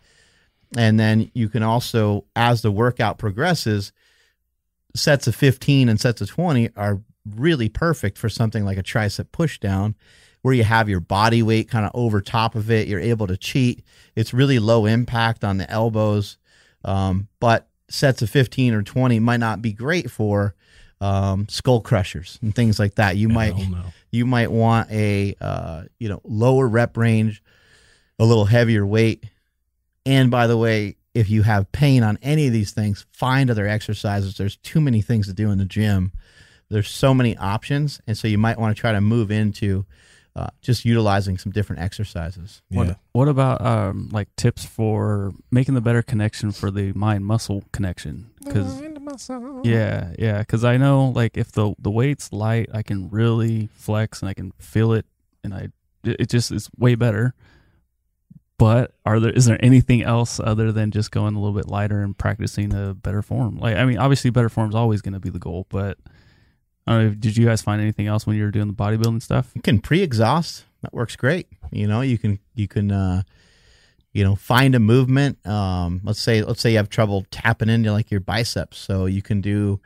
And 0.78 1.00
then 1.00 1.32
you 1.34 1.50
can 1.50 1.64
also 1.64 2.26
as 2.36 2.62
the 2.62 2.72
workout 2.72 3.18
progresses 3.18 3.92
sets 4.96 5.28
of 5.28 5.36
15 5.36 5.90
and 5.90 6.00
sets 6.00 6.22
of 6.22 6.30
20 6.30 6.70
are 6.76 7.02
really 7.26 7.70
perfect 7.70 8.18
for 8.18 8.30
something 8.30 8.66
like 8.66 8.78
a 8.78 8.84
tricep 8.84 9.32
push 9.32 9.60
down 9.60 9.96
where 10.42 10.54
you 10.54 10.64
have 10.64 10.90
your 10.90 11.00
body 11.00 11.44
weight 11.44 11.70
kind 11.70 11.86
of 11.86 11.92
over 11.94 12.20
top 12.20 12.56
of 12.56 12.72
it 12.72 12.88
you're 12.88 13.00
able 13.00 13.28
to 13.28 13.38
cheat. 13.38 13.84
It's 14.16 14.34
really 14.34 14.60
low 14.60 14.86
impact 14.86 15.44
on 15.44 15.58
the 15.58 15.70
elbows. 15.70 16.38
Um, 16.84 17.28
but 17.40 17.68
sets 17.90 18.22
of 18.22 18.30
15 18.30 18.74
or 18.74 18.82
20 18.82 19.20
might 19.20 19.40
not 19.40 19.62
be 19.62 19.72
great 19.72 20.10
for 20.10 20.56
um, 21.02 21.48
skull 21.50 21.82
crushers 21.82 22.38
and 22.42 22.56
things 22.56 22.80
like 22.80 22.96
that 22.96 23.18
you 23.18 23.28
might 23.28 23.58
no. 23.58 23.84
you 24.12 24.26
might 24.26 24.52
want 24.52 24.90
a 24.92 25.36
uh, 25.42 25.84
you 26.00 26.08
know 26.08 26.22
lower 26.24 26.68
rep 26.68 26.96
range, 26.96 27.44
a 28.20 28.26
little 28.26 28.46
heavier 28.46 28.86
weight. 28.86 29.26
And 30.06 30.32
by 30.32 30.48
the 30.48 30.58
way, 30.58 30.96
if 31.14 31.30
you 31.30 31.42
have 31.44 31.72
pain 31.72 32.04
on 32.04 32.18
any 32.22 32.48
of 32.48 32.54
these 32.54 32.72
things, 32.72 33.06
find 33.12 33.50
other 33.50 33.68
exercises. 33.68 34.38
There's 34.38 34.58
too 34.58 34.80
many 34.80 35.02
things 35.02 35.28
to 35.28 35.34
do 35.34 35.52
in 35.52 35.58
the 35.58 35.66
gym. 35.66 36.12
There's 36.70 36.90
so 36.90 37.14
many 37.14 37.36
options, 37.36 38.00
and 38.08 38.18
so 38.18 38.28
you 38.28 38.38
might 38.38 38.58
want 38.58 38.76
to 38.76 38.80
try 38.80 38.94
to 38.94 39.02
move 39.02 39.30
into 39.30 39.86
uh, 40.36 40.48
just 40.62 40.86
utilizing 40.86 41.38
some 41.38 41.52
different 41.52 41.82
exercises. 41.82 42.62
Yeah. 42.70 42.78
What 42.78 43.00
What 43.14 43.28
about 43.28 43.62
um 43.66 44.10
like 44.12 44.34
tips 44.36 44.66
for 44.66 45.34
making 45.52 45.74
the 45.74 45.82
better 45.82 46.02
connection 46.02 46.52
for 46.52 46.70
the 46.70 46.94
mind 46.94 47.26
muscle 47.26 47.64
connection? 47.72 48.30
Because 48.44 48.82
yeah, 49.64 50.14
yeah. 50.18 50.40
Because 50.40 50.64
I 50.64 50.78
know 50.78 51.10
like 51.10 51.38
if 51.38 51.52
the 51.52 51.74
the 51.80 51.92
weight's 51.92 52.32
light, 52.32 52.70
I 52.74 52.84
can 52.84 53.10
really 53.10 53.70
flex 53.74 54.22
and 54.22 54.30
I 54.30 54.34
can 54.34 54.52
feel 54.60 54.94
it, 54.94 55.06
and 55.44 55.54
I 55.54 55.70
it 56.04 56.22
it 56.22 56.30
just 56.30 56.52
is 56.52 56.70
way 56.78 56.96
better. 56.96 57.34
But 58.58 58.94
are 59.06 59.20
there 59.20 59.32
is 59.32 59.46
there 59.46 59.64
anything 59.64 60.04
else 60.04 60.40
other 60.40 60.72
than 60.72 60.92
just 60.92 61.12
going 61.12 61.36
a 61.36 61.40
little 61.40 61.56
bit 61.56 61.68
lighter 61.68 62.02
and 62.02 62.18
practicing 62.18 62.74
a 62.74 62.94
better 62.94 63.22
form? 63.22 63.58
Like 63.58 63.76
I 63.76 63.86
mean, 63.86 63.98
obviously, 63.98 64.30
better 64.30 64.50
form 64.50 64.70
is 64.70 64.76
always 64.76 65.02
going 65.02 65.14
to 65.14 65.20
be 65.20 65.30
the 65.30 65.40
goal, 65.40 65.68
but. 65.70 65.98
I 66.88 66.94
don't 66.94 67.06
know, 67.06 67.14
did 67.14 67.38
you 67.38 67.46
guys 67.46 67.62
find 67.62 67.80
anything 67.80 68.08
else 68.08 68.26
when 68.26 68.36
you 68.36 68.44
were 68.44 68.50
doing 68.50 68.68
the 68.68 68.74
bodybuilding 68.74 69.22
stuff? 69.22 69.52
You 69.54 69.62
can 69.62 69.82
pre-exhaust. 69.82 70.66
That 70.82 70.92
works 70.96 71.16
great. 71.16 71.48
You 71.72 71.86
know, 71.86 72.02
you 72.02 72.18
can 72.18 72.40
you 72.56 72.68
can 72.68 72.92
uh, 72.92 73.22
you 74.14 74.24
know 74.24 74.36
find 74.36 74.76
a 74.76 74.80
movement. 74.80 75.46
Um, 75.46 76.02
let's 76.04 76.22
say 76.22 76.42
let's 76.44 76.62
say 76.62 76.72
you 76.72 76.78
have 76.78 76.90
trouble 76.90 77.26
tapping 77.32 77.70
into 77.70 77.92
like 77.92 78.12
your 78.12 78.20
biceps, 78.20 78.78
so 78.78 79.06
you 79.06 79.22
can 79.22 79.42
do 79.42 79.80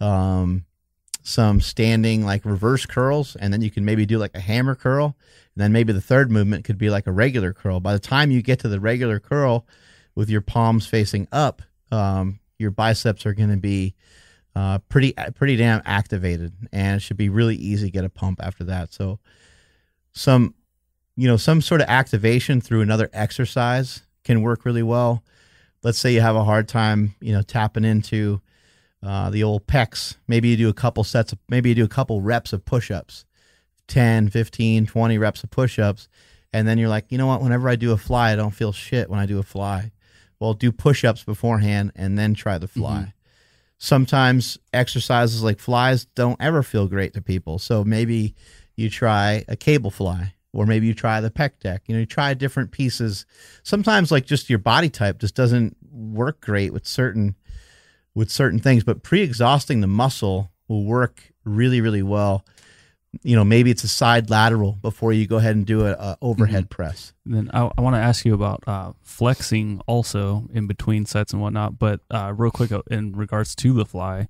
um, 0.00 0.64
some 1.22 1.60
standing 1.60 2.24
like 2.24 2.44
reverse 2.44 2.86
curls, 2.86 3.36
and 3.36 3.52
then 3.52 3.62
you 3.62 3.70
can 3.70 3.84
maybe 3.84 4.06
do 4.06 4.18
like 4.18 4.34
a 4.34 4.40
hammer 4.40 4.74
curl, 4.74 5.16
and 5.54 5.62
then 5.62 5.72
maybe 5.72 5.92
the 5.92 6.00
third 6.00 6.30
movement 6.30 6.64
could 6.64 6.78
be 6.78 6.90
like 6.90 7.06
a 7.06 7.12
regular 7.12 7.52
curl. 7.52 7.80
By 7.80 7.92
the 7.92 7.98
time 7.98 8.30
you 8.30 8.42
get 8.42 8.60
to 8.60 8.68
the 8.68 8.80
regular 8.80 9.18
curl 9.18 9.66
with 10.14 10.28
your 10.28 10.40
palms 10.40 10.86
facing 10.86 11.28
up, 11.32 11.62
um, 11.90 12.40
your 12.58 12.70
biceps 12.70 13.24
are 13.26 13.34
going 13.34 13.50
to 13.50 13.56
be 13.56 13.94
uh, 14.54 14.78
pretty 14.88 15.14
pretty 15.34 15.56
damn 15.56 15.82
activated, 15.84 16.52
and 16.72 16.96
it 16.96 17.00
should 17.00 17.16
be 17.16 17.28
really 17.28 17.56
easy 17.56 17.86
to 17.86 17.90
get 17.90 18.04
a 18.04 18.10
pump 18.10 18.40
after 18.42 18.64
that. 18.64 18.92
So, 18.92 19.20
some 20.12 20.54
you 21.20 21.28
know 21.28 21.36
some 21.36 21.60
sort 21.60 21.82
of 21.82 21.88
activation 21.88 22.62
through 22.62 22.80
another 22.80 23.10
exercise 23.12 24.00
can 24.24 24.40
work 24.40 24.64
really 24.64 24.82
well. 24.82 25.22
Let's 25.82 25.98
say 25.98 26.14
you 26.14 26.22
have 26.22 26.34
a 26.34 26.44
hard 26.44 26.66
time, 26.66 27.14
you 27.20 27.34
know, 27.34 27.42
tapping 27.42 27.84
into 27.84 28.40
uh, 29.02 29.28
the 29.28 29.42
old 29.42 29.66
pecs. 29.66 30.16
Maybe 30.28 30.48
you 30.48 30.56
do 30.56 30.70
a 30.70 30.74
couple 30.74 31.04
sets 31.04 31.32
of, 31.32 31.38
maybe 31.46 31.68
you 31.68 31.74
do 31.74 31.84
a 31.84 31.88
couple 31.88 32.22
reps 32.22 32.54
of 32.54 32.64
push-ups, 32.64 33.26
10, 33.88 34.30
15, 34.30 34.86
20 34.86 35.18
reps 35.18 35.44
of 35.44 35.50
push-ups, 35.50 36.08
and 36.54 36.66
then 36.66 36.78
you're 36.78 36.88
like, 36.88 37.04
you 37.10 37.18
know 37.18 37.26
what? 37.26 37.42
Whenever 37.42 37.68
I 37.68 37.76
do 37.76 37.92
a 37.92 37.98
fly, 37.98 38.32
I 38.32 38.36
don't 38.36 38.50
feel 38.54 38.72
shit 38.72 39.10
when 39.10 39.20
I 39.20 39.26
do 39.26 39.38
a 39.38 39.42
fly. 39.42 39.92
Well, 40.38 40.54
do 40.54 40.72
push-ups 40.72 41.24
beforehand 41.24 41.92
and 41.96 42.18
then 42.18 42.32
try 42.32 42.56
the 42.56 42.68
fly 42.68 43.12
sometimes 43.82 44.58
exercises 44.74 45.42
like 45.42 45.58
flies 45.58 46.04
don't 46.14 46.36
ever 46.38 46.62
feel 46.62 46.86
great 46.86 47.14
to 47.14 47.22
people. 47.22 47.58
So 47.58 47.82
maybe 47.82 48.34
you 48.76 48.90
try 48.90 49.42
a 49.48 49.56
cable 49.56 49.90
fly 49.90 50.34
or 50.52 50.66
maybe 50.66 50.86
you 50.86 50.94
try 50.94 51.20
the 51.20 51.30
pec 51.30 51.52
deck. 51.60 51.82
You 51.86 51.94
know, 51.94 52.00
you 52.00 52.06
try 52.06 52.34
different 52.34 52.72
pieces. 52.72 53.26
Sometimes 53.62 54.10
like 54.10 54.26
just 54.26 54.50
your 54.50 54.58
body 54.58 54.90
type 54.90 55.18
just 55.18 55.34
doesn't 55.34 55.76
work 55.92 56.40
great 56.40 56.72
with 56.72 56.86
certain 56.86 57.36
with 58.14 58.30
certain 58.30 58.58
things, 58.58 58.82
but 58.82 59.02
pre-exhausting 59.02 59.80
the 59.80 59.86
muscle 59.86 60.50
will 60.68 60.84
work 60.84 61.32
really 61.44 61.80
really 61.80 62.02
well. 62.02 62.44
You 63.22 63.34
know, 63.34 63.44
maybe 63.44 63.72
it's 63.72 63.82
a 63.82 63.88
side 63.88 64.30
lateral 64.30 64.78
before 64.82 65.12
you 65.12 65.26
go 65.26 65.38
ahead 65.38 65.56
and 65.56 65.66
do 65.66 65.84
a, 65.84 65.92
a 65.92 66.18
overhead 66.22 66.70
press. 66.70 67.12
And 67.24 67.34
then 67.34 67.50
I, 67.52 67.68
I 67.76 67.80
want 67.80 67.94
to 67.94 68.00
ask 68.00 68.24
you 68.24 68.34
about 68.34 68.62
uh, 68.68 68.92
flexing 69.02 69.80
also 69.88 70.46
in 70.52 70.68
between 70.68 71.06
sets 71.06 71.32
and 71.32 71.42
whatnot. 71.42 71.76
But 71.76 72.02
uh, 72.08 72.32
real 72.36 72.52
quick, 72.52 72.70
uh, 72.70 72.82
in 72.88 73.12
regards 73.12 73.56
to 73.56 73.72
the 73.72 73.84
fly, 73.84 74.28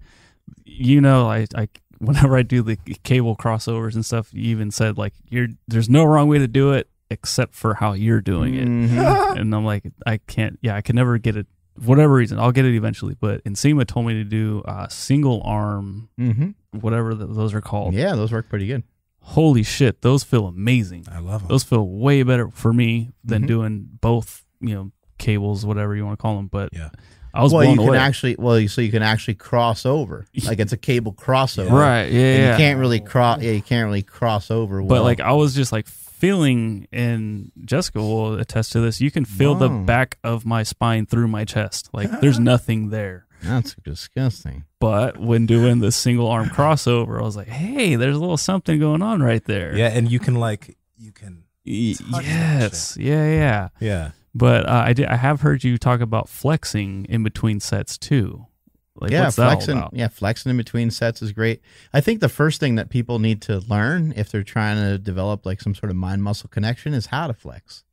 you 0.65 1.03
know, 1.03 1.29
I, 1.29 1.47
I 1.55 1.69
whenever 2.07 2.37
I 2.37 2.43
do 2.43 2.63
the 2.63 2.77
cable 3.05 3.37
crossovers 3.37 3.95
and 3.95 4.05
stuff, 4.05 4.33
you 4.33 4.43
even 4.51 4.71
said 4.71 4.99
like 4.99 5.15
you're 5.29 5.49
there's 5.69 5.89
no 5.89 6.05
wrong 6.05 6.29
way 6.29 6.39
to 6.39 6.49
do 6.49 6.73
it 6.73 6.89
except 7.11 7.55
for 7.55 7.75
how 7.75 7.93
you're 7.93 8.21
doing 8.21 8.55
it. 8.55 8.67
Mhm. 8.69 9.37
And 9.41 9.55
I'm 9.55 9.65
like, 9.65 9.85
I 10.07 10.19
can't. 10.19 10.59
Yeah, 10.63 10.77
I 10.77 10.81
can 10.83 10.97
never 10.97 11.19
get 11.19 11.37
it. 11.37 11.47
Whatever 11.85 12.15
reason, 12.15 12.39
I'll 12.39 12.53
get 12.53 12.65
it 12.65 12.75
eventually. 12.75 13.17
But 13.19 13.43
Nsima 13.45 13.87
told 13.87 14.07
me 14.07 14.15
to 14.15 14.25
do 14.25 14.63
uh, 14.67 14.89
single 14.89 15.41
arm, 15.45 16.09
Mhm. 16.19 16.55
whatever 16.73 17.15
th- 17.15 17.29
those 17.31 17.55
are 17.55 17.61
called. 17.61 17.95
Yeah, 17.95 18.15
those 18.17 18.33
work 18.33 18.49
pretty 18.49 18.67
good. 18.67 18.83
Holy 19.23 19.63
shit, 19.63 20.03
those 20.03 20.23
feel 20.25 20.47
amazing. 20.47 21.05
I 21.11 21.19
love 21.21 21.43
them. 21.43 21.49
Those 21.49 21.63
feel 21.65 21.87
way 21.87 22.23
better 22.23 22.51
for 22.51 22.73
me 22.73 23.11
than 23.25 23.45
Mhm. 23.45 23.47
doing 23.47 23.89
both, 24.01 24.45
you 24.61 24.75
know, 24.75 24.91
cables, 25.19 25.65
whatever 25.67 25.95
you 25.95 26.05
want 26.05 26.19
to 26.19 26.23
call 26.23 26.37
them. 26.37 26.47
But 26.49 26.71
Yeah. 26.73 26.89
I 27.33 27.43
was 27.43 27.53
well, 27.53 27.63
blown 27.63 27.75
you 27.75 27.81
can 27.81 27.89
away. 27.91 27.99
actually 27.99 28.37
well, 28.39 28.67
so 28.69 28.81
you 28.81 28.91
can 28.91 29.03
actually 29.03 29.35
cross 29.35 29.87
over. 29.87 30.27
Like 30.45 30.59
it's 30.59 30.73
a 30.73 30.77
cable 30.77 31.13
crossover, 31.13 31.71
right? 31.71 32.07
Yeah, 32.11 32.21
And 32.21 32.39
yeah. 32.43 32.53
you 32.53 32.57
can't 32.59 32.79
really 32.81 33.01
cross. 33.01 33.41
Yeah, 33.43 33.53
you 33.53 33.63
can't 33.63 33.87
really 33.87 34.03
cross 34.03 34.51
over. 34.51 34.83
but 34.83 35.03
like 35.03 35.21
I 35.21 35.33
was 35.33 35.55
just 35.55 35.71
like 35.73 35.87
feeling, 35.87 36.87
and 36.93 37.51
Jessica 37.65 37.99
will 37.99 38.35
attest 38.39 38.73
to 38.73 38.81
this. 38.81 39.01
You 39.01 39.11
can 39.11 39.25
feel 39.25 39.55
the 39.55 39.69
back 39.69 40.19
of 40.23 40.45
my 40.45 40.63
spine 40.65 41.07
through 41.07 41.29
my 41.29 41.45
chest. 41.45 41.89
Like 41.93 42.21
there's 42.21 42.39
ah. 42.39 42.43
nothing 42.43 42.91
there. 42.91 43.27
that's 43.43 43.75
disgusting. 43.85 44.65
But 44.81 45.19
when 45.19 45.47
doing 45.47 45.79
the 45.81 45.93
single 45.93 46.27
arm 46.29 46.49
crossover, 46.51 47.21
I 47.21 47.23
was 47.23 47.37
like, 47.37 47.49
hey, 47.49 47.97
there's 47.97 48.17
a 48.17 48.21
little 48.21 48.37
something 48.37 48.79
going 48.81 49.03
on 49.03 49.23
right 49.23 49.45
there. 49.45 49.77
Yeah, 49.77 49.89
and 49.89 50.11
you 50.11 50.19
can 50.19 50.35
like 50.35 50.77
you 50.99 51.13
can 51.13 51.45
Y- 51.67 51.95
touch 51.99 52.25
that 52.25 52.25
yes. 52.25 52.97
Yeah, 52.99 53.27
yeah. 53.31 53.69
yeah. 53.81 54.11
But 54.35 54.69
uh, 54.69 54.85
I 54.87 54.93
did. 54.93 55.07
I 55.07 55.17
have 55.17 55.41
heard 55.41 55.65
you 55.65 55.77
talk 55.79 56.01
about 56.01 56.29
flexing 56.29 57.07
in 57.09 57.23
between 57.23 57.61
sets 57.61 57.99
too. 57.99 58.47
Like, 58.95 59.11
yeah, 59.13 59.25
what's 59.25 59.37
that 59.37 59.45
all 59.45 59.51
flexing. 59.53 59.79
about? 59.79 59.95
Yeah, 59.95 60.09
flexing 60.09 60.51
in 60.51 60.57
between 60.57 60.91
sets 60.91 61.23
is 61.23 61.33
great. 61.33 61.63
I 61.93 62.01
think 62.01 62.21
the 62.21 62.29
first 62.29 62.61
thing 62.61 62.75
that 62.75 62.91
people 62.91 63.19
need 63.19 63.41
to 63.43 63.59
learn 63.61 64.13
if 64.17 64.31
they're 64.31 64.43
trying 64.43 64.77
to 64.77 64.99
develop 64.99 65.47
like 65.47 65.61
some 65.61 65.75
sort 65.75 65.91
of 65.91 65.97
mind 65.97 66.23
muscle 66.23 66.49
connection 66.49 66.93
is 66.95 67.07
how 67.07 67.27
to 67.27 67.35
flex. 67.35 67.85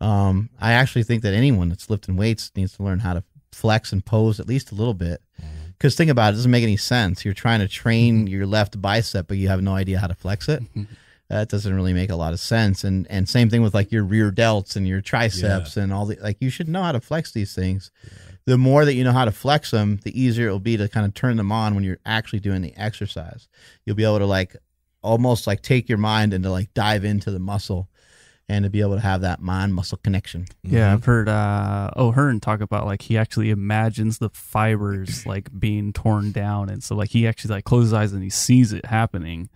Um, 0.00 0.48
I 0.58 0.72
actually 0.72 1.02
think 1.02 1.22
that 1.22 1.34
anyone 1.34 1.68
that's 1.68 1.90
lifting 1.90 2.16
weights 2.16 2.50
needs 2.56 2.76
to 2.76 2.82
learn 2.82 3.00
how 3.00 3.12
to 3.14 3.24
flex 3.52 3.92
and 3.92 4.04
pose 4.04 4.40
at 4.40 4.48
least 4.48 4.72
a 4.72 4.74
little 4.74 4.94
bit. 4.94 5.20
Because 5.72 5.94
think 5.96 6.10
about 6.10 6.28
it, 6.28 6.32
it 6.32 6.36
doesn't 6.36 6.50
make 6.50 6.62
any 6.62 6.76
sense. 6.76 7.24
You're 7.24 7.34
trying 7.34 7.60
to 7.60 7.68
train 7.68 8.26
your 8.26 8.46
left 8.46 8.80
bicep, 8.80 9.28
but 9.28 9.36
you 9.36 9.48
have 9.48 9.62
no 9.62 9.74
idea 9.74 9.98
how 9.98 10.06
to 10.06 10.14
flex 10.14 10.48
it. 10.48 10.62
That 11.30 11.48
doesn't 11.48 11.72
really 11.72 11.92
make 11.92 12.10
a 12.10 12.16
lot 12.16 12.32
of 12.32 12.40
sense. 12.40 12.82
And 12.82 13.06
and 13.08 13.28
same 13.28 13.48
thing 13.48 13.62
with 13.62 13.72
like 13.72 13.92
your 13.92 14.02
rear 14.02 14.32
delts 14.32 14.74
and 14.74 14.86
your 14.86 15.00
triceps 15.00 15.76
and 15.76 15.92
all 15.92 16.04
the 16.04 16.18
like. 16.20 16.36
You 16.40 16.50
should 16.50 16.68
know 16.68 16.82
how 16.82 16.92
to 16.92 17.00
flex 17.00 17.30
these 17.32 17.54
things. 17.54 17.90
The 18.46 18.58
more 18.58 18.84
that 18.84 18.94
you 18.94 19.04
know 19.04 19.12
how 19.12 19.24
to 19.24 19.30
flex 19.30 19.70
them, 19.70 20.00
the 20.02 20.20
easier 20.20 20.48
it 20.48 20.52
will 20.52 20.58
be 20.58 20.76
to 20.76 20.88
kind 20.88 21.06
of 21.06 21.14
turn 21.14 21.36
them 21.36 21.52
on 21.52 21.74
when 21.74 21.84
you're 21.84 22.00
actually 22.04 22.40
doing 22.40 22.62
the 22.62 22.76
exercise. 22.76 23.48
You'll 23.84 23.96
be 23.96 24.04
able 24.04 24.18
to 24.18 24.26
like 24.26 24.56
almost 25.02 25.46
like 25.46 25.62
take 25.62 25.88
your 25.88 25.98
mind 25.98 26.34
and 26.34 26.42
to 26.44 26.50
like 26.50 26.74
dive 26.74 27.04
into 27.04 27.30
the 27.30 27.38
muscle 27.38 27.88
and 28.48 28.64
to 28.64 28.70
be 28.70 28.80
able 28.80 28.96
to 28.96 29.00
have 29.00 29.20
that 29.20 29.40
mind 29.40 29.72
muscle 29.72 29.98
connection. 30.02 30.46
Yeah, 30.64 30.92
I've 30.92 31.04
heard 31.04 31.28
uh 31.28 31.90
O'Hearn 31.96 32.40
talk 32.40 32.60
about 32.60 32.86
like 32.86 33.02
he 33.02 33.16
actually 33.16 33.50
imagines 33.50 34.18
the 34.18 34.30
fibers 34.30 35.24
like 35.26 35.48
being 35.56 35.92
torn 35.92 36.32
down 36.32 36.68
and 36.68 36.82
so 36.82 36.96
like 36.96 37.10
he 37.10 37.28
actually 37.28 37.54
like 37.54 37.64
closes 37.64 37.90
his 37.90 37.94
eyes 37.94 38.12
and 38.12 38.24
he 38.24 38.30
sees 38.30 38.72
it 38.72 38.86
happening. 38.86 39.48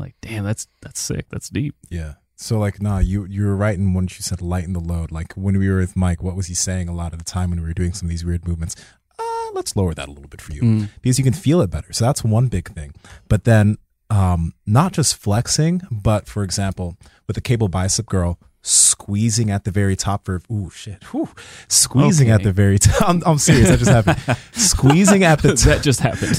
Like, 0.00 0.16
damn, 0.20 0.44
that's 0.44 0.66
that's 0.82 0.98
sick. 1.00 1.26
That's 1.30 1.48
deep. 1.48 1.74
Yeah. 1.90 2.14
So 2.36 2.58
like, 2.58 2.80
nah, 2.82 2.98
you 2.98 3.26
you 3.26 3.44
were 3.44 3.54
right 3.56 3.76
in 3.78 3.92
when 3.94 4.04
you 4.04 4.08
said 4.20 4.40
lighten 4.40 4.72
the 4.72 4.80
load. 4.80 5.12
Like 5.12 5.32
when 5.34 5.58
we 5.58 5.68
were 5.68 5.78
with 5.78 5.94
Mike, 5.94 6.22
what 6.22 6.34
was 6.36 6.46
he 6.46 6.54
saying 6.54 6.88
a 6.88 6.94
lot 6.94 7.12
of 7.12 7.18
the 7.18 7.24
time 7.24 7.50
when 7.50 7.60
we 7.60 7.66
were 7.68 7.74
doing 7.74 7.92
some 7.92 8.06
of 8.06 8.10
these 8.10 8.24
weird 8.24 8.48
movements? 8.48 8.74
Well, 9.18 9.52
let's 9.52 9.74
lower 9.76 9.94
that 9.94 10.08
a 10.08 10.12
little 10.12 10.28
bit 10.28 10.40
for 10.40 10.52
you 10.52 10.62
Mm. 10.62 10.88
because 11.02 11.18
you 11.18 11.24
can 11.24 11.32
feel 11.34 11.60
it 11.60 11.70
better. 11.70 11.92
So 11.92 12.04
that's 12.04 12.22
one 12.24 12.46
big 12.48 12.72
thing. 12.72 12.92
But 13.28 13.42
then, 13.44 13.78
um, 14.08 14.54
not 14.64 14.92
just 14.92 15.16
flexing, 15.16 15.82
but 15.90 16.28
for 16.28 16.42
example, 16.44 16.96
with 17.26 17.34
the 17.34 17.40
cable 17.40 17.68
bicep 17.68 18.06
curl, 18.06 18.38
squeezing 18.62 19.50
at 19.50 19.64
the 19.64 19.70
very 19.70 19.96
top 19.96 20.24
for 20.24 20.42
ooh 20.50 20.70
shit, 20.70 21.02
whew, 21.04 21.28
squeezing 21.68 22.30
at 22.30 22.42
the 22.42 22.52
very 22.52 22.78
top. 22.78 23.08
I'm, 23.08 23.22
I'm 23.24 23.38
serious. 23.38 23.68
That 23.68 23.78
just 23.78 23.90
happened. 23.90 24.38
squeezing 24.52 25.24
at 25.24 25.42
the 25.42 25.52
that 25.66 25.82
just 25.82 26.00
happened. 26.00 26.36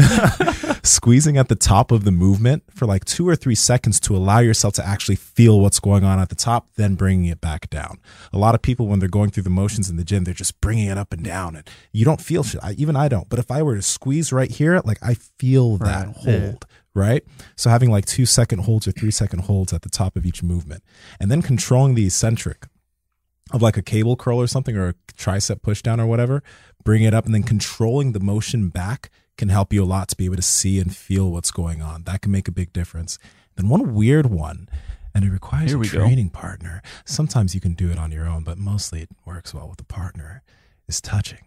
squeezing 0.86 1.38
at 1.38 1.48
the 1.48 1.56
top 1.56 1.92
of 1.92 2.04
the 2.04 2.12
movement 2.12 2.64
for 2.74 2.86
like 2.86 3.06
two 3.06 3.28
or 3.28 3.36
three 3.36 3.56
seconds 3.56 4.00
to 4.02 4.16
allow 4.16 4.40
yourself 4.40 4.74
to 4.76 4.86
actually 4.88 5.16
feel 5.16 5.60
what's 5.60 5.80
going 5.80 6.04
on 6.04 6.20
at 6.20 6.30
the 6.30 6.36
top, 6.36 6.68
then 6.76 6.96
bringing 6.96 7.26
it 7.26 7.42
back 7.42 7.70
down. 7.70 8.00
A 8.34 8.38
lot 8.38 8.56
of 8.56 8.62
people, 8.62 8.88
when 8.88 9.00
they're 9.00 9.10
going 9.10 9.30
through 9.32 9.44
the 9.44 9.50
motions 9.50 9.90
in 9.90 9.98
the 9.98 10.04
gym, 10.04 10.24
they're 10.24 10.34
just 10.34 10.60
bringing 10.62 10.88
it 10.88 10.98
up 10.98 11.14
and 11.14 11.24
down, 11.24 11.56
and 11.56 11.70
you 11.92 12.06
don't 12.06 12.22
feel 12.22 12.44
shit. 12.44 12.62
I, 12.64 12.74
even 12.74 12.96
I 12.96 13.08
don't. 13.08 13.30
But 13.30 13.40
if 13.40 13.52
I 13.52 13.62
were 13.62 13.76
to 13.76 13.82
squeeze 13.82 14.32
right 14.32 14.52
here, 14.52 14.82
like 14.86 15.00
I 15.02 15.16
feel 15.16 15.78
that 15.78 15.92
Right. 16.08 16.16
Yeah. 16.26 16.54
Right. 16.94 17.24
So 17.56 17.70
having 17.70 17.90
like 17.90 18.06
two 18.06 18.26
second 18.26 18.60
holds 18.60 18.88
or 18.88 18.92
three 18.92 19.12
second 19.12 19.44
holds 19.44 19.72
at 19.72 19.82
the 19.82 19.90
top 19.90 20.18
of 20.18 20.26
each 20.26 20.44
movement, 20.44 20.84
and 21.20 21.32
then 21.32 21.42
controlling 21.42 21.96
the 21.96 22.06
eccentric 22.06 22.68
of 23.52 23.62
like 23.62 23.78
a 23.78 23.82
cable 23.82 24.16
curl 24.16 24.42
or 24.42 24.48
something 24.48 24.76
or 24.76 24.90
a 24.90 24.94
tricep 25.14 25.62
push 25.62 25.82
down 25.82 26.00
or 26.00 26.06
whatever, 26.06 26.44
bring 26.84 27.04
it 27.04 27.14
up 27.14 27.26
and 27.26 27.34
then 27.34 27.44
controlling 27.44 28.12
the 28.12 28.20
motion 28.20 28.70
back 28.70 29.10
can 29.38 29.50
help 29.50 29.74
you 29.74 29.84
a 29.84 29.86
lot 29.86 30.08
to 30.10 30.16
be 30.16 30.26
able 30.26 30.36
to 30.36 30.42
see 30.42 30.80
and 30.80 30.96
feel 30.96 31.32
what's 31.32 31.52
going 31.52 31.82
on. 31.82 32.04
That 32.04 32.22
can 32.22 32.32
make 32.32 32.48
a 32.48 32.52
big 32.52 32.74
difference. 32.74 33.18
Then 33.56 33.70
one 33.70 33.94
weird 33.94 34.28
one, 34.28 34.70
and 35.14 35.26
it 35.26 35.30
requires 35.30 35.74
a 35.74 35.78
we 35.78 35.90
go. 35.90 36.00
training 36.00 36.30
partner. 36.30 36.82
Sometimes 37.06 37.56
you 37.56 37.62
can 37.62 37.74
do 37.74 37.90
it 37.90 37.98
on 37.98 38.12
your 38.12 38.28
own, 38.28 38.44
but 38.44 38.58
mostly 38.58 39.02
it 39.02 39.10
works 39.26 39.54
well 39.54 39.68
with 39.68 39.80
a 39.80 39.86
partner, 39.86 40.44
is 40.88 41.02
touching. 41.02 41.46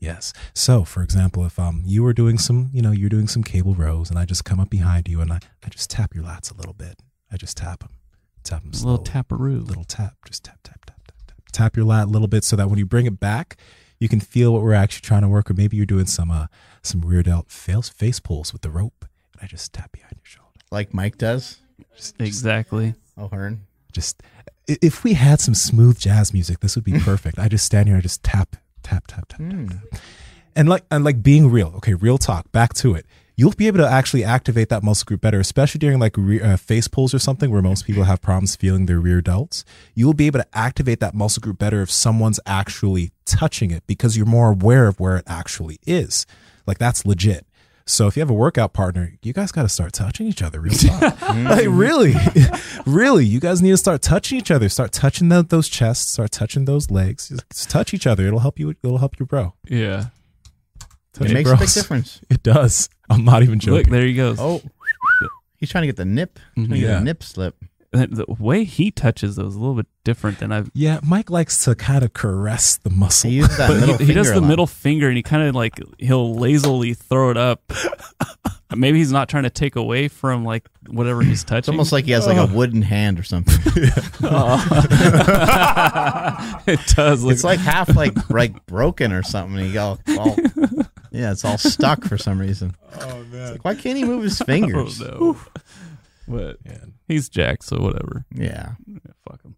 Yes. 0.00 0.32
So, 0.54 0.84
for 0.84 1.02
example, 1.02 1.44
if 1.44 1.58
um 1.58 1.82
you 1.84 2.02
were 2.02 2.12
doing 2.12 2.38
some, 2.38 2.70
you 2.72 2.82
know, 2.82 2.92
you're 2.92 3.08
doing 3.08 3.28
some 3.28 3.42
cable 3.42 3.74
rows, 3.74 4.10
and 4.10 4.18
I 4.18 4.24
just 4.24 4.44
come 4.44 4.60
up 4.60 4.70
behind 4.70 5.08
you 5.08 5.20
and 5.20 5.32
I, 5.32 5.40
I 5.64 5.68
just 5.68 5.90
tap 5.90 6.14
your 6.14 6.24
lats 6.24 6.52
a 6.52 6.56
little 6.56 6.72
bit. 6.74 7.00
I 7.32 7.36
just 7.36 7.56
tap 7.56 7.80
them, 7.80 7.90
tap 8.44 8.62
them 8.62 8.70
a 8.72 8.76
slowly 8.76 8.98
little 8.98 9.12
taparoo. 9.22 9.66
little 9.66 9.84
tap, 9.84 10.14
just 10.26 10.44
tap, 10.44 10.58
tap, 10.62 10.84
tap, 10.86 11.00
tap, 11.06 11.22
tap. 11.26 11.36
Tap 11.52 11.76
your 11.76 11.84
lat 11.84 12.04
a 12.06 12.10
little 12.10 12.28
bit 12.28 12.44
so 12.44 12.56
that 12.56 12.70
when 12.70 12.78
you 12.78 12.86
bring 12.86 13.06
it 13.06 13.18
back, 13.20 13.56
you 13.98 14.08
can 14.08 14.20
feel 14.20 14.52
what 14.52 14.62
we're 14.62 14.72
actually 14.74 15.02
trying 15.06 15.22
to 15.22 15.28
work. 15.28 15.50
Or 15.50 15.54
maybe 15.54 15.76
you're 15.76 15.86
doing 15.86 16.06
some 16.06 16.30
uh 16.30 16.46
some 16.82 17.00
weird 17.00 17.28
out 17.28 17.50
face 17.50 17.88
face 17.88 18.20
pulls 18.20 18.52
with 18.52 18.62
the 18.62 18.70
rope, 18.70 19.04
and 19.32 19.42
I 19.42 19.46
just 19.46 19.72
tap 19.72 19.92
behind 19.92 20.12
your 20.16 20.24
shoulder. 20.24 20.60
Like 20.70 20.94
Mike 20.94 21.18
does. 21.18 21.58
Exactly. 22.20 22.94
Oh, 23.16 23.28
Hearn. 23.28 23.66
Just 23.92 24.22
if 24.68 25.02
we 25.02 25.14
had 25.14 25.40
some 25.40 25.54
smooth 25.54 25.98
jazz 25.98 26.32
music, 26.32 26.60
this 26.60 26.76
would 26.76 26.84
be 26.84 26.98
perfect. 27.00 27.38
I 27.38 27.48
just 27.48 27.66
stand 27.66 27.88
here 27.88 27.96
and 27.96 28.02
just 28.02 28.22
tap, 28.22 28.56
tap, 28.82 29.06
tap, 29.06 29.28
tap, 29.28 29.40
tap, 29.50 29.68
tap. 29.90 30.00
And 30.56 30.68
like 30.68 30.84
and 30.90 31.04
like 31.04 31.22
being 31.22 31.50
real. 31.50 31.72
Okay, 31.76 31.94
real 31.94 32.18
talk. 32.18 32.50
Back 32.52 32.74
to 32.74 32.94
it. 32.94 33.06
You'll 33.36 33.52
be 33.52 33.68
able 33.68 33.78
to 33.78 33.88
actually 33.88 34.24
activate 34.24 34.68
that 34.70 34.82
muscle 34.82 35.04
group 35.04 35.20
better, 35.20 35.38
especially 35.38 35.78
during 35.78 36.00
like 36.00 36.16
re- 36.16 36.40
uh, 36.40 36.56
face 36.56 36.88
pulls 36.88 37.14
or 37.14 37.20
something 37.20 37.52
where 37.52 37.62
most 37.62 37.86
people 37.86 38.02
have 38.02 38.20
problems 38.20 38.56
feeling 38.56 38.86
their 38.86 38.98
rear 38.98 39.22
delts. 39.22 39.62
You'll 39.94 40.12
be 40.12 40.26
able 40.26 40.40
to 40.40 40.46
activate 40.52 40.98
that 40.98 41.14
muscle 41.14 41.40
group 41.40 41.56
better 41.56 41.80
if 41.82 41.90
someone's 41.90 42.40
actually 42.46 43.12
touching 43.24 43.70
it 43.70 43.84
because 43.86 44.16
you're 44.16 44.26
more 44.26 44.50
aware 44.50 44.88
of 44.88 44.98
where 44.98 45.16
it 45.16 45.24
actually 45.28 45.78
is. 45.86 46.26
Like 46.66 46.78
that's 46.78 47.06
legit. 47.06 47.46
So 47.88 48.06
if 48.06 48.16
you 48.16 48.20
have 48.20 48.28
a 48.28 48.34
workout 48.34 48.74
partner, 48.74 49.14
you 49.22 49.32
guys 49.32 49.50
got 49.50 49.62
to 49.62 49.68
start 49.68 49.94
touching 49.94 50.26
each 50.26 50.42
other. 50.42 50.60
Real 50.60 50.74
talk. 50.74 51.00
Mm-hmm. 51.16 51.46
like 51.46 51.66
really, 51.68 52.14
really, 52.86 53.24
you 53.24 53.40
guys 53.40 53.62
need 53.62 53.70
to 53.70 53.78
start 53.78 54.02
touching 54.02 54.36
each 54.38 54.50
other. 54.50 54.68
Start 54.68 54.92
touching 54.92 55.30
tho- 55.30 55.40
those 55.42 55.68
chests. 55.70 56.12
Start 56.12 56.30
touching 56.30 56.66
those 56.66 56.90
legs. 56.90 57.28
Just 57.50 57.70
touch 57.70 57.94
each 57.94 58.06
other. 58.06 58.26
It'll 58.26 58.40
help 58.40 58.58
you. 58.58 58.70
It'll 58.82 58.98
help 58.98 59.18
your 59.18 59.26
bro. 59.26 59.54
Yeah. 59.68 60.08
Touch 61.14 61.22
It 61.22 61.28
your 61.30 61.34
makes 61.34 61.50
a 61.50 61.56
big 61.56 61.68
difference. 61.70 62.20
It 62.30 62.42
does. 62.42 62.90
I'm 63.08 63.24
not 63.24 63.42
even 63.42 63.58
joking. 63.58 63.78
Look, 63.78 63.86
there 63.88 64.04
he 64.04 64.12
goes. 64.14 64.36
Oh, 64.38 64.60
he's 65.56 65.70
trying 65.70 65.82
to 65.82 65.86
get 65.88 65.96
the 65.96 66.04
nip. 66.04 66.38
Trying 66.54 66.68
to 66.68 66.74
get 66.78 66.82
Yeah. 66.82 66.98
a 67.00 67.04
nip 67.04 67.22
slip. 67.22 67.56
The 67.92 68.06
the 68.06 68.26
way 68.38 68.64
he 68.64 68.90
touches 68.90 69.36
those 69.36 69.52
is 69.52 69.56
a 69.56 69.58
little 69.58 69.74
bit 69.74 69.86
different 70.04 70.38
than 70.40 70.52
I've. 70.52 70.70
yeah, 70.74 71.00
Mike 71.02 71.30
likes 71.30 71.64
to 71.64 71.74
kind 71.74 72.02
of 72.04 72.12
caress 72.12 72.76
the 72.76 72.90
muscle. 72.90 73.30
He 73.30 73.36
uses 73.36 73.56
that 73.56 73.68
But 73.68 73.80
middle 73.80 73.96
he, 73.96 74.04
he 74.06 74.12
does 74.12 74.28
the 74.28 74.38
a 74.38 74.40
lot. 74.40 74.48
middle 74.48 74.66
finger 74.66 75.08
and 75.08 75.16
he 75.16 75.22
kind 75.22 75.42
of 75.48 75.54
like 75.54 75.80
he'll 75.98 76.34
lazily 76.34 76.92
throw 76.94 77.30
it 77.30 77.36
up. 77.38 77.72
Maybe 78.76 78.98
he's 78.98 79.10
not 79.12 79.30
trying 79.30 79.44
to 79.44 79.50
take 79.50 79.76
away 79.76 80.08
from 80.08 80.44
like 80.44 80.68
whatever 80.88 81.22
he's 81.22 81.42
touching. 81.42 81.58
It's 81.60 81.68
almost 81.70 81.90
like 81.90 82.04
he 82.04 82.10
has 82.10 82.26
like 82.26 82.36
a 82.36 82.42
oh. 82.42 82.54
wooden 82.54 82.82
hand 82.82 83.18
or 83.18 83.22
something. 83.22 83.54
it 86.66 86.80
does 86.94 87.22
look 87.24 87.32
it's 87.32 87.44
like 87.44 87.58
half 87.60 87.96
like 87.96 88.28
like 88.28 88.66
broken 88.66 89.12
or 89.12 89.22
something. 89.22 89.64
He 89.64 89.72
go, 89.72 89.98
all, 90.18 90.36
yeah, 91.10 91.32
it's 91.32 91.46
all 91.46 91.56
stuck 91.56 92.04
for 92.04 92.18
some 92.18 92.38
reason. 92.38 92.76
Oh 93.00 93.24
man. 93.32 93.52
Like, 93.52 93.64
why 93.64 93.74
can't 93.74 93.96
he 93.96 94.04
move 94.04 94.22
his 94.24 94.38
I 94.42 94.44
fingers? 94.44 94.98
don't 94.98 95.18
know. 95.20 95.36
But 96.28 96.58
he's 97.06 97.28
Jack, 97.28 97.62
so 97.62 97.78
whatever. 97.80 98.24
Yeah, 98.34 98.72
Yeah, 98.86 98.98
fuck 99.28 99.42
him. 99.42 99.56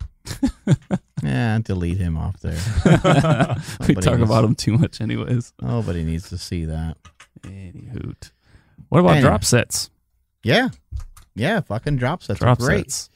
yeah. 1.23 1.59
Delete 1.63 1.97
him 1.99 2.17
off 2.17 2.39
there. 2.41 2.53
we 3.89 3.95
talk 3.95 4.19
needs- 4.19 4.23
about 4.23 4.45
him 4.45 4.55
too 4.55 4.79
much, 4.79 5.01
anyways. 5.01 5.53
Nobody 5.61 6.05
needs 6.05 6.29
to 6.31 6.39
see 6.39 6.65
that. 6.67 6.97
Any 7.45 7.89
hoot. 7.93 8.31
What 8.89 9.01
about 9.01 9.11
Anyway. 9.17 9.29
drop 9.29 9.45
sets? 9.45 9.91
Yeah, 10.45 10.69
yeah. 11.35 11.61
Fucking 11.61 11.97
drop 11.97 12.23
sets 12.23 12.41
Drop 12.41 12.61
are 12.61 12.65
great. 12.65 12.91
sets. 12.91 13.11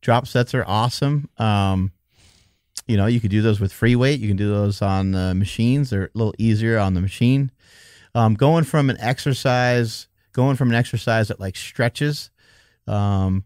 Drop 0.00 0.26
sets 0.26 0.54
are 0.54 0.64
awesome. 0.66 1.28
Um, 1.38 1.92
you 2.86 2.96
know, 2.96 3.06
you 3.06 3.20
could 3.20 3.30
do 3.30 3.42
those 3.42 3.60
with 3.60 3.72
free 3.72 3.96
weight. 3.96 4.20
You 4.20 4.28
can 4.28 4.36
do 4.36 4.48
those 4.48 4.80
on 4.80 5.10
the 5.12 5.34
machines. 5.34 5.90
They're 5.90 6.04
a 6.04 6.10
little 6.14 6.34
easier 6.38 6.78
on 6.78 6.94
the 6.94 7.00
machine. 7.00 7.50
Um, 8.14 8.34
going 8.34 8.64
from 8.64 8.90
an 8.90 8.96
exercise, 9.00 10.08
going 10.32 10.56
from 10.56 10.70
an 10.70 10.74
exercise 10.74 11.28
that 11.28 11.38
like 11.40 11.56
stretches, 11.56 12.30
um, 12.88 13.44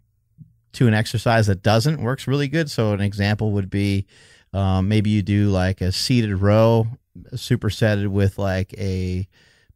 to 0.72 0.86
an 0.88 0.94
exercise 0.94 1.46
that 1.48 1.62
doesn't 1.62 2.00
works 2.00 2.26
really 2.26 2.48
good. 2.48 2.70
So 2.70 2.92
an 2.92 3.00
example 3.00 3.52
would 3.52 3.68
be, 3.68 4.06
um, 4.54 4.88
maybe 4.88 5.10
you 5.10 5.22
do 5.22 5.48
like 5.48 5.80
a 5.80 5.92
seated 5.92 6.34
row, 6.36 6.86
supersetted 7.34 8.08
with 8.08 8.38
like 8.38 8.72
a 8.78 9.26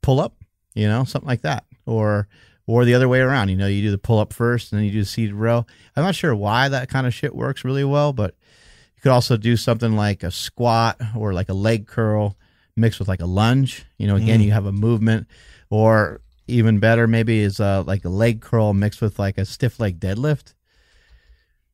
pull 0.02 0.20
up, 0.20 0.34
you 0.74 0.86
know, 0.88 1.04
something 1.04 1.28
like 1.28 1.42
that, 1.42 1.64
or 1.84 2.28
or 2.66 2.84
the 2.84 2.94
other 2.94 3.08
way 3.08 3.20
around. 3.20 3.48
You 3.48 3.56
know, 3.56 3.66
you 3.66 3.82
do 3.82 3.90
the 3.90 3.98
pull 3.98 4.18
up 4.18 4.32
first 4.32 4.72
and 4.72 4.78
then 4.78 4.86
you 4.86 4.92
do 4.92 5.00
the 5.00 5.06
seated 5.06 5.34
row. 5.34 5.64
I'm 5.94 6.02
not 6.04 6.14
sure 6.14 6.34
why 6.34 6.68
that 6.68 6.88
kind 6.88 7.06
of 7.06 7.14
shit 7.14 7.34
works 7.34 7.64
really 7.64 7.84
well, 7.84 8.12
but 8.12 8.34
you 8.96 9.02
could 9.02 9.12
also 9.12 9.36
do 9.36 9.56
something 9.56 9.94
like 9.94 10.22
a 10.22 10.30
squat 10.30 11.00
or 11.16 11.32
like 11.32 11.48
a 11.48 11.54
leg 11.54 11.86
curl 11.86 12.36
mixed 12.76 12.98
with 12.98 13.08
like 13.08 13.20
a 13.22 13.26
lunge. 13.26 13.84
You 13.98 14.06
know, 14.08 14.16
again, 14.16 14.40
Mm. 14.40 14.44
you 14.44 14.52
have 14.52 14.66
a 14.66 14.72
movement, 14.72 15.28
or 15.70 16.20
even 16.46 16.78
better, 16.78 17.06
maybe 17.06 17.40
is 17.40 17.60
uh, 17.60 17.82
like 17.86 18.04
a 18.04 18.08
leg 18.08 18.40
curl 18.40 18.72
mixed 18.72 19.00
with 19.00 19.18
like 19.18 19.38
a 19.38 19.44
stiff 19.44 19.80
leg 19.80 19.98
deadlift. 20.00 20.54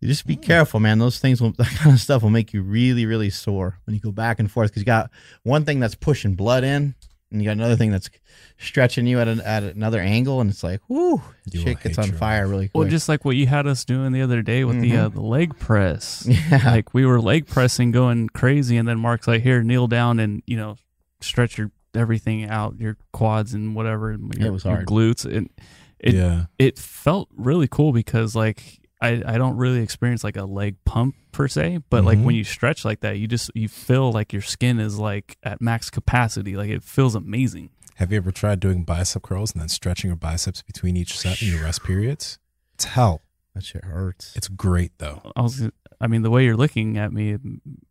You 0.01 0.09
just 0.09 0.27
be 0.27 0.35
careful, 0.35 0.81
man. 0.81 0.99
Those 0.99 1.21
things, 1.21 1.41
will, 1.41 1.53
that 1.59 1.69
kind 1.69 1.95
of 1.95 2.01
stuff 2.01 2.23
will 2.23 2.31
make 2.31 2.53
you 2.53 2.63
really, 2.63 3.07
really 3.07 3.31
sore 3.31 3.79
when 3.85 3.95
you 3.95 4.01
go 4.01 4.11
back 4.11 4.41
and 4.41 4.51
forth 4.51 4.71
because 4.71 4.83
you 4.83 4.87
got 4.87 5.11
one 5.45 5.65
thing 5.65 5.79
that's 5.79 5.95
pushing 5.95 6.35
blood 6.35 6.65
in, 6.65 6.95
and 7.31 7.41
you 7.41 7.47
got 7.47 7.53
another 7.53 7.77
thing 7.77 7.91
that's 7.93 8.11
stretching 8.59 9.07
you 9.07 9.21
at 9.21 9.29
an, 9.29 9.41
at 9.43 9.63
another 9.63 10.01
angle, 10.01 10.41
and 10.41 10.51
it's 10.51 10.65
like, 10.65 10.81
whoo, 10.89 11.23
You 11.51 11.61
shit 11.61 11.81
gets 11.81 11.99
on 11.99 12.09
your 12.09 12.17
fire 12.17 12.49
really 12.49 12.69
quick. 12.69 12.75
Well, 12.75 12.89
just 12.89 13.09
like 13.09 13.25
what 13.25 13.37
you 13.37 13.47
had 13.47 13.67
us 13.67 13.85
doing 13.85 14.13
the 14.13 14.23
other 14.23 14.43
day 14.43 14.65
with 14.65 14.81
the 14.81 14.97
uh, 14.97 15.09
the 15.09 15.23
leg 15.23 15.57
press. 15.59 16.27
yeah, 16.29 16.61
Like 16.65 16.93
we 16.93 17.07
were 17.07 17.21
leg 17.21 17.47
pressing, 17.47 17.93
going 17.93 18.29
crazy, 18.29 18.77
and 18.77 18.89
then 18.89 18.99
Mark's 18.99 19.29
like, 19.29 19.43
"Here, 19.43 19.63
kneel 19.63 19.87
down 19.87 20.19
and 20.19 20.43
you 20.47 20.57
know, 20.57 20.77
stretch 21.21 21.59
your 21.59 21.71
everything 21.95 22.45
out, 22.45 22.79
your 22.79 22.97
quads 23.13 23.55
and 23.55 23.75
whatever, 23.75 24.11
and 24.11 24.35
your, 24.35 24.49
It 24.49 24.51
was 24.51 24.65
your 24.65 24.75
hard. 24.75 24.87
glutes." 24.87 25.25
And 25.25 25.51
it 25.99 26.15
yeah. 26.15 26.47
it 26.59 26.79
felt 26.79 27.29
really 27.37 27.69
cool 27.69 27.93
because 27.93 28.35
like 28.35 28.79
I, 29.01 29.21
I 29.27 29.37
don't 29.39 29.57
really 29.57 29.81
experience 29.81 30.23
like 30.23 30.37
a 30.37 30.45
leg 30.45 30.77
pump 30.85 31.17
per 31.33 31.49
se, 31.49 31.79
but 31.91 32.05
like 32.05 32.19
Mhm. 32.19 32.25
when 32.25 32.35
you 32.37 32.45
stretch 32.45 32.85
like 32.85 33.01
that, 33.01 33.19
you 33.19 33.27
just 33.27 33.51
you 33.55 33.69
feel 33.69 34.13
like 34.13 34.33
your 34.33 34.43
skin 34.43 34.79
is 34.79 34.99
like 34.99 35.37
at 35.43 35.61
max 35.61 35.91
capacity. 35.91 36.57
Like 36.57 36.71
it 36.71 36.85
feels 36.85 37.15
amazing. 37.15 37.71
Have 37.97 38.11
you 38.13 38.17
ever 38.19 38.31
tried 38.33 38.59
doing 38.61 38.85
bicep 38.85 39.23
curls 39.23 39.53
and 39.53 39.61
then 39.61 39.69
stretching 39.69 40.09
your 40.09 40.17
biceps 40.17 40.63
between 40.63 40.97
each 40.97 41.17
set 41.19 41.41
and 41.43 41.51
your 41.51 41.63
rest 41.65 41.83
periods? 41.85 42.39
It's 42.75 42.85
hell. 42.85 43.23
that 43.55 43.63
shit 43.65 43.85
hurts. 43.85 44.35
It's 44.35 44.49
great 44.49 44.93
though. 44.99 45.21
I 45.37 45.43
was 45.43 45.69
I 46.01 46.07
mean 46.07 46.23
the 46.23 46.31
way 46.31 46.45
you're 46.45 46.57
looking 46.57 46.97
at 46.97 47.13
me 47.13 47.37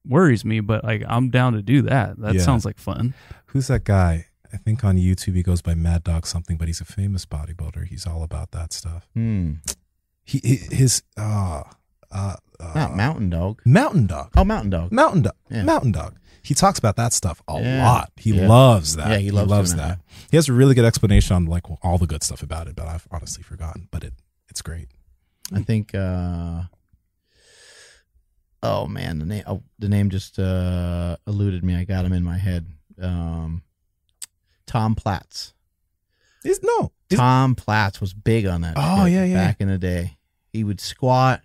worries 0.07 0.43
me, 0.43 0.59
but 0.59 0.83
like 0.83 1.03
I'm 1.07 1.29
down 1.29 1.53
to 1.53 1.61
do 1.61 1.83
that. 1.83 2.19
That 2.19 2.35
Yeah. 2.35 2.41
sounds 2.41 2.65
like 2.65 2.77
fun. 2.79 3.13
Who's 3.51 3.67
that 3.67 3.83
guy? 3.83 4.27
I 4.53 4.57
think 4.57 4.83
on 4.83 4.97
YouTube 4.97 5.35
he 5.35 5.43
goes 5.43 5.61
by 5.61 5.75
Mad 5.75 6.03
Dog 6.03 6.25
something, 6.27 6.57
but 6.57 6.67
he's 6.67 6.81
a 6.81 6.85
famous 6.85 7.25
bodybuilder. 7.25 7.87
He's 7.87 8.05
all 8.05 8.23
about 8.23 8.51
that 8.51 8.73
stuff. 8.73 9.07
Hmm. 9.13 9.53
He 10.25 10.39
he- 10.43 10.75
his 10.75 11.03
uh 11.17 11.63
uh, 12.11 12.35
uh 12.59 12.71
Not 12.75 12.95
Mountain 12.95 13.29
Dog. 13.29 13.61
Mountain 13.65 14.07
Dog. 14.07 14.31
Oh, 14.35 14.43
Mountain 14.43 14.69
Dog. 14.71 14.91
Mountain 14.91 15.21
Dog. 15.23 15.35
Yeah. 15.49 15.63
Mountain 15.63 15.93
Dog. 15.93 16.17
He 16.43 16.53
talks 16.53 16.79
about 16.79 16.95
that 16.97 17.13
stuff 17.13 17.41
a 17.47 17.61
Yeah. 17.61 17.85
lot. 17.85 18.11
He 18.17 18.31
Yeah. 18.33 18.47
loves 18.47 18.95
that. 18.97 19.09
Yeah, 19.11 19.17
he 19.19 19.31
loves 19.31 19.71
doing 19.71 19.77
that. 19.77 19.99
that. 19.99 20.27
He 20.31 20.37
has 20.37 20.49
a 20.49 20.53
really 20.53 20.75
good 20.75 20.85
explanation 20.85 21.35
on 21.35 21.45
like 21.45 21.63
all 21.83 21.97
the 21.97 22.07
good 22.07 22.23
stuff 22.23 22.41
about 22.43 22.67
it, 22.67 22.75
but 22.75 22.87
I've 22.87 23.07
honestly 23.11 23.43
forgotten. 23.43 23.87
But 23.91 24.03
it 24.03 24.13
it's 24.49 24.61
great. 24.61 24.87
I 25.53 25.61
think. 25.63 25.93
uh 25.95 26.63
Oh 28.63 28.85
man, 28.85 29.17
the 29.19 29.25
name. 29.25 29.43
Oh, 29.47 29.63
the 29.79 29.89
name 29.89 30.09
just 30.09 30.37
uh 30.37 31.15
eluded 31.25 31.63
me. 31.63 31.75
I 31.75 31.83
got 31.83 32.05
him 32.05 32.13
in 32.13 32.23
my 32.23 32.37
head. 32.37 32.67
Um 33.01 33.63
Tom 34.67 34.95
Platz. 34.95 35.53
Is 36.43 36.59
no. 36.63 36.91
Is- 37.09 37.17
Tom 37.19 37.55
Platz 37.55 37.99
was 38.01 38.13
big 38.13 38.45
on 38.45 38.61
that. 38.61 38.73
Oh, 38.77 39.05
yeah, 39.05 39.25
yeah. 39.25 39.47
Back 39.47 39.57
in 39.61 39.67
the 39.67 39.77
day, 39.77 40.17
he 40.53 40.63
would 40.63 40.79
squat, 40.79 41.41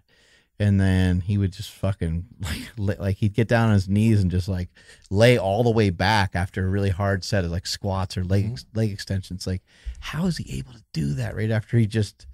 and 0.60 0.80
then 0.80 1.20
he 1.20 1.36
would 1.38 1.52
just 1.52 1.70
fucking 1.72 2.24
like 2.40 2.70
li- 2.78 2.94
like 2.98 3.16
he'd 3.16 3.34
get 3.34 3.48
down 3.48 3.68
on 3.68 3.74
his 3.74 3.88
knees 3.88 4.22
and 4.22 4.30
just 4.30 4.48
like 4.48 4.68
lay 5.10 5.38
all 5.38 5.64
the 5.64 5.70
way 5.70 5.90
back 5.90 6.30
after 6.34 6.64
a 6.64 6.70
really 6.70 6.90
hard 6.90 7.24
set 7.24 7.44
of 7.44 7.50
like 7.50 7.66
squats 7.66 8.16
or 8.16 8.24
leg 8.24 8.44
Mm-hmm. 8.54 8.78
leg 8.78 8.92
extensions. 8.92 9.46
Like, 9.46 9.62
how 10.00 10.26
is 10.26 10.36
he 10.38 10.58
able 10.58 10.72
to 10.72 10.82
do 10.92 11.14
that 11.14 11.34
right 11.36 11.50
after 11.50 11.76
he 11.78 11.86
just 11.86 12.26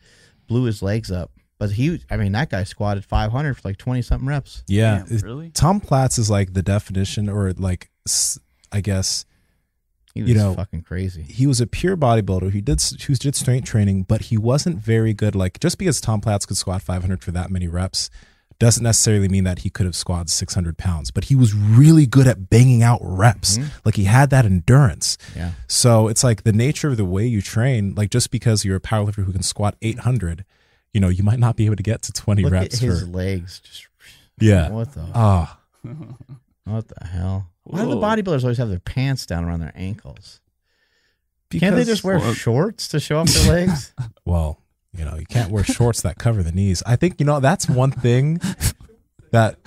blew 0.47 0.65
his 0.65 0.83
legs 0.83 1.11
up? 1.11 1.31
But 1.59 1.71
he, 1.71 2.01
I 2.11 2.17
mean, 2.17 2.33
that 2.33 2.51
guy 2.51 2.65
squatted 2.65 3.05
500 3.05 3.55
for 3.57 3.69
like 3.69 3.77
20 3.79 4.03
something 4.03 4.29
reps. 4.29 4.63
yeah. 4.67 5.05
Damn, 5.09 5.19
really? 5.19 5.51
Tom 5.51 5.81
Platz 5.81 6.19
is 6.19 6.29
like 6.29 6.53
the 6.55 6.63
definition, 6.63 7.29
or 7.29 7.53
like, 7.53 7.89
s- 8.07 8.39
I 8.73 8.81
guess 8.81 9.25
He 10.15 10.23
was 10.23 10.31
You 10.31 10.37
know, 10.37 10.55
fucking 10.55 10.83
crazy. 10.83 11.23
he 11.23 11.47
was 11.47 11.61
a 11.61 11.67
pure 11.67 11.97
bodybuilder. 11.97 12.53
He 12.53 12.61
did 12.61 12.81
he 12.83 13.15
did 13.15 13.35
strength 13.37 13.67
training, 13.67 14.05
but 14.05 14.23
he 14.23 14.37
wasn't 14.37 14.79
very 14.79 15.15
good. 15.15 15.35
Like 15.35 15.61
just 15.61 15.79
because 15.79 16.01
Tom 16.01 16.21
Platz 16.21 16.45
could 16.47 16.57
squat 16.57 16.83
500 16.83 17.23
for 17.23 17.31
that 17.33 17.51
many 17.51 17.69
reps 17.69 18.11
doesn't 18.59 18.85
necessarily 18.85 19.27
mean 19.29 19.43
that 19.45 19.61
he 19.61 19.71
could 19.71 19.87
have 19.87 19.97
squatted 19.97 20.31
600 20.31 20.79
pounds. 20.79 21.11
But 21.11 21.25
he 21.25 21.35
was 21.35 21.53
really 21.55 22.07
good 22.07 22.29
at 22.29 22.49
banging 22.51 22.83
out 22.83 23.01
reps. 23.03 23.59
Like 23.85 23.97
he 23.97 24.05
had 24.05 24.31
that 24.31 24.45
endurance. 24.45 25.19
Yeah. 25.35 25.53
So 25.67 26.07
it's 26.09 26.23
like 26.23 26.45
the 26.45 26.53
nature 26.53 26.89
of 26.89 26.97
the 26.97 27.05
way 27.05 27.27
you 27.27 27.43
train. 27.43 27.95
Like 27.97 28.11
just 28.11 28.31
because 28.31 28.65
you're 28.65 28.77
a 28.77 28.81
powerlifter 28.81 29.25
who 29.25 29.33
can 29.33 29.43
squat 29.43 29.75
800, 29.83 30.45
you 30.93 31.01
know, 31.01 31.09
you 31.09 31.25
might 31.25 31.39
not 31.41 31.57
be 31.57 31.65
able 31.67 31.77
to 31.77 31.83
get 31.83 32.03
to 32.03 32.13
20 32.13 32.43
Look 32.43 32.53
at 32.53 32.61
reps 32.61 32.79
his 32.79 33.01
for. 33.01 33.07
legs. 33.07 33.61
Just 33.61 33.89
Yeah. 34.39 34.69
What 34.71 34.93
the 34.93 35.07
Ah, 35.15 35.59
what 36.65 36.89
the 36.89 37.07
hell? 37.07 37.51
Why 37.65 37.85
do 37.85 37.91
the 37.91 37.97
bodybuilders 37.97 38.43
always 38.43 38.59
have 38.59 38.69
their 38.71 38.81
pants 38.81 39.27
down 39.27 39.45
around 39.45 39.61
their 39.61 39.73
ankles? 39.75 40.41
because, 41.49 41.61
Can't 41.61 41.77
they 41.77 41.85
just 41.85 42.03
wear 42.05 42.19
well- 42.19 42.35
shorts 42.35 42.89
to 42.89 43.01
show 43.01 43.19
off 43.19 43.29
their 43.29 43.53
legs? 43.53 43.95
well, 44.25 44.61
you 44.97 45.05
know, 45.05 45.17
you 45.17 45.27
can't 45.27 45.51
wear 45.51 45.65
shorts 45.65 46.03
that 46.03 46.19
cover 46.19 46.43
the 46.43 46.53
knees. 46.53 46.83
I 46.87 46.97
think, 46.97 47.21
you 47.21 47.27
know, 47.27 47.41
that's 47.41 47.69
one 47.69 47.91
thing 47.91 48.41
that, 49.31 49.59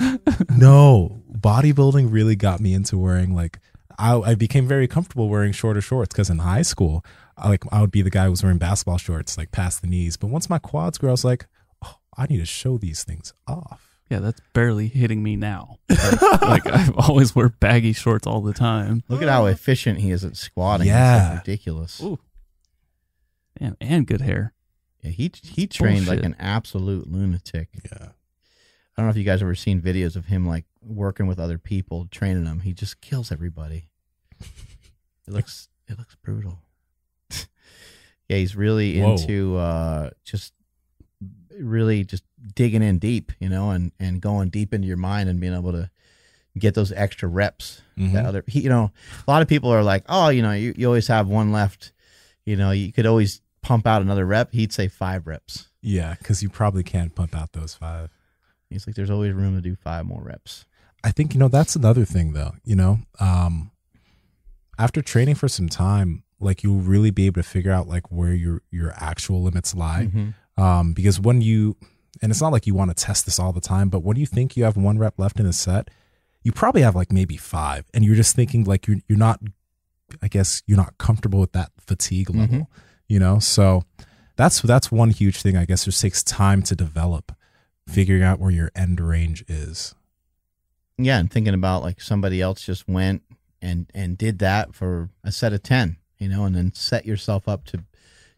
no, 0.56 1.22
bodybuilding 1.32 2.12
really 2.12 2.36
got 2.36 2.60
me 2.60 2.74
into 2.74 2.98
wearing 2.98 3.34
like, 3.34 3.60
I, 3.98 4.16
I 4.20 4.36
became 4.36 4.68
very 4.68 4.88
comfortable 4.88 5.30
wearing 5.30 5.52
shorter 5.54 5.82
shorts 5.82 6.14
because 6.14 6.30
in 6.30 6.40
high 6.40 6.64
school, 6.64 7.04
I, 7.38 7.50
like 7.50 7.64
I 7.72 7.82
would 7.82 7.92
be 7.92 8.02
the 8.02 8.10
guy 8.10 8.26
who 8.26 8.32
was 8.32 8.44
wearing 8.44 8.58
basketball 8.58 8.98
shorts 8.98 9.38
like 9.38 9.52
past 9.52 9.82
the 9.82 9.88
knees. 9.88 10.18
But 10.18 10.28
once 10.28 10.50
my 10.50 10.60
quads 10.60 10.98
grew, 10.98 11.10
I 11.10 11.12
was 11.14 11.24
like, 11.26 11.46
oh, 11.84 11.96
I 12.18 12.26
need 12.28 12.40
to 12.40 12.46
show 12.46 12.78
these 12.78 13.04
things 13.04 13.34
off. 13.48 13.95
Yeah, 14.10 14.20
that's 14.20 14.40
barely 14.54 14.88
hitting 14.88 15.24
me 15.24 15.36
now. 15.36 15.80
Like, 15.90 16.22
like 16.42 16.68
I 16.68 16.90
always 16.96 17.34
wear 17.36 17.50
baggy 17.50 17.94
shorts 17.94 18.28
all 18.28 18.42
the 18.42 18.54
time. 18.54 19.04
Look 19.10 19.22
at 19.24 19.30
how 19.30 19.46
efficient 19.48 20.00
he 20.00 20.12
is 20.12 20.24
at 20.24 20.38
squatting. 20.38 20.88
It's 20.88 20.94
Yeah. 20.94 21.30
like 21.30 21.40
ridiculous. 21.48 22.02
Ooh. 22.04 22.20
Damn, 23.60 23.78
and 23.82 24.06
good 24.06 24.22
hair. 24.22 24.54
Yeah, 25.02 25.12
he 25.12 25.32
he 25.44 25.66
trained 25.68 26.08
like 26.08 26.18
bullshit. 26.20 26.26
an 26.26 26.36
absolute 26.40 27.08
lunatic. 27.12 27.70
Yeah. 27.86 28.10
I 28.10 29.02
don't 29.02 29.08
know 29.08 29.10
if 29.10 29.18
you 29.18 29.24
guys 29.24 29.42
ever 29.42 29.56
seen 29.56 29.82
videos 29.82 30.16
of 30.16 30.26
him 30.28 30.46
like 30.48 30.66
working 30.82 31.26
with 31.28 31.40
other 31.40 31.58
people, 31.58 32.08
training 32.12 32.44
them. 32.46 32.60
He 32.62 32.74
just 32.74 33.02
kills 33.02 33.32
everybody. 33.32 33.90
It 34.40 34.48
looks 35.34 35.68
it 35.88 35.98
looks 35.98 36.16
brutal. 36.16 36.60
yeah, 38.30 38.38
he's 38.38 38.56
really 38.56 39.00
Whoa. 39.02 39.14
into 39.14 39.58
uh 39.58 40.10
just 40.24 40.54
really 41.60 42.04
just 42.04 42.24
digging 42.56 42.82
in 42.84 43.00
deep, 43.00 43.32
you 43.40 43.50
know, 43.50 43.70
and 43.72 43.92
and 44.00 44.22
going 44.22 44.50
deep 44.50 44.74
into 44.74 44.88
your 44.88 44.98
mind 44.98 45.30
and 45.30 45.40
being 45.40 45.54
able 45.54 45.72
to 45.72 45.90
get 46.58 46.74
those 46.74 46.92
extra 46.94 47.28
reps 47.28 47.82
Mhm. 47.98 48.14
that 48.14 48.26
other 48.26 48.44
he, 48.48 48.62
you 48.62 48.70
know 48.70 48.92
a 49.28 49.30
lot 49.32 49.42
of 49.42 49.48
people 49.50 49.70
are 49.72 49.84
like 49.84 50.04
oh 50.08 50.30
you 50.30 50.42
know 50.42 50.54
you, 50.54 50.74
you 50.78 50.86
always 50.88 51.08
have 51.08 51.28
one 51.28 51.52
left 51.52 51.92
you 52.46 52.56
know 52.56 52.72
you 52.72 52.94
could 52.94 53.06
always 53.06 53.42
pump 53.62 53.86
out 53.86 54.02
another 54.02 54.26
rep 54.26 54.54
he'd 54.54 54.72
say 54.72 54.88
five 54.88 55.28
reps 55.28 55.68
Yeah. 55.82 56.16
Cause 56.24 56.42
you 56.42 56.48
probably 56.50 56.84
can't 56.84 57.14
pump 57.14 57.36
out 57.36 57.52
those 57.52 57.74
five. 57.76 58.10
he's 58.70 58.88
like 58.88 58.96
there's 58.96 59.10
always 59.10 59.34
room 59.34 59.56
to 59.56 59.62
do 59.62 59.76
five 59.76 60.06
more 60.06 60.22
reps 60.24 60.66
I 61.04 61.12
think 61.12 61.34
you 61.34 61.40
know 61.42 61.50
that's 61.50 61.76
another 61.76 62.06
thing 62.06 62.32
though. 62.34 62.54
You 62.64 62.76
know, 62.78 63.00
um, 63.20 63.72
after 64.78 65.02
training 65.02 65.36
for 65.36 65.48
some 65.48 65.70
time, 65.70 66.24
like 66.40 66.64
you'll 66.64 66.82
really 66.82 67.12
be 67.12 67.26
able 67.28 67.42
to 67.42 67.48
figure 67.48 67.72
out 67.72 67.88
like 67.88 68.12
where 68.12 68.34
your 68.34 68.62
your 68.72 68.94
actual 68.98 69.44
limits 69.44 69.76
lie. 69.76 70.08
Mhm. 70.12 70.34
Um, 70.58 70.94
because 70.94 71.20
when 71.20 71.42
you, 71.42 71.76
and 72.22 72.32
it's 72.32 72.42
not 72.42 72.52
like 72.52 72.66
you 72.66 72.74
want 72.76 72.96
to 72.96 73.04
test 73.06 73.26
this 73.26 73.40
all 73.40 73.52
the 73.52 73.62
time, 73.62 73.90
but 73.90 74.04
when 74.04 74.18
you 74.18 74.26
think 74.26 74.56
you 74.56 74.64
have 74.64 74.78
one 74.78 74.98
rep 74.98 75.20
left 75.20 75.40
in 75.40 75.46
a 75.46 75.54
set, 75.54 75.90
you 76.44 76.52
probably 76.52 76.82
have 76.82 76.96
like 76.96 77.12
maybe 77.12 77.38
five, 77.38 77.86
and 77.94 78.06
you're 78.06 78.16
just 78.16 78.36
thinking 78.36 78.64
like 78.64 78.88
you're 78.88 78.98
you're 79.10 79.18
not, 79.18 79.40
I 80.22 80.28
guess 80.28 80.62
you're 80.68 80.78
not 80.78 80.98
comfortable 80.98 81.40
with 81.40 81.52
that 81.54 81.72
fatigue 81.80 82.30
level. 82.30 82.70
You 83.08 83.20
know, 83.20 83.40
so 83.40 83.84
that's 84.36 84.62
that's 84.62 84.92
one 84.92 85.10
huge 85.10 85.42
thing. 85.42 85.58
I 85.58 85.66
guess 85.66 85.84
it 85.84 85.86
just 85.92 86.02
takes 86.02 86.24
time 86.24 86.62
to 86.64 86.76
develop, 86.76 87.36
figuring 87.88 88.24
out 88.24 88.40
where 88.40 88.52
your 88.52 88.72
end 88.76 89.00
range 89.02 89.44
is. 89.48 89.94
yeah 90.98 91.18
and 91.20 91.30
thinking 91.32 91.54
about 91.54 91.82
like 91.84 92.00
somebody 92.00 92.42
else 92.42 92.66
just 92.66 92.88
went 92.88 93.22
and 93.62 93.92
and 93.94 94.18
did 94.18 94.40
that 94.40 94.74
for 94.74 95.10
a 95.24 95.32
set 95.32 95.52
of 95.54 95.62
10 95.64 95.98
you 96.20 96.30
know 96.30 96.46
and 96.46 96.56
then 96.56 96.74
set 96.74 97.06
yourself 97.06 97.48
up 97.50 97.66
to 97.66 97.84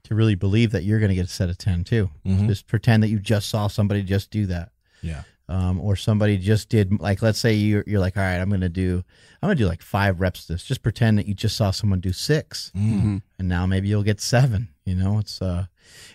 to 0.08 0.16
really 0.16 0.36
believe 0.36 0.72
that 0.72 0.84
you're 0.84 1.00
going 1.00 1.10
to 1.10 1.16
get 1.16 1.26
a 1.26 1.30
set 1.30 1.50
of 1.50 1.58
10 1.58 1.84
too 1.84 2.10
Mhm. 2.26 2.48
just 2.48 2.68
pretend 2.68 3.04
that 3.04 3.10
you 3.10 3.20
just 3.20 3.50
saw 3.50 3.68
somebody 3.68 4.02
just 4.04 4.32
do 4.32 4.46
that 4.48 4.72
Yeah. 5.02 5.24
um, 5.50 5.80
or 5.80 5.96
somebody 5.96 6.38
just 6.38 6.70
did 6.70 7.00
like 7.00 7.22
let's 7.22 7.40
say 7.40 7.54
you're, 7.54 7.84
you're 7.88 8.00
like 8.00 8.18
all 8.18 8.24
right 8.24 8.38
i'm 8.40 8.50
gonna 8.50 8.68
do 8.70 9.04
i'm 9.42 9.48
gonna 9.48 9.56
do 9.56 9.68
like 9.68 9.82
five 9.82 10.20
reps 10.20 10.46
this 10.46 10.64
just 10.64 10.82
pretend 10.84 11.18
that 11.18 11.28
you 11.28 11.34
just 11.34 11.56
saw 11.56 11.72
someone 11.72 12.00
do 12.00 12.12
six 12.14 12.72
Mhm. 12.76 13.22
and 13.40 13.48
now 13.48 13.66
maybe 13.66 13.88
you'll 13.88 14.04
get 14.04 14.20
seven 14.22 14.70
you 14.86 14.96
know 14.96 15.20
it's 15.20 15.42
uh 15.42 15.66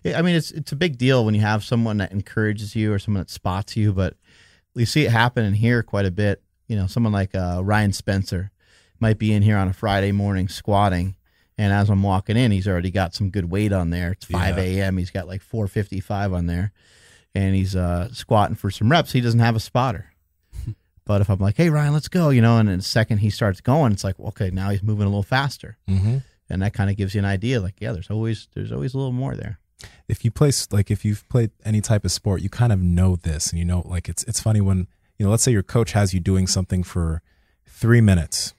it- 0.04 0.16
i 0.16 0.22
mean 0.22 0.34
it's 0.36 0.50
it's 0.50 0.72
a 0.72 0.76
big 0.76 0.98
deal 0.98 1.24
when 1.24 1.34
you 1.34 1.40
have 1.42 1.62
someone 1.64 1.98
that 1.98 2.12
encourages 2.12 2.74
you 2.76 2.92
or 2.92 2.98
someone 2.98 3.20
that 3.22 3.30
spots 3.30 3.76
you 3.76 3.92
but 3.92 4.16
we 4.74 4.84
see 4.84 5.04
it 5.04 5.10
happen 5.10 5.44
in 5.44 5.54
here 5.54 5.82
quite 5.82 6.06
a 6.06 6.10
bit 6.10 6.42
you 6.68 6.76
know 6.76 6.86
someone 6.86 7.12
like 7.12 7.34
uh, 7.34 7.60
ryan 7.62 7.92
spencer 7.92 8.50
might 9.00 9.18
be 9.18 9.32
in 9.32 9.42
here 9.42 9.56
on 9.56 9.68
a 9.68 9.72
friday 9.72 10.12
morning 10.12 10.48
squatting 10.48 11.14
and 11.62 11.72
as 11.72 11.88
i'm 11.90 12.02
walking 12.02 12.36
in 12.36 12.50
he's 12.50 12.66
already 12.68 12.90
got 12.90 13.14
some 13.14 13.30
good 13.30 13.50
weight 13.50 13.72
on 13.72 13.90
there. 13.90 14.12
It's 14.12 14.26
5 14.26 14.56
Yeah. 14.58 14.62
a.m 14.64 14.96
he's 14.98 15.10
got 15.10 15.26
like 15.28 15.40
455 15.42 16.32
on 16.32 16.46
there. 16.46 16.72
And 17.34 17.54
he's 17.54 17.74
uh, 17.74 18.12
squatting 18.12 18.56
for 18.56 18.70
some 18.70 18.90
reps. 18.90 19.12
He 19.12 19.22
doesn't 19.22 19.40
have 19.40 19.56
a 19.56 19.60
spotter. 19.60 20.06
But 21.04 21.20
if 21.20 21.28
i'm 21.30 21.38
like 21.40 21.56
hey 21.56 21.68
ryan 21.70 21.92
let's 21.92 22.08
go 22.08 22.30
you 22.30 22.40
know 22.40 22.58
and 22.58 22.68
in 22.68 22.78
a 22.78 22.82
second 22.82 23.18
he 23.18 23.28
starts 23.30 23.60
going 23.60 23.92
it's 23.92 24.04
like 24.04 24.18
okay 24.20 24.50
now 24.52 24.70
he's 24.70 24.82
moving 24.82 25.04
a 25.06 25.08
little 25.08 25.22
faster. 25.24 25.76
Mm-hmm. 25.88 26.18
and 26.48 26.62
that 26.62 26.72
kind 26.74 26.90
of 26.90 26.96
gives 26.96 27.14
you 27.14 27.18
an 27.20 27.24
idea 27.24 27.60
like 27.60 27.74
yeah 27.80 27.92
there's 27.92 28.10
always 28.10 28.48
there's 28.54 28.70
always 28.72 28.94
a 28.94 28.98
little 28.98 29.12
more 29.12 29.34
there. 29.34 29.58
If 30.08 30.24
you 30.24 30.30
play 30.30 30.52
like 30.70 30.90
if 30.92 31.04
you've 31.04 31.28
played 31.28 31.50
any 31.64 31.80
type 31.80 32.04
of 32.04 32.12
sport, 32.12 32.40
you 32.42 32.48
kind 32.48 32.72
of 32.72 32.80
know 32.80 33.16
this, 33.16 33.50
and 33.50 33.58
you 33.58 33.64
know 33.64 33.82
like 33.84 34.08
it's 34.08 34.22
it's 34.24 34.40
funny 34.40 34.60
when 34.60 34.86
you 35.18 35.24
know 35.26 35.30
let's 35.30 35.42
say 35.42 35.50
your 35.50 35.62
coach 35.64 35.90
has 35.92 36.14
you 36.14 36.20
doing 36.20 36.46
something 36.46 36.82
for 36.84 37.20
three 37.66 38.00
minutes, 38.00 38.54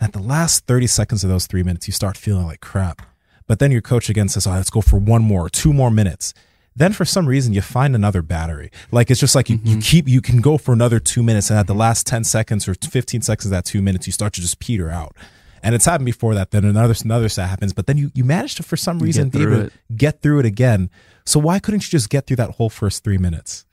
at 0.00 0.12
the 0.12 0.20
last 0.20 0.66
thirty 0.66 0.86
seconds 0.86 1.24
of 1.24 1.30
those 1.30 1.46
three 1.46 1.62
minutes, 1.62 1.88
you 1.88 1.92
start 1.92 2.16
feeling 2.16 2.46
like 2.46 2.60
crap, 2.60 3.02
but 3.46 3.58
then 3.58 3.70
your 3.70 3.80
coach 3.80 4.08
again 4.08 4.28
says, 4.28 4.46
"Oh, 4.46 4.52
let's 4.52 4.70
go 4.70 4.80
for 4.80 4.98
one 4.98 5.22
more, 5.22 5.48
two 5.48 5.72
more 5.72 5.90
minutes." 5.90 6.34
Then 6.76 6.92
for 6.92 7.04
some 7.04 7.26
reason 7.26 7.52
you 7.52 7.60
find 7.60 7.96
another 7.96 8.22
battery. 8.22 8.70
Like 8.92 9.10
it's 9.10 9.18
just 9.18 9.34
like 9.34 9.50
you, 9.50 9.58
you 9.64 9.78
keep 9.80 10.06
you 10.06 10.20
can 10.20 10.40
go 10.40 10.58
for 10.58 10.72
another 10.72 11.00
two 11.00 11.24
minutes, 11.24 11.50
and 11.50 11.58
at 11.58 11.66
the 11.66 11.74
last 11.74 12.06
ten 12.06 12.22
seconds 12.22 12.68
or 12.68 12.74
fifteen 12.74 13.20
seconds 13.20 13.46
of 13.46 13.50
that 13.50 13.64
two 13.64 13.82
minutes, 13.82 14.06
you 14.06 14.12
start 14.12 14.32
to 14.34 14.40
just 14.40 14.60
peter 14.60 14.88
out. 14.88 15.16
And 15.60 15.74
it's 15.74 15.86
happened 15.86 16.06
before 16.06 16.36
that. 16.36 16.52
Then 16.52 16.64
another 16.64 16.94
another 17.02 17.28
set 17.28 17.48
happens, 17.48 17.72
but 17.72 17.88
then 17.88 17.98
you 17.98 18.12
you 18.14 18.22
manage 18.22 18.54
to 18.56 18.62
for 18.62 18.76
some 18.76 19.00
reason 19.00 19.24
get 19.24 19.32
be 19.32 19.38
through 19.38 19.56
able 19.56 19.70
to 19.70 19.72
get 19.96 20.22
through 20.22 20.38
it 20.38 20.46
again. 20.46 20.88
So 21.26 21.40
why 21.40 21.58
couldn't 21.58 21.82
you 21.82 21.90
just 21.90 22.10
get 22.10 22.28
through 22.28 22.36
that 22.36 22.52
whole 22.52 22.70
first 22.70 23.02
three 23.02 23.18
minutes? 23.18 23.66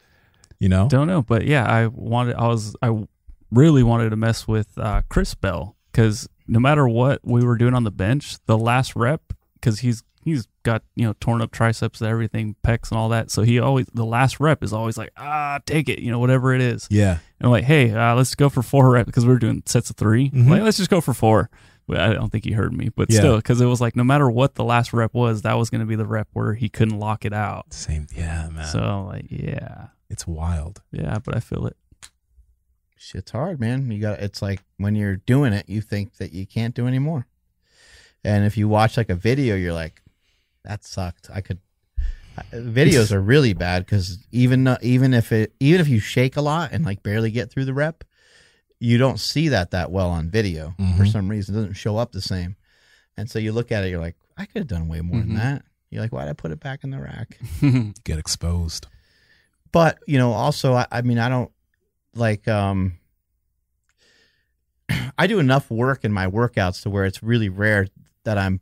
You 0.58 0.70
know? 0.70 0.88
Don't 0.88 1.08
know, 1.08 1.22
but 1.22 1.46
yeah, 1.46 1.64
I 1.66 1.88
wanted. 1.88 2.38
I 2.38 2.48
was. 2.48 2.76
I 2.82 3.06
really 3.52 3.84
wanted 3.84 4.10
to 4.10 4.16
mess 4.16 4.48
with 4.48 4.78
uh, 4.78 5.04
Chris 5.10 5.36
Bell 5.36 5.75
because 5.96 6.28
no 6.48 6.60
matter 6.60 6.88
what 6.88 7.22
we 7.24 7.44
were 7.46 7.56
doing 7.56 7.74
on 7.74 7.86
the 7.86 7.92
bench, 7.92 8.36
the 8.48 8.58
last 8.58 8.96
rep 8.96 9.22
because 9.56 9.80
he's 9.80 10.04
he's 10.24 10.48
got 10.64 10.82
you 10.96 11.06
know 11.06 11.14
torn 11.22 11.42
up 11.42 11.52
triceps 11.52 12.02
and 12.02 12.10
everything, 12.10 12.56
pecs 12.66 12.92
and 12.92 12.98
all 13.00 13.10
that. 13.10 13.32
So 13.32 13.44
he 13.44 13.60
always 13.60 13.86
the 13.94 14.06
last 14.06 14.40
rep 14.40 14.62
is 14.64 14.74
always 14.74 14.98
like 14.98 15.12
ah 15.18 15.60
take 15.66 15.88
it, 15.88 16.00
you 16.00 16.12
know 16.12 16.20
whatever 16.20 16.54
it 16.54 16.62
is. 16.62 16.88
Yeah. 16.92 17.12
And 17.40 17.46
I'm 17.48 17.52
like 17.52 17.64
hey 17.64 17.92
uh, 17.92 18.16
let's 18.16 18.36
go 18.36 18.50
for 18.50 18.62
four 18.62 18.92
reps 18.92 19.06
because 19.06 19.26
we 19.26 19.32
were 19.34 19.40
doing 19.40 19.64
sets 19.66 19.90
of 19.90 19.96
3 19.96 20.30
Mhm. 20.32 20.50
Like 20.50 20.62
let's 20.64 20.78
just 20.78 20.90
go 20.90 21.00
for 21.02 21.14
four. 21.14 21.50
But 21.88 22.00
I 22.00 22.14
don't 22.14 22.32
think 22.32 22.44
he 22.46 22.52
heard 22.52 22.74
me, 22.74 22.90
but 22.90 23.12
Yeah. 23.12 23.20
still 23.20 23.36
because 23.38 23.62
it 23.62 23.68
was 23.68 23.80
like 23.80 23.96
no 23.96 24.04
matter 24.04 24.30
what 24.30 24.56
the 24.56 24.64
last 24.64 24.92
rep 24.92 25.14
was, 25.14 25.44
that 25.44 25.58
was 25.58 25.70
going 25.70 25.82
to 25.82 25.86
be 25.88 25.96
the 25.96 26.06
rep 26.08 26.28
where 26.34 26.56
he 26.56 26.68
couldn't 26.68 26.98
lock 27.00 27.26
it 27.26 27.34
out. 27.34 27.74
Same. 27.74 28.08
Yeah, 28.16 28.50
man. 28.50 28.66
So 28.66 29.06
like 29.08 29.28
yeah, 29.30 29.88
it's 30.10 30.26
wild. 30.28 30.82
yeah, 30.92 31.20
but 31.24 31.36
I 31.38 31.40
feel 31.40 31.68
it. 31.68 31.78
Shit's 32.98 33.32
hard 33.32 33.60
man 33.60 33.92
you 33.92 34.00
got 34.00 34.20
it's 34.20 34.42
like 34.42 34.62
when 34.78 34.96
you're 34.96 35.18
doing 35.18 35.54
it 35.54 35.68
you 35.70 35.82
think 35.82 36.16
that 36.18 36.32
you 36.34 36.46
can't 36.46 36.74
do 36.76 36.88
anymore 36.88 37.28
and 38.24 38.46
if 38.46 38.58
you 38.58 38.68
watch 38.68 38.98
like 38.98 39.10
a 39.10 39.16
video 39.16 39.56
you're 39.56 39.74
like 39.74 40.02
that 40.64 40.84
sucked 40.84 41.30
i 41.34 41.42
could 41.42 41.60
videos 42.54 43.12
are 43.12 43.22
really 43.22 43.54
bad 43.54 43.86
because 43.86 44.26
even 44.32 44.68
uh, 44.68 44.78
even 44.82 45.14
if 45.14 45.32
it 45.32 45.54
even 45.60 45.80
if 45.80 45.88
you 45.88 46.00
shake 46.00 46.36
a 46.36 46.42
lot 46.42 46.72
and 46.74 46.84
like 46.86 47.02
barely 47.04 47.32
get 47.32 47.50
through 47.52 47.66
the 47.66 47.74
rep 47.74 48.04
you 48.80 48.98
don't 48.98 49.20
see 49.20 49.48
that 49.50 49.72
that 49.72 49.90
well 49.92 50.10
on 50.10 50.30
video 50.30 50.74
for 50.98 51.04
Mhm. 51.04 51.12
some 51.12 51.30
reason 51.30 51.56
it 51.56 51.60
doesn't 51.60 51.74
show 51.76 51.98
up 51.98 52.12
the 52.12 52.22
same 52.22 52.56
And 53.18 53.30
so 53.30 53.40
you 53.40 53.54
look 53.54 53.72
at 53.72 53.86
it, 53.86 53.90
you're 53.92 54.02
like, 54.02 54.18
I 54.36 54.44
could 54.46 54.60
have 54.60 54.68
done 54.68 54.90
way 54.90 55.00
more 55.00 55.22
Mhm. 55.22 55.28
than 55.28 55.34
that. 55.36 55.64
You're 55.90 56.02
like, 56.02 56.12
why'd 56.12 56.28
I 56.28 56.34
put 56.34 56.52
it 56.52 56.60
back 56.60 56.84
in 56.84 56.90
the 56.90 57.00
rack? 57.00 57.40
Get 58.04 58.20
exposed. 58.20 58.88
But 59.72 60.00
you 60.06 60.18
know, 60.18 60.34
also, 60.34 60.74
I, 60.74 60.86
I 60.92 61.02
mean, 61.02 61.18
I 61.18 61.30
don't 61.30 61.50
like. 62.16 62.48
um 62.48 62.98
I 65.18 65.28
do 65.28 65.40
enough 65.40 65.70
work 65.72 66.04
in 66.04 66.12
my 66.12 66.28
workouts 66.28 66.82
to 66.84 66.90
where 66.90 67.06
it's 67.06 67.24
really 67.24 67.50
rare 67.50 67.88
that 68.24 68.38
I'm 68.38 68.60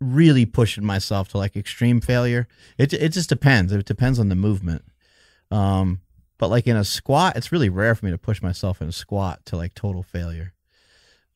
really 0.00 0.46
pushing 0.46 0.84
myself 0.84 1.28
to 1.28 1.38
like 1.38 1.56
extreme 1.56 2.00
failure. 2.00 2.46
It 2.78 2.92
it 2.92 3.10
just 3.10 3.28
depends. 3.28 3.72
It 3.72 3.84
depends 3.86 4.18
on 4.18 4.28
the 4.28 4.34
movement. 4.34 4.84
Um, 5.50 6.00
but 6.38 6.48
like 6.48 6.66
in 6.66 6.76
a 6.76 6.84
squat, 6.84 7.36
it's 7.36 7.52
really 7.52 7.68
rare 7.68 7.94
for 7.94 8.04
me 8.06 8.10
to 8.12 8.18
push 8.18 8.42
myself 8.42 8.80
in 8.82 8.88
a 8.88 8.92
squat 8.92 9.44
to 9.46 9.56
like 9.56 9.74
total 9.74 10.02
failure. 10.02 10.52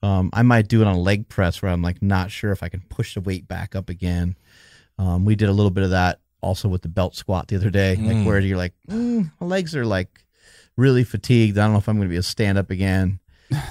Um, 0.02 0.30
I 0.32 0.42
might 0.42 0.68
do 0.68 0.80
it 0.80 0.86
on 0.86 0.94
a 0.96 1.00
leg 1.00 1.28
press 1.28 1.60
where 1.60 1.70
I'm 1.72 1.82
like 1.82 2.02
not 2.02 2.30
sure 2.30 2.52
if 2.52 2.62
I 2.62 2.68
can 2.68 2.80
push 2.88 3.14
the 3.14 3.20
weight 3.20 3.48
back 3.48 3.74
up 3.74 3.88
again. 3.90 4.36
Um, 4.98 5.24
we 5.24 5.34
did 5.36 5.48
a 5.48 5.52
little 5.52 5.70
bit 5.70 5.84
of 5.84 5.90
that 5.90 6.20
also 6.40 6.68
with 6.68 6.82
the 6.82 6.88
belt 6.88 7.16
squat 7.16 7.48
the 7.48 7.56
other 7.56 7.70
day, 7.70 7.96
Mm. 7.98 8.06
like 8.14 8.26
where 8.26 8.38
you're 8.38 8.56
like, 8.56 8.74
mm, 8.88 9.30
my 9.40 9.46
legs 9.46 9.74
are 9.74 9.84
like 9.86 10.24
really 10.78 11.04
fatigued. 11.04 11.58
I 11.58 11.64
don't 11.64 11.72
know 11.72 11.78
if 11.78 11.88
I'm 11.88 11.96
going 11.96 12.08
to 12.08 12.10
be 12.10 12.16
able 12.16 12.22
to 12.22 12.28
stand 12.28 12.56
up 12.56 12.70
again. 12.70 13.18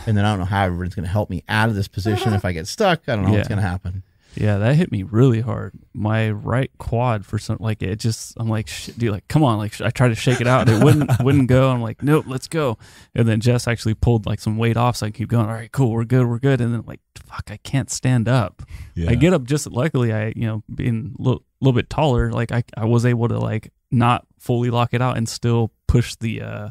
And 0.05 0.17
then 0.17 0.25
I 0.25 0.29
don't 0.31 0.39
know 0.39 0.45
how 0.45 0.65
everyone's 0.65 0.95
going 0.95 1.05
to 1.05 1.11
help 1.11 1.29
me 1.29 1.43
out 1.47 1.69
of 1.69 1.75
this 1.75 1.87
position 1.87 2.33
if 2.33 2.43
I 2.45 2.51
get 2.51 2.67
stuck. 2.67 3.01
I 3.07 3.15
don't 3.15 3.25
know 3.25 3.31
what's 3.31 3.47
going 3.47 3.61
to 3.61 3.67
happen. 3.67 4.03
Yeah, 4.35 4.57
that 4.59 4.75
hit 4.75 4.91
me 4.91 5.01
really 5.01 5.41
hard. 5.41 5.73
My 5.95 6.29
right 6.29 6.69
quad 6.77 7.25
for 7.25 7.39
some 7.39 7.57
like 7.59 7.81
it 7.81 7.95
just 7.99 8.33
I'm 8.37 8.47
like 8.47 8.67
Sh- 8.67 8.87
dude 8.95 9.11
like 9.11 9.27
come 9.27 9.43
on 9.43 9.57
like 9.57 9.73
sh- 9.73 9.81
I 9.81 9.89
tried 9.89 10.09
to 10.09 10.15
shake 10.15 10.41
it 10.41 10.45
out 10.45 10.69
it 10.69 10.83
wouldn't 10.83 11.09
wouldn't 11.23 11.47
go 11.47 11.71
I'm 11.71 11.81
like 11.81 12.03
nope 12.03 12.25
let's 12.27 12.47
go 12.47 12.77
and 13.15 13.27
then 13.27 13.39
Jess 13.39 13.67
actually 13.67 13.95
pulled 13.95 14.27
like 14.27 14.39
some 14.39 14.57
weight 14.59 14.77
off 14.77 14.95
so 14.97 15.07
I 15.07 15.09
could 15.09 15.15
keep 15.15 15.29
going 15.29 15.47
all 15.47 15.53
right 15.55 15.71
cool 15.71 15.89
we're 15.91 16.03
good 16.05 16.27
we're 16.27 16.37
good 16.37 16.61
and 16.61 16.71
then 16.71 16.83
like 16.85 16.99
fuck 17.15 17.49
I 17.49 17.57
can't 17.57 17.89
stand 17.89 18.27
up 18.29 18.61
Yeah. 18.93 19.09
I 19.09 19.15
get 19.15 19.33
up 19.33 19.43
just 19.43 19.65
luckily 19.71 20.13
I 20.13 20.33
you 20.35 20.45
know 20.45 20.63
being 20.73 21.15
a 21.17 21.21
little, 21.21 21.43
little 21.59 21.73
bit 21.73 21.89
taller 21.89 22.31
like 22.31 22.51
I 22.51 22.63
I 22.75 22.85
was 22.85 23.07
able 23.07 23.27
to 23.29 23.39
like 23.39 23.73
not 23.91 24.25
fully 24.39 24.69
lock 24.69 24.93
it 24.93 25.01
out 25.01 25.17
and 25.17 25.27
still 25.29 25.71
push 25.87 26.15
the 26.15 26.41
uh 26.41 26.69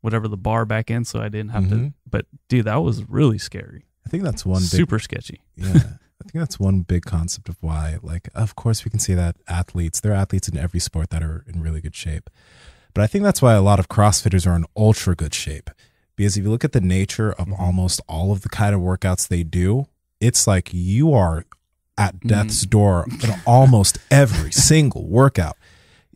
whatever 0.00 0.28
the 0.28 0.36
bar 0.36 0.64
back 0.64 0.90
in 0.90 1.04
so 1.04 1.20
I 1.20 1.28
didn't 1.28 1.50
have 1.50 1.68
to 1.68 1.74
Mhm. 1.76 1.92
but 2.10 2.26
dude 2.48 2.64
that 2.66 2.76
was 2.76 3.04
really 3.08 3.38
scary. 3.38 3.86
I 4.06 4.08
think 4.08 4.22
that's 4.22 4.44
one 4.46 4.62
big 4.62 4.68
super 4.70 4.98
sketchy. 4.98 5.40
Yeah. 5.56 5.72
I 5.74 6.28
think 6.28 6.34
that's 6.42 6.58
one 6.58 6.80
big 6.80 7.04
concept 7.04 7.48
of 7.48 7.56
why 7.60 7.98
like 8.02 8.28
of 8.34 8.54
course 8.56 8.84
we 8.84 8.90
can 8.90 9.00
see 9.00 9.14
that 9.14 9.36
athletes 9.48 10.00
there 10.00 10.12
are 10.12 10.16
athletes 10.16 10.48
in 10.48 10.56
every 10.56 10.80
sport 10.80 11.10
that 11.10 11.22
are 11.22 11.44
in 11.46 11.60
really 11.62 11.80
good 11.80 11.94
shape. 11.94 12.30
But 12.94 13.02
i 13.02 13.06
think 13.06 13.24
that's 13.24 13.42
why 13.42 13.54
a 13.54 13.62
lot 13.62 13.78
of 13.78 13.88
crossfitters 13.88 14.46
are 14.46 14.56
in 14.56 14.64
ultra 14.76 15.14
good 15.14 15.34
shape. 15.34 15.70
Because 16.16 16.36
if 16.36 16.44
you 16.44 16.50
look 16.50 16.64
at 16.64 16.72
the 16.72 16.80
nature 16.80 17.32
of 17.32 17.52
almost 17.52 18.00
all 18.08 18.32
of 18.32 18.40
the 18.40 18.48
kind 18.48 18.74
of 18.74 18.80
workouts 18.80 19.28
they 19.28 19.42
do 19.42 19.86
it's 20.20 20.46
like 20.46 20.70
you 20.72 21.12
are 21.12 21.44
at 21.98 22.18
death's 22.20 22.64
door 22.66 23.06
in 23.22 23.30
almost 23.46 23.98
every 24.10 24.50
single 24.70 25.06
workout 25.06 25.56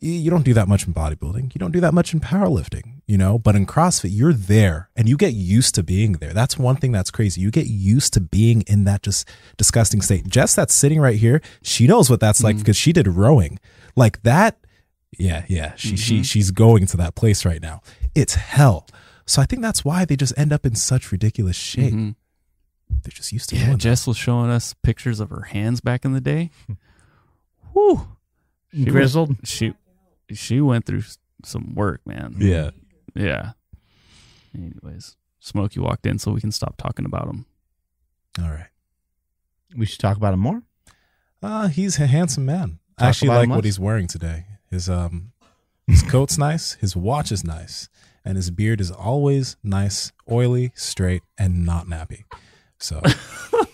you 0.01 0.12
you 0.12 0.31
don't 0.31 0.44
do 0.44 0.55
that 0.55 0.68
much 0.68 0.86
in 0.86 0.94
bodybuilding. 0.94 1.55
You 1.55 1.59
don't 1.59 1.70
do 1.72 1.81
that 1.81 1.94
much 1.94 2.12
in 2.12 2.20
powerlifting, 2.20 3.02
you 3.06 3.18
know, 3.18 3.39
but 3.39 3.55
in 3.55 3.66
CrossFit, 3.66 4.10
you're 4.12 4.32
there 4.32 4.89
and 4.97 5.09
you 5.09 5.16
get 5.16 5.35
used 5.35 5.74
to 5.77 5.82
being 5.82 6.14
there. 6.14 6.32
That's 6.32 6.59
one 6.59 6.77
thing 6.77 6.93
that's 6.93 7.10
crazy. 7.10 7.40
You 7.40 7.51
get 7.51 7.66
used 7.66 8.12
to 8.14 8.20
being 8.20 8.62
in 8.62 8.85
that 8.85 9.02
just 9.02 9.28
disgusting 9.56 10.01
state. 10.01 10.27
Jess, 10.27 10.55
that's 10.55 10.74
sitting 10.74 11.01
right 11.01 11.16
here, 11.16 11.40
she 11.62 11.86
knows 11.86 12.09
what 12.09 12.20
that's 12.20 12.43
like 12.43 12.56
mm. 12.56 12.60
because 12.60 12.77
she 12.77 12.93
did 12.93 13.06
rowing. 13.06 13.59
Like 13.97 14.22
that, 14.22 14.59
yeah, 15.18 15.44
yeah. 15.48 15.74
She 15.77 15.97
she 15.97 16.14
mm-hmm. 16.16 16.22
she's 16.22 16.51
going 16.51 16.86
to 16.86 16.97
that 16.97 17.14
place 17.14 17.44
right 17.44 17.60
now. 17.60 17.82
It's 18.14 18.35
hell. 18.35 18.86
So 19.27 19.43
I 19.43 19.44
think 19.44 19.62
that's 19.62 19.85
why 19.85 20.05
they 20.05 20.16
just 20.16 20.36
end 20.36 20.52
up 20.52 20.64
in 20.66 20.74
such 20.74 21.12
ridiculous 21.12 21.56
shape. 21.56 21.93
Mhm. 21.93 22.14
They're 23.02 23.12
just 23.12 23.32
used 23.32 23.51
to 23.51 23.56
Yeah, 23.56 23.66
doing 23.66 23.72
that. 23.77 23.82
Jess 23.82 24.06
was 24.06 24.16
showing 24.16 24.51
us 24.51 24.74
pictures 24.82 25.20
of 25.20 25.31
her 25.31 25.43
hands 25.43 25.81
back 25.81 26.05
in 26.05 26.12
the 26.12 26.20
day. 26.20 26.51
Hmm. 26.66 26.72
Whew. 27.72 28.09
She 28.72 28.78
went- 28.78 28.90
Grizzled. 28.90 29.36
she 29.44 29.74
she 30.35 30.61
went 30.61 30.86
through 30.86 31.02
some 31.44 31.74
work, 31.74 32.01
man. 32.07 32.36
Yeah. 32.39 32.70
Yeah. 33.15 33.52
Anyways, 34.55 35.16
Smokey 35.40 35.81
walked 35.81 36.07
in, 36.07 36.19
so 36.19 36.32
we 36.32 36.40
can 36.40 36.52
stop 36.52 36.77
talking 36.77 37.05
about 37.05 37.28
him. 37.28 37.47
All 38.40 38.51
right. 38.51 38.69
We 39.77 39.86
should 39.86 40.01
talk 40.01 40.16
about 40.16 40.35
him 40.35 40.40
more. 40.40 40.62
Uh, 41.43 41.69
he's 41.69 41.98
a 41.98 42.07
handsome 42.07 42.44
man. 42.44 42.78
I 42.98 43.09
actually 43.09 43.28
like 43.28 43.48
what 43.48 43.65
he's 43.65 43.81
wearing 43.81 44.07
today. 44.07 44.44
His 44.70 44.89
um 44.90 45.32
his 45.86 46.02
coat's 46.02 46.36
nice, 46.39 46.74
his 46.74 46.94
watch 46.94 47.32
is 47.32 47.44
nice, 47.44 47.89
and 48.24 48.36
his 48.36 48.51
beard 48.51 48.81
is 48.81 48.90
always 48.90 49.57
nice, 49.62 50.12
oily, 50.31 50.73
straight, 50.74 51.23
and 51.39 51.65
not 51.65 51.86
nappy. 51.86 52.24
So 52.78 53.01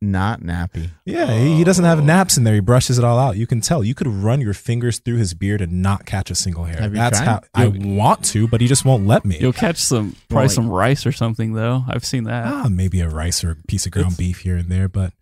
Not 0.00 0.42
nappy. 0.42 0.90
yeah, 1.04 1.36
he, 1.36 1.56
he 1.56 1.64
doesn't 1.64 1.84
have 1.84 2.04
naps 2.04 2.36
in 2.36 2.44
there. 2.44 2.54
He 2.54 2.60
brushes 2.60 2.98
it 2.98 3.04
all 3.04 3.18
out. 3.18 3.36
You 3.36 3.48
can 3.48 3.60
tell. 3.60 3.82
You 3.82 3.96
could 3.96 4.06
run 4.06 4.40
your 4.40 4.54
fingers 4.54 5.00
through 5.00 5.16
his 5.16 5.34
beard 5.34 5.60
and 5.60 5.82
not 5.82 6.06
catch 6.06 6.30
a 6.30 6.36
single 6.36 6.62
hair. 6.64 6.80
Have 6.80 6.92
you 6.92 6.98
That's 6.98 7.18
tried? 7.18 7.26
how 7.26 7.40
I 7.52 7.66
want 7.66 8.24
to, 8.26 8.46
but 8.46 8.60
he 8.60 8.68
just 8.68 8.84
won't 8.84 9.08
let 9.08 9.24
me. 9.24 9.38
You'll 9.40 9.52
catch 9.52 9.78
some 9.78 10.14
probably 10.28 10.44
Well, 10.46 10.50
some 10.50 10.68
rice 10.68 11.04
or 11.04 11.10
something 11.10 11.54
though. 11.54 11.82
I've 11.88 12.04
seen 12.04 12.22
that. 12.24 12.46
Ah, 12.46 12.68
maybe 12.70 13.00
a 13.00 13.08
rice 13.08 13.42
or 13.42 13.50
a 13.50 13.56
piece 13.66 13.86
of 13.86 13.92
ground 13.92 14.12
It's- 14.12 14.18
beef 14.18 14.38
here 14.42 14.56
and 14.56 14.70
there, 14.70 14.88
but 14.88 15.14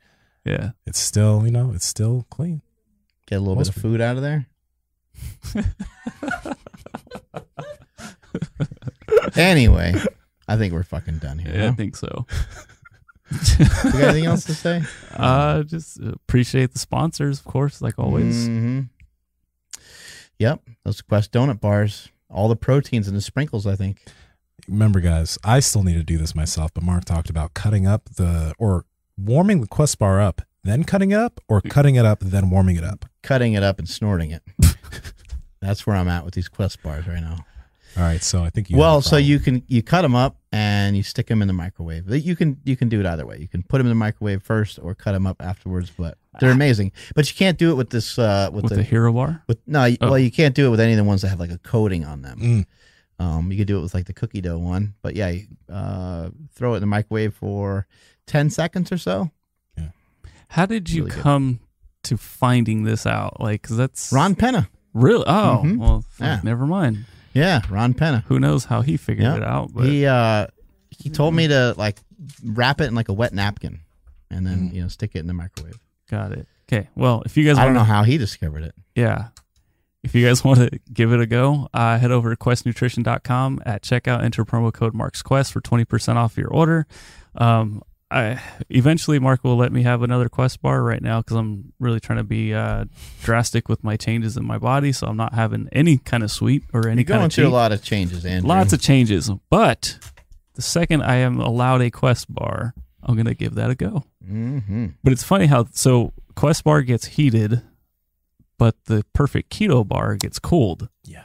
Yeah. 0.44 0.72
it's 0.84 0.98
still, 0.98 1.46
you 1.46 1.52
know, 1.52 1.72
it's 1.74 1.86
still 1.86 2.26
clean. 2.28 2.60
Get 3.26 3.36
a 3.36 3.40
little 3.40 3.54
Most 3.56 3.68
bit 3.68 3.76
of 3.76 3.82
food 3.82 4.00
out 4.02 4.16
of 4.16 4.22
there. 4.22 4.46
anyway, 9.36 9.94
I 10.48 10.56
think 10.56 10.72
we're 10.72 10.82
fucking 10.82 11.18
done 11.18 11.38
here. 11.38 11.52
Yeah, 11.54 11.68
I 11.68 11.72
think 11.72 11.96
so. 11.96 12.26
You 13.30 13.66
got 13.92 13.94
anything 14.02 14.26
else 14.26 14.44
to 14.44 14.54
say? 14.54 14.82
Uh 15.16 15.62
just 15.62 15.98
appreciate 16.00 16.72
the 16.72 16.78
sponsors, 16.78 17.38
of 17.40 17.44
course, 17.46 17.80
like 17.82 17.98
always. 17.98 18.46
hmm 18.46 18.80
Yep, 20.38 20.60
those 20.84 21.00
Quest 21.00 21.32
donut 21.32 21.60
bars, 21.60 22.08
all 22.28 22.48
the 22.48 22.56
proteins 22.56 23.08
and 23.08 23.16
the 23.16 23.20
sprinkles. 23.22 23.66
I 23.66 23.74
think. 23.76 24.02
remember 24.68 25.00
guys 25.00 25.38
i 25.44 25.60
still 25.60 25.82
need 25.84 25.94
to 25.94 26.02
do 26.02 26.18
this 26.18 26.34
myself 26.34 26.72
but 26.74 26.82
mark 26.82 27.04
talked 27.04 27.30
about 27.30 27.54
cutting 27.54 27.86
up 27.86 28.08
the 28.16 28.52
or 28.58 28.84
warming 29.16 29.60
the 29.60 29.66
quest 29.68 29.96
bar 29.98 30.20
up 30.20 30.42
then 30.64 30.82
cutting 30.82 31.12
it 31.12 31.18
up 31.18 31.40
or 31.46 31.60
cutting 31.60 31.94
it 31.94 32.04
up 32.04 32.18
then 32.20 32.50
warming 32.50 32.74
it 32.76 32.82
up 32.84 33.04
Cutting 33.22 33.52
it 33.54 33.62
up 33.62 33.78
and 33.80 33.88
snorting 33.88 34.30
it. 34.32 34.42
That's 35.60 35.84
where 35.86 35.96
I'm 35.96 36.06
at 36.08 36.24
with 36.24 36.34
these 36.34 36.48
Quest 36.48 36.80
bars 36.82 37.06
right 37.08 37.20
now. 37.20 37.38
All 37.96 38.02
right 38.02 38.22
so 38.22 38.42
i 38.44 38.50
think 38.50 38.68
you 38.70 38.76
well, 38.76 39.00
so 39.00 39.16
you 39.16 39.38
can 39.38 39.62
you 39.68 39.82
cut 39.82 40.02
them 40.02 40.14
up 40.14 40.36
and 40.52 40.96
you 40.96 41.02
stick 41.02 41.26
them 41.26 41.42
in 41.42 41.48
the 41.48 41.54
microwave. 41.54 42.08
You 42.14 42.34
can 42.36 42.58
you 42.64 42.76
can 42.76 42.88
do 42.88 42.98
it 43.00 43.06
either 43.06 43.26
way. 43.26 43.38
You 43.38 43.48
can 43.48 43.62
put 43.62 43.78
them 43.78 43.86
in 43.86 43.90
the 43.90 43.94
microwave 43.94 44.42
first 44.42 44.78
or 44.82 44.94
cut 44.94 45.12
them 45.12 45.26
up 45.26 45.36
afterwards. 45.42 45.92
But 45.96 46.16
they're 46.40 46.50
amazing. 46.50 46.92
But 47.14 47.28
you 47.30 47.36
can't 47.36 47.58
do 47.58 47.70
it 47.72 47.74
with 47.74 47.90
this 47.90 48.18
uh, 48.18 48.48
with, 48.52 48.64
With 48.64 48.70
the, 48.70 48.76
the 48.76 48.82
hero 48.82 49.12
bar. 49.12 49.42
with 49.48 49.58
no. 49.66 49.84
you- 49.84 49.98
Oh. 50.00 50.10
Well, 50.10 50.18
you 50.18 50.30
can't 50.30 50.54
do 50.54 50.66
it 50.66 50.70
with 50.70 50.80
any 50.80 50.92
of 50.92 50.96
the 50.98 51.04
ones 51.04 51.20
that 51.22 51.28
have 51.28 51.40
like 51.40 51.50
a 51.50 51.58
coating 51.58 52.04
on 52.06 52.22
them. 52.22 52.38
Mm. 52.40 52.66
Um, 53.18 53.50
you 53.52 53.58
could 53.58 53.66
do 53.66 53.78
it 53.78 53.82
with 53.82 53.92
like 53.94 54.06
the 54.06 54.12
cookie 54.14 54.40
dough 54.40 54.58
one, 54.58 54.94
but 55.02 55.14
yeah, 55.16 55.34
uh, 55.70 56.30
throw 56.54 56.72
it 56.72 56.76
in 56.76 56.80
the 56.82 56.86
microwave 56.86 57.34
for 57.34 57.86
ten 58.26 58.48
seconds 58.48 58.90
or 58.92 58.98
so. 58.98 59.30
Yeah. 59.76 59.88
How 60.48 60.64
did 60.66 60.88
you 60.90 61.04
Really 61.04 61.14
good. 61.16 61.22
come 61.22 61.60
to 62.04 62.16
finding 62.16 62.84
this 62.84 63.04
out? 63.06 63.40
Like, 63.40 63.62
'cause 63.62 63.76
that's 63.76 64.10
Ron 64.12 64.34
Penna, 64.36 64.68
really. 64.94 65.24
Oh, 65.26 65.62
Mhm. 65.64 65.76
well, 65.78 66.04
Yeah. 66.20 66.40
never 66.44 66.66
mind. 66.66 67.04
Yeah, 67.36 67.60
Ron 67.70 67.94
Penna. 67.94 68.24
Who 68.28 68.38
knows 68.40 68.64
how 68.64 68.80
he 68.82 68.96
figured 68.96 69.24
Yeah. 69.26 69.36
it 69.36 69.42
out? 69.42 69.72
But 69.72 69.84
He 69.86 70.06
uh, 70.06 70.46
he 70.90 71.10
told 71.10 71.34
me 71.34 71.48
to 71.48 71.74
like 71.76 71.98
wrap 72.44 72.80
it 72.80 72.84
in 72.84 72.94
like 72.94 73.08
a 73.08 73.12
wet 73.12 73.32
napkin 73.34 73.80
and 74.30 74.46
then 74.46 74.70
you 74.72 74.82
know 74.82 74.88
stick 74.88 75.12
it 75.14 75.18
in 75.20 75.26
the 75.26 75.34
microwave. 75.34 75.78
got 76.10 76.32
it. 76.32 76.46
Okay. 76.72 76.88
Well, 76.96 77.22
if 77.26 77.36
you 77.36 77.44
guys 77.44 77.56
want 77.56 77.60
I 77.60 77.64
don't 77.66 77.76
want 77.76 77.88
know 77.88 77.94
how 77.94 78.02
he 78.02 78.18
discovered 78.18 78.64
it. 78.64 78.74
yeah, 78.94 79.28
if 80.02 80.14
you 80.14 80.26
guys 80.26 80.42
want 80.48 80.58
to 80.60 80.70
give 80.92 81.12
it 81.12 81.20
a 81.20 81.26
go, 81.26 81.68
uh, 81.74 81.98
head 81.98 82.10
over 82.10 82.30
to 82.30 82.36
questnutrition.com 82.36 83.62
at 83.66 83.82
checkout. 83.82 84.22
Enter 84.22 84.44
promo 84.44 84.72
code 84.72 84.94
Mark's 84.94 85.22
Quest 85.22 85.52
for 85.52 85.60
twenty 85.60 85.84
percent 85.84 86.18
off 86.18 86.36
your 86.36 86.48
order. 86.48 86.86
Um, 87.36 87.82
I 88.10 88.40
eventually 88.68 89.18
Mark 89.18 89.42
will 89.42 89.56
let 89.56 89.72
me 89.72 89.82
have 89.82 90.02
another 90.02 90.28
Quest 90.28 90.62
bar 90.62 90.82
right 90.82 91.02
now 91.02 91.20
because 91.20 91.36
I'm 91.36 91.72
really 91.80 91.98
trying 91.98 92.18
to 92.18 92.24
be 92.24 92.54
uh, 92.54 92.84
drastic 93.22 93.68
with 93.68 93.82
my 93.82 93.96
changes 93.96 94.36
in 94.36 94.44
my 94.44 94.58
body, 94.58 94.92
so 94.92 95.08
I'm 95.08 95.16
not 95.16 95.34
having 95.34 95.68
any 95.72 95.98
kind 95.98 96.22
of 96.22 96.30
sweet 96.30 96.62
or 96.72 96.86
any 96.86 97.02
You're 97.02 97.06
kind 97.06 97.18
going 97.18 97.24
of 97.26 97.32
through 97.32 97.48
a 97.48 97.50
lot 97.50 97.72
of 97.72 97.82
changes, 97.82 98.24
Andrew. 98.24 98.48
Lots 98.48 98.72
of 98.72 98.80
changes, 98.80 99.28
but 99.50 99.98
the 100.54 100.62
second 100.62 101.02
I 101.02 101.16
am 101.16 101.40
allowed 101.40 101.82
a 101.82 101.90
Quest 101.90 102.32
bar, 102.32 102.74
I'm 103.02 103.16
gonna 103.16 103.34
give 103.34 103.54
that 103.56 103.70
a 103.70 103.74
go. 103.74 104.04
hmm 104.24 104.86
But 105.02 105.12
it's 105.12 105.24
funny 105.24 105.46
how 105.46 105.66
so 105.72 106.12
Quest 106.36 106.62
bar 106.62 106.82
gets 106.82 107.06
heated, 107.06 107.60
but 108.56 108.76
the 108.84 109.04
perfect 109.14 109.50
keto 109.50 109.86
bar 109.86 110.14
gets 110.14 110.38
cooled. 110.38 110.88
Yeah. 111.04 111.24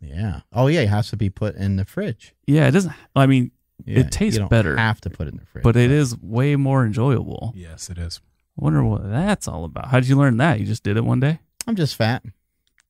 Yeah. 0.00 0.40
Oh 0.52 0.68
yeah, 0.68 0.80
it 0.80 0.88
has 0.88 1.10
to 1.10 1.16
be 1.16 1.28
put 1.28 1.56
in 1.56 1.74
the 1.76 1.84
fridge. 1.84 2.34
Yeah, 2.46 2.68
it 2.68 2.70
doesn't. 2.70 2.94
I 3.16 3.26
mean, 3.26 3.50
Yeah, 3.86 4.00
It 4.00 4.10
tastes 4.12 4.34
you 4.36 4.40
don't 4.40 4.48
better. 4.50 4.76
Have 4.76 5.00
to 5.02 5.10
put 5.10 5.26
it 5.28 5.32
in 5.32 5.38
the 5.38 5.46
fridge, 5.46 5.62
but 5.64 5.76
it 5.76 5.90
is 5.90 6.16
way 6.20 6.56
more 6.56 6.84
enjoyable. 6.84 7.52
yes 7.56 7.90
it 7.90 7.98
is 7.98 8.20
I 8.58 8.64
wonder 8.64 8.82
what 8.84 9.08
that's 9.10 9.48
all 9.48 9.64
about. 9.64 9.88
How 9.88 10.00
did 10.00 10.08
you 10.08 10.16
learn 10.16 10.36
that? 10.38 10.60
You 10.60 10.66
just 10.66 10.82
did 10.82 10.96
it 10.96 11.04
one 11.04 11.20
day? 11.20 11.38
I'm 11.66 11.76
just 11.76 11.96
fat. 11.96 12.22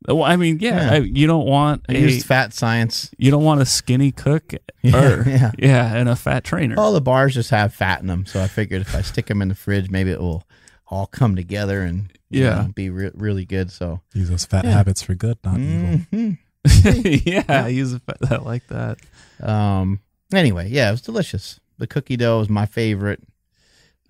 Well, 0.09 0.23
I 0.25 0.37
mean, 0.37 0.59
yeah, 0.61 0.77
Yeah. 0.87 0.93
I, 0.93 0.97
you 1.01 1.27
don't 1.27 1.47
want 1.47 1.85
I 1.89 1.93
a 1.93 1.99
used 1.99 2.27
fat 2.27 2.55
science. 2.55 3.11
you 3.19 3.31
don't 3.31 3.45
want 3.45 3.61
a 3.61 3.67
skinny 3.67 4.11
cook 4.13 4.55
Yeah, 4.83 4.97
or 4.97 5.29
yeah. 5.29 5.53
yeah, 5.59 5.95
and 5.95 6.09
a 6.09 6.17
fat 6.17 6.43
trainer. 6.43 6.75
All 6.79 6.93
the 6.95 7.03
bars 7.03 7.35
just 7.35 7.51
have 7.51 7.75
fat 7.75 8.01
in 8.01 8.07
them, 8.07 8.25
so 8.25 8.43
I 8.43 8.47
figured 8.49 8.81
if 8.81 8.95
I 8.95 9.03
stick 9.03 9.27
them 9.27 9.43
in 9.43 9.49
the 9.49 9.55
fridge, 9.55 9.91
maybe 9.91 10.11
it 10.11 10.19
will 10.21 10.45
all 10.87 11.07
come 11.07 11.37
together 11.37 11.83
and 11.83 12.11
Yeah. 12.31 12.63
know, 12.63 12.73
be 12.75 12.89
re- 12.89 13.11
really 13.15 13.45
good. 13.45 13.71
So 13.71 14.01
Use 14.15 14.31
those 14.31 14.47
fat 14.47 14.65
Yeah. 14.65 14.71
habits 14.73 15.03
for 15.03 15.15
good, 15.15 15.37
not 15.45 15.59
evil. 15.61 16.01
Mhm. 16.13 16.39
yeah, 17.27 17.45
I 17.49 17.69
use 17.69 17.93
a 17.93 18.01
fat, 18.01 18.17
I 18.31 18.37
like 18.39 18.67
that. 18.69 18.99
Um. 19.43 20.01
Anyway, 20.33 20.69
yeah, 20.69 20.89
it 20.89 20.93
was 20.93 21.03
delicious. 21.03 21.61
The 21.79 21.87
cookie 21.87 22.17
dough 22.17 22.41
is 22.41 22.49
my 22.49 22.67
favorite. 22.67 23.23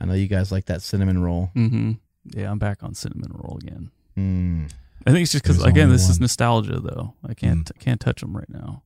I 0.00 0.06
know 0.06 0.14
you 0.14 0.26
guys 0.26 0.50
like 0.50 0.66
that 0.66 0.82
cinnamon 0.82 1.22
roll. 1.22 1.50
hmm 1.54 1.92
Yeah, 2.24 2.50
I'm 2.50 2.58
back 2.58 2.82
on 2.82 2.94
cinnamon 2.94 3.32
roll 3.34 3.58
again. 3.62 3.90
Mm. 4.18 4.70
I 5.06 5.10
think 5.12 5.22
it's 5.22 5.32
just 5.32 5.44
because 5.44 5.62
again, 5.64 5.90
this 5.90 6.08
is 6.08 6.20
nostalgia 6.20 6.78
though. 6.80 7.14
I 7.26 7.34
can't 7.34 7.70
can't 7.78 8.00
touch 8.00 8.20
them 8.20 8.36
right 8.36 8.48
now. 8.50 8.82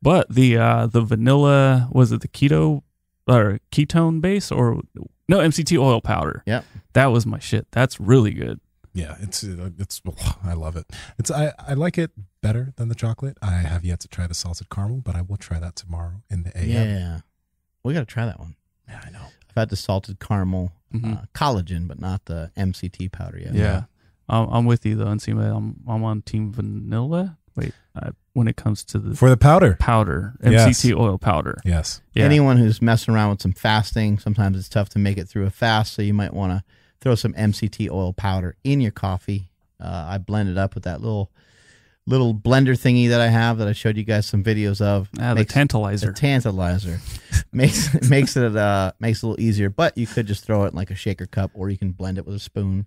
But 0.00 0.28
the 0.34 0.56
uh 0.56 0.86
the 0.86 1.02
vanilla 1.02 1.88
was 1.92 2.10
it 2.12 2.20
the 2.22 2.28
keto 2.28 2.82
or 3.28 3.58
ketone 3.70 4.20
base 4.20 4.50
or 4.50 4.80
no 5.28 5.38
MCT 5.38 5.78
oil 5.78 6.00
powder? 6.00 6.42
Yeah, 6.46 6.62
that 6.94 7.06
was 7.06 7.26
my 7.26 7.38
shit. 7.38 7.66
That's 7.70 8.00
really 8.00 8.32
good. 8.32 8.60
Yeah, 8.94 9.16
it's 9.20 9.42
uh, 9.44 9.70
it's 9.78 10.00
I 10.44 10.52
love 10.54 10.76
it. 10.76 10.86
It's 11.18 11.30
I 11.30 11.52
I 11.58 11.74
like 11.74 11.96
it 11.98 12.10
better 12.42 12.72
than 12.76 12.88
the 12.88 12.94
chocolate. 12.94 13.38
I 13.42 13.52
have 13.52 13.84
yet 13.84 14.00
to 14.00 14.08
try 14.08 14.26
the 14.26 14.34
salted 14.34 14.68
caramel, 14.68 15.00
but 15.02 15.14
I 15.16 15.22
will 15.22 15.36
try 15.38 15.58
that 15.60 15.76
tomorrow 15.76 16.22
in 16.30 16.42
the 16.42 16.56
AM. 16.56 16.68
Yeah, 16.88 17.20
we 17.84 17.94
got 17.94 18.00
to 18.00 18.06
try 18.06 18.26
that 18.26 18.38
one. 18.38 18.56
Yeah, 18.88 19.00
I 19.06 19.10
know. 19.10 19.26
I've 19.48 19.54
had 19.56 19.68
the 19.70 19.76
salted 19.76 20.18
caramel 20.20 20.72
Mhm. 20.94 21.22
uh, 21.22 21.24
collagen, 21.34 21.88
but 21.88 21.98
not 22.00 22.26
the 22.26 22.50
MCT 22.56 23.10
powder 23.12 23.38
yet. 23.38 23.54
Yeah, 23.54 23.84
I'm, 24.28 24.46
I'm 24.50 24.64
with 24.66 24.84
you 24.84 24.94
though, 24.96 25.06
Nsima. 25.06 25.56
I'm 25.56 25.80
I'm 25.88 26.04
on 26.04 26.20
team 26.22 26.52
vanilla. 26.52 27.38
Wait, 27.54 27.72
uh, 27.94 28.10
when 28.32 28.48
it 28.48 28.56
comes 28.56 28.82
to 28.82 28.98
the 28.98 29.14
For 29.14 29.28
the 29.30 29.36
powder. 29.36 29.76
powder, 29.78 30.34
Yes. 30.42 30.68
MCT 30.82 30.98
oil 30.98 31.18
powder. 31.18 31.58
Yes. 31.66 32.00
Yeah, 32.14 32.24
Anyone 32.24 32.56
who's 32.56 32.80
messing 32.80 33.12
around 33.14 33.28
with 33.30 33.42
some 33.42 33.52
fasting, 33.52 34.18
sometimes 34.18 34.56
it's 34.58 34.70
tough 34.70 34.88
to 34.90 34.98
make 34.98 35.18
it 35.18 35.28
through 35.28 35.44
a 35.44 35.50
fast, 35.50 35.92
so 35.92 36.00
you 36.02 36.14
might 36.14 36.32
want 36.32 36.52
to 36.52 36.64
throw 37.02 37.14
some 37.14 37.34
MCT 37.34 37.90
oil 37.90 38.12
powder 38.14 38.56
in 38.64 38.80
your 38.80 38.92
coffee. 38.92 39.50
Uh, 39.78 40.06
I 40.08 40.18
blend 40.18 40.48
it 40.48 40.56
up 40.56 40.74
with 40.74 40.84
that 40.84 41.00
little 41.02 41.30
little 42.04 42.34
blender 42.34 42.76
thingy 42.76 43.10
that 43.10 43.20
I 43.20 43.28
have 43.28 43.58
that 43.58 43.68
I 43.68 43.72
showed 43.72 43.96
you 43.96 44.02
guys 44.02 44.26
some 44.26 44.42
videos 44.42 44.80
of. 44.80 45.08
ah, 45.20 45.34
the 45.34 45.44
tantalizer. 45.44 46.06
The 46.14 46.20
tantalizer 46.20 47.44
makes 47.52 48.08
makes 48.08 48.36
it 48.36 48.56
uh 48.56 48.92
makes 49.00 49.22
it 49.22 49.26
a 49.26 49.28
little 49.28 49.44
easier. 49.44 49.68
But 49.70 49.98
you 49.98 50.06
could 50.06 50.26
just 50.26 50.44
throw 50.44 50.64
it 50.64 50.68
in 50.68 50.74
like 50.74 50.90
a 50.90 50.96
shaker 50.96 51.26
cup, 51.26 51.50
or 51.54 51.68
you 51.70 51.76
can 51.78 51.92
blend 51.92 52.18
it 52.18 52.26
with 52.26 52.34
a 52.36 52.40
spoon. 52.40 52.86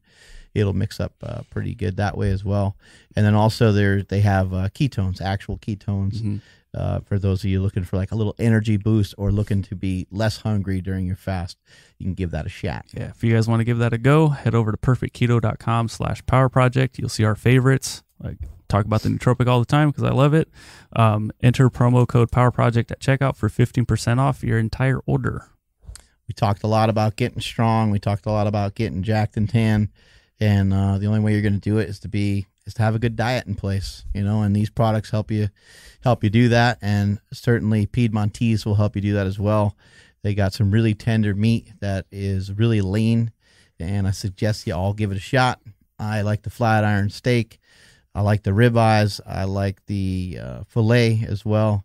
It'll 0.53 0.73
mix 0.73 1.01
up 1.01 1.13
uh, 1.21 1.41
pretty 1.49 1.75
good 1.75 1.97
that 1.97 2.17
way 2.17 2.31
as 2.31 2.45
well. 2.45 2.77
And 3.15 3.25
then 3.25 3.35
also 3.35 3.73
there 3.73 4.01
they 4.03 4.21
have 4.21 4.53
uh, 4.53 4.69
ketones, 4.69 5.21
actual 5.21 5.57
ketones. 5.57 6.21
Mhm. 6.21 6.41
Uh, 6.75 6.99
for 6.99 7.17
those 7.17 7.43
of 7.43 7.49
you 7.49 7.61
looking 7.61 7.83
for 7.83 7.95
like 7.95 8.11
a 8.11 8.15
little 8.15 8.35
energy 8.37 8.75
boost 8.75 9.15
or 9.17 9.31
looking 9.31 9.61
to 9.61 9.75
be 9.75 10.07
less 10.11 10.37
hungry 10.37 10.81
during 10.81 11.05
your 11.05 11.15
fast, 11.15 11.57
you 11.97 12.05
can 12.05 12.13
give 12.13 12.31
that 12.31 12.45
a 12.45 12.49
shot. 12.49 12.85
Yeah, 12.93 13.09
if 13.09 13.23
you 13.23 13.33
guys 13.33 13.47
want 13.47 13.61
to 13.61 13.63
give 13.63 13.77
that 13.77 13.93
a 13.93 13.97
go, 13.97 14.29
head 14.29 14.53
over 14.53 14.71
to 14.71 14.77
perfectketo.com 14.77 15.87
slash 15.87 16.25
power 16.25 16.49
project. 16.49 16.99
You'll 16.99 17.09
see 17.09 17.23
our 17.23 17.35
favorites. 17.35 18.03
Like 18.21 18.37
talk 18.67 18.85
about 18.85 19.01
the 19.01 19.09
nootropic 19.09 19.47
all 19.47 19.59
the 19.59 19.65
time 19.65 19.89
because 19.89 20.03
I 20.03 20.09
love 20.09 20.33
it. 20.33 20.49
Um, 20.95 21.31
enter 21.41 21.69
promo 21.69 22.07
code 22.07 22.31
power 22.31 22.51
project 22.51 22.91
at 22.91 22.99
checkout 22.99 23.35
for 23.37 23.47
15% 23.47 24.19
off 24.19 24.43
your 24.43 24.59
entire 24.59 24.99
order. 25.05 25.49
We 26.27 26.33
talked 26.33 26.63
a 26.63 26.67
lot 26.67 26.89
about 26.89 27.15
getting 27.15 27.41
strong. 27.41 27.91
We 27.91 27.99
talked 27.99 28.25
a 28.25 28.31
lot 28.31 28.47
about 28.47 28.75
getting 28.75 29.03
jacked 29.03 29.37
and 29.37 29.49
tan, 29.49 29.91
and 30.39 30.73
uh, 30.73 30.97
the 30.97 31.05
only 31.05 31.19
way 31.19 31.33
you're 31.33 31.41
going 31.41 31.53
to 31.53 31.59
do 31.59 31.77
it 31.77 31.87
is 31.87 31.99
to 31.99 32.07
be 32.07 32.47
is 32.65 32.73
to 32.75 32.81
have 32.81 32.95
a 32.95 32.99
good 32.99 33.15
diet 33.15 33.45
in 33.45 33.55
place, 33.55 34.05
you 34.13 34.23
know. 34.23 34.41
And 34.41 34.55
these 34.55 34.69
products 34.69 35.09
help 35.11 35.31
you 35.31 35.49
help 36.03 36.23
you 36.23 36.29
do 36.29 36.49
that, 36.49 36.77
and 36.81 37.19
certainly 37.31 37.85
Piedmontese 37.85 38.65
will 38.65 38.75
help 38.75 38.95
you 38.95 39.01
do 39.01 39.13
that 39.13 39.27
as 39.27 39.39
well. 39.39 39.75
They 40.23 40.33
got 40.33 40.53
some 40.53 40.71
really 40.71 40.93
tender 40.93 41.35
meat 41.35 41.71
that 41.81 42.05
is 42.11 42.51
really 42.51 42.81
lean, 42.81 43.31
and 43.79 44.07
I 44.07 44.11
suggest 44.11 44.65
you 44.67 44.73
all 44.73 44.93
give 44.93 45.11
it 45.11 45.17
a 45.17 45.21
shot. 45.21 45.61
I 45.99 46.21
like 46.21 46.43
the 46.43 46.49
flat 46.49 46.83
iron 46.83 47.09
steak. 47.09 47.59
I 48.13 48.21
like 48.21 48.43
the 48.43 48.51
ribeyes. 48.51 49.19
I 49.25 49.43
like 49.43 49.85
the 49.87 50.39
uh, 50.41 50.63
fillet 50.67 51.25
as 51.27 51.43
well. 51.45 51.83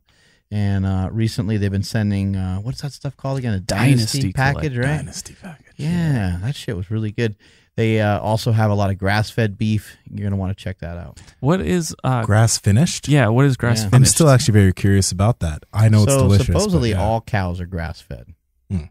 And 0.53 0.85
uh, 0.85 1.09
recently, 1.13 1.57
they've 1.59 1.71
been 1.71 1.83
sending 1.83 2.37
uh, 2.37 2.59
what's 2.59 2.81
that 2.83 2.93
stuff 2.93 3.17
called 3.17 3.39
again? 3.39 3.53
A 3.53 3.61
dynasty, 3.61 4.21
Dynasty 4.21 4.33
package, 4.33 4.77
right? 4.77 4.97
Dynasty 4.97 5.37
package. 5.41 5.67
Yeah, 5.77 6.39
that 6.43 6.57
shit 6.57 6.77
was 6.77 6.91
really 6.91 7.13
good. 7.13 7.37
They 7.81 7.99
uh, 7.99 8.21
also 8.21 8.53
have 8.53 8.71
a 8.71 8.75
lot 8.75 8.91
of 8.91 8.99
grass-fed 8.99 9.57
beef. 9.57 9.97
You're 10.13 10.29
gonna 10.29 10.37
want 10.39 10.55
to 10.55 10.63
check 10.63 10.81
that 10.81 10.99
out. 10.99 11.19
What 11.41 11.63
is, 11.63 11.97
uh, 12.05 12.23
Grass 12.25 12.59
finished. 12.59 13.09
yeah, 13.09 13.29
what 13.29 13.47
is 13.47 13.57
grass 13.57 13.85
Yeah. 13.85 13.89
I'm 13.95 14.05
still 14.05 14.29
actually 14.29 14.53
very 14.53 14.75
curious 14.75 15.11
about 15.13 15.41
that. 15.41 15.65
I 15.73 15.89
know 15.89 16.03
it's 16.03 16.13
so 16.13 16.25
delicious. 16.25 16.45
supposedly 16.45 16.91
yeah. 16.91 17.01
all 17.01 17.23
cows 17.23 17.59
are 17.59 17.65
grass-fed, 17.65 18.35
Hmm. 18.71 18.85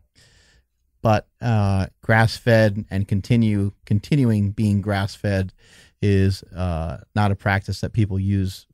but 1.03 1.27
uh, 1.39 1.85
grass-fed 2.01 2.85
and 2.89 3.07
continue 3.07 3.73
continuing 3.85 4.49
being 4.53 4.81
grass-fed 4.81 5.53
is 6.01 6.41
uh, 6.55 6.97
not 7.13 7.29
a 7.29 7.35
practice 7.35 7.81
that 7.81 7.93
people 7.93 8.19
use 8.19 8.65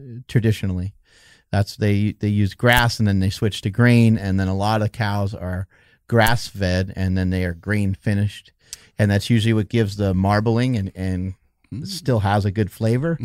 uh, 0.00 0.20
traditionally. 0.26 0.94
That's 1.52 1.76
they 1.76 2.12
they 2.12 2.28
use 2.28 2.54
grass 2.54 2.98
and 2.98 3.06
then 3.06 3.20
they 3.20 3.28
switch 3.28 3.60
to 3.60 3.68
grain, 3.68 4.16
and 4.16 4.40
then 4.40 4.48
a 4.48 4.56
lot 4.56 4.80
of 4.80 4.92
cows 4.92 5.34
are 5.34 5.68
grass-fed 6.08 6.94
and 6.96 7.18
then 7.18 7.28
they 7.28 7.44
are 7.44 7.52
grain 7.54 7.92
finished, 7.94 8.52
and 8.98 9.10
that's 9.10 9.30
usually 9.30 9.52
what 9.52 9.68
gives 9.68 9.96
the 9.96 10.14
marbling 10.14 10.76
and 10.76 10.92
and 10.94 11.34
Mm. 11.72 11.86
still 11.86 12.18
has 12.20 12.44
a 12.44 12.50
good 12.50 12.72
flavor 12.72 13.16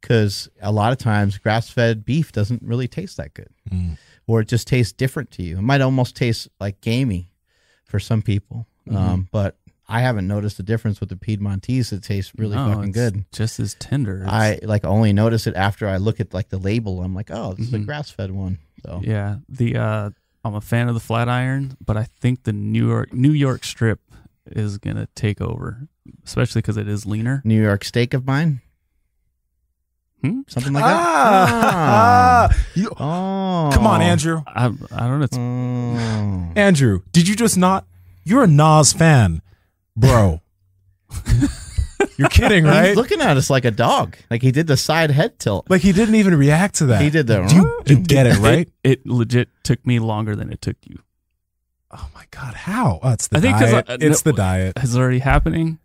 because 0.00 0.48
a 0.60 0.72
lot 0.72 0.90
of 0.92 0.98
times 0.98 1.38
grass-fed 1.38 2.04
beef 2.04 2.32
doesn't 2.32 2.60
really 2.62 2.88
taste 2.88 3.16
that 3.18 3.34
good 3.34 3.50
Mm. 3.70 3.96
or 4.26 4.40
it 4.40 4.48
just 4.48 4.66
tastes 4.66 4.92
different 4.92 5.30
to 5.32 5.42
you. 5.44 5.58
It 5.58 5.62
might 5.62 5.80
almost 5.80 6.16
taste 6.16 6.48
like 6.58 6.80
gamey 6.80 7.30
for 7.84 8.00
some 8.00 8.20
people, 8.22 8.66
Mm-hmm. 8.88 8.96
um, 8.98 9.28
but 9.30 9.56
I 9.88 10.00
haven't 10.00 10.26
noticed 10.26 10.58
a 10.58 10.62
difference 10.62 10.98
with 10.98 11.08
the 11.10 11.16
Piedmontese. 11.16 11.92
It 11.92 12.02
tastes 12.02 12.32
really 12.36 12.56
No, 12.56 12.72
fucking 12.74 12.92
good. 12.92 13.24
Just 13.32 13.60
as 13.60 13.74
tender. 13.74 14.22
It's- 14.24 14.32
I 14.32 14.58
like 14.66 14.84
only 14.84 15.12
notice 15.12 15.46
it 15.46 15.54
after 15.54 15.86
I 15.86 15.98
look 15.98 16.18
at 16.20 16.34
like 16.34 16.48
the 16.48 16.58
label. 16.58 17.00
I'm 17.02 17.14
like, 17.14 17.30
oh, 17.30 17.54
this 17.54 17.68
is 17.68 17.74
a 17.74 17.78
Mhm. 17.78 17.86
grass-fed 17.86 18.30
one. 18.32 18.58
So 18.84 19.00
Yeah, 19.04 19.36
the 19.48 19.76
uh, 19.76 20.10
I'm 20.44 20.54
a 20.54 20.60
fan 20.60 20.88
of 20.88 20.94
the 20.94 21.00
flat 21.00 21.28
iron, 21.28 21.76
but 21.84 21.96
I 21.96 22.04
think 22.20 22.42
the 22.42 22.52
New 22.52 22.88
York 22.88 23.12
New 23.12 23.30
York 23.32 23.62
strip 23.64 24.00
is 24.46 24.78
gonna 24.78 25.08
take 25.14 25.40
over, 25.40 25.88
especially 26.24 26.60
because 26.60 26.76
it 26.76 26.88
is 26.88 27.06
leaner. 27.06 27.40
New 27.44 27.60
York 27.62 27.84
steak 27.84 28.12
of 28.14 28.26
mine, 28.26 28.60
Hmm? 30.22 30.40
something 30.48 30.72
like 30.72 30.84
Ah, 30.84 32.48
that. 32.50 32.56
You- 32.74 32.90
Oh, 32.98 33.70
come 33.72 33.86
on, 33.86 34.00
Andrew. 34.02 34.42
I 34.46 34.66
I 34.92 35.06
don't 35.06 35.18
know. 35.18 35.24
It's, 35.24 35.36
Oh. 35.36 36.52
Andrew, 36.56 37.00
did 37.12 37.28
you 37.28 37.36
just 37.36 37.56
not? 37.58 37.86
You're 38.24 38.44
a 38.44 38.46
Nas 38.46 38.92
fan, 38.92 39.42
bro. 39.96 40.40
You're 42.16 42.28
kidding, 42.28 42.64
right? 42.64 42.74
He's 42.88 42.88
right? 42.88 42.96
looking 42.96 43.20
at 43.20 43.36
us 43.36 43.50
like 43.50 43.64
a 43.64 43.70
dog. 43.70 44.16
Like 44.30 44.40
he 44.40 44.50
did 44.52 44.66
the 44.66 44.76
side 44.76 45.10
head 45.10 45.38
tilt. 45.38 45.68
Like 45.68 45.82
he 45.82 45.92
didn't 45.92 46.14
even 46.14 46.36
react 46.36 46.76
to 46.76 46.86
that. 46.86 47.02
He 47.02 47.10
did 47.10 47.26
the. 47.26 47.42
Do 47.44 47.54
you, 47.56 47.82
you 47.86 47.96
get 48.02 48.26
it, 48.26 48.38
right? 48.38 48.68
It, 48.82 49.00
it 49.00 49.06
legit 49.06 49.48
took 49.62 49.84
me 49.86 49.98
longer 49.98 50.36
than 50.36 50.52
it 50.52 50.60
took 50.62 50.76
you. 50.86 51.00
Oh 51.96 52.08
my 52.14 52.24
god, 52.30 52.54
how? 52.54 52.98
Oh, 53.02 53.12
it's 53.12 53.28
the 53.28 53.38
I 53.38 53.40
think 53.40 53.56
'cause 53.58 53.70
diet. 53.70 53.86
I- 53.88 53.92
uh, 53.94 53.98
it's 54.00 54.24
no- 54.24 54.32
the 54.32 54.36
diet. 54.36 54.78
Is 54.82 54.94
it 54.96 54.98
already 55.00 55.20
happening? 55.20 55.78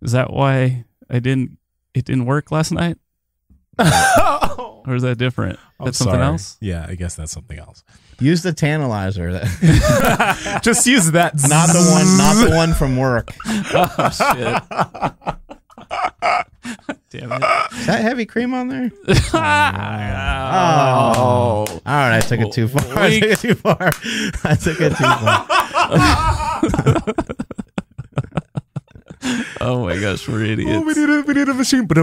Is 0.00 0.12
that 0.12 0.32
why 0.32 0.84
I 1.10 1.18
didn't? 1.18 1.58
It 1.92 2.04
didn't 2.04 2.26
work 2.26 2.50
last 2.52 2.70
night, 2.72 2.98
or 3.78 4.94
is 4.94 5.02
that 5.02 5.16
different? 5.18 5.58
I'm 5.80 5.86
That's 5.86 5.98
something 5.98 6.14
sorry. 6.14 6.26
else. 6.26 6.56
Yeah, 6.60 6.86
I 6.88 6.94
guess 6.94 7.14
that's 7.16 7.32
something 7.32 7.58
else. 7.58 7.82
Use 8.20 8.42
the 8.42 8.52
tantalizer. 8.52 9.40
Just 10.62 10.86
use 10.86 11.10
that. 11.12 11.34
not 11.48 11.66
the 11.68 11.82
one. 11.90 12.16
Not 12.16 12.48
the 12.48 12.54
one 12.56 12.72
from 12.74 12.96
work. 12.96 13.32
Oh 13.46 14.10
shit! 14.10 14.62
Damn 17.10 17.32
it! 17.32 17.42
Is 17.72 17.86
that 17.86 18.00
heavy 18.02 18.26
cream 18.26 18.52
on 18.54 18.68
there? 18.68 18.90
oh. 19.34 21.64
All 21.68 21.76
right, 21.84 22.14
I 22.16 22.20
took 22.20 22.40
it 22.40 22.52
too 22.52 22.68
far. 22.68 22.98
I 22.98 23.20
took 23.20 23.30
it 23.30 23.38
too 23.38 23.54
far. 23.54 23.90
I 24.44 24.54
took 24.56 24.80
it 24.80 24.90
too 24.90 24.96
far. 27.14 27.24
Oh 29.60 29.84
my 29.86 29.98
gosh, 29.98 30.28
we're 30.28 30.44
idiots. 30.44 30.70
Oh, 30.74 30.80
we 30.82 30.92
need 30.92 31.08
a 31.08 31.22
we 31.22 31.32
need 31.34 31.48
a 31.48 31.54
machine, 31.54 31.86
but 31.86 31.96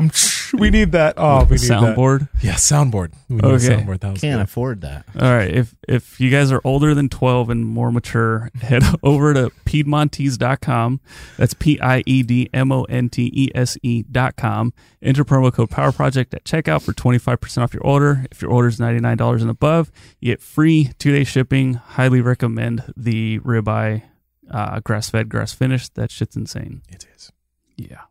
we 0.53 0.71
need 0.71 0.93
that. 0.93 1.13
Oh, 1.17 1.43
we 1.43 1.57
need 1.57 1.59
that. 1.67 1.95
soundboard. 1.95 2.29
Yeah, 2.41 2.53
soundboard. 2.53 3.13
We 3.29 3.35
need 3.35 3.45
Okay. 3.45 3.55
a 3.55 3.77
soundboard. 3.77 3.99
That 3.99 4.11
was 4.13 4.21
Can't 4.21 4.39
good. 4.39 4.43
afford 4.43 4.81
that. 4.81 5.05
All 5.19 5.29
right. 5.31 5.51
If 5.53 5.75
if 5.87 6.19
you 6.19 6.31
guys 6.31 6.51
are 6.51 6.61
older 6.63 6.95
than 6.95 7.09
12 7.09 7.49
and 7.51 7.65
more 7.65 7.91
mature, 7.91 8.49
head 8.61 8.81
over 9.03 9.33
to 9.35 9.51
Piedmontese.com. 9.65 10.99
That's 11.37 11.53
P 11.53 11.79
I 11.81 12.03
E 12.05 12.23
D 12.23 12.49
M 12.53 12.71
O 12.71 12.83
N 12.85 13.09
T 13.09 13.29
E 13.33 13.49
S 13.53 13.77
E.com. 13.83 14.73
Enter 15.03 15.23
promo 15.25 15.53
code 15.53 15.69
Power 15.69 15.91
Project 15.91 16.33
at 16.33 16.43
checkout 16.45 16.81
for 16.81 16.93
25% 16.93 17.61
off 17.63 17.73
your 17.73 17.83
order. 17.83 18.25
If 18.31 18.41
your 18.41 18.51
order 18.51 18.67
is 18.69 18.79
$99 18.79 19.41
and 19.41 19.49
above, 19.49 19.91
you 20.19 20.31
get 20.31 20.41
free 20.41 20.91
two 20.97 21.11
day 21.11 21.23
shipping. 21.23 21.75
Highly 21.75 22.21
recommend 22.21 22.91
the 22.97 23.39
ribeye 23.39 24.03
uh, 24.49 24.79
grass 24.81 25.09
fed, 25.09 25.29
grass 25.29 25.53
finished. 25.53 25.95
That 25.95 26.11
shit's 26.11 26.35
insane. 26.35 26.81
It 26.89 27.05
is. 27.15 27.31
Yeah. 27.77 28.01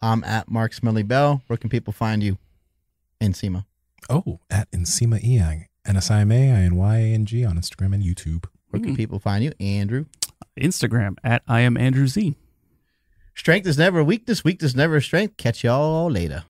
I'm 0.00 0.22
at 0.24 0.50
Mark 0.50 0.72
Smelly 0.74 1.02
Bell. 1.02 1.42
Where 1.46 1.56
can 1.56 1.70
people 1.70 1.92
find 1.92 2.22
you? 2.22 2.38
Nsima. 3.20 3.64
Oh, 4.08 4.38
at 4.48 4.70
Nsima 4.70 5.20
Inyang, 5.22 5.64
N-S-I-M-A-I-N-Y-A-N-G 5.84 7.44
on 7.44 7.58
Instagram 7.58 7.94
and 7.94 8.02
YouTube. 8.04 8.44
Where 8.70 8.80
can 8.80 8.92
Mm. 8.94 8.96
people 8.96 9.18
find 9.18 9.42
you? 9.42 9.52
Andrew. 9.58 10.04
Instagram 10.58 11.16
at 11.24 11.42
I 11.48 11.60
am 11.60 11.76
Andrew 11.76 12.06
Z. 12.06 12.36
Strength 13.34 13.66
is 13.66 13.78
never 13.78 14.00
a 14.00 14.04
weakness. 14.04 14.44
Weakness 14.44 14.74
never 14.74 15.00
strength. 15.00 15.36
Catch 15.36 15.64
y'all 15.64 16.10
later. 16.10 16.44